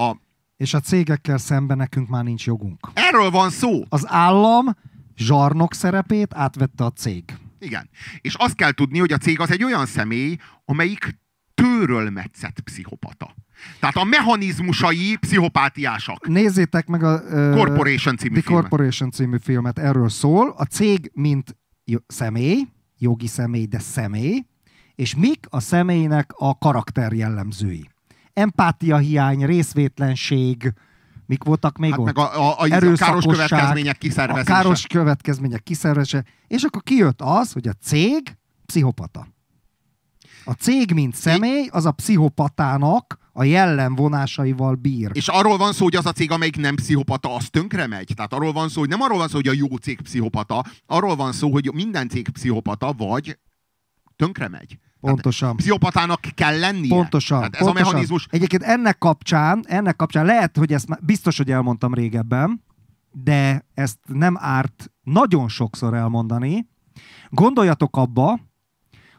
a, 0.00 0.16
és 0.56 0.74
a 0.74 0.80
cégekkel 0.80 1.38
szemben 1.38 1.76
nekünk 1.76 2.08
már 2.08 2.24
nincs 2.24 2.46
jogunk. 2.46 2.88
Erről 2.94 3.30
van 3.30 3.50
szó. 3.50 3.82
Az 3.88 4.04
állam 4.08 4.76
zsarnok 5.16 5.74
szerepét 5.74 6.34
átvette 6.34 6.84
a 6.84 6.90
cég. 6.90 7.24
Igen. 7.58 7.88
És 8.20 8.34
azt 8.34 8.54
kell 8.54 8.72
tudni, 8.72 8.98
hogy 8.98 9.12
a 9.12 9.18
cég 9.18 9.40
az 9.40 9.50
egy 9.50 9.64
olyan 9.64 9.86
személy, 9.86 10.36
amelyik 10.64 11.18
tőről 11.54 12.10
metszett 12.10 12.60
pszichopata. 12.60 13.34
Tehát 13.80 13.96
a 13.96 14.04
mechanizmusai 14.04 15.16
pszichopátiásak. 15.16 16.28
Nézzétek 16.28 16.86
meg 16.86 17.02
a 17.02 17.20
uh, 17.20 17.54
Corporation 17.54 18.16
című 18.16 18.34
The 18.34 18.42
filmet. 18.42 18.68
Corporation 18.68 19.10
című 19.10 19.36
filmet, 19.42 19.78
erről 19.78 20.08
szól. 20.08 20.54
A 20.56 20.64
cég, 20.64 21.10
mint 21.14 21.56
személy, 22.06 22.66
jogi 22.98 23.26
személy, 23.26 23.66
de 23.66 23.78
személy, 23.78 24.44
és 24.94 25.14
mik 25.14 25.46
a 25.50 25.60
személynek 25.60 26.30
a 26.34 26.58
karakter 26.58 27.12
jellemzői 27.12 27.90
empátia 28.36 28.96
hiány, 28.96 29.44
részvétlenség, 29.44 30.72
mik 31.26 31.44
voltak 31.44 31.78
még 31.78 31.90
hát 31.90 31.98
ott? 31.98 32.04
Meg 32.04 32.18
a, 32.18 32.48
a, 32.48 32.54
a 32.58 32.94
káros 32.94 33.24
következmények 33.24 33.98
kiszervezése. 33.98 34.52
A 34.52 34.54
káros 34.54 34.86
következmények 34.86 35.62
kiszervezése. 35.62 36.24
És 36.46 36.62
akkor 36.62 36.82
kijött 36.82 37.20
az, 37.20 37.52
hogy 37.52 37.68
a 37.68 37.72
cég 37.72 38.36
pszichopata. 38.66 39.26
A 40.44 40.52
cég, 40.52 40.92
mint 40.92 41.14
személy, 41.14 41.68
az 41.70 41.86
a 41.86 41.90
pszichopatának 41.90 43.18
a 43.32 43.44
jellemvonásaival 43.44 44.74
bír. 44.74 45.10
És 45.12 45.28
arról 45.28 45.56
van 45.56 45.72
szó, 45.72 45.84
hogy 45.84 45.96
az 45.96 46.06
a 46.06 46.12
cég, 46.12 46.30
amelyik 46.30 46.56
nem 46.56 46.74
pszichopata, 46.74 47.34
az 47.34 47.48
tönkre 47.50 47.86
megy. 47.86 48.12
Tehát 48.16 48.32
arról 48.32 48.52
van 48.52 48.68
szó, 48.68 48.80
hogy 48.80 48.88
nem 48.88 49.00
arról 49.00 49.18
van 49.18 49.28
szó, 49.28 49.34
hogy 49.34 49.48
a 49.48 49.52
jó 49.52 49.76
cég 49.76 50.00
pszichopata, 50.00 50.64
arról 50.86 51.16
van 51.16 51.32
szó, 51.32 51.52
hogy 51.52 51.70
minden 51.74 52.08
cég 52.08 52.28
pszichopata, 52.28 52.92
vagy 52.92 53.38
tönkre 54.16 54.48
megy. 54.48 54.78
Pontosan. 55.12 55.56
Pszichopatának 55.56 56.20
kell 56.34 56.58
lennie. 56.58 56.88
Pontosan. 56.88 57.38
Tehát 57.38 57.54
ez 57.54 57.60
pontosan. 57.60 57.82
a 57.82 57.86
mechanizmus. 57.86 58.26
Egyébként 58.30 58.62
ennek 58.62 58.98
kapcsán, 58.98 59.64
ennek 59.68 59.96
kapcsán 59.96 60.24
lehet, 60.24 60.56
hogy 60.56 60.72
ezt 60.72 61.04
biztos, 61.04 61.36
hogy 61.36 61.50
elmondtam 61.50 61.94
régebben, 61.94 62.64
de 63.12 63.64
ezt 63.74 63.98
nem 64.04 64.36
árt 64.38 64.90
nagyon 65.02 65.48
sokszor 65.48 65.94
elmondani. 65.94 66.68
Gondoljatok 67.30 67.96
abba, 67.96 68.40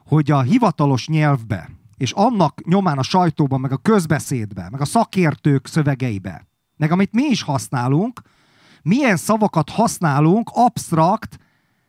hogy 0.06 0.32
a 0.32 0.42
hivatalos 0.42 1.08
nyelvbe, 1.08 1.70
és 1.98 2.12
annak 2.12 2.66
nyomán 2.66 2.98
a 2.98 3.04
sajtóban, 3.04 3.60
meg 3.60 3.72
a 3.72 3.78
közbeszédbe, 3.78 4.68
meg 4.72 4.82
a 4.82 4.86
szakértők 4.86 5.68
szövegeibe, 5.68 6.48
meg 6.78 6.92
amit 6.92 7.14
mi 7.14 7.24
is 7.24 7.42
használunk, 7.42 8.22
milyen 8.82 9.18
szavakat 9.18 9.70
használunk 9.70 10.50
absztrakt, 10.54 11.38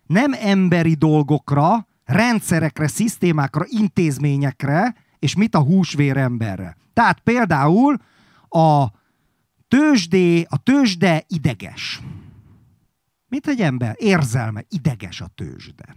nem 0.06 0.32
emberi 0.40 0.94
dolgokra, 0.94 1.87
rendszerekre, 2.08 2.86
szisztémákra, 2.86 3.64
intézményekre, 3.68 4.94
és 5.18 5.34
mit 5.34 5.54
a 5.54 5.60
húsvér 5.60 6.16
emberre. 6.16 6.76
Tehát 6.92 7.20
például 7.20 7.96
a 8.48 8.86
tőzsdé, 9.68 10.46
a 10.48 10.62
tőzsde 10.62 11.24
ideges. 11.26 12.00
Mint 13.28 13.46
egy 13.46 13.60
ember, 13.60 13.94
érzelme, 13.98 14.64
ideges 14.68 15.20
a 15.20 15.26
tőzsde. 15.34 15.96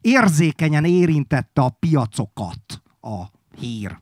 Érzékenyen 0.00 0.84
érintette 0.84 1.62
a 1.62 1.68
piacokat 1.68 2.82
a 3.00 3.24
hír. 3.58 4.00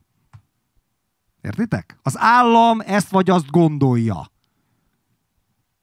Értitek? 1.41 1.97
Az 2.01 2.17
állam 2.17 2.79
ezt 2.79 3.09
vagy 3.09 3.29
azt 3.29 3.49
gondolja. 3.49 4.31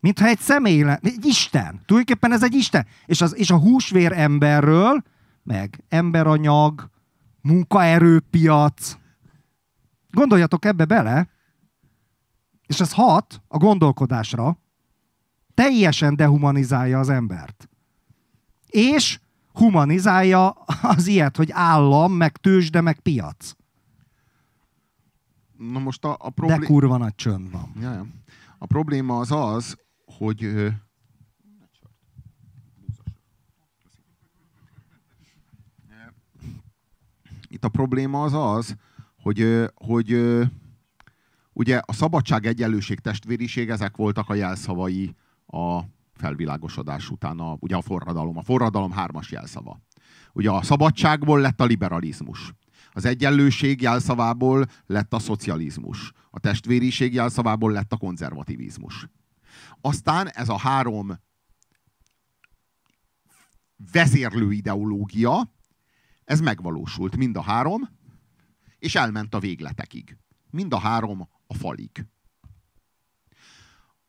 Mintha 0.01 0.27
egy 0.27 0.39
személy 0.39 0.83
lenne, 0.83 0.99
egy 1.03 1.27
Isten. 1.27 1.83
Tulajdonképpen 1.87 2.33
ez 2.33 2.43
egy 2.43 2.55
Isten. 2.55 2.87
És, 3.07 3.21
az, 3.21 3.37
és 3.37 3.51
a 3.51 3.59
húsvér 3.59 4.13
emberről 4.13 5.03
meg 5.49 5.85
emberanyag, 5.89 6.91
munkaerőpiac. 7.41 8.97
Gondoljatok 10.11 10.65
ebbe 10.65 10.85
bele, 10.85 11.29
és 12.67 12.81
ez 12.81 12.93
hat 12.93 13.43
a 13.49 13.57
gondolkodásra, 13.57 14.59
teljesen 15.55 16.17
dehumanizálja 16.17 16.99
az 16.99 17.09
embert. 17.09 17.69
És 18.67 19.21
humanizálja 19.53 20.51
az 20.83 21.07
ilyet, 21.07 21.37
hogy 21.37 21.51
állam, 21.53 22.13
meg 22.13 22.37
tőzsde, 22.37 22.81
meg 22.81 23.01
piac. 23.01 23.53
Na 25.57 25.79
most 25.79 26.05
a, 26.05 26.17
a 26.21 26.31
problém... 26.31 26.61
De 26.61 26.67
kurva 26.67 26.97
nagy 26.97 27.15
csönd 27.15 27.51
van. 27.51 27.73
Ja, 27.81 28.07
a 28.59 28.67
probléma 28.67 29.19
az 29.19 29.31
az, 29.31 29.77
hogy 30.05 30.73
itt 37.49 37.65
a 37.65 37.69
probléma 37.69 38.23
az 38.23 38.35
az, 38.35 38.77
hogy, 39.23 39.65
hogy 39.75 40.39
ugye 41.53 41.81
a 41.85 41.93
szabadság, 41.93 42.47
egyenlőség, 42.47 43.01
testvériség, 43.01 43.71
ezek 43.71 43.97
voltak 43.97 44.29
a 44.29 44.35
jelszavai 44.35 45.15
a 45.47 45.81
felvilágosodás 46.15 47.11
után, 47.11 47.39
a, 47.39 47.57
ugye 47.61 47.77
a 47.77 47.83
forradalom, 47.83 48.37
a 48.37 48.43
forradalom 48.43 48.91
hármas 48.91 49.31
jelszava. 49.31 49.81
Ugye 50.33 50.51
a 50.51 50.63
szabadságból 50.63 51.41
lett 51.41 51.61
a 51.61 51.65
liberalizmus. 51.65 52.55
Az 52.93 53.05
egyenlőség 53.05 53.81
jelszavából 53.81 54.67
lett 54.87 55.13
a 55.13 55.19
szocializmus. 55.19 56.13
A 56.31 56.41
testvériség 56.41 57.15
jelszavából 57.15 57.73
lett 57.73 57.93
a 57.93 57.97
konzervativizmus. 57.97 59.09
Aztán 59.81 60.29
ez 60.29 60.49
a 60.49 60.59
három 60.59 61.19
vezérlő 63.93 64.53
ideológia, 64.53 65.57
ez 66.29 66.41
megvalósult 66.41 67.17
mind 67.17 67.37
a 67.37 67.43
három, 67.43 67.89
és 68.79 68.95
elment 68.95 69.35
a 69.35 69.39
végletekig. 69.39 70.17
Mind 70.51 70.73
a 70.73 70.79
három 70.79 71.29
a 71.47 71.55
falig. 71.55 72.07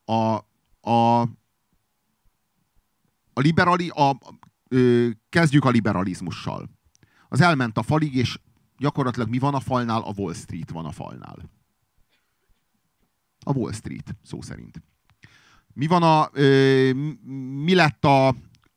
A, 0.06 0.36
a, 0.90 1.22
a 3.34 3.40
liberali, 3.40 3.90
a, 3.90 4.18
ö, 4.68 5.10
kezdjük 5.30 5.66
a 5.66 5.70
liberalizmussal. 5.70 6.70
Az 7.30 7.42
elment 7.42 7.78
a 7.78 7.84
falig, 7.84 8.16
és 8.16 8.40
gyakorlatilag 8.78 9.30
mi 9.30 9.40
van 9.40 9.54
a 9.54 9.60
falnál? 9.60 10.02
A 10.02 10.14
Wall 10.16 10.34
Street 10.34 10.70
van 10.70 10.86
a 10.86 10.92
falnál. 10.92 11.50
A 13.40 13.52
Wall 13.52 13.74
Street, 13.74 14.16
szó 14.24 14.42
szerint. 14.42 14.82
Mi 15.74 15.88
van 15.88 16.04
a, 16.04 16.30
ö, 16.34 16.94
mi 17.64 17.74
lett 17.74 18.06
a, 18.06 18.28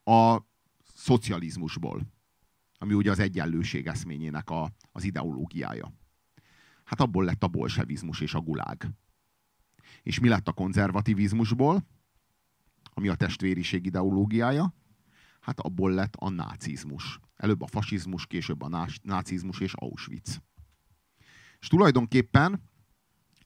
a 0.05 0.47
szocializmusból? 0.95 2.12
Ami 2.83 2.95
ugye 2.95 3.11
az 3.11 3.19
egyenlőség 3.19 3.87
eszményének 3.87 4.51
a, 4.51 4.73
az 4.93 5.05
ideológiája. 5.05 5.93
Hát 6.85 7.01
abból 7.01 7.25
lett 7.25 7.43
a 7.43 7.49
bolsevizmus 7.49 8.21
és 8.21 8.35
a 8.35 8.41
gulág. 8.41 8.91
És 10.03 10.19
mi 10.19 10.29
lett 10.29 10.49
a 10.49 10.53
konzervativizmusból? 10.53 11.87
Ami 12.95 13.09
a 13.09 13.15
testvériség 13.15 13.87
ideológiája? 13.87 14.75
Hát 15.41 15.61
abból 15.61 15.93
lett 15.93 16.15
a 16.17 16.29
nácizmus. 16.29 17.21
Előbb 17.37 17.63
a 17.63 17.67
fasizmus, 17.67 18.27
később 18.27 18.63
a 18.63 18.89
nácizmus 19.03 19.61
és 19.61 19.73
Auschwitz. 19.75 20.43
És 21.61 21.69
tulajdonképpen 21.69 22.71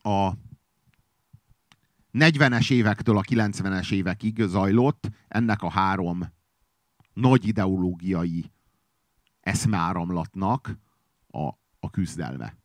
a 0.02 0.32
40-es 2.12 2.70
évektől 2.70 3.18
a 3.18 3.22
90-es 3.22 3.92
évekig 3.92 4.40
zajlott 4.40 5.10
ennek 5.28 5.62
a 5.62 5.70
három 5.70 6.32
nagy 7.12 7.46
ideológiai 7.46 8.54
eszmeáramlatnak 9.46 10.78
a, 11.26 11.46
a 11.80 11.90
küzdelme. 11.90 12.56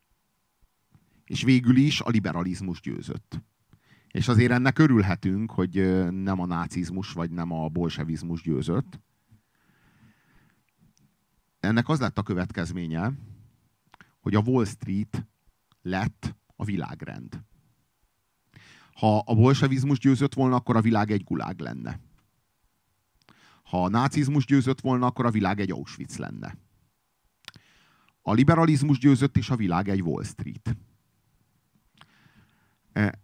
És 1.26 1.44
végül 1.44 1.76
is 1.76 2.02
a 2.02 2.10
liberalizmus 2.10 2.82
győzött. 2.82 3.42
És 4.08 4.28
azért 4.28 4.52
ennek 4.52 4.80
örülhetünk, 4.80 5.52
hogy 5.52 5.74
nem 6.12 6.40
a 6.40 6.46
nácizmus 6.46 7.14
vagy 7.14 7.32
nem 7.32 7.52
a 7.52 7.70
bolsevizmus 7.70 8.42
győzött. 8.42 9.00
Ennek 11.60 11.90
az 11.90 12.00
lett 12.00 12.18
a 12.18 12.24
következménye, 12.24 13.12
hogy 14.20 14.36
a 14.36 14.42
Wall 14.46 14.66
Street 14.66 15.28
lett 15.82 16.36
a 16.56 16.64
világrend. 16.66 17.44
Ha 18.94 19.18
a 19.18 19.36
bolsevizmus 19.36 20.00
győzött 20.00 20.34
volna, 20.34 20.56
akkor 20.56 20.76
a 20.76 20.82
világ 20.82 21.12
egy 21.12 21.24
gulág 21.24 21.60
lenne. 21.60 22.00
Ha 23.64 23.84
a 23.84 23.90
nácizmus 23.90 24.46
győzött 24.46 24.82
volna, 24.82 25.06
akkor 25.06 25.26
a 25.26 25.32
világ 25.32 25.60
egy 25.60 25.72
Auschwitz 25.72 26.18
lenne. 26.18 26.58
A 28.22 28.34
liberalizmus 28.34 28.98
győzött, 28.98 29.38
és 29.38 29.50
a 29.50 29.56
világ 29.56 29.90
egy 29.90 30.02
Wall 30.02 30.24
Street. 30.24 30.78
E, 32.94 33.20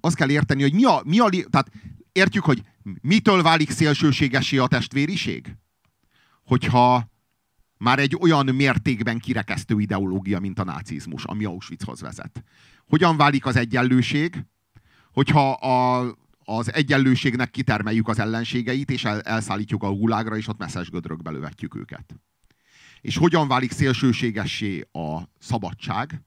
azt 0.00 0.16
kell 0.16 0.30
érteni, 0.30 0.62
hogy 0.62 0.74
mi 0.74 0.84
a, 0.84 1.02
mi 1.04 1.18
a 1.18 1.28
tehát 1.28 1.70
értjük, 2.12 2.44
hogy 2.44 2.62
mitől 3.00 3.42
válik 3.42 3.70
szélsőségesé 3.70 4.56
a 4.58 4.66
testvériség? 4.66 5.56
Hogyha 6.44 7.10
már 7.76 7.98
egy 7.98 8.16
olyan 8.20 8.54
mértékben 8.54 9.18
kirekesztő 9.18 9.80
ideológia, 9.80 10.40
mint 10.40 10.58
a 10.58 10.64
nácizmus, 10.64 11.24
ami 11.24 11.44
Auschwitzhoz 11.44 12.00
vezet. 12.00 12.44
Hogyan 12.86 13.16
válik 13.16 13.46
az 13.46 13.56
egyenlőség? 13.56 14.44
Hogyha 15.12 15.50
a, 15.52 16.14
az 16.44 16.72
egyenlőségnek 16.72 17.50
kitermeljük 17.50 18.08
az 18.08 18.18
ellenségeit, 18.18 18.90
és 18.90 19.04
el, 19.04 19.20
elszállítjuk 19.20 19.82
a 19.82 19.92
gulágra, 19.92 20.36
és 20.36 20.48
ott 20.48 20.58
messzes 20.58 20.90
gödrökbe 20.90 21.30
lövetjük 21.30 21.74
őket. 21.74 22.14
És 23.00 23.16
hogyan 23.16 23.48
válik 23.48 23.72
szélsőségessé 23.72 24.80
a 24.92 25.22
szabadság, 25.38 26.22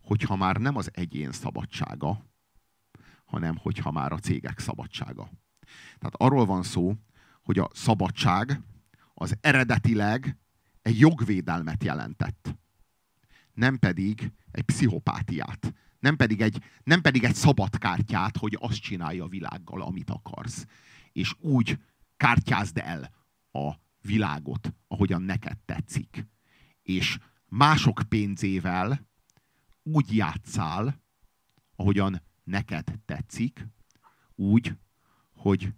hogyha 0.00 0.36
már 0.36 0.56
nem 0.56 0.76
az 0.76 0.90
egyén 0.92 1.32
szabadsága, 1.32 2.26
hanem 3.24 3.56
hogyha 3.56 3.90
már 3.90 4.12
a 4.12 4.18
cégek 4.18 4.58
szabadsága. 4.58 5.30
Tehát 5.98 6.14
arról 6.16 6.46
van 6.46 6.62
szó, 6.62 6.94
hogy 7.42 7.58
a 7.58 7.68
szabadság 7.72 8.60
az 9.14 9.36
eredetileg 9.40 10.36
egy 10.82 10.98
jogvédelmet 10.98 11.84
jelentett. 11.84 12.54
Nem 13.52 13.78
pedig 13.78 14.32
egy 14.50 14.62
pszichopátiát. 14.62 15.74
Nem 15.98 16.16
pedig 16.16 16.40
egy, 16.40 16.62
nem 16.84 17.00
pedig 17.00 17.24
egy 17.24 17.34
szabad 17.34 17.78
kártyát, 17.78 18.36
hogy 18.36 18.58
azt 18.60 18.80
csinálja 18.80 19.24
a 19.24 19.28
világgal, 19.28 19.82
amit 19.82 20.10
akarsz. 20.10 20.66
És 21.12 21.34
úgy 21.38 21.78
kártyázd 22.16 22.78
el 22.78 23.10
a 23.52 23.74
világot, 24.02 24.74
ahogyan 24.88 25.22
neked 25.22 25.58
tetszik. 25.64 26.26
És 26.82 27.18
mások 27.46 28.02
pénzével 28.08 29.08
úgy 29.82 30.14
játszál, 30.14 31.00
ahogyan 31.76 32.22
neked 32.44 32.98
tetszik, 33.04 33.66
úgy, 34.34 34.76
hogy 35.34 35.74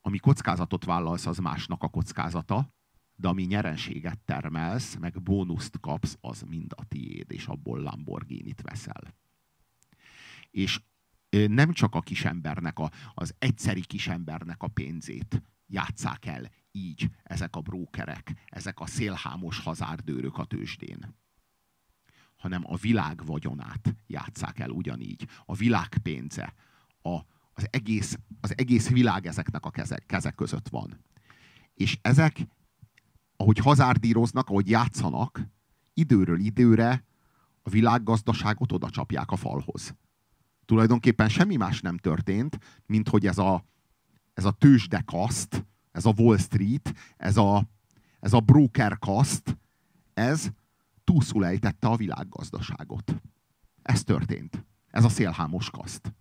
ami 0.00 0.18
kockázatot 0.18 0.84
vállalsz, 0.84 1.26
az 1.26 1.38
másnak 1.38 1.82
a 1.82 1.88
kockázata, 1.88 2.74
de 3.16 3.28
ami 3.28 3.42
nyerenséget 3.42 4.18
termelsz, 4.18 4.96
meg 4.96 5.22
bónuszt 5.22 5.80
kapsz, 5.80 6.18
az 6.20 6.42
mind 6.42 6.72
a 6.76 6.84
tiéd, 6.84 7.30
és 7.30 7.46
abból 7.46 7.80
Lamborghini-t 7.80 8.62
veszel. 8.62 9.14
És 10.50 10.80
nem 11.30 11.72
csak 11.72 11.94
a 11.94 12.00
kisembernek, 12.00 12.78
a, 12.78 12.90
az 13.14 13.34
egyszeri 13.38 13.80
kisembernek 13.80 14.62
a 14.62 14.68
pénzét 14.68 15.42
játszák 15.72 16.26
el 16.26 16.50
így 16.70 17.10
ezek 17.22 17.56
a 17.56 17.60
brókerek, 17.60 18.32
ezek 18.46 18.80
a 18.80 18.86
szélhámos 18.86 19.58
hazárdőrök 19.58 20.38
a 20.38 20.44
tőzsdén, 20.44 21.14
hanem 22.36 22.62
a 22.66 22.76
világ 22.76 23.24
vagyonát 23.24 23.94
játszák 24.06 24.58
el 24.58 24.70
ugyanígy. 24.70 25.28
A 25.44 25.54
világ 25.54 25.98
pénze, 26.02 26.54
a, 27.02 27.18
az, 27.52 27.66
egész, 27.70 28.18
az 28.40 28.58
egész 28.58 28.88
világ 28.88 29.26
ezeknek 29.26 29.64
a 29.64 29.70
kezek, 29.70 30.06
kezek 30.06 30.34
között 30.34 30.68
van. 30.68 31.04
És 31.74 31.98
ezek, 32.02 32.46
ahogy 33.36 33.58
hazárdíroznak, 33.58 34.48
ahogy 34.48 34.68
játszanak, 34.68 35.40
időről 35.94 36.38
időre 36.38 37.04
a 37.62 37.70
világgazdaságot 37.70 38.72
oda 38.72 38.90
csapják 38.90 39.30
a 39.30 39.36
falhoz. 39.36 39.94
Tulajdonképpen 40.64 41.28
semmi 41.28 41.56
más 41.56 41.80
nem 41.80 41.96
történt, 41.96 42.58
mint 42.86 43.08
hogy 43.08 43.26
ez 43.26 43.38
a, 43.38 43.64
ez 44.34 44.44
a 44.44 44.50
tőzsdekaszt, 44.50 45.66
ez 45.92 46.06
a 46.06 46.12
Wall 46.16 46.38
Street, 46.38 46.94
ez 47.16 47.36
a, 47.36 47.68
ez 48.20 48.32
a 48.32 48.40
broker 48.40 48.98
kaszt, 48.98 49.58
ez 50.14 50.50
túlszul 51.04 51.46
ejtette 51.46 51.88
a 51.88 51.96
világgazdaságot. 51.96 53.20
Ez 53.82 54.04
történt. 54.04 54.64
Ez 54.90 55.04
a 55.04 55.08
szélhámos 55.08 55.70
kaszt. 55.70 56.14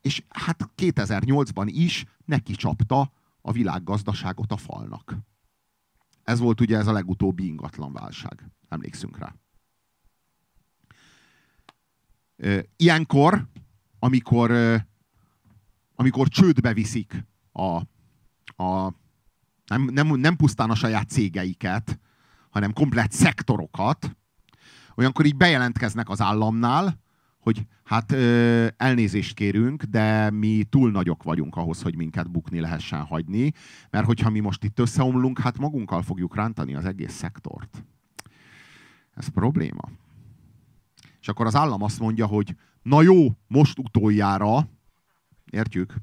És 0.00 0.24
hát 0.28 0.70
2008-ban 0.76 1.66
is 1.66 2.04
neki 2.24 2.52
csapta 2.52 3.12
a 3.40 3.52
világgazdaságot 3.52 4.52
a 4.52 4.56
falnak. 4.56 5.16
Ez 6.22 6.38
volt 6.38 6.60
ugye 6.60 6.76
ez 6.76 6.86
a 6.86 6.92
legutóbbi 6.92 7.46
ingatlan 7.46 7.92
válság. 7.92 8.50
Emlékszünk 8.68 9.18
rá. 9.18 9.34
Ilyenkor, 12.76 13.48
amikor, 13.98 14.50
amikor 16.00 16.28
csődbe 16.28 16.72
viszik 16.72 17.26
a, 17.52 17.76
a 18.62 18.94
nem, 19.66 19.84
nem, 19.92 20.16
nem 20.16 20.36
pusztán 20.36 20.70
a 20.70 20.74
saját 20.74 21.08
cégeiket, 21.08 22.00
hanem 22.50 22.72
komplet 22.72 23.12
szektorokat, 23.12 24.16
olyankor 24.94 25.26
így 25.26 25.36
bejelentkeznek 25.36 26.08
az 26.08 26.20
államnál, 26.20 27.00
hogy 27.38 27.66
hát 27.84 28.12
ö, 28.12 28.66
elnézést 28.76 29.34
kérünk, 29.34 29.82
de 29.82 30.30
mi 30.30 30.64
túl 30.70 30.90
nagyok 30.90 31.22
vagyunk 31.22 31.56
ahhoz, 31.56 31.82
hogy 31.82 31.96
minket 31.96 32.30
bukni 32.30 32.60
lehessen 32.60 33.02
hagyni, 33.02 33.52
mert 33.90 34.06
hogyha 34.06 34.30
mi 34.30 34.40
most 34.40 34.64
itt 34.64 34.78
összeomlunk, 34.78 35.38
hát 35.38 35.58
magunkkal 35.58 36.02
fogjuk 36.02 36.36
rántani 36.36 36.74
az 36.74 36.84
egész 36.84 37.12
szektort. 37.12 37.84
Ez 39.14 39.28
probléma. 39.28 39.88
És 41.20 41.28
akkor 41.28 41.46
az 41.46 41.54
állam 41.54 41.82
azt 41.82 42.00
mondja, 42.00 42.26
hogy 42.26 42.54
na 42.82 43.02
jó, 43.02 43.28
most 43.46 43.78
utoljára, 43.78 44.68
értjük? 45.50 45.94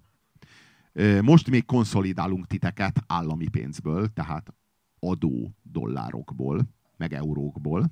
Most 1.22 1.50
még 1.50 1.66
konszolidálunk 1.66 2.48
titeket 2.48 3.04
állami 3.08 3.48
pénzből, 3.48 4.14
tehát 4.14 4.54
adó 5.00 5.56
dollárokból, 5.62 6.62
meg 6.98 7.14
eurókból. 7.14 7.92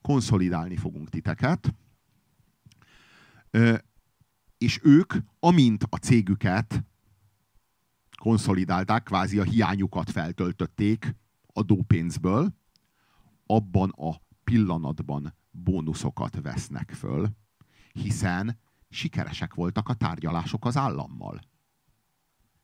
Konszolidálni 0.00 0.76
fogunk 0.76 1.08
titeket, 1.08 1.74
és 4.58 4.80
ők, 4.82 5.14
amint 5.40 5.84
a 5.88 5.96
cégüket 5.96 6.84
konszolidálták, 8.18 9.02
kvázi 9.02 9.38
a 9.38 9.42
hiányukat 9.42 10.10
feltöltötték 10.10 11.16
adópénzből, 11.46 12.54
abban 13.46 13.90
a 13.90 14.20
pillanatban 14.44 15.34
bónuszokat 15.50 16.40
vesznek 16.42 16.90
föl, 16.90 17.28
hiszen 17.92 18.58
sikeresek 18.88 19.54
voltak 19.54 19.88
a 19.88 19.94
tárgyalások 19.94 20.64
az 20.64 20.76
állammal. 20.76 21.40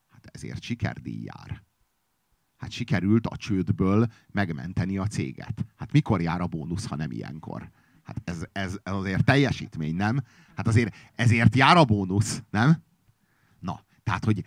Hát 0.08 0.26
ezért 0.32 0.62
sikerdíj 0.62 1.22
jár. 1.22 1.62
Hát 2.56 2.70
sikerült 2.70 3.26
a 3.26 3.36
csődből 3.36 4.06
megmenteni 4.30 4.98
a 4.98 5.06
céget. 5.06 5.66
Hát 5.76 5.92
mikor 5.92 6.20
jár 6.20 6.40
a 6.40 6.46
bónusz, 6.46 6.86
ha 6.86 6.96
nem 6.96 7.10
ilyenkor? 7.10 7.70
Hát 8.02 8.20
ez, 8.24 8.46
ez, 8.52 8.78
ez 8.82 8.94
azért 8.94 9.24
teljesítmény, 9.24 9.94
nem? 9.94 10.20
Hát 10.56 10.66
azért 10.66 10.96
ezért 11.14 11.56
jár 11.56 11.76
a 11.76 11.84
bónusz, 11.84 12.42
nem? 12.50 12.82
Na, 13.58 13.84
tehát, 14.02 14.24
hogy 14.24 14.44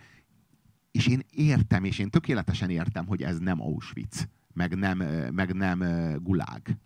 és 0.90 1.06
én 1.06 1.22
értem, 1.30 1.84
és 1.84 1.98
én 1.98 2.10
tökéletesen 2.10 2.70
értem, 2.70 3.06
hogy 3.06 3.22
ez 3.22 3.38
nem 3.38 3.60
Auschwitz, 3.60 4.28
meg 4.52 4.74
nem, 4.76 4.98
meg 5.34 5.54
nem 5.54 5.78
gulág. 6.22 6.78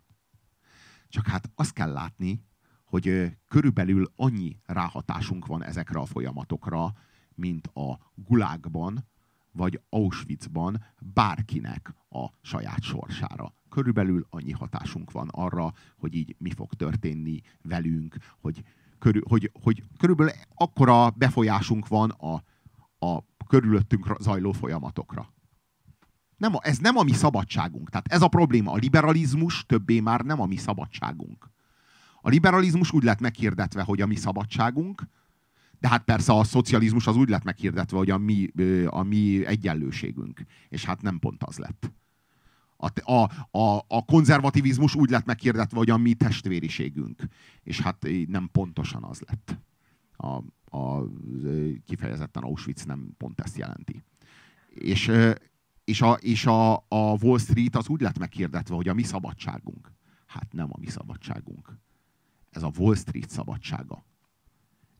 Csak 1.07 1.27
hát 1.27 1.49
azt 1.55 1.73
kell 1.73 1.91
látni, 1.91 2.43
hogy 2.93 3.37
körülbelül 3.47 4.11
annyi 4.15 4.57
ráhatásunk 4.65 5.45
van 5.45 5.63
ezekre 5.63 5.99
a 5.99 6.05
folyamatokra, 6.05 6.93
mint 7.35 7.67
a 7.67 7.97
gulágban, 8.15 9.05
vagy 9.51 9.81
Auschwitzban 9.89 10.83
bárkinek 11.13 11.95
a 12.09 12.25
saját 12.41 12.81
sorsára. 12.81 13.53
Körülbelül 13.69 14.27
annyi 14.29 14.51
hatásunk 14.51 15.11
van 15.11 15.27
arra, 15.31 15.73
hogy 15.97 16.13
így 16.13 16.35
mi 16.37 16.51
fog 16.51 16.73
történni 16.73 17.41
velünk, 17.61 18.15
hogy, 18.41 18.63
körül, 18.99 19.21
hogy, 19.27 19.51
hogy 19.63 19.83
körülbelül 19.97 20.33
akkora 20.53 21.09
befolyásunk 21.09 21.87
van 21.87 22.09
a, 22.09 22.43
a 23.05 23.23
körülöttünk 23.47 24.15
zajló 24.19 24.51
folyamatokra. 24.51 25.33
Nem 26.37 26.55
a, 26.55 26.59
ez 26.61 26.77
nem 26.77 26.97
a 26.97 27.03
mi 27.03 27.13
szabadságunk. 27.13 27.89
Tehát 27.89 28.07
ez 28.07 28.21
a 28.21 28.27
probléma. 28.27 28.71
A 28.71 28.77
liberalizmus 28.77 29.65
többé 29.65 29.99
már 29.99 30.21
nem 30.21 30.41
a 30.41 30.45
mi 30.45 30.55
szabadságunk. 30.55 31.52
A 32.25 32.29
liberalizmus 32.29 32.91
úgy 32.91 33.03
lett 33.03 33.19
meghirdetve, 33.19 33.81
hogy 33.81 34.01
a 34.01 34.05
mi 34.05 34.15
szabadságunk, 34.15 35.03
de 35.79 35.87
hát 35.87 36.03
persze 36.03 36.33
a 36.33 36.43
szocializmus 36.43 37.07
az 37.07 37.15
úgy 37.15 37.29
lett 37.29 37.43
meghirdetve, 37.43 37.97
hogy 37.97 38.09
a 38.09 38.17
mi, 38.17 38.47
a 38.85 39.03
mi 39.03 39.45
egyenlőségünk. 39.45 40.43
És 40.69 40.85
hát 40.85 41.01
nem 41.01 41.19
pont 41.19 41.43
az 41.43 41.57
lett. 41.57 41.91
A, 42.77 43.11
a, 43.11 43.21
a, 43.57 43.85
a 43.87 44.05
konzervativizmus 44.05 44.95
úgy 44.95 45.09
lett 45.09 45.25
meghirdetve, 45.25 45.77
hogy 45.77 45.89
a 45.89 45.97
mi 45.97 46.13
testvériségünk. 46.13 47.23
És 47.63 47.81
hát 47.81 48.07
nem 48.27 48.49
pontosan 48.51 49.03
az 49.03 49.23
lett. 49.27 49.59
A, 50.15 50.43
a, 50.77 51.03
kifejezetten 51.85 52.43
Auschwitz 52.43 52.83
nem 52.83 53.13
pont 53.17 53.41
ezt 53.41 53.57
jelenti. 53.57 54.03
És, 54.69 55.11
és, 55.83 56.01
a, 56.01 56.13
és 56.13 56.45
a, 56.45 56.73
a 56.75 57.17
Wall 57.21 57.39
Street 57.39 57.75
az 57.75 57.87
úgy 57.87 58.01
lett 58.01 58.17
meghirdetve, 58.17 58.75
hogy 58.75 58.87
a 58.87 58.93
mi 58.93 59.03
szabadságunk. 59.03 59.91
Hát 60.25 60.53
nem 60.53 60.67
a 60.71 60.77
mi 60.79 60.87
szabadságunk. 60.87 61.81
Ez 62.53 62.63
a 62.63 62.71
Wall 62.77 62.95
Street 62.95 63.29
szabadsága. 63.29 64.05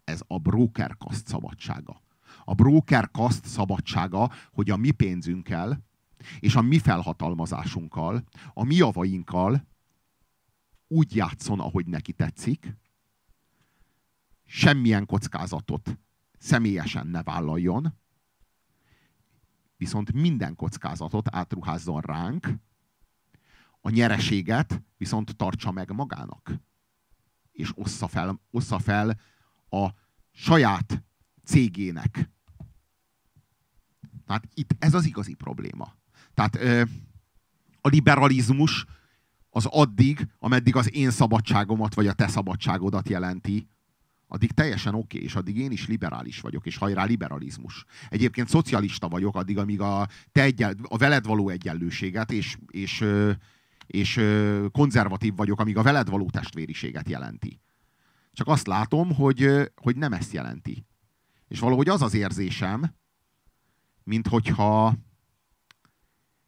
Ez 0.04 0.22
a 0.28 0.40
broker 0.40 0.98
kaszt 0.98 1.28
szabadsága. 1.28 2.02
A 2.46 2.54
broker 2.54 3.12
kaszt 3.12 3.46
szabadsága, 3.46 4.32
hogy 4.52 4.70
a 4.70 4.78
mi 4.78 4.92
pénzünkkel 4.92 5.84
és 6.40 6.56
a 6.56 6.62
mi 6.62 6.80
felhatalmazásunkkal, 6.80 8.24
a 8.54 8.64
mi 8.64 8.76
javainkkal 8.76 9.68
úgy 10.88 11.16
játszon, 11.16 11.60
ahogy 11.60 11.86
neki 11.86 12.14
tetszik, 12.14 12.76
semmilyen 14.46 15.06
kockázatot 15.06 15.98
személyesen 16.38 17.08
ne 17.08 17.24
vállaljon, 17.24 17.94
viszont 19.78 20.14
minden 20.14 20.56
kockázatot 20.56 21.36
átruházzon 21.36 22.02
ránk, 22.02 22.48
a 23.82 23.90
nyereséget 23.90 24.84
viszont 24.98 25.36
tartsa 25.36 25.72
meg 25.72 25.92
magának. 25.92 26.54
És 27.54 27.72
ossza 27.76 28.08
fel, 28.08 28.42
ossza 28.52 28.80
fel 28.80 29.20
a 29.70 29.90
saját 30.32 31.04
cégének. 31.44 32.30
Tehát 34.26 34.48
itt 34.54 34.76
ez 34.80 34.94
az 34.94 35.06
igazi 35.06 35.34
probléma. 35.34 35.96
Tehát 36.34 36.56
a 37.82 37.88
liberalizmus 37.88 38.86
az 39.50 39.66
addig, 39.66 40.28
ameddig 40.40 40.76
az 40.76 40.94
én 40.96 41.12
szabadságomat 41.12 41.94
vagy 41.94 42.08
a 42.08 42.14
te 42.14 42.28
szabadságodat 42.28 43.10
jelenti, 43.10 43.68
addig 44.28 44.52
teljesen 44.52 44.94
oké, 44.94 45.16
okay, 45.16 45.24
és 45.28 45.36
addig 45.36 45.58
én 45.58 45.72
is 45.72 45.88
liberális 45.88 46.40
vagyok, 46.40 46.66
és 46.66 46.78
hajrá 46.78 47.04
liberalizmus. 47.04 47.86
Egyébként 48.10 48.50
szocialista 48.50 49.08
vagyok 49.08 49.36
addig, 49.36 49.58
amíg 49.58 49.82
a, 49.82 50.08
te 50.32 50.42
egyel, 50.42 50.76
a 50.82 50.98
veled 50.98 51.26
való 51.26 51.50
egyenlőséget, 51.50 52.32
és, 52.32 52.58
és, 52.68 53.06
és 53.86 54.22
konzervatív 54.72 55.36
vagyok, 55.36 55.60
amíg 55.60 55.78
a 55.78 55.84
veled 55.84 56.10
való 56.10 56.30
testvériséget 56.30 57.10
jelenti. 57.10 57.60
Csak 58.32 58.48
azt 58.48 58.68
látom, 58.68 59.14
hogy, 59.14 59.72
hogy 59.76 59.96
nem 59.96 60.14
ezt 60.14 60.34
jelenti. 60.34 60.86
És 61.48 61.60
valahogy 61.60 61.90
az 61.90 62.02
az 62.02 62.14
érzésem, 62.14 62.96
mint 64.04 64.28
hogyha, 64.28 64.96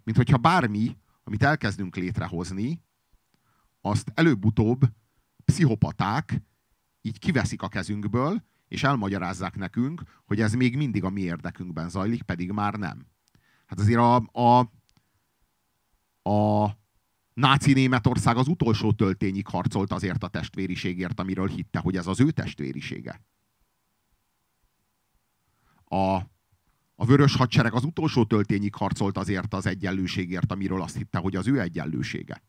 mint 0.04 0.18
hogyha 0.18 0.38
bármi, 0.38 0.98
amit 1.24 1.44
elkezdünk 1.44 1.96
létrehozni, 1.96 2.84
azt 3.82 4.12
előbb-utóbb 4.14 4.82
pszichopaták 5.46 6.42
így 7.02 7.20
kiveszik 7.20 7.62
a 7.62 7.68
kezünkből, 7.68 8.44
és 8.68 8.84
elmagyarázzák 8.84 9.56
nekünk, 9.56 10.02
hogy 10.26 10.42
ez 10.42 10.54
még 10.54 10.76
mindig 10.76 11.04
a 11.04 11.10
mi 11.10 11.22
érdekünkben 11.22 11.90
zajlik, 11.90 12.24
pedig 12.24 12.52
már 12.52 12.74
nem. 12.74 13.06
Hát 13.66 13.80
azért 13.80 14.00
a, 14.00 14.16
a, 14.16 14.60
a 16.30 16.78
náci 17.36 17.74
Németország 17.74 18.38
az 18.38 18.48
utolsó 18.48 18.92
töltényig 18.92 19.48
harcolt 19.48 19.92
azért 19.92 20.24
a 20.24 20.28
testvériségért, 20.28 21.20
amiről 21.20 21.48
hitte, 21.48 21.80
hogy 21.80 21.98
ez 21.98 22.08
az 22.08 22.20
ő 22.20 22.32
testvérisége. 22.32 23.22
A, 25.84 26.16
a 26.96 27.06
vörös 27.06 27.36
hadsereg 27.36 27.74
az 27.74 27.84
utolsó 27.84 28.26
töltényig 28.26 28.76
harcolt 28.76 29.18
azért 29.18 29.54
az 29.54 29.66
egyenlőségért, 29.66 30.52
amiről 30.52 30.82
azt 30.82 30.98
hitte, 30.98 31.18
hogy 31.18 31.36
az 31.36 31.48
ő 31.48 31.62
egyenlősége. 31.62 32.44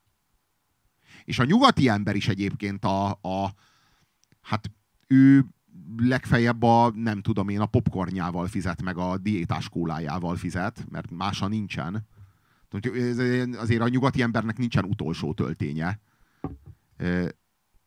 És 1.25 1.39
a 1.39 1.45
nyugati 1.45 1.89
ember 1.89 2.17
is 2.17 2.29
egyébként 2.29 2.85
a, 2.85 3.11
a, 3.11 3.55
hát 4.41 4.71
ő 5.07 5.47
legfeljebb 5.97 6.63
a, 6.63 6.91
nem 6.95 7.23
tudom 7.23 7.49
én, 7.49 7.61
a 7.61 7.67
popcornjával 7.67 8.47
fizet, 8.47 8.83
meg 8.83 8.97
a 8.97 9.19
diétás 9.19 9.69
kólájával 9.69 10.37
fizet, 10.37 10.87
mert 10.91 11.11
mása 11.11 11.49
nincsen. 11.49 12.07
Azért 13.57 13.81
a 13.81 13.89
nyugati 13.89 14.23
embernek 14.23 14.59
nincsen 14.59 14.85
utolsó 14.85 15.35
tölténye. 15.35 16.01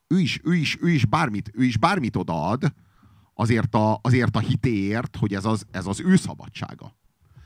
Ő 0.07 0.19
is, 0.19 0.39
ő 0.43 0.55
is, 0.55 0.77
ő 0.81 0.89
is, 0.89 1.05
bármit, 1.05 1.51
ő 1.53 1.63
is 1.63 1.77
bármit 1.77 2.15
odaad 2.15 2.73
azért 3.33 3.75
a, 3.75 3.99
azért 4.01 4.35
a 4.35 4.39
hitéért, 4.39 5.15
hogy 5.15 5.33
ez 5.33 5.45
az, 5.45 5.65
ez 5.71 5.85
az 5.85 5.99
ő 5.99 6.15
szabadsága. 6.15 6.95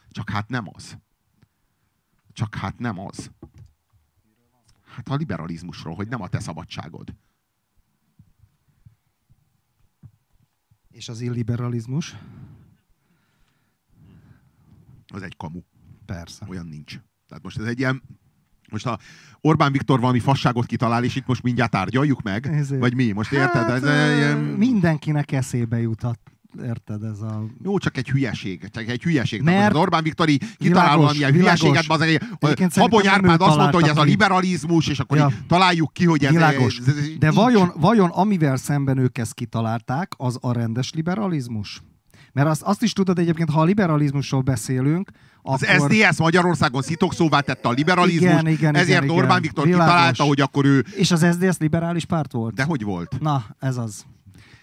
Csak 0.10 0.30
hát 0.30 0.50
nem 0.50 0.66
az. 0.74 0.98
Csak 2.32 2.56
hát 2.56 2.80
nem 2.80 3.00
az. 3.00 3.32
Hát 4.82 5.10
a 5.10 5.16
liberalizmusról, 5.16 5.96
hogy 5.96 6.08
nem 6.08 6.22
a 6.22 6.28
te 6.28 6.40
szabadságod. 6.40 7.16
És 10.90 11.10
az 11.10 11.22
illiberalizmus? 11.22 12.16
Az 15.08 15.22
egy 15.22 15.38
kamu. 15.38 15.62
Persze. 16.06 16.46
Olyan 16.50 16.66
nincs. 16.66 17.00
Tehát 17.34 17.48
most 17.48 17.60
ez 17.60 17.66
egy 17.66 17.80
ilyen, 17.80 18.04
most 18.72 18.86
a 18.86 19.00
Orbán 19.42 19.72
Viktor 19.72 20.00
valami 20.00 20.20
fasságot 20.20 20.66
kitalál, 20.66 21.04
és 21.04 21.16
itt 21.16 21.26
most 21.26 21.44
mindjárt 21.44 21.72
tárgyaljuk 21.72 22.22
meg? 22.22 22.48
Ezért. 22.48 22.82
Vagy 22.82 22.96
mi? 22.96 23.12
Most 23.12 23.32
érted? 23.32 23.64
Hát, 23.64 23.84
ez 23.84 24.18
ilyen... 24.18 24.38
Mindenkinek 24.38 25.32
eszébe 25.32 25.80
jutott 25.80 26.32
érted, 26.64 27.04
ez 27.04 27.22
a... 27.22 27.46
Jó, 27.64 27.78
csak 27.78 27.98
egy 27.98 28.10
hülyeség, 28.10 28.70
csak 28.70 28.88
egy 28.88 29.04
hülyeség. 29.04 29.42
Mert 29.42 29.74
az 29.74 29.80
Orbán 29.80 30.04
Viktori 30.04 30.40
kitalál 30.58 30.98
valamilyen 30.98 31.32
hülyeséget, 31.32 31.86
az 31.88 32.02
egy, 32.02 32.22
Habony 32.76 33.08
Árpád 33.08 33.42
azt 33.42 33.58
mondta, 33.58 33.80
hogy 33.80 33.90
ez 33.90 33.98
a 33.98 34.04
liberalizmus, 34.04 34.88
és 34.88 35.00
akkor 35.00 35.18
ja. 35.18 35.32
találjuk 35.48 35.94
ki, 35.94 36.06
hogy 36.06 36.26
ez... 36.26 36.32
Világos. 36.32 36.80
Ez, 36.80 36.88
ez, 36.88 36.98
ez 36.98 37.10
De 37.20 37.32
vajon, 37.32 37.72
vajon 37.76 38.10
amivel 38.10 38.56
szemben 38.56 38.98
ők 38.98 39.18
ezt 39.18 39.34
kitalálták, 39.34 40.14
az 40.18 40.38
a 40.42 40.52
rendes 40.52 40.94
liberalizmus? 40.94 41.82
Mert 42.34 42.48
azt, 42.48 42.62
azt 42.62 42.84
is 42.84 42.94
tudod 42.94 43.20
egyébként, 43.20 43.50
ha 43.50 43.62
a 43.62 43.64
liberalizmusról 43.64 44.42
beszélünk, 44.42 45.12
az 45.44 45.64
akkor... 45.64 45.92
SZDSZ 45.92 46.20
Magyarországon 46.20 46.82
szitokszóvá 46.82 47.40
tette 47.40 47.68
a 47.68 47.72
liberalizmus, 47.72 48.32
igen, 48.32 48.48
igen, 48.48 48.76
ezért 48.76 49.04
igen, 49.04 49.16
Orbán 49.16 49.42
Viktor 49.42 49.66
Világos. 49.66 49.86
kitalálta, 49.86 50.24
hogy 50.24 50.42
akkor 50.42 50.66
ő... 50.66 50.86
És 50.96 51.12
az 51.12 51.26
SZDSZ 51.32 51.60
liberális 51.60 52.06
párt 52.06 52.32
volt? 52.32 52.54
De 52.54 52.64
hogy 52.64 52.84
volt? 52.84 53.20
Na, 53.20 53.46
ez 53.60 53.78
az. 53.78 54.06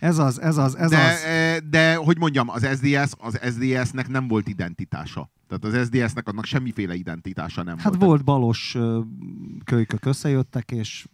Ez 0.01 0.19
az, 0.19 0.41
ez 0.41 0.57
az, 0.57 0.77
ez 0.77 0.91
de, 0.91 0.99
az. 0.99 1.63
De, 1.71 1.95
hogy 1.95 2.19
mondjam, 2.19 2.49
az 2.49 2.67
SDS, 2.75 3.13
az 3.19 3.39
SDS-nek 3.43 4.09
nem 4.09 4.29
volt 4.29 4.49
identitása. 4.49 5.31
Tehát 5.49 5.77
az 5.77 5.87
SDS-nek 5.87 6.29
annak 6.29 6.45
semmiféle 6.45 6.95
identitása 6.95 7.63
nem 7.63 7.79
hát 7.79 7.85
volt. 7.85 7.97
Hát 7.97 8.05
volt 8.05 8.25
balos 8.25 8.77
kölykök 9.65 10.05
összejöttek, 10.05 10.71
és 10.71 11.07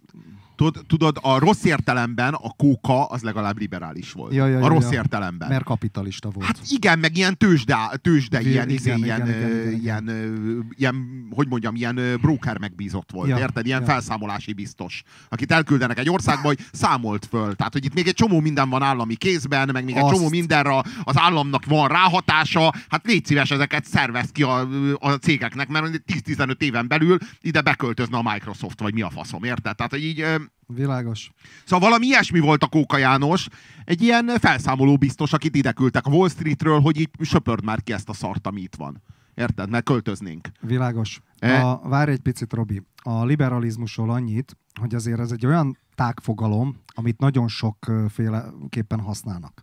Tudod, 0.56 0.84
tudod, 0.86 1.18
a 1.22 1.38
rossz 1.38 1.64
értelemben 1.64 2.34
a 2.34 2.50
kóka 2.56 3.04
az 3.04 3.22
legalább 3.22 3.58
liberális 3.58 4.12
volt. 4.12 4.34
Ja, 4.34 4.46
ja, 4.46 4.56
a 4.56 4.60
ja, 4.60 4.68
rossz 4.68 4.90
ja. 4.90 4.98
értelemben. 4.98 5.48
Mert 5.48 5.64
kapitalista 5.64 6.30
volt. 6.30 6.46
Hát 6.46 6.58
igen, 6.68 6.98
meg 6.98 7.16
ilyen 7.16 7.36
tőzsde, 7.36 7.76
tőzsde 8.02 8.40
Igen, 8.40 8.52
ilyen, 8.52 8.68
igen, 8.68 8.78
izé, 8.78 8.90
igen, 8.90 9.04
ilyen, 9.04 9.28
igen, 9.28 9.50
ö, 9.50 9.68
igen, 9.68 10.08
ilyen, 10.08 10.68
ilyen, 10.76 11.26
hogy 11.30 11.48
mondjam, 11.48 11.74
ilyen 11.74 12.18
broker 12.20 12.58
megbízott 12.58 13.10
volt, 13.12 13.28
Ja, 13.28 13.38
érted? 13.38 13.66
Ilyen 13.66 13.80
ja. 13.80 13.86
felszámolási 13.86 14.52
biztos, 14.52 15.02
akit 15.28 15.52
elküldenek 15.52 15.98
egy 15.98 16.10
országba, 16.10 16.46
hogy 16.46 16.58
számolt 16.72 17.26
föl. 17.26 17.54
Tehát, 17.54 17.72
hogy 17.72 17.84
itt 17.84 17.94
még 17.94 18.06
egy 18.06 18.14
csomó 18.14 18.40
minden 18.40 18.68
van 18.68 18.82
állami 18.82 19.14
kézben, 19.14 19.68
meg 19.72 19.84
még 19.84 19.96
egy 19.96 20.04
Azt. 20.04 20.14
csomó 20.14 20.28
mindenre 20.28 20.82
az 21.04 21.18
államnak 21.18 21.64
van 21.64 21.88
ráhatása. 21.88 22.72
Hát 22.88 23.06
légy 23.06 23.24
szíves, 23.24 23.50
ezeket 23.50 23.84
szervez 23.84 24.30
ki 24.32 24.42
a, 24.42 24.68
a 24.98 25.10
cégeknek, 25.10 25.68
mert 25.68 26.02
10-15 26.12 26.60
éven 26.60 26.88
belül 26.88 27.18
ide 27.40 27.60
beköltözne 27.60 28.16
a 28.18 28.32
Microsoft, 28.32 28.80
vagy 28.80 28.94
mi 28.94 29.02
a 29.02 29.10
faszom, 29.10 29.44
érted? 29.44 29.76
Tehát, 29.76 29.92
hogy 29.92 30.04
így... 30.04 30.24
Világos. 30.66 31.30
Szóval 31.64 31.88
valami 31.88 32.06
ilyesmi 32.06 32.38
volt 32.40 32.62
a 32.62 32.66
Kóka 32.66 32.96
János, 32.96 33.48
egy 33.84 34.02
ilyen 34.02 34.28
felszámoló 34.38 34.96
biztos, 34.96 35.32
akit 35.32 35.56
ide 35.56 35.72
küldtek 35.72 36.06
a 36.06 36.10
Wall 36.10 36.28
Streetről, 36.28 36.80
hogy 36.80 37.00
itt 37.00 37.12
söpörd 37.20 37.64
már 37.64 37.82
ki 37.82 37.92
ezt 37.92 38.08
a 38.08 38.12
szart, 38.12 38.46
ami 38.46 38.60
itt 38.60 38.74
van. 38.74 39.02
Érted? 39.34 39.70
Mert 39.70 39.84
költöznénk. 39.84 40.48
Világos. 40.60 41.20
E- 41.38 41.64
A, 41.64 41.80
várj 41.84 42.10
egy 42.10 42.20
picit, 42.20 42.52
Robi. 42.52 42.82
A 43.02 43.24
liberalizmusról 43.24 44.10
annyit, 44.10 44.56
hogy 44.80 44.94
azért 44.94 45.20
ez 45.20 45.30
egy 45.30 45.46
olyan 45.46 45.78
tágfogalom, 45.94 46.82
amit 46.94 47.18
nagyon 47.18 47.48
sokféleképpen 47.48 49.00
használnak. 49.00 49.62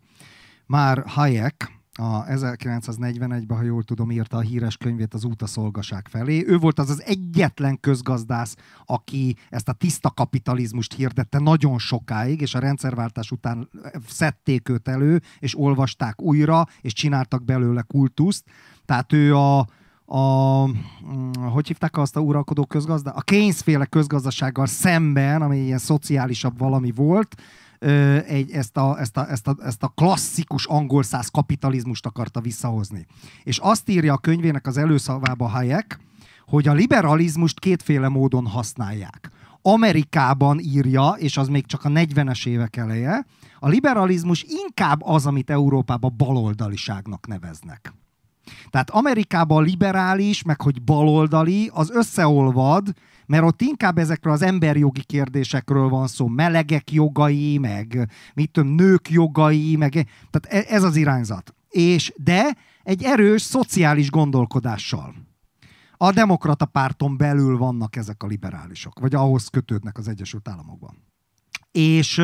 Már 0.65 1.03
Hayek 1.07 1.72
a 1.99 2.25
1941-ben, 2.25 3.57
ha 3.57 3.63
jól 3.63 3.83
tudom, 3.83 4.11
írta 4.11 4.37
a 4.37 4.41
híres 4.41 4.77
könyvét 4.77 5.13
az 5.13 5.23
út 5.23 5.47
szolgaság 5.47 6.07
felé. 6.09 6.43
Ő 6.47 6.57
volt 6.57 6.79
az 6.79 6.89
az 6.89 7.03
egyetlen 7.03 7.79
közgazdász, 7.79 8.55
aki 8.85 9.35
ezt 9.49 9.69
a 9.69 9.73
tiszta 9.73 10.09
kapitalizmust 10.09 10.93
hirdette 10.93 11.39
nagyon 11.39 11.79
sokáig, 11.79 12.41
és 12.41 12.55
a 12.55 12.59
rendszerváltás 12.59 13.31
után 13.31 13.69
szedték 14.07 14.69
őt 14.69 14.87
elő, 14.87 15.21
és 15.39 15.57
olvasták 15.57 16.21
újra, 16.21 16.67
és 16.81 16.93
csináltak 16.93 17.43
belőle 17.43 17.81
kultuszt. 17.81 18.43
Tehát 18.85 19.13
ő 19.13 19.35
a, 19.35 19.67
a, 20.05 20.65
mm, 20.67 21.31
hogy 21.31 21.67
hívták 21.67 21.97
azt 21.97 22.15
a 22.15 22.19
uralkodó 22.19 22.65
közgazda? 22.65 23.11
A 23.11 23.21
Keynes-féle 23.21 23.85
közgazdasággal 23.85 24.65
szemben, 24.65 25.41
ami 25.41 25.57
ilyen 25.57 25.77
szociálisabb 25.77 26.57
valami 26.57 26.91
volt, 26.91 27.35
egy, 28.25 28.51
ezt, 28.51 28.77
a, 28.77 28.99
ezt, 28.99 29.17
a, 29.17 29.29
ezt, 29.29 29.47
a, 29.47 29.55
ezt 29.63 29.83
a 29.83 29.87
klasszikus 29.95 30.65
angol 30.65 31.03
száz 31.03 31.27
kapitalizmust 31.27 32.05
akarta 32.05 32.41
visszahozni. 32.41 33.05
És 33.43 33.57
azt 33.57 33.89
írja 33.89 34.13
a 34.13 34.17
könyvének 34.17 34.67
az 34.67 34.77
előszavába 34.77 35.47
Hayek, 35.47 35.99
hogy 36.45 36.67
a 36.67 36.73
liberalizmust 36.73 37.59
kétféle 37.59 38.07
módon 38.07 38.47
használják. 38.47 39.31
Amerikában 39.61 40.59
írja, 40.59 41.15
és 41.17 41.37
az 41.37 41.47
még 41.47 41.65
csak 41.65 41.85
a 41.85 41.89
40-es 41.89 42.47
évek 42.47 42.75
eleje, 42.75 43.25
a 43.59 43.67
liberalizmus 43.67 44.45
inkább 44.47 45.01
az, 45.03 45.25
amit 45.25 45.49
Európában 45.49 46.13
baloldaliságnak 46.17 47.27
neveznek. 47.27 47.93
Tehát 48.69 48.89
Amerikában 48.89 49.63
liberális, 49.63 50.43
meg 50.43 50.61
hogy 50.61 50.81
baloldali, 50.81 51.69
az 51.73 51.91
összeolvad, 51.91 52.93
mert 53.25 53.43
ott 53.43 53.61
inkább 53.61 53.97
ezekről 53.97 54.33
az 54.33 54.41
emberjogi 54.41 55.03
kérdésekről 55.03 55.89
van 55.89 56.07
szó, 56.07 56.27
melegek 56.27 56.91
jogai, 56.91 57.57
meg 57.57 58.09
mit 58.33 58.51
tudom, 58.51 58.69
nők 58.69 59.09
jogai, 59.09 59.75
meg 59.75 59.91
tehát 60.31 60.65
e- 60.65 60.75
ez 60.75 60.83
az 60.83 60.95
irányzat. 60.95 61.53
És 61.69 62.13
de 62.17 62.57
egy 62.83 63.03
erős 63.03 63.41
szociális 63.41 64.09
gondolkodással. 64.09 65.13
A 65.97 66.11
demokrata 66.11 66.65
párton 66.65 67.17
belül 67.17 67.57
vannak 67.57 67.95
ezek 67.95 68.23
a 68.23 68.27
liberálisok, 68.27 68.99
vagy 68.99 69.15
ahhoz 69.15 69.47
kötődnek 69.47 69.97
az 69.97 70.07
Egyesült 70.07 70.47
Államokban. 70.47 71.03
És 71.71 72.17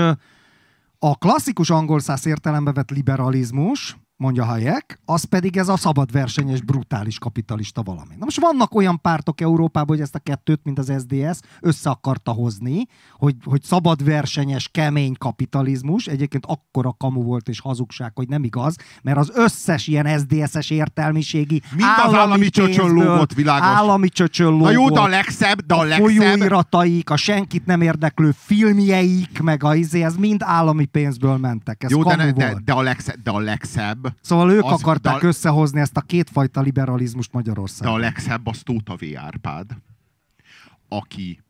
a 1.00 1.18
klasszikus 1.18 1.70
angol 1.70 2.00
száz 2.00 2.26
értelembe 2.26 2.72
vett 2.72 2.90
liberalizmus, 2.90 3.98
mondja 4.20 4.46
Hayek, 4.46 5.00
az 5.06 5.24
pedig 5.24 5.58
ez 5.58 5.68
a 5.68 5.78
szabadversenyes, 5.78 6.62
brutális 6.62 7.18
kapitalista 7.20 7.84
valami. 7.84 8.16
Na 8.18 8.26
most 8.26 8.40
vannak 8.40 8.76
olyan 8.76 9.02
pártok 9.02 9.42
Európában, 9.42 9.88
hogy 9.96 10.02
ezt 10.02 10.16
a 10.16 10.20
kettőt, 10.20 10.60
mint 10.64 10.80
az 10.80 10.94
SDS, 10.98 11.40
össze 11.62 11.90
akarta 11.90 12.32
hozni, 12.32 12.88
hogy, 13.14 13.36
hogy 13.44 13.64
szabadversenyes, 13.64 14.68
kemény 14.68 15.14
kapitalizmus, 15.18 16.08
egyébként 16.08 16.46
akkora 16.46 16.96
kamu 16.98 17.24
volt 17.24 17.48
és 17.48 17.60
hazugság, 17.60 18.12
hogy 18.16 18.28
nem 18.28 18.44
igaz, 18.44 18.76
mert 19.02 19.18
az 19.18 19.32
összes 19.34 19.88
ilyen 19.88 20.20
SDS-es 20.20 20.70
értelmiségi 20.70 21.62
Mind 21.76 21.90
az 22.06 22.14
állami 22.14 22.50
csöcsön 22.50 22.86
pénzből- 22.86 23.06
lógott, 23.06 23.34
világos. 23.34 23.68
Állami 23.68 24.10
csöcsön 24.10 24.54
Na 24.54 24.72
jó, 24.72 24.90
de 24.90 25.00
a 25.00 25.08
legszebb, 25.08 25.62
de 25.62 25.74
a 25.74 25.80
a 25.80 25.84
legszebb... 25.84 26.06
folyóirataik, 26.06 27.10
a 27.10 27.18
senkit 27.18 27.66
nem 27.66 27.82
érdeklő 27.82 28.34
filmjeik, 28.38 29.42
meg 29.42 29.64
a 29.64 29.76
izé, 29.76 30.04
ez 30.04 30.16
mind 30.16 30.42
állami 30.44 30.86
pénzből 30.86 31.38
mentek. 31.38 31.84
Ez 31.84 31.92
Jó, 31.92 32.04
de, 32.04 32.16
ne, 32.16 32.32
de, 32.32 32.58
de, 32.66 32.74
a 32.74 32.82
legszebb, 32.82 33.22
de 33.24 33.32
a 33.32 33.40
legszebb, 33.40 34.09
Szóval 34.22 34.52
ők 34.52 34.64
az- 34.64 34.82
akarták 34.82 35.22
de- 35.22 35.28
összehozni 35.28 35.80
ezt 35.80 35.98
a 35.98 36.02
kétfajta 36.02 36.62
liberalizmust 36.62 37.32
de 37.32 37.38
Magyarországon. 37.38 37.94
a 37.94 37.98
legszebb 37.98 38.48
az 38.48 38.62
Tóta 38.62 38.96
V. 38.96 39.04
Árpád, 39.16 39.78
aki, 40.88 41.44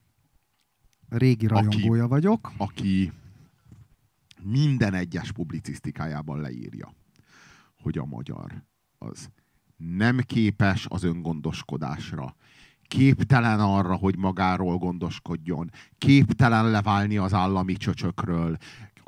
Régi 1.09 1.47
rajongója 1.47 2.07
vagyok. 2.07 2.51
aki 2.57 3.11
minden 4.43 4.93
egyes 4.93 5.31
publicisztikájában 5.31 6.39
leírja, 6.39 6.93
hogy 7.81 7.97
a 7.97 8.05
magyar 8.05 8.63
az 8.97 9.29
nem 9.77 10.17
képes 10.17 10.85
az 10.89 11.03
öngondoskodásra, 11.03 12.35
képtelen 12.87 13.59
arra, 13.59 13.95
hogy 13.95 14.17
magáról 14.17 14.77
gondoskodjon, 14.77 15.71
képtelen 15.97 16.69
leválni 16.69 17.17
az 17.17 17.33
állami 17.33 17.73
csöcsökről. 17.73 18.57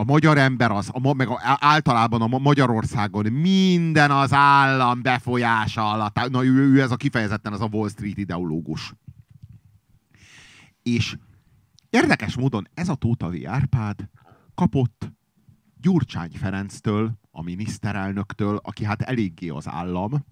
A 0.02 0.04
magyar 0.04 0.38
ember 0.38 0.72
az, 0.72 0.90
a, 0.92 1.14
meg 1.14 1.28
a, 1.28 1.40
általában 1.60 2.22
a 2.22 2.28
ma- 2.28 2.38
Magyarországon 2.38 3.32
minden 3.32 4.12
az 4.12 4.34
állam 4.34 5.02
befolyása 5.02 5.92
alatt. 5.92 6.30
Na 6.30 6.44
ő, 6.46 6.74
ő 6.74 6.82
ez 6.82 6.92
a 6.92 6.96
kifejezetten 6.96 7.54
az 7.54 7.62
a 7.62 7.70
Wall 7.72 7.90
Street 7.90 8.18
ideológus. 8.18 8.94
És 10.84 11.18
érdekes 11.90 12.36
módon 12.36 12.68
ez 12.74 12.90
a 12.90 12.96
Tóta 12.96 13.30
V. 13.30 13.36
Árpád 13.46 14.10
kapott 14.56 15.12
Gyurcsány 15.82 16.32
Ferenctől, 16.32 17.12
a 17.32 17.42
miniszterelnöktől, 17.44 18.60
aki 18.64 18.84
hát 18.84 19.02
eléggé 19.02 19.50
az 19.50 19.68
állam, 19.68 20.26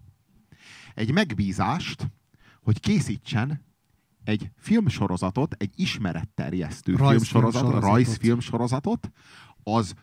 egy 0.93 1.11
megbízást, 1.11 2.11
hogy 2.61 2.79
készítsen 2.79 3.67
egy 4.23 4.51
filmsorozatot, 4.57 5.55
egy 5.57 5.71
ismeretterjesztő 5.75 6.95
filmsorozatot, 6.95 7.31
Rajzfilmsorozatot. 7.71 7.89
rajzfilmsorozatot 7.89 9.11
az 9.63 9.93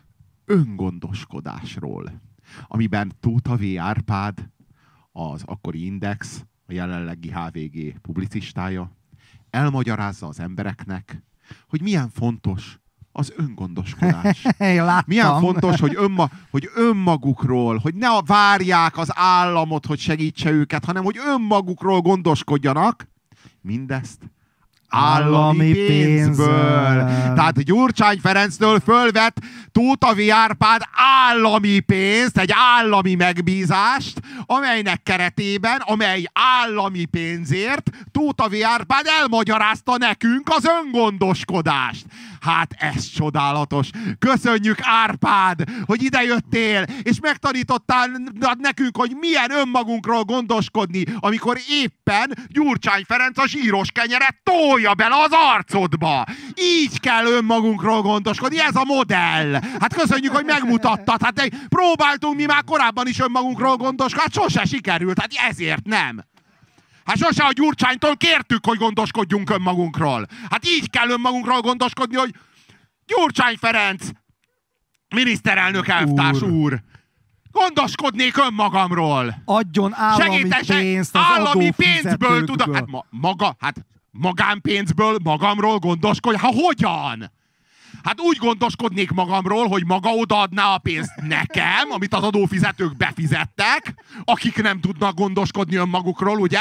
öngondoskodásról, 0.45 2.21
amiben 2.67 3.11
Tóta 3.19 3.55
V. 3.55 3.63
Árpád, 3.77 4.49
az 5.11 5.43
akkori 5.45 5.85
Index, 5.85 6.45
a 6.67 6.73
jelenlegi 6.73 7.31
HVG 7.31 7.99
publicistája, 8.01 8.91
elmagyarázza 9.49 10.27
az 10.27 10.39
embereknek, 10.39 11.23
hogy 11.67 11.81
milyen 11.81 12.09
fontos 12.09 12.79
az 13.11 13.33
öngondoskodás. 13.35 14.45
Láttam. 14.59 15.03
Milyen 15.05 15.39
fontos, 15.39 15.79
hogy, 15.79 15.95
önma, 15.95 16.29
hogy 16.49 16.69
önmagukról, 16.75 17.77
hogy 17.77 17.95
ne 17.95 18.21
várják 18.25 18.97
az 18.97 19.11
államot, 19.13 19.85
hogy 19.85 19.99
segítse 19.99 20.51
őket, 20.51 20.85
hanem 20.85 21.03
hogy 21.03 21.17
önmagukról 21.17 22.01
gondoskodjanak. 22.01 23.07
Mindezt 23.61 24.31
állami, 24.97 25.71
pénzből. 25.73 27.05
Tehát 27.35 27.63
Gyurcsány 27.63 28.19
Ferenctől 28.19 28.79
fölvett 28.79 29.37
Tóta 29.71 30.13
V. 30.13 30.19
Árpád 30.31 30.81
állami 31.27 31.79
pénzt, 31.79 32.37
egy 32.37 32.53
állami 32.53 33.15
megbízást, 33.15 34.19
amelynek 34.45 35.03
keretében, 35.03 35.81
amely 35.85 36.23
állami 36.33 37.05
pénzért 37.05 37.89
Tóta 38.11 38.47
V. 38.47 38.53
Árpád 38.63 39.05
elmagyarázta 39.19 39.97
nekünk 39.97 40.49
az 40.49 40.65
öngondoskodást. 40.83 42.05
Hát 42.47 42.75
ez 42.77 43.09
csodálatos. 43.09 43.89
Köszönjük 44.19 44.77
Árpád, 44.81 45.63
hogy 45.85 46.03
ide 46.03 46.21
jöttél, 46.21 46.85
és 47.01 47.19
megtanítottál 47.19 48.09
nekünk, 48.57 48.97
hogy 48.97 49.15
milyen 49.19 49.51
önmagunkról 49.51 50.23
gondoskodni, 50.23 51.03
amikor 51.19 51.57
éppen 51.69 52.33
Gyurcsány 52.47 53.03
Ferenc 53.07 53.37
a 53.37 53.47
zsíros 53.47 53.91
kenyeret 53.91 54.35
tolja 54.43 54.93
bele 54.93 55.15
az 55.15 55.31
arcodba. 55.31 56.25
Így 56.55 56.99
kell 56.99 57.25
önmagunkról 57.25 58.01
gondoskodni, 58.01 58.59
ez 58.59 58.75
a 58.75 58.83
modell. 58.83 59.53
Hát 59.79 59.93
köszönjük, 59.93 60.35
hogy 60.35 60.45
megmutattad. 60.45 61.23
Hát 61.23 61.49
próbáltunk 61.69 62.35
mi 62.35 62.45
már 62.45 62.63
korábban 62.63 63.07
is 63.07 63.19
önmagunkról 63.19 63.75
gondoskodni, 63.75 64.23
hát 64.23 64.33
sose 64.33 64.65
sikerült, 64.65 65.19
hát 65.19 65.31
ezért 65.49 65.85
nem. 65.85 66.23
Hát 67.07 67.17
sose 67.17 67.43
a 67.43 67.51
Gyurcsánytól 67.51 68.17
kértük, 68.17 68.65
hogy 68.65 68.77
gondoskodjunk 68.77 69.49
önmagunkról. 69.49 70.27
Hát 70.49 70.65
így 70.67 70.89
kell 70.89 71.09
önmagunkról 71.09 71.61
gondoskodni, 71.61 72.15
hogy 72.15 72.35
Gyurcsány 73.05 73.57
Ferenc, 73.57 74.07
miniszterelnök 75.15 75.87
elvtárs 75.87 76.41
úr, 76.41 76.51
úr 76.51 76.81
gondoskodnék 77.51 78.37
önmagamról. 78.37 79.41
Adjon 79.45 79.93
állami 79.95 80.35
Segítese, 80.37 80.79
pénzt 80.79 81.15
az 81.15 81.21
állami 81.35 81.71
pénzből 81.71 82.43
tudom. 82.43 82.73
Hát 82.73 82.85
ma, 82.87 83.05
maga, 83.09 83.55
hát 83.59 83.85
magánpénzből 84.11 85.17
magamról 85.23 85.77
gondoskodj. 85.77 86.37
Hát 86.37 86.53
hogyan? 86.53 87.31
Hát 88.03 88.21
úgy 88.21 88.37
gondoskodnék 88.37 89.11
magamról, 89.11 89.67
hogy 89.67 89.85
maga 89.85 90.09
odaadná 90.09 90.73
a 90.73 90.77
pénzt 90.77 91.15
nekem, 91.15 91.91
amit 91.91 92.13
az 92.13 92.23
adófizetők 92.23 92.97
befizettek, 92.97 93.93
akik 94.23 94.61
nem 94.61 94.79
tudnak 94.79 95.15
gondoskodni 95.15 95.75
önmagukról, 95.75 96.39
ugye? 96.39 96.59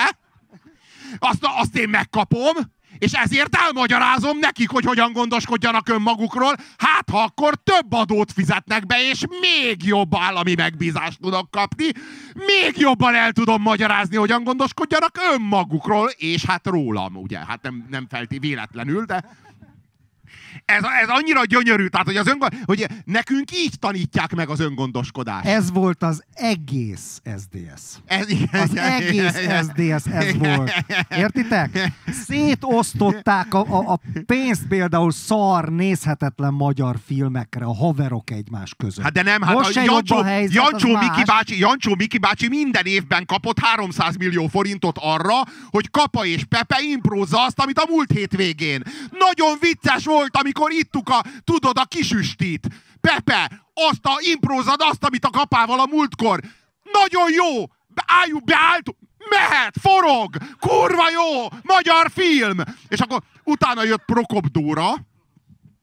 Azt, 1.18 1.38
azt 1.40 1.76
én 1.76 1.88
megkapom, 1.88 2.54
és 2.98 3.12
ezért 3.12 3.56
elmagyarázom 3.56 4.38
nekik, 4.38 4.70
hogy 4.70 4.84
hogyan 4.84 5.12
gondoskodjanak 5.12 5.88
önmagukról, 5.88 6.56
hát 6.76 7.10
ha 7.10 7.22
akkor 7.22 7.54
több 7.54 7.92
adót 7.92 8.32
fizetnek 8.32 8.86
be, 8.86 8.96
és 9.10 9.24
még 9.40 9.84
jobb 9.84 10.14
állami 10.16 10.54
megbízást 10.54 11.20
tudok 11.20 11.50
kapni, 11.50 11.86
még 12.34 12.72
jobban 12.76 13.14
el 13.14 13.32
tudom 13.32 13.62
magyarázni, 13.62 14.16
hogyan 14.16 14.44
gondoskodjanak 14.44 15.18
önmagukról, 15.32 16.08
és 16.16 16.44
hát 16.44 16.66
rólam, 16.66 17.16
ugye, 17.16 17.38
hát 17.38 17.62
nem, 17.62 17.86
nem 17.90 18.06
felté 18.08 18.38
véletlenül, 18.38 19.04
de 19.04 19.24
ez, 20.64 20.82
ez 21.02 21.08
annyira 21.08 21.44
gyönyörű, 21.44 21.86
tehát 21.86 22.06
hogy, 22.06 22.16
az 22.16 22.26
öngo, 22.26 22.46
hogy 22.64 22.86
nekünk 23.04 23.52
így 23.52 23.78
tanítják 23.78 24.34
meg 24.34 24.48
az 24.48 24.60
öngondoskodást. 24.60 25.46
Ez 25.46 25.72
volt 25.72 26.02
az 26.02 26.22
egész 26.34 27.20
SDS. 27.24 27.82
Ez, 28.06 28.28
igen, 28.28 28.60
Az 28.62 28.70
igen, 28.70 28.84
egész 28.92 29.42
igen, 29.42 29.64
SDS 29.64 30.06
ez 30.12 30.36
volt. 30.36 30.72
Értitek? 31.16 31.92
Szétosztották 32.26 33.54
a, 33.54 33.58
a, 33.60 33.92
a 33.92 34.00
pénzt 34.26 34.66
például 34.68 35.12
szar, 35.12 35.68
nézhetetlen 35.68 36.52
magyar 36.52 36.96
filmekre, 37.06 37.64
a 37.64 37.74
haverok 37.74 38.30
egymás 38.30 38.74
között. 38.76 39.04
Hát 39.04 39.12
de 39.12 39.22
nem, 39.22 39.42
hát 39.42 39.54
Most 39.54 39.76
a 39.76 39.82
Jancsó, 39.82 40.16
a 40.16 40.24
helyzet, 40.24 40.54
Jancsó, 40.54 40.88
Miki 40.88 41.06
más. 41.06 41.24
bácsi, 41.24 41.58
Jancsó 41.58 41.94
Miki 41.94 42.18
bácsi 42.18 42.48
minden 42.48 42.84
évben 42.84 43.26
kapott 43.26 43.58
300 43.60 44.16
millió 44.16 44.46
forintot 44.46 44.98
arra, 45.00 45.34
hogy 45.70 45.90
Kapa 45.90 46.26
és 46.26 46.44
Pepe 46.44 46.78
imprózza 46.92 47.44
azt, 47.44 47.60
amit 47.60 47.78
a 47.78 47.86
múlt 47.88 48.10
hétvégén. 48.12 48.82
Nagyon 49.18 49.56
vicces 49.60 50.04
volt, 50.04 50.36
amikor 50.46 50.72
ittuk 50.72 51.08
a, 51.08 51.24
tudod, 51.44 51.78
a 51.78 51.84
kisüstit. 51.84 52.68
Pepe, 53.00 53.62
azt 53.74 54.04
a 54.06 54.18
imprózad 54.32 54.80
azt, 54.80 55.04
amit 55.04 55.24
a 55.24 55.30
kapával 55.30 55.80
a 55.80 55.86
múltkor. 55.86 56.40
Nagyon 56.92 57.32
jó! 57.32 57.64
Álljunk, 58.06 58.44
beállt, 58.44 58.96
mehet, 59.30 59.76
forog, 59.80 60.36
kurva 60.58 61.10
jó, 61.10 61.58
magyar 61.62 62.10
film! 62.10 62.58
És 62.88 63.00
akkor 63.00 63.22
utána 63.44 63.84
jött 63.84 64.04
Prokop 64.04 64.46
Dóra, 64.46 64.94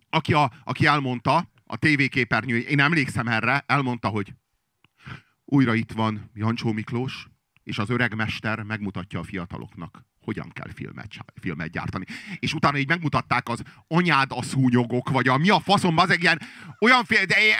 aki, 0.09 0.33
a, 0.33 0.51
aki 0.63 0.85
elmondta, 0.85 1.49
a 1.65 1.77
tévéképernyő, 1.77 2.57
én 2.57 2.79
emlékszem 2.79 3.27
erre, 3.27 3.63
elmondta, 3.67 4.07
hogy 4.07 4.33
újra 5.45 5.73
itt 5.73 5.91
van 5.91 6.31
Jancsó 6.33 6.71
Miklós, 6.71 7.27
és 7.63 7.77
az 7.77 7.89
öreg 7.89 8.15
mester 8.15 8.61
megmutatja 8.61 9.19
a 9.19 9.23
fiataloknak, 9.23 10.05
hogyan 10.23 10.49
kell 10.53 10.71
filmet, 10.75 11.11
filmet 11.41 11.71
gyártani. 11.71 12.05
És 12.39 12.53
utána 12.53 12.77
így 12.77 12.87
megmutatták 12.87 13.49
az 13.49 13.61
anyád 13.87 14.31
a 14.31 14.43
szúnyogok, 14.43 15.09
vagy 15.09 15.27
a 15.27 15.37
mi 15.37 15.49
a 15.49 15.59
faszom, 15.59 15.97
az 15.97 16.09
egy 16.09 16.21
ilyen 16.21 16.41
olyan, 16.79 17.05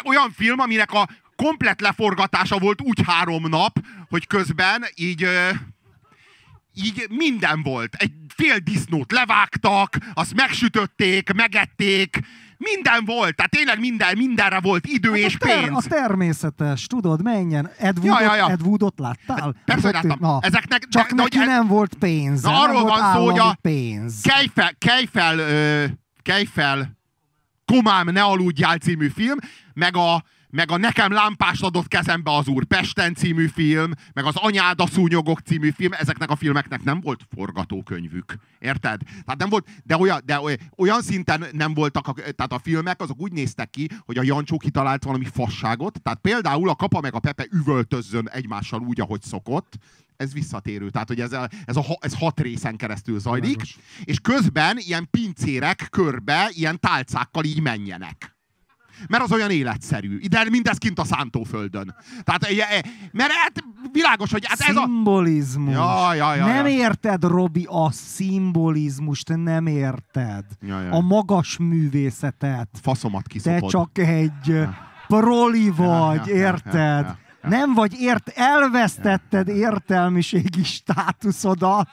olyan 0.04 0.32
film, 0.32 0.60
aminek 0.60 0.92
a 0.92 1.10
komplet 1.36 1.82
leforgatása 1.82 2.60
volt 2.60 2.82
úgy 2.82 3.02
három 3.06 3.48
nap, 3.50 3.80
hogy 4.10 4.28
közben 4.28 4.86
így... 4.96 5.28
Így 6.76 7.06
minden 7.10 7.64
volt. 7.64 7.96
Egy 7.96 8.12
fél 8.36 8.58
disznót 8.58 9.12
levágtak, 9.12 9.98
azt 10.14 10.34
megsütötték, 10.34 11.34
megették, 11.34 12.20
minden 12.76 13.06
volt. 13.06 13.36
Tehát 13.36 13.52
tényleg 13.52 13.80
minden, 13.80 14.18
mindenre 14.18 14.60
volt 14.60 14.86
idő 14.88 15.10
Hát 15.10 15.18
és 15.18 15.36
a, 15.36 15.46
ter- 15.46 15.60
pénz. 15.64 15.86
a 15.86 15.90
természetes, 15.90 16.88
tudod, 16.88 17.24
menjen. 17.24 17.70
Ed 17.78 17.98
Ja, 18.04 18.12
Woodot, 18.12 18.28
ja, 18.28 18.36
ja. 18.36 18.50
Ed 18.50 18.62
Woodot 18.62 19.00
láttál? 19.00 19.56
persze, 19.66 19.66
Hát 19.66 19.82
hogy 19.82 19.86
ott- 19.86 19.94
láttam. 20.04 20.18
Na, 20.20 20.40
Ezeknek- 20.42 20.88
csak 20.90 21.10
de- 21.10 21.16
de 21.16 21.22
neki 21.24 21.38
hogy- 21.38 21.48
nem 21.48 21.68
volt 21.68 21.94
pénz. 21.94 22.42
Na, 22.42 22.62
arról 22.62 22.82
volt 22.82 23.00
van 23.00 23.14
szó, 23.14 23.26
hogy 23.30 23.40
a- 23.40 23.58
pénz. 23.62 24.22
Kelj 24.22 24.48
fel, 24.54 24.72
kelj 24.78 25.06
fel, 25.12 25.38
ö, 25.40 25.86
kelj 26.22 26.46
fel, 26.46 26.98
Komám, 27.66 28.10
ne 28.10 28.22
aludjál 28.24 28.78
című 28.78 29.10
film, 29.10 29.38
meg 29.74 29.96
a, 29.98 30.24
meg 30.54 30.72
a 30.72 30.78
Nekem 30.78 31.12
lámpást 31.12 31.64
adott 31.64 31.88
kezembe 31.88 32.36
az 32.36 32.48
úr 32.48 32.66
Pesten 32.66 33.14
című 33.14 33.48
film, 33.48 33.92
meg 34.14 34.26
az 34.26 34.36
Anyád 34.36 34.82
a 34.82 34.88
szúnyogok 34.88 35.40
című 35.40 35.70
film, 35.70 35.92
ezeknek 35.94 36.30
a 36.30 36.36
filmeknek 36.36 36.84
nem 36.84 37.02
volt 37.02 37.22
forgatókönyvük. 37.36 38.36
Érted? 38.60 39.02
Tehát 39.26 39.40
nem 39.40 39.50
volt, 39.50 39.68
de 39.84 39.98
olyan, 39.98 40.22
de 40.26 40.40
oly- 40.40 40.60
olyan 40.78 41.02
szinten 41.02 41.46
nem 41.52 41.74
voltak, 41.74 42.08
a, 42.08 42.14
tehát 42.14 42.54
a 42.54 42.60
filmek 42.60 43.02
azok 43.02 43.22
úgy 43.22 43.32
néztek 43.32 43.70
ki, 43.70 43.90
hogy 44.06 44.18
a 44.18 44.24
Jancsó 44.24 44.58
kitalált 44.58 45.04
valami 45.04 45.26
fasságot, 45.26 46.02
tehát 46.02 46.20
például 46.20 46.70
a 46.70 46.76
Kapa 46.76 47.02
meg 47.02 47.14
a 47.14 47.20
Pepe 47.20 47.48
üvöltözzön 47.52 48.30
egymással 48.30 48.82
úgy, 48.82 49.02
ahogy 49.02 49.22
szokott, 49.22 49.78
ez 50.18 50.34
visszatérő. 50.34 50.90
Tehát, 50.90 51.08
hogy 51.08 51.20
ez, 51.20 51.34
a, 51.34 51.50
ez, 51.66 51.76
a, 51.76 51.84
ez 52.00 52.14
hat 52.18 52.40
részen 52.40 52.76
keresztül 52.76 53.20
zajlik, 53.20 53.46
Világos. 53.50 53.78
és 54.04 54.20
közben 54.20 54.78
ilyen 54.80 55.08
pincérek 55.12 55.88
körbe, 55.90 56.50
ilyen 56.54 56.80
tálcákkal 56.80 57.44
így 57.44 57.62
menjenek. 57.62 58.34
Mert 59.08 59.24
az 59.24 59.32
olyan 59.32 59.50
életszerű. 59.50 60.18
Ide 60.20 60.50
mindez 60.50 60.78
kint 60.78 61.00
a 61.00 61.04
szántóföldön. 61.04 61.96
Tehát, 62.24 62.44
e- 62.44 62.76
e- 62.78 62.84
mert 63.12 63.32
hát 63.32 63.64
világos, 63.92 64.32
hogy 64.32 64.46
hát 64.48 64.60
ez 64.60 64.76
a... 64.76 64.84
Szimbolizmus. 64.86 65.74
Ja, 65.74 66.14
ja, 66.14 66.36
ja, 66.36 66.46
nem 66.46 66.68
ja. 66.68 66.74
érted, 66.74 67.24
Robi, 67.24 67.68
a 67.70 67.92
szimbolizmust, 67.92 69.36
nem 69.36 69.68
érted. 69.68 70.46
Ja, 70.62 70.82
ja. 70.82 70.92
A 70.92 71.00
magas 71.00 71.58
művészetet. 71.58 72.70
Faszomat 72.82 73.24
Te 73.24 73.30
kiszopod. 73.30 73.70
csak 73.70 73.98
egy 73.98 74.50
ö, 74.50 74.64
proli 75.08 75.70
vagy, 75.70 76.28
ja, 76.28 76.36
ja, 76.36 76.36
érted? 76.36 76.74
ja, 76.74 76.82
ja, 76.82 77.18
ja. 77.44 77.50
Nem 77.50 77.74
vagy 77.74 77.94
ért, 78.00 78.28
elvesztetted 78.28 79.48
értelmiségi 79.48 80.64
státuszodat. 80.64 81.90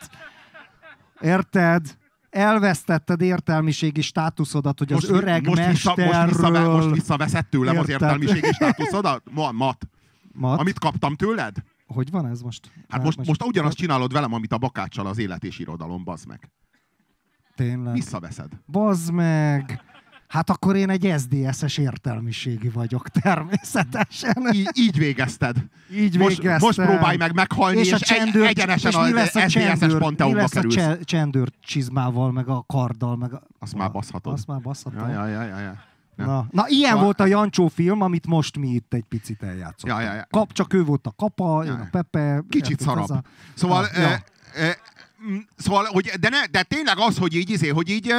Érted? 1.21 1.99
Elvesztetted 2.31 3.20
értelmiségi 3.20 4.01
státuszodat, 4.01 4.78
hogy 4.78 4.93
az 4.93 5.09
öreg 5.09 5.47
most, 5.47 5.66
vissza, 5.66 5.94
mesterről... 5.97 6.23
most, 6.24 6.36
vissza, 6.36 6.70
most 6.70 6.90
visszaveszed 6.90 7.47
tőlem 7.47 7.78
az 7.78 7.89
Érted? 7.89 8.09
értelmiségi 8.09 8.52
státuszodat? 8.52 9.23
Ma, 9.31 9.52
mat. 9.52 9.89
Mat? 10.32 10.61
Amit 10.61 10.78
kaptam 10.78 11.15
tőled? 11.15 11.57
Hogy 11.86 12.11
van 12.11 12.27
ez 12.27 12.40
most? 12.40 12.70
Hát 12.89 13.02
most, 13.02 13.27
most 13.27 13.44
ugyanazt 13.44 13.77
csinálod 13.77 14.12
velem, 14.12 14.32
amit 14.32 14.52
a 14.52 14.59
bakáccsal 14.59 15.07
az 15.07 15.19
élet 15.19 15.44
és 15.44 15.59
irodalom, 15.59 16.05
bazd 16.05 16.27
meg. 16.27 16.51
Tényleg. 17.55 17.94
Visszaveszed. 17.94 18.52
Bazd 18.66 19.12
meg! 19.12 19.82
Hát 20.31 20.51
akkor 20.51 20.77
én 20.77 20.90
egy 20.90 21.15
SZDSZ-es 21.16 21.78
értelmiségi 21.78 22.69
vagyok, 22.69 23.09
természetesen. 23.09 24.48
Így, 24.52 24.69
így 24.74 24.98
végezted. 24.98 25.57
Így 25.94 26.19
Most, 26.19 26.36
végeztem. 26.36 26.66
most 26.66 26.81
próbálj 26.82 27.16
meg 27.16 27.35
meghalni, 27.35 27.78
és, 27.78 27.86
és 27.86 27.93
a 27.93 27.98
csendőr, 27.98 28.47
egyenesen 28.47 28.90
és 28.90 28.97
mi 28.97 29.12
lesz 29.12 29.35
a 29.35 29.40
SZDSZ-es 29.40 29.55
mi 29.55 30.32
lesz 30.35 30.51
a 30.51 30.55
kerülsz. 30.55 30.74
cse- 30.74 31.05
csendőr 31.05 31.48
csizmával, 31.62 32.32
meg 32.32 32.48
a 32.48 32.65
karddal, 32.66 33.16
meg 33.16 33.32
a... 33.32 33.43
Azt 33.59 33.74
már 33.74 33.90
baszhatod. 33.90 34.32
Azt 34.32 34.47
már 34.47 34.61
baszhatom. 34.61 35.09
Ja, 35.09 35.27
ja, 35.27 35.43
ja, 35.43 35.43
ja, 35.47 35.59
ja. 35.59 35.85
Na, 36.16 36.47
na, 36.51 36.65
ilyen 36.69 36.89
Szóval- 36.90 37.05
volt 37.05 37.20
a 37.20 37.27
Jancsó 37.27 37.69
film, 37.69 38.01
amit 38.01 38.27
most 38.27 38.59
mi 38.59 38.69
itt 38.69 38.94
egy 38.94 39.05
picit 39.09 39.43
eljátszottunk. 39.43 40.02
Ja, 40.02 40.09
ja, 40.09 40.15
ja. 40.15 40.27
Kap, 40.31 40.52
csak 40.52 40.73
ő 40.73 40.85
volt 40.85 41.07
a 41.07 41.12
kapa, 41.16 41.65
Ja, 41.65 41.73
ja. 41.73 41.78
a 41.78 41.89
Pepe. 41.90 42.43
Kicsit 42.48 42.81
szarabb. 42.81 43.11
A... 43.11 43.23
Szóval, 43.55 43.86
Ja, 43.94 44.01
e, 44.01 44.23
e, 44.55 44.77
szóval 45.57 45.85
hogy, 45.85 46.12
de, 46.20 46.28
ne, 46.28 46.44
de 46.51 46.62
tényleg 46.62 46.98
az, 46.98 47.19
hogy 47.19 47.35
így, 47.35 47.51
izé, 47.51 47.69
hogy 47.69 47.89
így 47.89 48.15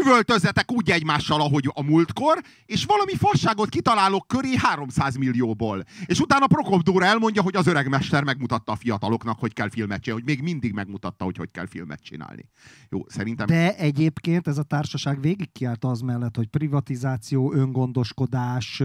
üvöltözzetek 0.00 0.72
úgy 0.72 0.90
egymással, 0.90 1.40
ahogy 1.40 1.70
a 1.74 1.82
múltkor, 1.82 2.42
és 2.66 2.84
valami 2.84 3.16
fasságot 3.16 3.68
kitalálok 3.68 4.26
köré 4.26 4.54
300 4.56 5.16
millióból. 5.16 5.84
És 6.06 6.20
utána 6.20 6.46
Prokop 6.46 6.82
Dóra 6.82 7.04
elmondja, 7.04 7.42
hogy 7.42 7.56
az 7.56 7.66
öreg 7.66 7.88
mester 7.88 8.24
megmutatta 8.24 8.72
a 8.72 8.76
fiataloknak, 8.76 9.38
hogy 9.38 9.52
kell 9.52 9.70
filmet 9.70 10.02
csinálni, 10.02 10.24
hogy 10.24 10.34
még 10.34 10.44
mindig 10.44 10.72
megmutatta, 10.72 11.24
hogy 11.24 11.36
hogy 11.36 11.50
kell 11.50 11.66
filmet 11.66 12.02
csinálni. 12.02 12.48
Jó, 12.88 13.00
szerintem... 13.08 13.46
De 13.46 13.76
egyébként 13.76 14.48
ez 14.48 14.58
a 14.58 14.62
társaság 14.62 15.20
végigkiállt 15.20 15.84
az 15.84 16.00
mellett, 16.00 16.36
hogy 16.36 16.46
privatizáció, 16.46 17.52
öngondoskodás, 17.52 18.82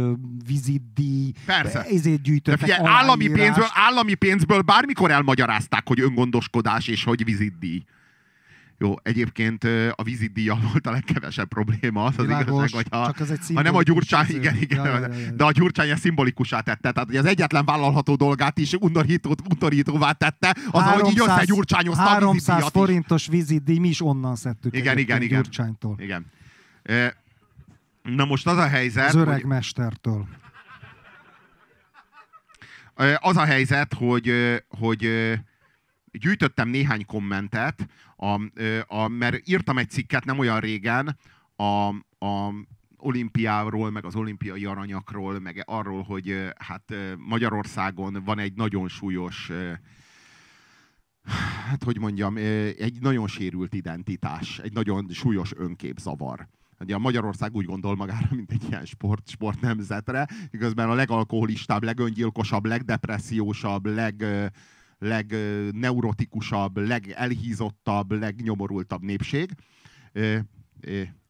vizitdíj, 0.47 1.31
Persze. 1.45 1.83
ezért 1.83 2.15
De 2.15 2.21
gyűjtöttek 2.21 2.59
figyelj, 2.59 2.87
állami 2.87 3.27
pénzből, 3.27 3.67
állami 3.73 4.13
pénzből 4.13 4.61
bármikor 4.61 5.11
elmagyarázták, 5.11 5.87
hogy 5.87 5.99
öngondoskodás 5.99 6.87
és 6.87 7.03
hogy 7.03 7.23
vizitdíj. 7.23 7.83
Jó, 8.79 8.93
egyébként 9.03 9.63
a 9.95 10.03
vizitdíjjal 10.03 10.59
volt 10.71 10.87
a 10.87 10.91
legkevesebb 10.91 11.47
probléma, 11.47 12.03
az 12.03 12.13
az 12.17 12.25
Világos, 12.25 12.71
igazság, 12.71 12.85
hogy 12.91 13.15
csak 13.15 13.29
ez 13.29 13.47
ha 13.53 13.61
nem 13.61 13.75
a 13.75 13.81
Gyurcsány, 13.81 14.29
igen, 14.29 14.55
igen, 14.55 14.85
Ja, 14.85 14.99
ja, 14.99 15.13
ja, 15.13 15.31
de 15.31 15.43
a 15.43 15.51
Gyurcsány 15.51 15.89
ezt 15.89 16.01
szimbolikusá 16.01 16.59
tette, 16.59 16.91
tehát 16.91 17.07
hogy 17.09 17.15
az 17.17 17.25
egyetlen 17.25 17.65
vállalható 17.65 18.15
dolgát 18.15 18.57
is 18.57 18.73
undorítót, 18.73 19.41
undorítóvá 19.49 20.11
tette, 20.11 20.55
az, 20.71 20.83
hogy 20.83 21.11
így 21.11 21.19
összegyurcsányozta 21.19 22.03
a 22.03 22.07
300 22.07 22.31
vizitdíjat 22.33 22.61
is. 22.61 22.81
forintos 22.81 23.27
vizitdíj, 23.27 23.77
mi 23.77 23.87
is 23.87 24.01
onnan 24.01 24.35
szedtük. 24.35 24.75
Igen, 24.75 24.97
igen, 24.97 25.21
igen. 25.21 25.41
Gyurcsánytól. 25.41 25.95
Igen. 25.99 26.25
Na 28.01 28.25
most 28.25 28.47
az 28.47 28.57
a 28.57 28.67
helyzet, 28.67 29.07
Az 29.07 29.15
öreg 29.15 29.33
hogy, 29.33 29.45
mestertől. 29.45 30.27
az 33.19 33.37
a 33.37 33.45
helyzet, 33.45 33.93
hogy, 33.93 34.31
hogy 34.67 35.09
gyűjtöttem 36.11 36.69
néhány 36.69 37.05
kommentet, 37.05 37.87
a, 38.17 38.41
a, 38.87 39.07
mert 39.07 39.47
írtam 39.47 39.77
egy 39.77 39.89
cikket 39.89 40.25
nem 40.25 40.39
olyan 40.39 40.59
régen 40.59 41.17
a, 41.55 41.87
a 42.25 42.53
olimpiáról, 42.97 43.91
meg 43.91 44.05
az 44.05 44.15
olimpiai 44.15 44.65
aranyakról, 44.65 45.39
meg 45.39 45.63
arról, 45.65 46.03
hogy 46.03 46.51
hát 46.57 46.93
Magyarországon 47.17 48.21
van 48.25 48.39
egy 48.39 48.53
nagyon 48.53 48.87
súlyos 48.87 49.51
hát 51.67 51.83
hogy 51.83 51.99
mondjam, 51.99 52.37
egy 52.77 52.97
nagyon 52.99 53.27
sérült 53.27 53.73
identitás, 53.73 54.59
egy 54.59 54.73
nagyon 54.73 55.07
súlyos 55.11 55.53
önképzavar. 55.55 56.47
Ugye 56.79 56.95
a 56.95 56.99
Magyarország 56.99 57.55
úgy 57.55 57.65
gondol 57.65 57.95
magára, 57.95 58.27
mint 58.35 58.51
egy 58.51 58.63
ilyen 58.69 58.85
sport, 58.85 59.29
sport 59.29 59.61
nemzetre, 59.61 60.27
igazán 60.51 60.89
a 60.89 60.93
legalkoholistább, 60.93 61.83
legöngyilkosabb, 61.83 62.65
legdepressziósabb, 62.65 63.85
leg, 63.85 64.25
legneurotikusabb, 64.99 66.77
legelhízottabb, 66.77 68.11
legnyomorultabb 68.11 69.01
népség. 69.01 69.51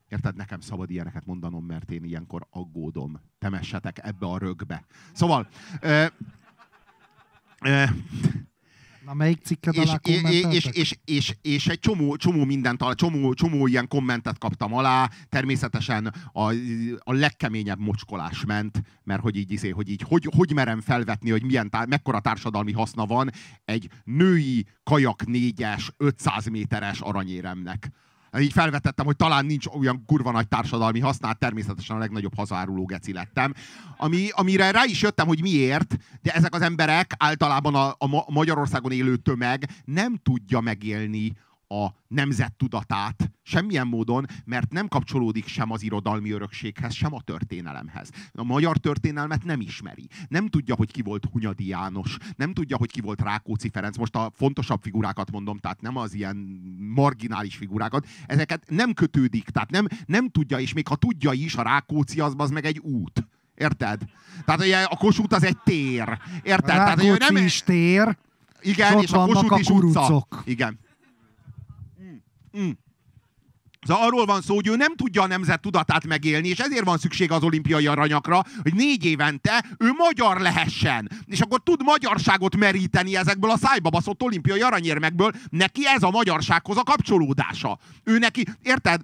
Érted? 0.07 0.35
Nekem 0.35 0.59
szabad 0.59 0.89
ilyeneket 0.89 1.25
mondanom, 1.25 1.65
mert 1.65 1.91
én 1.91 2.03
ilyenkor 2.03 2.47
aggódom. 2.49 3.21
Temessetek 3.39 3.99
ebbe 4.03 4.25
a 4.25 4.37
rögbe. 4.37 4.85
Szóval... 5.13 5.47
Ö, 5.81 6.05
ö, 7.61 7.83
Na 9.07 9.13
melyik 9.13 9.43
cikked 9.43 9.75
és, 9.75 9.89
alá 9.89 9.99
és, 10.03 10.43
és, 10.51 10.65
és, 10.71 10.97
és, 11.05 11.35
és, 11.41 11.67
egy 11.67 11.79
csomó, 11.79 12.15
csomó 12.15 12.43
mindent, 12.43 12.83
csomó, 12.95 13.33
csomó 13.33 13.67
ilyen 13.67 13.87
kommentet 13.87 14.37
kaptam 14.37 14.73
alá, 14.73 15.09
természetesen 15.29 16.13
a, 16.31 16.53
a 16.97 17.13
legkeményebb 17.13 17.79
mocskolás 17.79 18.45
ment, 18.45 18.81
mert 19.03 19.21
hogy 19.21 19.35
így, 19.35 19.51
izé, 19.51 19.69
hogy 19.69 19.89
így, 19.89 20.01
hogy, 20.07 20.29
hogy 20.35 20.53
merem 20.53 20.81
felvetni, 20.81 21.29
hogy 21.29 21.43
milyen, 21.43 21.71
mekkora 21.87 22.19
társadalmi 22.19 22.71
haszna 22.71 23.05
van 23.05 23.31
egy 23.65 23.89
női 24.03 24.65
kajak 24.83 25.25
négyes, 25.25 25.91
500 25.97 26.45
méteres 26.45 26.99
aranyéremnek 26.99 27.91
így 28.39 28.51
felvetettem, 28.51 29.05
hogy 29.05 29.15
talán 29.15 29.45
nincs 29.45 29.65
olyan 29.65 30.03
kurva 30.05 30.31
nagy 30.31 30.47
társadalmi 30.47 30.99
hasznát, 30.99 31.39
természetesen 31.39 31.95
a 31.95 31.99
legnagyobb 31.99 32.35
hazáruló 32.35 32.85
geci 32.85 33.13
lettem. 33.13 33.53
Ami, 33.97 34.27
amire 34.31 34.71
rá 34.71 34.83
is 34.83 35.01
jöttem, 35.01 35.27
hogy 35.27 35.41
miért, 35.41 35.97
de 36.21 36.31
ezek 36.33 36.53
az 36.53 36.61
emberek 36.61 37.13
általában 37.17 37.75
a, 37.75 37.95
a 37.97 38.31
Magyarországon 38.31 38.91
élő 38.91 39.15
tömeg 39.15 39.69
nem 39.85 40.15
tudja 40.23 40.59
megélni 40.59 41.33
a 41.67 41.87
nemzet 42.07 42.53
tudatát 42.53 43.31
semmilyen 43.43 43.87
módon, 43.87 44.25
mert 44.45 44.71
nem 44.71 44.87
kapcsolódik 44.87 45.47
sem 45.47 45.71
az 45.71 45.83
irodalmi 45.83 46.31
örökséghez, 46.31 46.93
sem 46.93 47.13
a 47.13 47.21
történelemhez. 47.21 48.09
A 48.33 48.43
magyar 48.43 48.77
történelmet 48.77 49.43
nem 49.43 49.61
ismeri. 49.61 50.07
Nem 50.27 50.47
tudja, 50.47 50.75
hogy 50.75 50.91
ki 50.91 51.01
volt 51.01 51.25
Hunyadi 51.31 51.67
János, 51.67 52.17
nem 52.35 52.53
tudja, 52.53 52.77
hogy 52.77 52.91
ki 52.91 53.01
volt 53.01 53.21
Rákóczi 53.21 53.69
Ferenc. 53.69 53.97
Most 53.97 54.15
a 54.15 54.31
fontosabb 54.33 54.81
figurákat 54.81 55.31
mondom, 55.31 55.57
tehát 55.57 55.81
nem 55.81 55.97
az 55.97 56.13
ilyen 56.13 56.35
marginális 56.95 57.55
figurákat. 57.55 58.07
Ezeket 58.25 58.63
nem 58.67 58.93
kötődik, 58.93 59.49
tehát 59.49 59.69
nem, 59.69 59.87
nem 60.05 60.29
tudja, 60.29 60.59
és 60.59 60.73
még 60.73 60.87
ha 60.87 60.95
tudja 60.95 61.31
is, 61.31 61.55
a 61.55 61.61
Rákóczi 61.61 62.19
az, 62.19 62.33
az 62.37 62.49
meg 62.49 62.65
egy 62.65 62.79
út. 62.79 63.27
Érted? 63.55 64.01
Tehát 64.45 64.61
ugye 64.61 64.83
a 64.83 64.95
Kossuth 64.95 65.35
az 65.35 65.43
egy 65.43 65.57
tér. 65.63 66.19
Érted? 66.43 66.75
A 66.75 66.77
Rákóczi 66.77 67.17
Tehát, 67.17 67.33
nem... 67.33 67.43
is 67.45 67.61
tér. 67.61 68.17
Igen, 68.61 68.97
és, 68.97 69.03
és 69.03 69.11
a 69.11 69.25
Kossuth 69.25 69.59
is 69.59 69.69
utca. 69.69 70.27
Igen. 70.43 70.79
Mm. 72.59 72.69
Szóval 73.87 74.05
arról 74.05 74.25
van 74.25 74.41
szó, 74.41 74.55
hogy 74.55 74.67
ő 74.67 74.75
nem 74.75 74.95
tudja 74.95 75.21
a 75.21 75.27
nemzet 75.27 75.61
tudatát 75.61 76.05
megélni, 76.05 76.47
és 76.47 76.59
ezért 76.59 76.85
van 76.85 76.97
szükség 76.97 77.31
az 77.31 77.43
olimpiai 77.43 77.87
aranyakra, 77.87 78.43
hogy 78.61 78.73
négy 78.73 79.05
évente 79.05 79.65
ő 79.77 79.91
magyar 79.97 80.39
lehessen. 80.39 81.09
És 81.25 81.39
akkor 81.41 81.63
tud 81.63 81.83
magyarságot 81.83 82.55
meríteni 82.55 83.15
ezekből 83.15 83.51
a 83.51 83.57
szájba 83.57 83.89
baszott 83.89 84.21
olimpiai 84.21 84.61
aranyérmekből. 84.61 85.31
Neki 85.49 85.81
ez 85.85 86.03
a 86.03 86.09
magyarsághoz 86.09 86.77
a 86.77 86.83
kapcsolódása. 86.83 87.79
Ő 88.03 88.17
neki, 88.17 88.45
érted? 88.61 89.01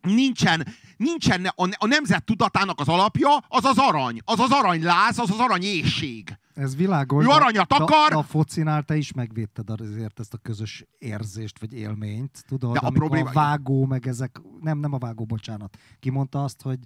Nincsen, 0.00 0.66
nincsen 0.96 1.46
a, 1.46 1.68
a 1.76 1.86
nemzet 1.86 2.24
tudatának 2.24 2.80
az 2.80 2.88
alapja, 2.88 3.36
az 3.48 3.64
az 3.64 3.78
arany. 3.78 4.20
Az 4.24 4.40
az 4.40 4.50
aranyláz, 4.50 5.18
az 5.18 5.30
az 5.30 5.38
aranyészség. 5.38 6.38
Ez 6.58 6.76
világos. 6.76 7.24
Ő 7.24 7.28
aranyat 7.28 7.72
akar. 7.72 8.12
A, 8.12 8.18
a 8.18 8.22
focinál 8.22 8.82
te 8.82 8.96
is 8.96 9.12
megvédted 9.12 9.70
azért 9.70 10.20
ezt 10.20 10.34
a 10.34 10.38
közös 10.38 10.84
érzést, 10.98 11.58
vagy 11.58 11.72
élményt, 11.72 12.44
tudod? 12.46 12.72
De 12.72 12.78
a, 12.78 12.90
probléma... 12.90 13.28
a 13.28 13.32
vágó, 13.32 13.86
meg 13.86 14.06
ezek, 14.06 14.40
nem, 14.60 14.78
nem 14.78 14.92
a 14.92 14.98
vágó, 14.98 15.24
bocsánat. 15.24 15.76
Ki 16.00 16.10
mondta 16.10 16.44
azt, 16.44 16.62
hogy 16.62 16.78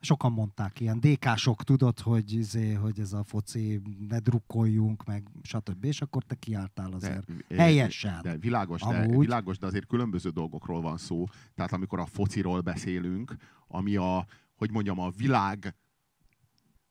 sokan 0.00 0.32
mondták, 0.32 0.80
ilyen 0.80 1.00
DK-sok, 1.00 1.62
tudod, 1.64 2.00
hogy, 2.00 2.32
izé, 2.32 2.72
hogy 2.72 3.00
ez 3.00 3.12
a 3.12 3.24
foci, 3.24 3.80
ne 4.08 4.18
drukkoljunk, 4.18 5.04
meg 5.04 5.28
stb. 5.42 5.84
És 5.84 6.00
akkor 6.00 6.22
te 6.22 6.34
kiálltál 6.34 6.92
azért. 6.92 7.46
De, 7.48 7.56
Helyesen. 7.56 8.18
De 8.22 8.36
világos, 8.36 8.80
de, 8.80 9.06
világos, 9.08 9.58
de 9.58 9.66
azért 9.66 9.86
különböző 9.86 10.30
dolgokról 10.30 10.80
van 10.80 10.96
szó. 10.96 11.24
Tehát 11.54 11.72
amikor 11.72 11.98
a 11.98 12.06
fociról 12.06 12.60
beszélünk, 12.60 13.36
ami 13.68 13.96
a, 13.96 14.26
hogy 14.56 14.70
mondjam, 14.70 15.00
a 15.00 15.10
világ 15.10 15.74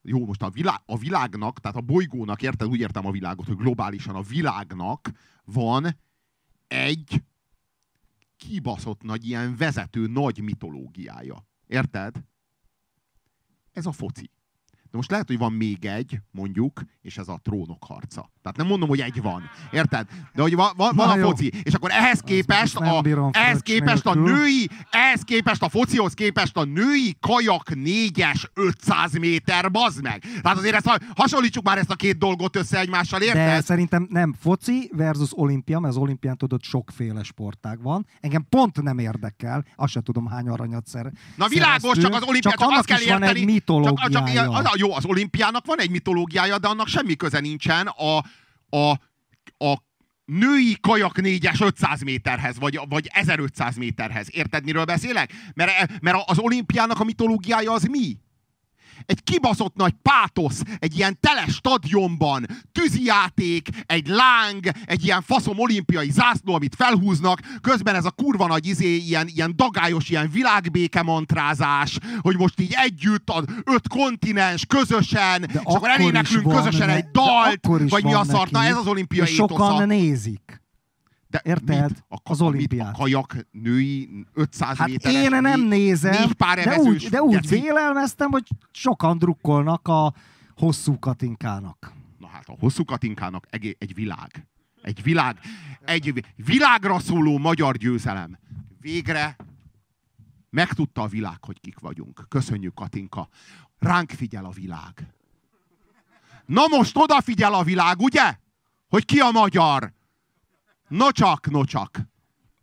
jó, 0.05 0.25
most 0.25 0.41
a, 0.41 0.49
világ, 0.49 0.81
a 0.85 0.97
világnak, 0.97 1.59
tehát 1.59 1.77
a 1.77 1.81
bolygónak, 1.81 2.41
érted, 2.41 2.67
úgy 2.67 2.79
értem 2.79 3.05
a 3.05 3.11
világot, 3.11 3.45
hogy 3.45 3.55
globálisan 3.55 4.15
a 4.15 4.21
világnak 4.21 5.11
van 5.43 5.97
egy 6.67 7.23
kibaszott 8.37 9.01
nagy 9.01 9.25
ilyen 9.27 9.55
vezető 9.55 10.07
nagy 10.07 10.41
mitológiája. 10.41 11.47
Érted? 11.67 12.23
Ez 13.71 13.85
a 13.85 13.91
foci. 13.91 14.31
De 14.71 14.97
most 14.97 15.11
lehet, 15.11 15.27
hogy 15.27 15.37
van 15.37 15.53
még 15.53 15.85
egy, 15.85 16.19
mondjuk, 16.31 16.81
és 17.01 17.17
ez 17.17 17.27
a 17.27 17.39
trónok 17.43 17.83
harca. 17.83 18.31
Tehát 18.45 18.59
nem 18.59 18.67
mondom, 18.67 18.89
hogy 18.89 18.99
egy 18.99 19.21
van. 19.21 19.49
Érted? 19.71 20.07
De 20.33 20.41
hogy 20.41 20.55
van, 20.55 20.71
van, 20.77 20.95
van 20.95 21.09
a 21.09 21.23
foci. 21.23 21.51
És 21.63 21.73
akkor 21.73 21.91
ehhez 21.91 22.19
képest, 22.19 22.75
a, 22.75 23.03
ehhez 23.31 23.59
képest 23.59 24.05
a 24.05 24.13
női, 24.13 24.69
ehhez 24.89 25.21
képest 25.21 25.61
a 25.61 25.69
focihoz 25.69 26.13
képest 26.13 26.57
a 26.57 26.63
női 26.63 27.17
kajak 27.19 27.75
négyes 27.75 28.49
500 28.53 29.13
méter, 29.17 29.71
bazd 29.71 30.01
meg. 30.01 30.23
Tehát 30.41 30.57
azért 30.57 30.75
ezt, 30.75 30.99
hasonlítsuk 31.15 31.63
már 31.63 31.77
ezt 31.77 31.89
a 31.91 31.95
két 31.95 32.17
dolgot 32.17 32.55
össze 32.55 32.79
egymással, 32.79 33.21
érted? 33.21 33.45
De 33.45 33.61
szerintem 33.61 34.07
nem 34.09 34.35
foci 34.39 34.89
versus 34.93 35.29
olimpia, 35.31 35.79
mert 35.79 35.93
az 35.93 36.01
olimpián 36.01 36.37
tudod 36.37 36.63
sokféle 36.63 37.23
sportág 37.23 37.81
van. 37.81 38.05
Engem 38.19 38.45
pont 38.49 38.81
nem 38.81 38.97
érdekel, 38.97 39.65
azt 39.75 39.91
sem 39.91 40.01
tudom 40.01 40.27
hány 40.27 40.47
aranyat 40.47 40.87
szer. 40.87 41.11
Na 41.35 41.47
világos, 41.47 41.97
csak 41.97 42.13
az 42.13 42.23
olimpián, 42.23 42.55
csak, 42.57 42.69
csak 42.69 42.77
azt 42.77 42.85
kell 42.85 42.99
érteni. 42.99 43.25
Van 43.25 43.35
egy 43.35 43.45
mitológiája. 43.45 44.09
Csak, 44.09 44.29
csak, 44.29 44.65
az, 44.65 44.79
jó, 44.79 44.95
az 44.95 45.05
olimpiának 45.05 45.65
van 45.65 45.79
egy 45.79 45.89
mitológiája, 45.89 46.57
de 46.57 46.67
annak 46.67 46.87
semmi 46.87 47.15
köze 47.15 47.39
nincsen 47.39 47.87
a, 47.87 48.23
a, 48.75 48.91
a 49.65 49.83
női 50.25 50.77
kajak 50.81 51.21
négyes 51.21 51.61
500 51.61 52.01
méterhez, 52.01 52.59
vagy, 52.59 52.79
vagy 52.89 53.09
1500 53.13 53.75
méterhez. 53.75 54.27
Érted, 54.31 54.63
miről 54.63 54.85
beszélek? 54.85 55.33
Mert, 55.53 56.01
mert 56.01 56.17
az 56.25 56.39
olimpiának 56.39 56.99
a 56.99 57.03
mitológiája 57.03 57.71
az 57.71 57.83
mi? 57.83 58.17
Egy 59.05 59.23
kibaszott 59.23 59.75
nagy 59.75 59.93
pátosz, 60.01 60.61
egy 60.79 60.97
ilyen 60.97 61.17
tele 61.19 61.45
stadionban, 61.47 62.45
tűzijáték, 62.71 63.69
egy 63.85 64.07
láng, 64.07 64.69
egy 64.85 65.03
ilyen 65.03 65.21
faszom 65.21 65.59
olimpiai 65.59 66.11
zászló, 66.11 66.53
amit 66.53 66.75
felhúznak, 66.75 67.39
közben 67.61 67.95
ez 67.95 68.05
a 68.05 68.11
kurva 68.11 68.47
nagy 68.47 68.67
izé, 68.67 68.95
ilyen, 68.95 69.27
ilyen 69.27 69.53
dagályos, 69.55 70.09
ilyen 70.09 70.29
világbéke 70.31 71.01
mantrázás, 71.01 71.97
hogy 72.21 72.37
most 72.37 72.59
így 72.59 72.73
együtt 72.77 73.29
az 73.29 73.43
öt 73.63 73.87
kontinens 73.87 74.65
közösen, 74.65 75.41
de 75.41 75.47
és 75.53 75.59
akkor, 75.63 75.89
eléneklünk 75.89 76.53
közösen 76.53 76.89
egy 76.89 77.05
dalt, 77.11 77.89
vagy 77.89 78.03
mi 78.03 78.13
a 78.13 78.23
szart, 78.23 78.51
na 78.51 78.63
ez 78.63 78.77
az 78.77 78.87
olimpiai 78.87 79.25
Sokan 79.25 79.55
étosza. 79.55 79.85
nézik. 79.85 80.63
De 81.35 81.49
Érted? 81.49 81.89
Mit? 81.89 82.05
A, 82.09 82.17
az 82.23 82.41
olimpiát. 82.41 82.93
A 82.93 82.97
kajak 82.97 83.47
női 83.51 84.25
500 84.33 84.77
hát 84.77 84.87
méteres. 84.87 85.23
én 85.23 85.41
nem 85.41 85.61
nézem, 85.61 86.11
négy 86.11 86.33
pár 86.33 86.63
de 86.63 86.79
úgy, 86.79 87.07
de 87.09 87.21
úgy 87.21 87.47
vélelmeztem, 87.47 88.31
hogy 88.31 88.43
sokan 88.71 89.17
drukkolnak 89.17 89.87
a 89.87 90.13
hosszú 90.55 90.99
katinkának. 90.99 91.93
Na 92.19 92.27
hát 92.27 92.49
a 92.49 92.55
hosszú 92.59 92.85
katinkának 92.85 93.47
egy, 93.49 93.75
egy 93.79 93.93
világ. 93.93 94.47
Egy 94.81 95.03
világ. 95.03 95.39
Egy 95.85 96.25
világra 96.35 96.99
szóló 96.99 97.37
magyar 97.37 97.75
győzelem. 97.75 98.37
Végre 98.79 99.35
megtudta 100.49 101.01
a 101.01 101.07
világ, 101.07 101.43
hogy 101.43 101.59
kik 101.59 101.79
vagyunk. 101.79 102.25
Köszönjük, 102.29 102.73
Katinka. 102.73 103.27
Ránk 103.79 104.11
figyel 104.11 104.45
a 104.45 104.49
világ. 104.51 105.07
Na 106.45 106.67
most 106.67 106.97
odafigyel 106.97 107.53
a 107.53 107.63
világ, 107.63 107.99
ugye? 107.99 108.37
Hogy 108.87 109.05
ki 109.05 109.19
a 109.19 109.31
magyar? 109.31 109.93
Nocsak, 110.87 111.49
nocsak. 111.49 112.07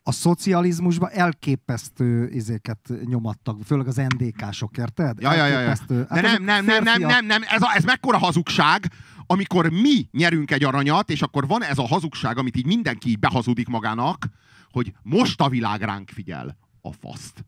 A 0.03 0.12
szocializmusban 0.12 1.11
elképesztő 1.11 2.28
izéket 2.28 2.93
nyomattak, 3.05 3.62
főleg 3.65 3.86
az 3.86 3.97
NDK-sok, 3.97 4.77
érted? 4.77 5.20
Ja, 5.20 5.35
ja, 5.35 5.47
ja, 5.47 5.61
ja. 5.61 5.74
De 5.86 6.07
hát 6.09 6.23
nem, 6.23 6.44
nem, 6.44 6.65
nem, 6.65 6.82
nem, 6.82 7.01
nem, 7.01 7.27
nem, 7.27 7.43
ez, 7.49 7.62
a, 7.62 7.74
ez 7.74 7.85
mekkora 7.85 8.19
hazugság, 8.19 8.93
amikor 9.27 9.70
mi 9.70 10.09
nyerünk 10.11 10.51
egy 10.51 10.65
aranyat, 10.65 11.11
és 11.11 11.23
akkor 11.23 11.47
van 11.47 11.62
ez 11.62 11.78
a 11.78 11.86
hazugság, 11.86 12.39
amit 12.39 12.57
így 12.57 12.66
mindenki 12.66 13.09
így 13.09 13.19
behazudik 13.19 13.69
magának, 13.69 14.27
hogy 14.70 14.93
most 15.03 15.40
a 15.40 15.49
világ 15.49 15.82
ránk 15.82 16.09
figyel. 16.09 16.59
A 16.81 16.93
faszt. 16.93 17.44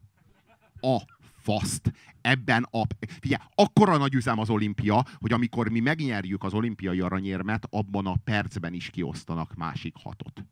A 0.81 0.97
faszt. 1.43 1.93
Ebben 2.21 2.67
a... 2.71 2.83
Figyelj, 3.21 3.43
akkora 3.55 3.97
nagy 3.97 4.15
üzem 4.15 4.39
az 4.39 4.51
olimpia, 4.51 5.05
hogy 5.19 5.33
amikor 5.33 5.69
mi 5.69 5.81
megnyerjük 5.81 6.45
az 6.45 6.53
olimpiai 6.53 7.01
aranyérmet, 7.01 7.67
abban 7.71 8.07
a 8.07 8.17
percben 8.25 8.73
is 8.73 8.91
kiosztanak 8.91 9.55
másik 9.55 9.95
hatot. 10.03 10.45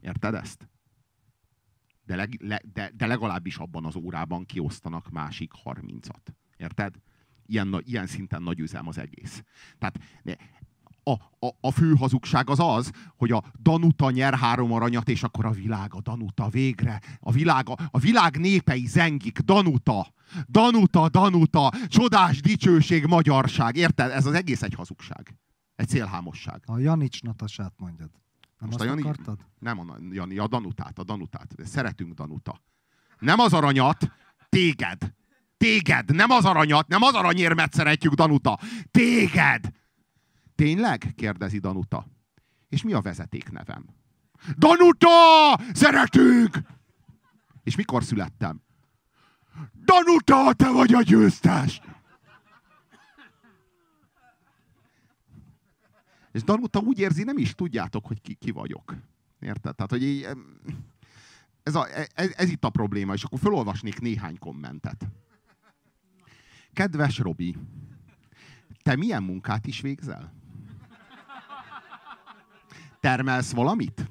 Érted 0.00 0.34
ezt? 0.34 0.68
De, 2.04 2.16
leg, 2.16 2.36
le, 2.42 2.60
de, 2.72 2.90
de 2.96 3.06
legalábbis 3.06 3.56
abban 3.56 3.84
az 3.84 3.96
órában 3.96 4.44
kiosztanak 4.44 5.10
másik 5.10 5.52
30-at. 5.64 6.34
Érted? 6.56 6.94
Ilyen, 7.46 7.82
ilyen 7.84 8.06
szinten 8.06 8.42
nagy 8.42 8.58
üzem 8.58 8.88
az 8.88 8.98
egész. 8.98 9.42
Tehát 9.78 9.98
a, 11.02 11.12
a, 11.46 11.56
a 11.60 11.70
fő 11.70 11.94
hazugság 11.94 12.50
az 12.50 12.58
az, 12.60 12.90
hogy 13.16 13.32
a 13.32 13.42
Danuta 13.62 14.10
nyer 14.10 14.34
három 14.34 14.72
aranyat, 14.72 15.08
és 15.08 15.22
akkor 15.22 15.46
a 15.46 15.50
világ 15.50 15.94
a 15.94 16.00
Danuta 16.00 16.48
végre. 16.48 17.00
A 17.20 17.32
világ, 17.32 17.68
a, 17.68 17.76
a 17.90 17.98
világ 17.98 18.38
népei 18.38 18.86
zengik, 18.86 19.38
Danuta. 19.38 20.12
Danuta, 20.48 21.08
Danuta, 21.08 21.72
csodás 21.86 22.40
dicsőség, 22.40 23.04
magyarság. 23.04 23.76
Érted? 23.76 24.10
Ez 24.10 24.26
az 24.26 24.34
egész 24.34 24.62
egy 24.62 24.74
hazugság. 24.74 25.34
Egy 25.74 25.88
célhámosság. 25.88 26.62
A 26.66 26.78
Janics 26.78 27.22
Natasát 27.22 27.72
mondjad. 27.76 28.10
Nem 28.60 28.68
Most 28.68 28.80
a 28.80 28.84
Jani- 28.84 29.02
akartad? 29.02 29.38
Nem 29.58 29.78
a 29.78 29.96
Jani, 30.10 30.38
a 30.38 30.46
Danutát, 30.46 30.98
a 30.98 31.04
Danutát. 31.04 31.54
Szeretünk 31.64 32.14
Danuta. 32.14 32.60
Nem 33.18 33.38
az 33.38 33.52
aranyat, 33.52 34.12
téged. 34.48 35.12
Téged, 35.56 36.14
nem 36.14 36.30
az 36.30 36.44
aranyat, 36.44 36.88
nem 36.88 37.02
az 37.02 37.14
aranyérmet 37.14 37.72
szeretjük, 37.72 38.12
Danuta. 38.12 38.58
Téged! 38.90 39.70
Tényleg? 40.54 41.12
kérdezi 41.16 41.58
Danuta. 41.58 42.06
És 42.68 42.82
mi 42.82 42.92
a 42.92 43.00
vezetéknevem? 43.00 43.84
Danuta! 44.56 45.08
Szeretünk! 45.72 46.58
És 47.62 47.76
mikor 47.76 48.04
születtem? 48.04 48.62
Danuta, 49.84 50.52
te 50.52 50.70
vagy 50.70 50.94
a 50.94 51.02
győztes! 51.02 51.80
És 56.32 56.42
Danuta 56.42 56.78
úgy 56.78 56.98
érzi, 56.98 57.22
nem 57.22 57.38
is 57.38 57.54
tudjátok, 57.54 58.06
hogy 58.06 58.20
ki, 58.20 58.34
ki 58.34 58.50
vagyok. 58.50 58.96
Érted? 59.40 59.74
Tehát, 59.74 59.90
hogy 59.90 60.02
így, 60.02 60.26
ez, 61.62 61.74
a, 61.74 61.86
ez, 62.14 62.32
ez 62.36 62.50
itt 62.50 62.64
a 62.64 62.70
probléma, 62.70 63.12
és 63.12 63.24
akkor 63.24 63.38
felolvasnék 63.38 64.00
néhány 64.00 64.38
kommentet. 64.38 65.08
Kedves 66.72 67.18
Robi, 67.18 67.56
te 68.82 68.96
milyen 68.96 69.22
munkát 69.22 69.66
is 69.66 69.80
végzel? 69.80 70.32
Termelsz 73.00 73.52
valamit? 73.52 74.10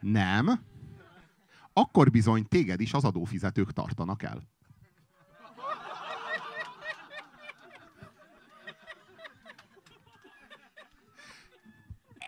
Nem. 0.00 0.60
Akkor 1.72 2.10
bizony 2.10 2.48
téged 2.48 2.80
is 2.80 2.92
az 2.92 3.04
adófizetők 3.04 3.72
tartanak 3.72 4.22
el. 4.22 4.42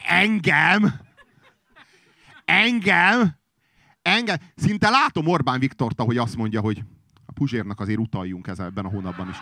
Engem? 0.08 0.94
Engem? 2.44 3.38
Engem? 4.02 4.36
Szinte 4.56 4.90
látom 4.90 5.26
Orbán 5.26 5.60
Viktorta, 5.60 6.02
hogy 6.02 6.16
azt 6.16 6.36
mondja, 6.36 6.60
hogy 6.60 6.82
a 7.26 7.32
Puzsérnak 7.32 7.80
azért 7.80 7.98
utaljunk 7.98 8.46
ebben 8.46 8.84
a 8.84 8.88
hónapban 8.88 9.28
is. 9.28 9.36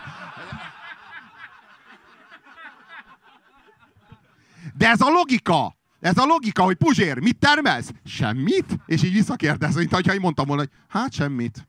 De 4.73 4.89
ez 4.89 5.01
a 5.01 5.09
logika! 5.09 5.75
Ez 5.99 6.17
a 6.17 6.25
logika, 6.25 6.63
hogy 6.63 6.75
Puzsér, 6.75 7.19
mit 7.19 7.37
termelsz? 7.37 7.91
Semmit? 8.05 8.65
És 8.85 9.03
így 9.03 9.13
visszakérdez, 9.13 9.75
mint 9.75 9.91
ha 9.91 10.13
én 10.13 10.19
mondtam 10.19 10.47
volna, 10.47 10.61
hogy 10.61 10.71
hát 10.87 11.13
semmit. 11.13 11.67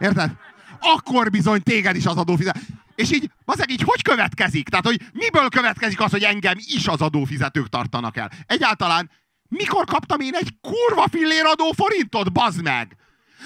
Érted? 0.00 0.36
Akkor 0.80 1.30
bizony 1.30 1.62
téged 1.62 1.96
is 1.96 2.06
az 2.06 2.16
adófizet. 2.16 2.58
És 2.96 3.12
így, 3.12 3.30
azek 3.44 3.70
így 3.70 3.82
hogy 3.82 4.02
következik? 4.02 4.68
Tehát, 4.68 4.86
hogy 4.86 5.00
miből 5.12 5.48
következik 5.48 6.00
az, 6.00 6.10
hogy 6.10 6.22
engem 6.22 6.56
is 6.58 6.86
az 6.86 7.00
adófizetők 7.00 7.68
tartanak 7.68 8.16
el? 8.16 8.30
Egyáltalán 8.46 9.10
mikor 9.48 9.84
kaptam 9.84 10.20
én 10.20 10.34
egy 10.34 10.54
kurva 10.60 11.08
fillér 11.10 11.44
adó 11.44 11.72
forintot, 11.72 12.32
bazd 12.32 12.62
meg? 12.62 12.96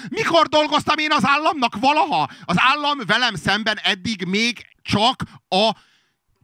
Mikor 0.09 0.47
dolgoztam 0.47 0.97
én 0.97 1.11
az 1.11 1.25
államnak 1.25 1.75
valaha? 1.79 2.29
Az 2.45 2.55
állam 2.59 2.97
velem 3.05 3.35
szemben 3.35 3.77
eddig 3.77 4.25
még 4.25 4.65
csak 4.81 5.23
a 5.49 5.75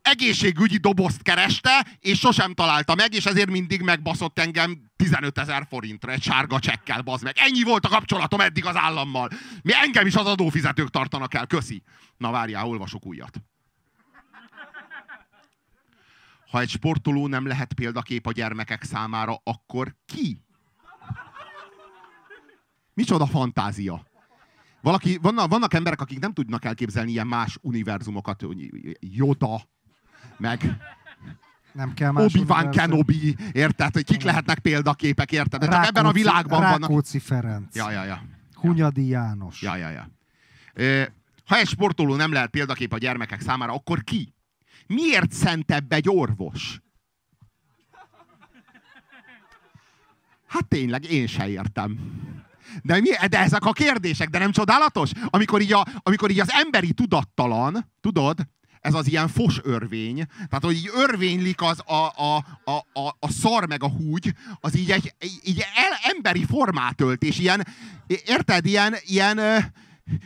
egészségügyi 0.02 0.78
dobozt 0.78 1.22
kereste, 1.22 1.86
és 2.00 2.20
sosem 2.20 2.54
találta 2.54 2.96
meg, 2.96 3.14
és 3.14 3.26
ezért 3.26 3.50
mindig 3.50 3.82
megbaszott 3.82 4.40
engem 4.40 4.87
15 4.98 5.38
ezer 5.38 5.66
forintra 5.70 6.12
egy 6.12 6.22
sárga 6.22 6.60
csekkel, 6.60 7.02
bazd 7.02 7.24
meg. 7.24 7.38
Ennyi 7.38 7.64
volt 7.64 7.86
a 7.86 7.90
kapcsolatom 7.90 8.40
eddig 8.40 8.66
az 8.66 8.76
állammal. 8.76 9.30
Mi 9.62 9.74
engem 9.74 10.06
is 10.06 10.16
az 10.16 10.26
adófizetők 10.26 10.90
tartanak 10.90 11.34
el, 11.34 11.48
köszi. 11.48 11.84
Na 12.18 12.32
várjál, 12.32 12.66
olvasok 12.66 13.06
újat. 13.06 13.42
Ha 16.50 16.60
egy 16.60 16.70
sportoló 16.70 17.28
nem 17.28 17.48
lehet 17.48 17.74
példakép 17.74 18.28
a 18.28 18.32
gyermekek 18.32 18.84
számára, 18.84 19.42
akkor 19.44 19.96
ki? 20.06 20.42
Micsoda 22.94 23.26
fantázia. 23.26 24.06
Valaki, 24.82 25.18
vannak, 25.22 25.50
vannak 25.50 25.74
emberek, 25.74 26.02
akik 26.02 26.20
nem 26.20 26.34
tudnak 26.34 26.66
elképzelni 26.66 27.12
ilyen 27.12 27.28
más 27.28 27.58
univerzumokat, 27.62 28.42
hogy 28.42 28.70
meg 30.38 30.78
Nem 31.78 31.94
kell 31.94 32.12
más 32.12 32.34
Obi-Wan. 32.36 32.72
Kenobi, 32.72 33.36
érted? 33.52 33.94
Hogy 33.94 34.04
kik 34.04 34.22
lehetnek 34.22 34.60
példaképek, 34.60 35.32
érted? 35.32 35.60
De 35.60 35.68
csak 35.68 35.86
ebben 35.86 36.04
a 36.04 36.08
Rákóczi- 36.08 36.24
világban 36.24 36.62
vannak... 36.62 36.80
Rákóczi 36.80 37.20
Ferenc. 37.20 37.76
Ja, 37.76 37.92
ja, 37.92 38.04
ja. 38.04 38.22
Hunyadi 38.54 39.08
János. 39.08 39.62
Ja, 39.62 39.76
ja, 39.76 39.90
ja. 39.90 40.08
Ha 41.46 41.58
egy 41.58 41.68
sportoló 41.68 42.16
nem 42.16 42.32
lehet 42.32 42.50
példakép 42.50 42.94
a 42.94 42.98
gyermekek 42.98 43.42
számára, 43.42 43.74
akkor 43.74 44.04
ki? 44.04 44.34
Miért 44.88 45.32
szentebb 45.32 45.92
egy 45.92 46.10
orvos? 46.10 46.82
Hát 50.48 50.68
tényleg, 50.68 51.12
én 51.12 51.28
se 51.28 51.50
értem. 51.50 52.00
De, 52.82 53.00
mi, 53.00 53.10
de 53.30 53.40
ezek 53.40 53.66
a 53.66 53.72
kérdések, 53.72 54.30
de 54.30 54.40
nem 54.40 54.52
csodálatos? 54.52 55.12
Amikor 55.26 55.62
így, 55.62 55.74
a, 55.74 55.86
amikor 56.04 56.32
így 56.32 56.40
az 56.40 56.52
emberi 56.52 56.94
tudattalan, 56.94 57.92
tudod, 58.02 58.40
ez 58.82 58.94
az 58.94 59.08
ilyen 59.08 59.28
fos 59.28 59.60
örvény, 59.64 60.26
tehát 60.36 60.64
hogy 60.64 60.76
így 60.76 60.90
örvénylik 60.96 61.62
az 61.62 61.80
a, 61.86 62.12
a, 62.16 62.46
a, 62.64 63.00
a, 63.00 63.16
a 63.20 63.32
szar 63.32 63.68
meg 63.68 63.84
a 63.84 63.90
húgy, 63.90 64.34
az 64.62 64.78
így 64.78 64.92
egy 64.92 65.14
így 65.44 65.60
el, 65.60 66.14
emberi 66.16 66.46
formát 66.46 67.02
ölt, 67.02 67.24
és 67.24 67.40
ilyen, 67.40 67.68
érted, 68.26 68.66
ilyen, 68.66 68.96
ilyen, 69.06 69.40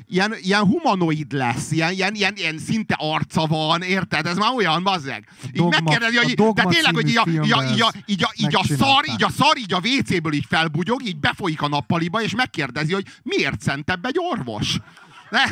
ilyen, 0.07 0.33
ilyen 0.41 0.63
humanoid 0.63 1.31
lesz, 1.31 1.71
ilyen, 1.71 1.93
ilyen, 1.93 2.13
ilyen, 2.15 2.33
ilyen 2.35 2.57
szinte 2.57 2.95
arca 2.97 3.45
van, 3.45 3.81
érted? 3.81 4.25
Ez 4.25 4.37
már 4.37 4.53
olyan, 4.55 4.83
bazzeg. 4.83 5.27
Így 5.45 5.51
Dogma- 5.51 5.81
megkérdezi, 5.81 6.17
hogy 6.17 6.33
Dogma 6.33 6.63
de 6.63 6.69
tényleg, 6.69 6.93
hogy 6.93 7.09
így 7.09 7.17
a, 7.17 7.23
így 7.27 7.51
a, 7.51 7.71
így 7.71 7.81
a, 7.81 7.93
így 8.05 8.23
a, 8.23 8.31
így 8.37 8.55
a 8.55 8.63
szar, 8.77 9.07
így 9.07 9.23
a 9.23 9.29
szar 9.29 9.57
így 9.57 9.73
a 9.73 9.81
WC-ből 9.83 10.33
így 10.33 10.45
felbugyog, 10.49 11.05
így 11.05 11.19
befolyik 11.19 11.61
a 11.61 11.67
nappaliba, 11.67 12.21
és 12.21 12.35
megkérdezi, 12.35 12.93
hogy 12.93 13.05
miért 13.23 13.61
szentebb 13.61 14.05
egy 14.05 14.17
orvos? 14.17 14.79
Ne, 15.31 15.43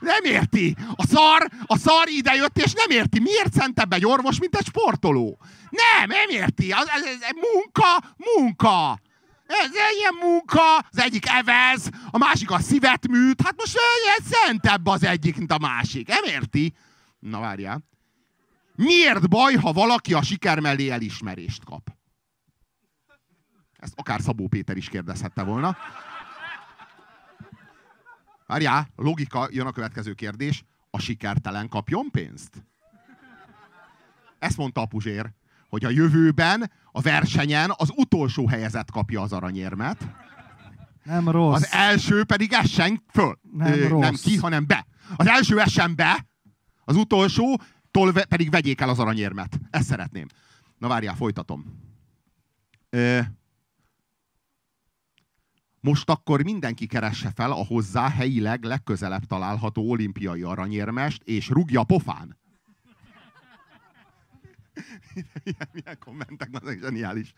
nem 0.00 0.24
érti. 0.24 0.76
A 0.94 1.06
szar, 1.06 1.48
a 1.66 1.78
szar 1.78 2.08
ide 2.08 2.34
jött, 2.34 2.58
és 2.58 2.72
nem 2.72 2.90
érti. 2.90 3.20
Miért 3.20 3.52
szentebb 3.52 3.92
egy 3.92 4.06
orvos, 4.06 4.38
mint 4.38 4.56
egy 4.56 4.66
sportoló? 4.66 5.38
Nem, 5.70 6.08
nem 6.08 6.28
érti. 6.28 6.72
Ez, 6.72 6.86
ez, 6.86 7.02
ez 7.04 7.30
munka, 7.52 8.14
munka. 8.16 9.00
Ez 9.46 9.70
ilyen 9.96 10.14
munka, 10.20 10.76
az 10.76 10.98
egyik 10.98 11.28
evez, 11.28 11.88
a 12.10 12.18
másik 12.18 12.50
a 12.50 12.58
szívet 12.58 13.08
műt. 13.08 13.42
Hát 13.42 13.54
most 13.56 13.76
ez 14.18 14.24
szentebb 14.26 14.86
az 14.86 15.04
egyik, 15.04 15.36
mint 15.36 15.52
a 15.52 15.58
másik. 15.58 16.08
Nem 16.08 16.24
érti? 16.24 16.74
Na 17.18 17.40
várjál. 17.40 17.84
Miért 18.74 19.28
baj, 19.28 19.54
ha 19.54 19.72
valaki 19.72 20.14
a 20.14 20.22
siker 20.22 20.60
mellé 20.60 20.88
elismerést 20.88 21.64
kap? 21.64 21.88
Ezt 23.76 23.92
akár 23.96 24.20
Szabó 24.20 24.48
Péter 24.48 24.76
is 24.76 24.88
kérdezhette 24.88 25.42
volna. 25.42 25.76
Várjál, 28.48 28.88
logika, 28.96 29.48
jön 29.50 29.66
a 29.66 29.72
következő 29.72 30.12
kérdés. 30.12 30.64
A 30.90 30.98
sikertelen 30.98 31.68
kapjon 31.68 32.08
pénzt? 32.10 32.64
Ezt 34.38 34.56
mondta 34.56 34.80
a 34.80 34.86
Puzsér, 34.86 35.30
hogy 35.68 35.84
a 35.84 35.90
jövőben 35.90 36.70
a 36.92 37.00
versenyen 37.00 37.70
az 37.76 37.92
utolsó 37.96 38.46
helyezett 38.48 38.90
kapja 38.90 39.22
az 39.22 39.32
aranyérmet, 39.32 40.08
Nem 41.04 41.28
rossz. 41.28 41.54
az 41.54 41.68
első 41.72 42.24
pedig 42.24 42.52
essen 42.52 43.02
föl. 43.12 43.38
Nem 43.52 43.78
nem 43.78 43.88
rossz. 43.88 44.22
ki, 44.22 44.36
hanem 44.36 44.66
be. 44.66 44.86
Az 45.16 45.26
első 45.26 45.60
essen 45.60 45.94
be, 45.96 46.26
az 46.84 46.96
utolsó 46.96 47.60
ve- 47.92 48.24
pedig 48.26 48.50
vegyék 48.50 48.80
el 48.80 48.88
az 48.88 48.98
aranyérmet. 48.98 49.58
Ezt 49.70 49.86
szeretném. 49.86 50.26
Na 50.78 50.88
várjál, 50.88 51.14
folytatom. 51.14 51.64
Ö, 52.90 53.20
most 55.80 56.10
akkor 56.10 56.42
mindenki 56.42 56.86
keresse 56.86 57.32
fel 57.34 57.50
a 57.52 57.64
hozzá 57.66 58.08
helyileg 58.08 58.64
legközelebb 58.64 59.24
található 59.24 59.90
olimpiai 59.90 60.42
aranyérmest, 60.42 61.22
és 61.24 61.48
rúgja 61.48 61.82
pofán. 61.82 62.36
Milyen, 65.44 65.68
milyen 65.72 65.98
kommentek, 65.98 66.50
na, 66.50 66.70
ez 66.70 66.78
zseniális. 66.80 67.32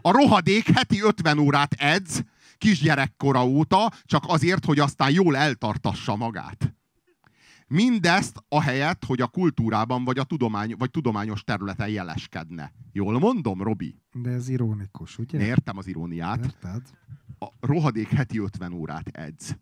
A 0.00 0.10
rohadék 0.10 0.70
heti 0.70 1.02
50 1.02 1.38
órát 1.38 1.72
edz, 1.72 2.22
kisgyerekkora 2.58 3.46
óta, 3.46 3.92
csak 4.04 4.24
azért, 4.26 4.64
hogy 4.64 4.78
aztán 4.78 5.10
jól 5.10 5.36
eltartassa 5.36 6.16
magát. 6.16 6.74
Mindezt 7.72 8.44
a 8.48 8.60
helyet, 8.60 9.04
hogy 9.04 9.20
a 9.20 9.26
kultúrában 9.26 10.04
vagy 10.04 10.18
a 10.18 10.24
tudomány, 10.24 10.74
vagy 10.78 10.90
tudományos 10.90 11.42
területen 11.42 11.88
jeleskedne. 11.88 12.72
Jól 12.92 13.18
mondom, 13.18 13.62
Robi? 13.62 13.94
De 14.12 14.30
ez 14.30 14.48
ironikus, 14.48 15.18
ugye? 15.18 15.40
Értem 15.40 15.78
az 15.78 15.86
iróniát. 15.86 16.44
Érted? 16.44 16.82
A 17.38 17.46
rohadék 17.60 18.08
heti 18.08 18.38
50 18.38 18.72
órát 18.72 19.08
edz. 19.08 19.56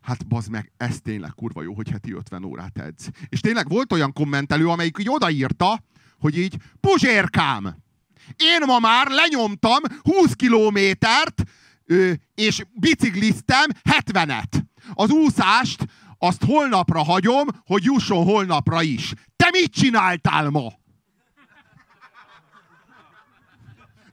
Hát 0.00 0.26
bazd 0.26 0.50
meg, 0.50 0.72
ez 0.76 1.00
tényleg 1.00 1.30
kurva 1.30 1.62
jó, 1.62 1.74
hogy 1.74 1.90
heti 1.90 2.12
50 2.12 2.44
órát 2.44 2.78
edz. 2.78 3.08
És 3.28 3.40
tényleg 3.40 3.68
volt 3.68 3.92
olyan 3.92 4.12
kommentelő, 4.12 4.68
amelyik 4.68 4.98
így 4.98 5.08
odaírta, 5.08 5.82
hogy 6.18 6.38
így, 6.38 6.56
Puzsérkám, 6.80 7.76
én 8.36 8.66
ma 8.66 8.78
már 8.78 9.06
lenyomtam 9.10 9.82
20 10.02 10.32
kilométert, 10.32 11.42
és 12.34 12.64
bicikliztem 12.72 13.70
70-et. 13.90 14.64
Az 14.92 15.10
úszást 15.10 15.86
azt 16.18 16.44
holnapra 16.44 17.04
hagyom, 17.04 17.46
hogy 17.66 17.84
jusson 17.84 18.24
holnapra 18.24 18.82
is. 18.82 19.12
Te 19.36 19.48
mit 19.50 19.72
csináltál 19.72 20.50
ma? 20.50 20.72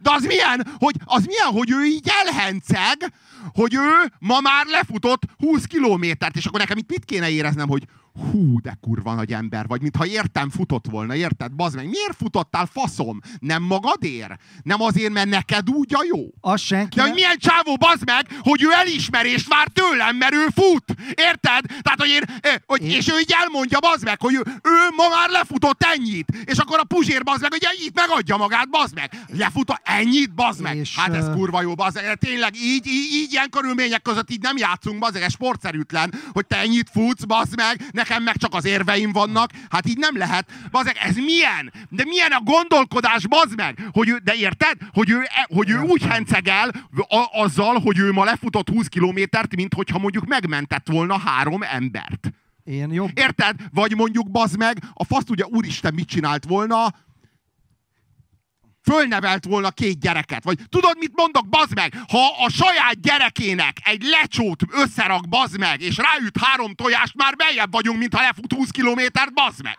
De 0.01 0.11
az 0.11 0.23
milyen, 0.23 0.67
hogy, 0.77 0.95
az 1.05 1.25
milyen, 1.25 1.47
hogy 1.51 1.71
ő 1.71 1.85
így 1.85 2.09
elhenceg, 2.25 3.13
hogy 3.53 3.73
ő 3.73 4.13
ma 4.19 4.39
már 4.39 4.65
lefutott 4.65 5.21
20 5.37 5.65
kilométert, 5.65 6.35
és 6.35 6.45
akkor 6.45 6.59
nekem 6.59 6.77
itt 6.77 6.89
mit 6.89 7.05
kéne 7.05 7.29
éreznem, 7.29 7.67
hogy 7.67 7.83
hú, 8.13 8.61
de 8.61 8.77
kurva 8.81 9.13
nagy 9.13 9.33
ember 9.33 9.67
vagy, 9.67 9.81
mintha 9.81 10.05
értem 10.05 10.49
futott 10.49 10.85
volna, 10.89 11.15
érted? 11.15 11.51
Bazd 11.51 11.75
meg, 11.75 11.89
miért 11.89 12.15
futottál 12.17 12.65
faszom? 12.65 13.19
Nem 13.39 13.63
magadért? 13.63 14.41
Nem 14.63 14.81
azért, 14.81 15.13
mert 15.13 15.29
neked 15.29 15.69
úgy 15.69 15.93
a 15.93 16.03
jó? 16.13 16.27
Az 16.41 16.61
senki 16.61 16.95
De 16.95 17.01
hogy 17.01 17.13
milyen 17.13 17.37
csávó, 17.37 17.75
bazd 17.75 18.05
meg, 18.05 18.27
hogy 18.39 18.63
ő 18.63 18.67
elismerést 18.71 19.47
vár 19.47 19.67
tőlem, 19.67 20.15
mert 20.15 20.33
ő 20.33 20.45
fut. 20.53 20.83
Érted? 21.07 21.65
Tehát, 21.81 21.99
hogy 21.99 22.09
én, 22.09 22.21
eh, 22.41 22.55
hogy, 22.65 22.83
Én- 22.83 22.89
és 22.89 23.09
ő 23.09 23.19
így 23.19 23.33
elmondja, 23.41 23.79
bazd 23.79 24.03
meg, 24.03 24.21
hogy 24.21 24.33
ő, 24.33 24.43
ő 24.47 24.77
ma 24.95 25.09
már 25.09 25.29
lefutott 25.29 25.83
ennyit. 25.83 26.27
És 26.45 26.57
akkor 26.57 26.79
a 26.79 26.83
puzsér, 26.83 27.23
bazd 27.23 27.41
meg, 27.41 27.51
hogy 27.51 27.67
ennyit 27.75 27.93
megadja 27.93 28.37
magát, 28.37 28.69
bazd 28.69 28.95
meg. 28.95 29.11
Lefutott 29.27 29.81
ennyit, 29.83 30.33
bazd 30.33 30.61
meg. 30.61 30.77
És, 30.77 30.95
hát 30.95 31.13
ez 31.13 31.29
kurva 31.33 31.61
jó, 31.61 31.75
bazd 31.75 31.95
meg. 31.95 32.17
Tényleg, 32.17 32.55
így, 32.55 32.87
így, 32.87 33.11
így 33.13 33.31
ilyen 33.31 33.49
körülmények 33.49 34.01
között 34.01 34.31
így 34.31 34.41
nem 34.41 34.57
játszunk, 34.57 34.99
bazd 34.99 35.13
meg, 35.13 35.23
ez 35.23 35.31
sportszerűtlen, 35.31 36.13
hogy 36.31 36.45
te 36.47 36.57
ennyit 36.57 36.89
futsz, 36.93 37.23
bazd 37.23 37.55
meg, 37.55 37.81
nekem 38.01 38.23
meg 38.23 38.37
csak 38.37 38.53
az 38.53 38.65
érveim 38.65 39.11
vannak. 39.11 39.51
Hát 39.69 39.87
így 39.87 39.97
nem 39.97 40.17
lehet. 40.17 40.51
Bazd 40.71 40.85
meg, 40.85 40.97
ez 40.99 41.15
milyen? 41.15 41.73
De 41.89 42.03
milyen 42.05 42.31
a 42.31 42.41
gondolkodás, 42.41 43.27
bazd 43.27 43.55
meg? 43.55 43.87
Hogy 43.91 44.09
ő, 44.09 44.17
de 44.23 44.33
érted? 44.33 44.77
Hogy 44.91 45.09
ő, 45.09 45.21
e- 45.21 45.47
hogy 45.55 45.69
ő 45.69 45.79
úgy 45.79 46.03
hencegel 46.03 46.69
a, 47.07 47.41
azzal, 47.41 47.79
hogy 47.79 47.97
ő 47.97 48.11
ma 48.11 48.23
lefutott 48.23 48.69
20 48.69 48.87
kilométert, 48.87 49.55
mint 49.55 49.73
hogyha 49.73 49.99
mondjuk 49.99 50.25
megmentett 50.25 50.87
volna 50.87 51.19
három 51.19 51.61
embert. 51.61 52.31
Én 52.63 52.93
jobb... 52.93 53.09
Érted? 53.13 53.55
Vagy 53.71 53.95
mondjuk, 53.95 54.31
bazd 54.31 54.57
meg, 54.57 54.77
a 54.93 55.03
fasz 55.03 55.29
ugye 55.29 55.45
úristen 55.45 55.93
mit 55.93 56.07
csinált 56.07 56.45
volna, 56.45 56.93
fölnevelt 58.83 59.45
volna 59.45 59.71
két 59.71 59.99
gyereket. 59.99 60.43
Vagy 60.43 60.57
tudod, 60.69 60.97
mit 60.97 61.11
mondok, 61.15 61.49
bazd 61.49 61.75
meg? 61.75 61.93
Ha 62.09 62.43
a 62.45 62.49
saját 62.49 63.01
gyerekének 63.01 63.77
egy 63.83 64.03
lecsót 64.03 64.63
összerak, 64.71 65.29
bazd 65.29 65.57
meg, 65.57 65.81
és 65.81 65.97
ráüt 65.97 66.37
három 66.41 66.73
tojást, 66.73 67.15
már 67.15 67.35
beljebb 67.35 67.71
vagyunk, 67.71 67.99
mint 67.99 68.13
ha 68.13 68.21
lefut 68.21 68.53
20 68.53 68.69
kilométert, 68.69 69.33
bazd 69.33 69.63
meg. 69.63 69.77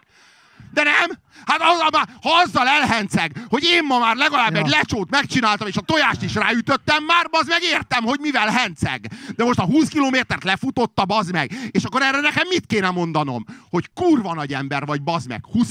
De 0.73 0.83
nem? 0.83 1.19
Hát 1.47 1.61
az, 1.61 2.01
ha 2.23 2.41
azzal 2.45 2.69
elhenceg, 2.69 3.33
hogy 3.49 3.65
én 3.65 3.85
ma 3.85 3.99
már 3.99 4.16
legalább 4.16 4.55
Ja. 4.55 4.59
egy 4.59 4.69
lecsót 4.69 5.11
megcsináltam, 5.11 5.66
és 5.66 5.77
a 5.77 5.81
tojást 5.81 6.23
is 6.23 6.35
ráütöttem, 6.35 7.05
már 7.05 7.29
bazd 7.31 7.49
meg 7.49 7.62
értem, 7.62 8.05
hogy 8.05 8.20
mivel 8.20 8.49
henceg. 8.49 9.11
De 9.37 9.45
most 9.45 9.59
a 9.59 9.65
20 9.65 9.89
kilométert 9.89 10.45
lefutotta, 10.45 11.05
bazd 11.05 11.33
meg. 11.33 11.53
És 11.70 11.85
akkor 11.85 12.03
erre 12.03 12.20
nekem 12.20 12.49
mit 12.49 12.66
kéne 12.66 12.91
mondanom? 12.91 13.45
Hogy 13.70 13.91
kurva 13.95 14.35
nagy 14.35 14.53
ember 14.53 14.85
vagy, 14.87 15.03
bazd 15.03 15.29
meg. 15.29 15.45
20 15.53 15.70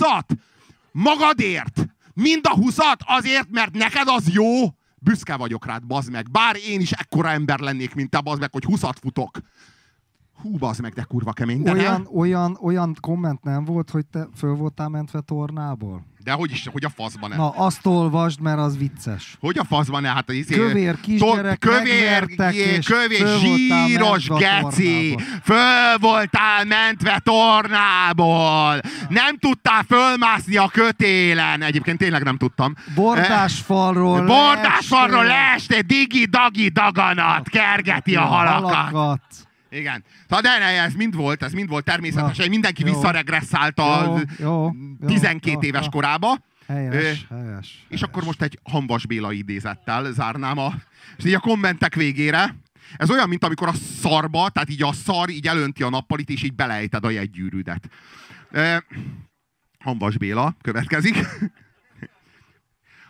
Magadért. 0.92 1.88
Mind 2.14 2.46
a 2.46 2.54
20 2.54 2.78
azért, 3.00 3.50
mert 3.50 3.74
neked 3.74 4.08
az 4.08 4.34
jó. 4.34 4.46
Büszke 5.00 5.36
vagyok 5.36 5.66
rád, 5.66 5.86
bazd 5.88 6.12
meg. 6.12 6.32
Bár 6.32 6.56
én 6.68 6.80
is 6.80 6.92
ekkora 6.92 7.30
ember 7.30 7.60
lennék, 7.60 7.94
mint 7.94 8.10
te, 8.10 8.20
bazd 8.20 8.40
meg, 8.40 8.52
hogy 8.52 8.64
20 8.64 8.82
futok. 9.02 9.40
Hú, 10.42 10.58
bazd 10.58 10.82
meg, 10.82 10.94
de 10.94 11.04
kurva 11.04 11.32
kemény. 11.34 11.62
De, 11.64 11.72
Olyan, 11.72 11.92
nem? 11.92 12.08
olyan, 12.16 12.58
olyan 12.62 12.96
komment 13.00 13.44
nem 13.44 13.66
volt, 13.66 13.90
hogy 13.90 14.06
te 14.06 14.28
föl 14.38 14.56
voltál 14.56 14.90
mentve 14.90 15.20
tornából? 15.22 16.10
de 16.24 16.32
hogy 16.32 16.52
is, 16.52 16.68
hogy 16.72 16.86
a 16.86 16.90
faszban 16.90 17.30
nem. 17.30 17.38
Na, 17.40 17.50
azt 17.50 17.86
olvasd, 17.86 18.40
mert 18.42 18.58
az 18.58 18.78
vicces. 18.78 19.38
Hogy 19.40 19.58
a 19.58 19.64
faszban 19.64 20.02
ne? 20.02 20.10
Hát 20.10 20.30
az 20.30 20.36
izé, 20.36 20.56
Kövér 20.56 21.00
kisgyerek, 21.00 21.60
kövér, 21.60 21.84
megvertek, 22.20 22.56
jé, 22.56 22.80
kövér, 22.80 23.28
zsíros 23.40 24.28
geci. 24.28 25.18
Föl 25.44 25.98
voltál 26.00 26.66
mentve 26.66 27.20
tornából. 27.24 28.80
Nem 29.10 29.38
tudtál 29.38 29.84
fölmászni 29.84 30.58
a 30.58 30.68
kötélen. 30.68 31.62
Egyébként 31.62 31.98
tényleg 31.98 32.24
nem 32.24 32.38
tudtam. 32.38 32.74
Bordásfalról 32.96 34.20
Eh, 34.20 34.26
Bordásfalról 34.26 35.24
leestél. 35.24 35.78
leestél, 35.78 35.82
digi-dagi 35.82 36.70
daganat, 36.70 37.50
kergeti 37.50 38.16
a 38.16 38.22
halakat. 38.22 38.74
halakat. 38.74 39.22
Igen. 39.72 40.04
Tehát 40.28 40.44
de 40.44 40.58
ne, 40.58 40.82
ez 40.84 40.94
mind 40.94 41.16
volt, 41.16 41.44
ez 41.44 41.54
mind 41.54 41.70
volt 41.70 41.84
természetesen. 41.84 42.46
Na, 42.46 42.52
Mindenki 42.52 42.86
jó. 42.86 42.94
visszaregresszált 42.94 43.80
a 43.80 44.04
Jó, 44.06 44.18
jó, 44.40 44.72
jó, 45.00 45.08
12 45.08 45.52
jó, 45.52 45.62
éves 45.62 45.84
jó. 45.84 45.90
korába. 45.90 46.40
Helyes, 46.68 46.94
Ö, 47.30 47.36
helyes. 47.36 47.68
És 47.68 47.84
helyes. 47.90 48.02
akkor 48.02 48.24
most 48.24 48.42
egy 48.42 48.60
Hanvas 48.64 49.06
Béla 49.06 49.32
idézettel 49.32 50.12
zárnám 50.12 50.58
a, 50.58 50.74
és 51.18 51.26
így 51.26 51.34
a 51.34 51.40
kommentek 51.40 51.96
végére. 51.96 52.56
Ez 52.98 53.10
olyan, 53.10 53.30
mint 53.30 53.44
amikor 53.44 53.68
a 53.68 53.74
szarba, 53.74 54.50
tehát 54.50 54.70
így 54.70 54.84
a 54.84 54.94
szar 54.94 55.30
így 55.30 55.48
elönti 55.48 55.84
a 55.84 55.90
nappalit, 55.90 56.30
és 56.30 56.44
így 56.44 56.54
belejted 56.56 57.06
a 57.06 57.10
jegygyűrűdet. 57.10 57.90
Hanvas 59.80 60.18
Béla 60.18 60.56
következik. 60.62 61.16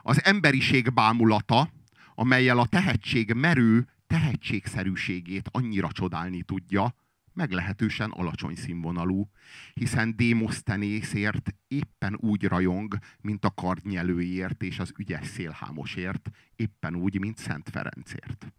Az 0.02 0.24
emberiség 0.24 0.94
bámulata, 0.94 1.70
amelyel 2.16 2.60
a 2.60 2.66
tehetség 2.66 3.34
merő 3.34 3.88
tehetségszerűségét 4.12 5.50
annyira 5.52 5.92
csodálni 5.92 6.44
tudja, 6.44 6.96
meglehetősen 7.34 8.10
alacsony 8.10 8.56
színvonalú, 8.56 9.30
hiszen 9.74 10.16
Démosztenészért 10.16 11.56
éppen 11.68 12.16
úgy 12.20 12.44
rajong, 12.44 12.98
mint 13.22 13.46
a 13.46 13.52
kardnyelőért 13.52 14.64
és 14.64 14.80
az 14.80 14.94
ügyes 14.98 15.28
szélhámosért, 15.28 16.30
éppen 16.56 16.96
úgy, 16.96 17.20
mint 17.20 17.38
Szent 17.38 17.70
Ferencért. 17.70 18.54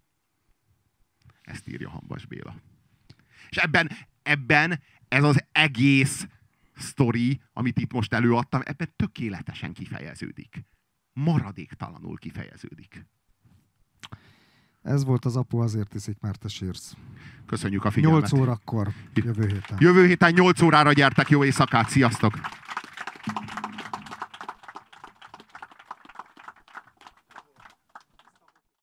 Ezt 1.42 1.68
írja 1.68 1.90
Hambas 1.90 2.26
Béla. 2.26 2.54
És 3.48 3.56
ebben, 3.56 3.90
ebben 4.22 4.80
ez 5.08 5.24
az 5.24 5.44
egész 5.52 6.26
sztori, 6.74 7.40
amit 7.52 7.78
itt 7.78 7.92
most 7.92 8.12
előadtam, 8.12 8.60
ebben 8.64 8.92
tökéletesen 8.96 9.72
kifejeződik. 9.72 10.64
Maradéktalanul 11.12 12.18
kifejeződik. 12.18 13.06
Ez 14.82 15.04
volt 15.04 15.24
az 15.24 15.36
apu, 15.36 15.58
azért 15.58 15.94
iszik, 15.94 16.16
mert 16.20 16.38
te 16.38 16.48
sírsz. 16.48 16.94
Köszönjük 17.46 17.84
a 17.84 17.90
figyelmet. 17.90 18.30
8 18.30 18.42
órakor, 18.42 18.88
jövő 19.14 19.46
héten. 19.46 19.76
Jövő 19.78 20.06
héten 20.06 20.32
8 20.32 20.62
órára 20.62 20.92
gyertek, 20.92 21.28
jó 21.28 21.44
éjszakát, 21.44 21.88
sziasztok! 21.88 22.34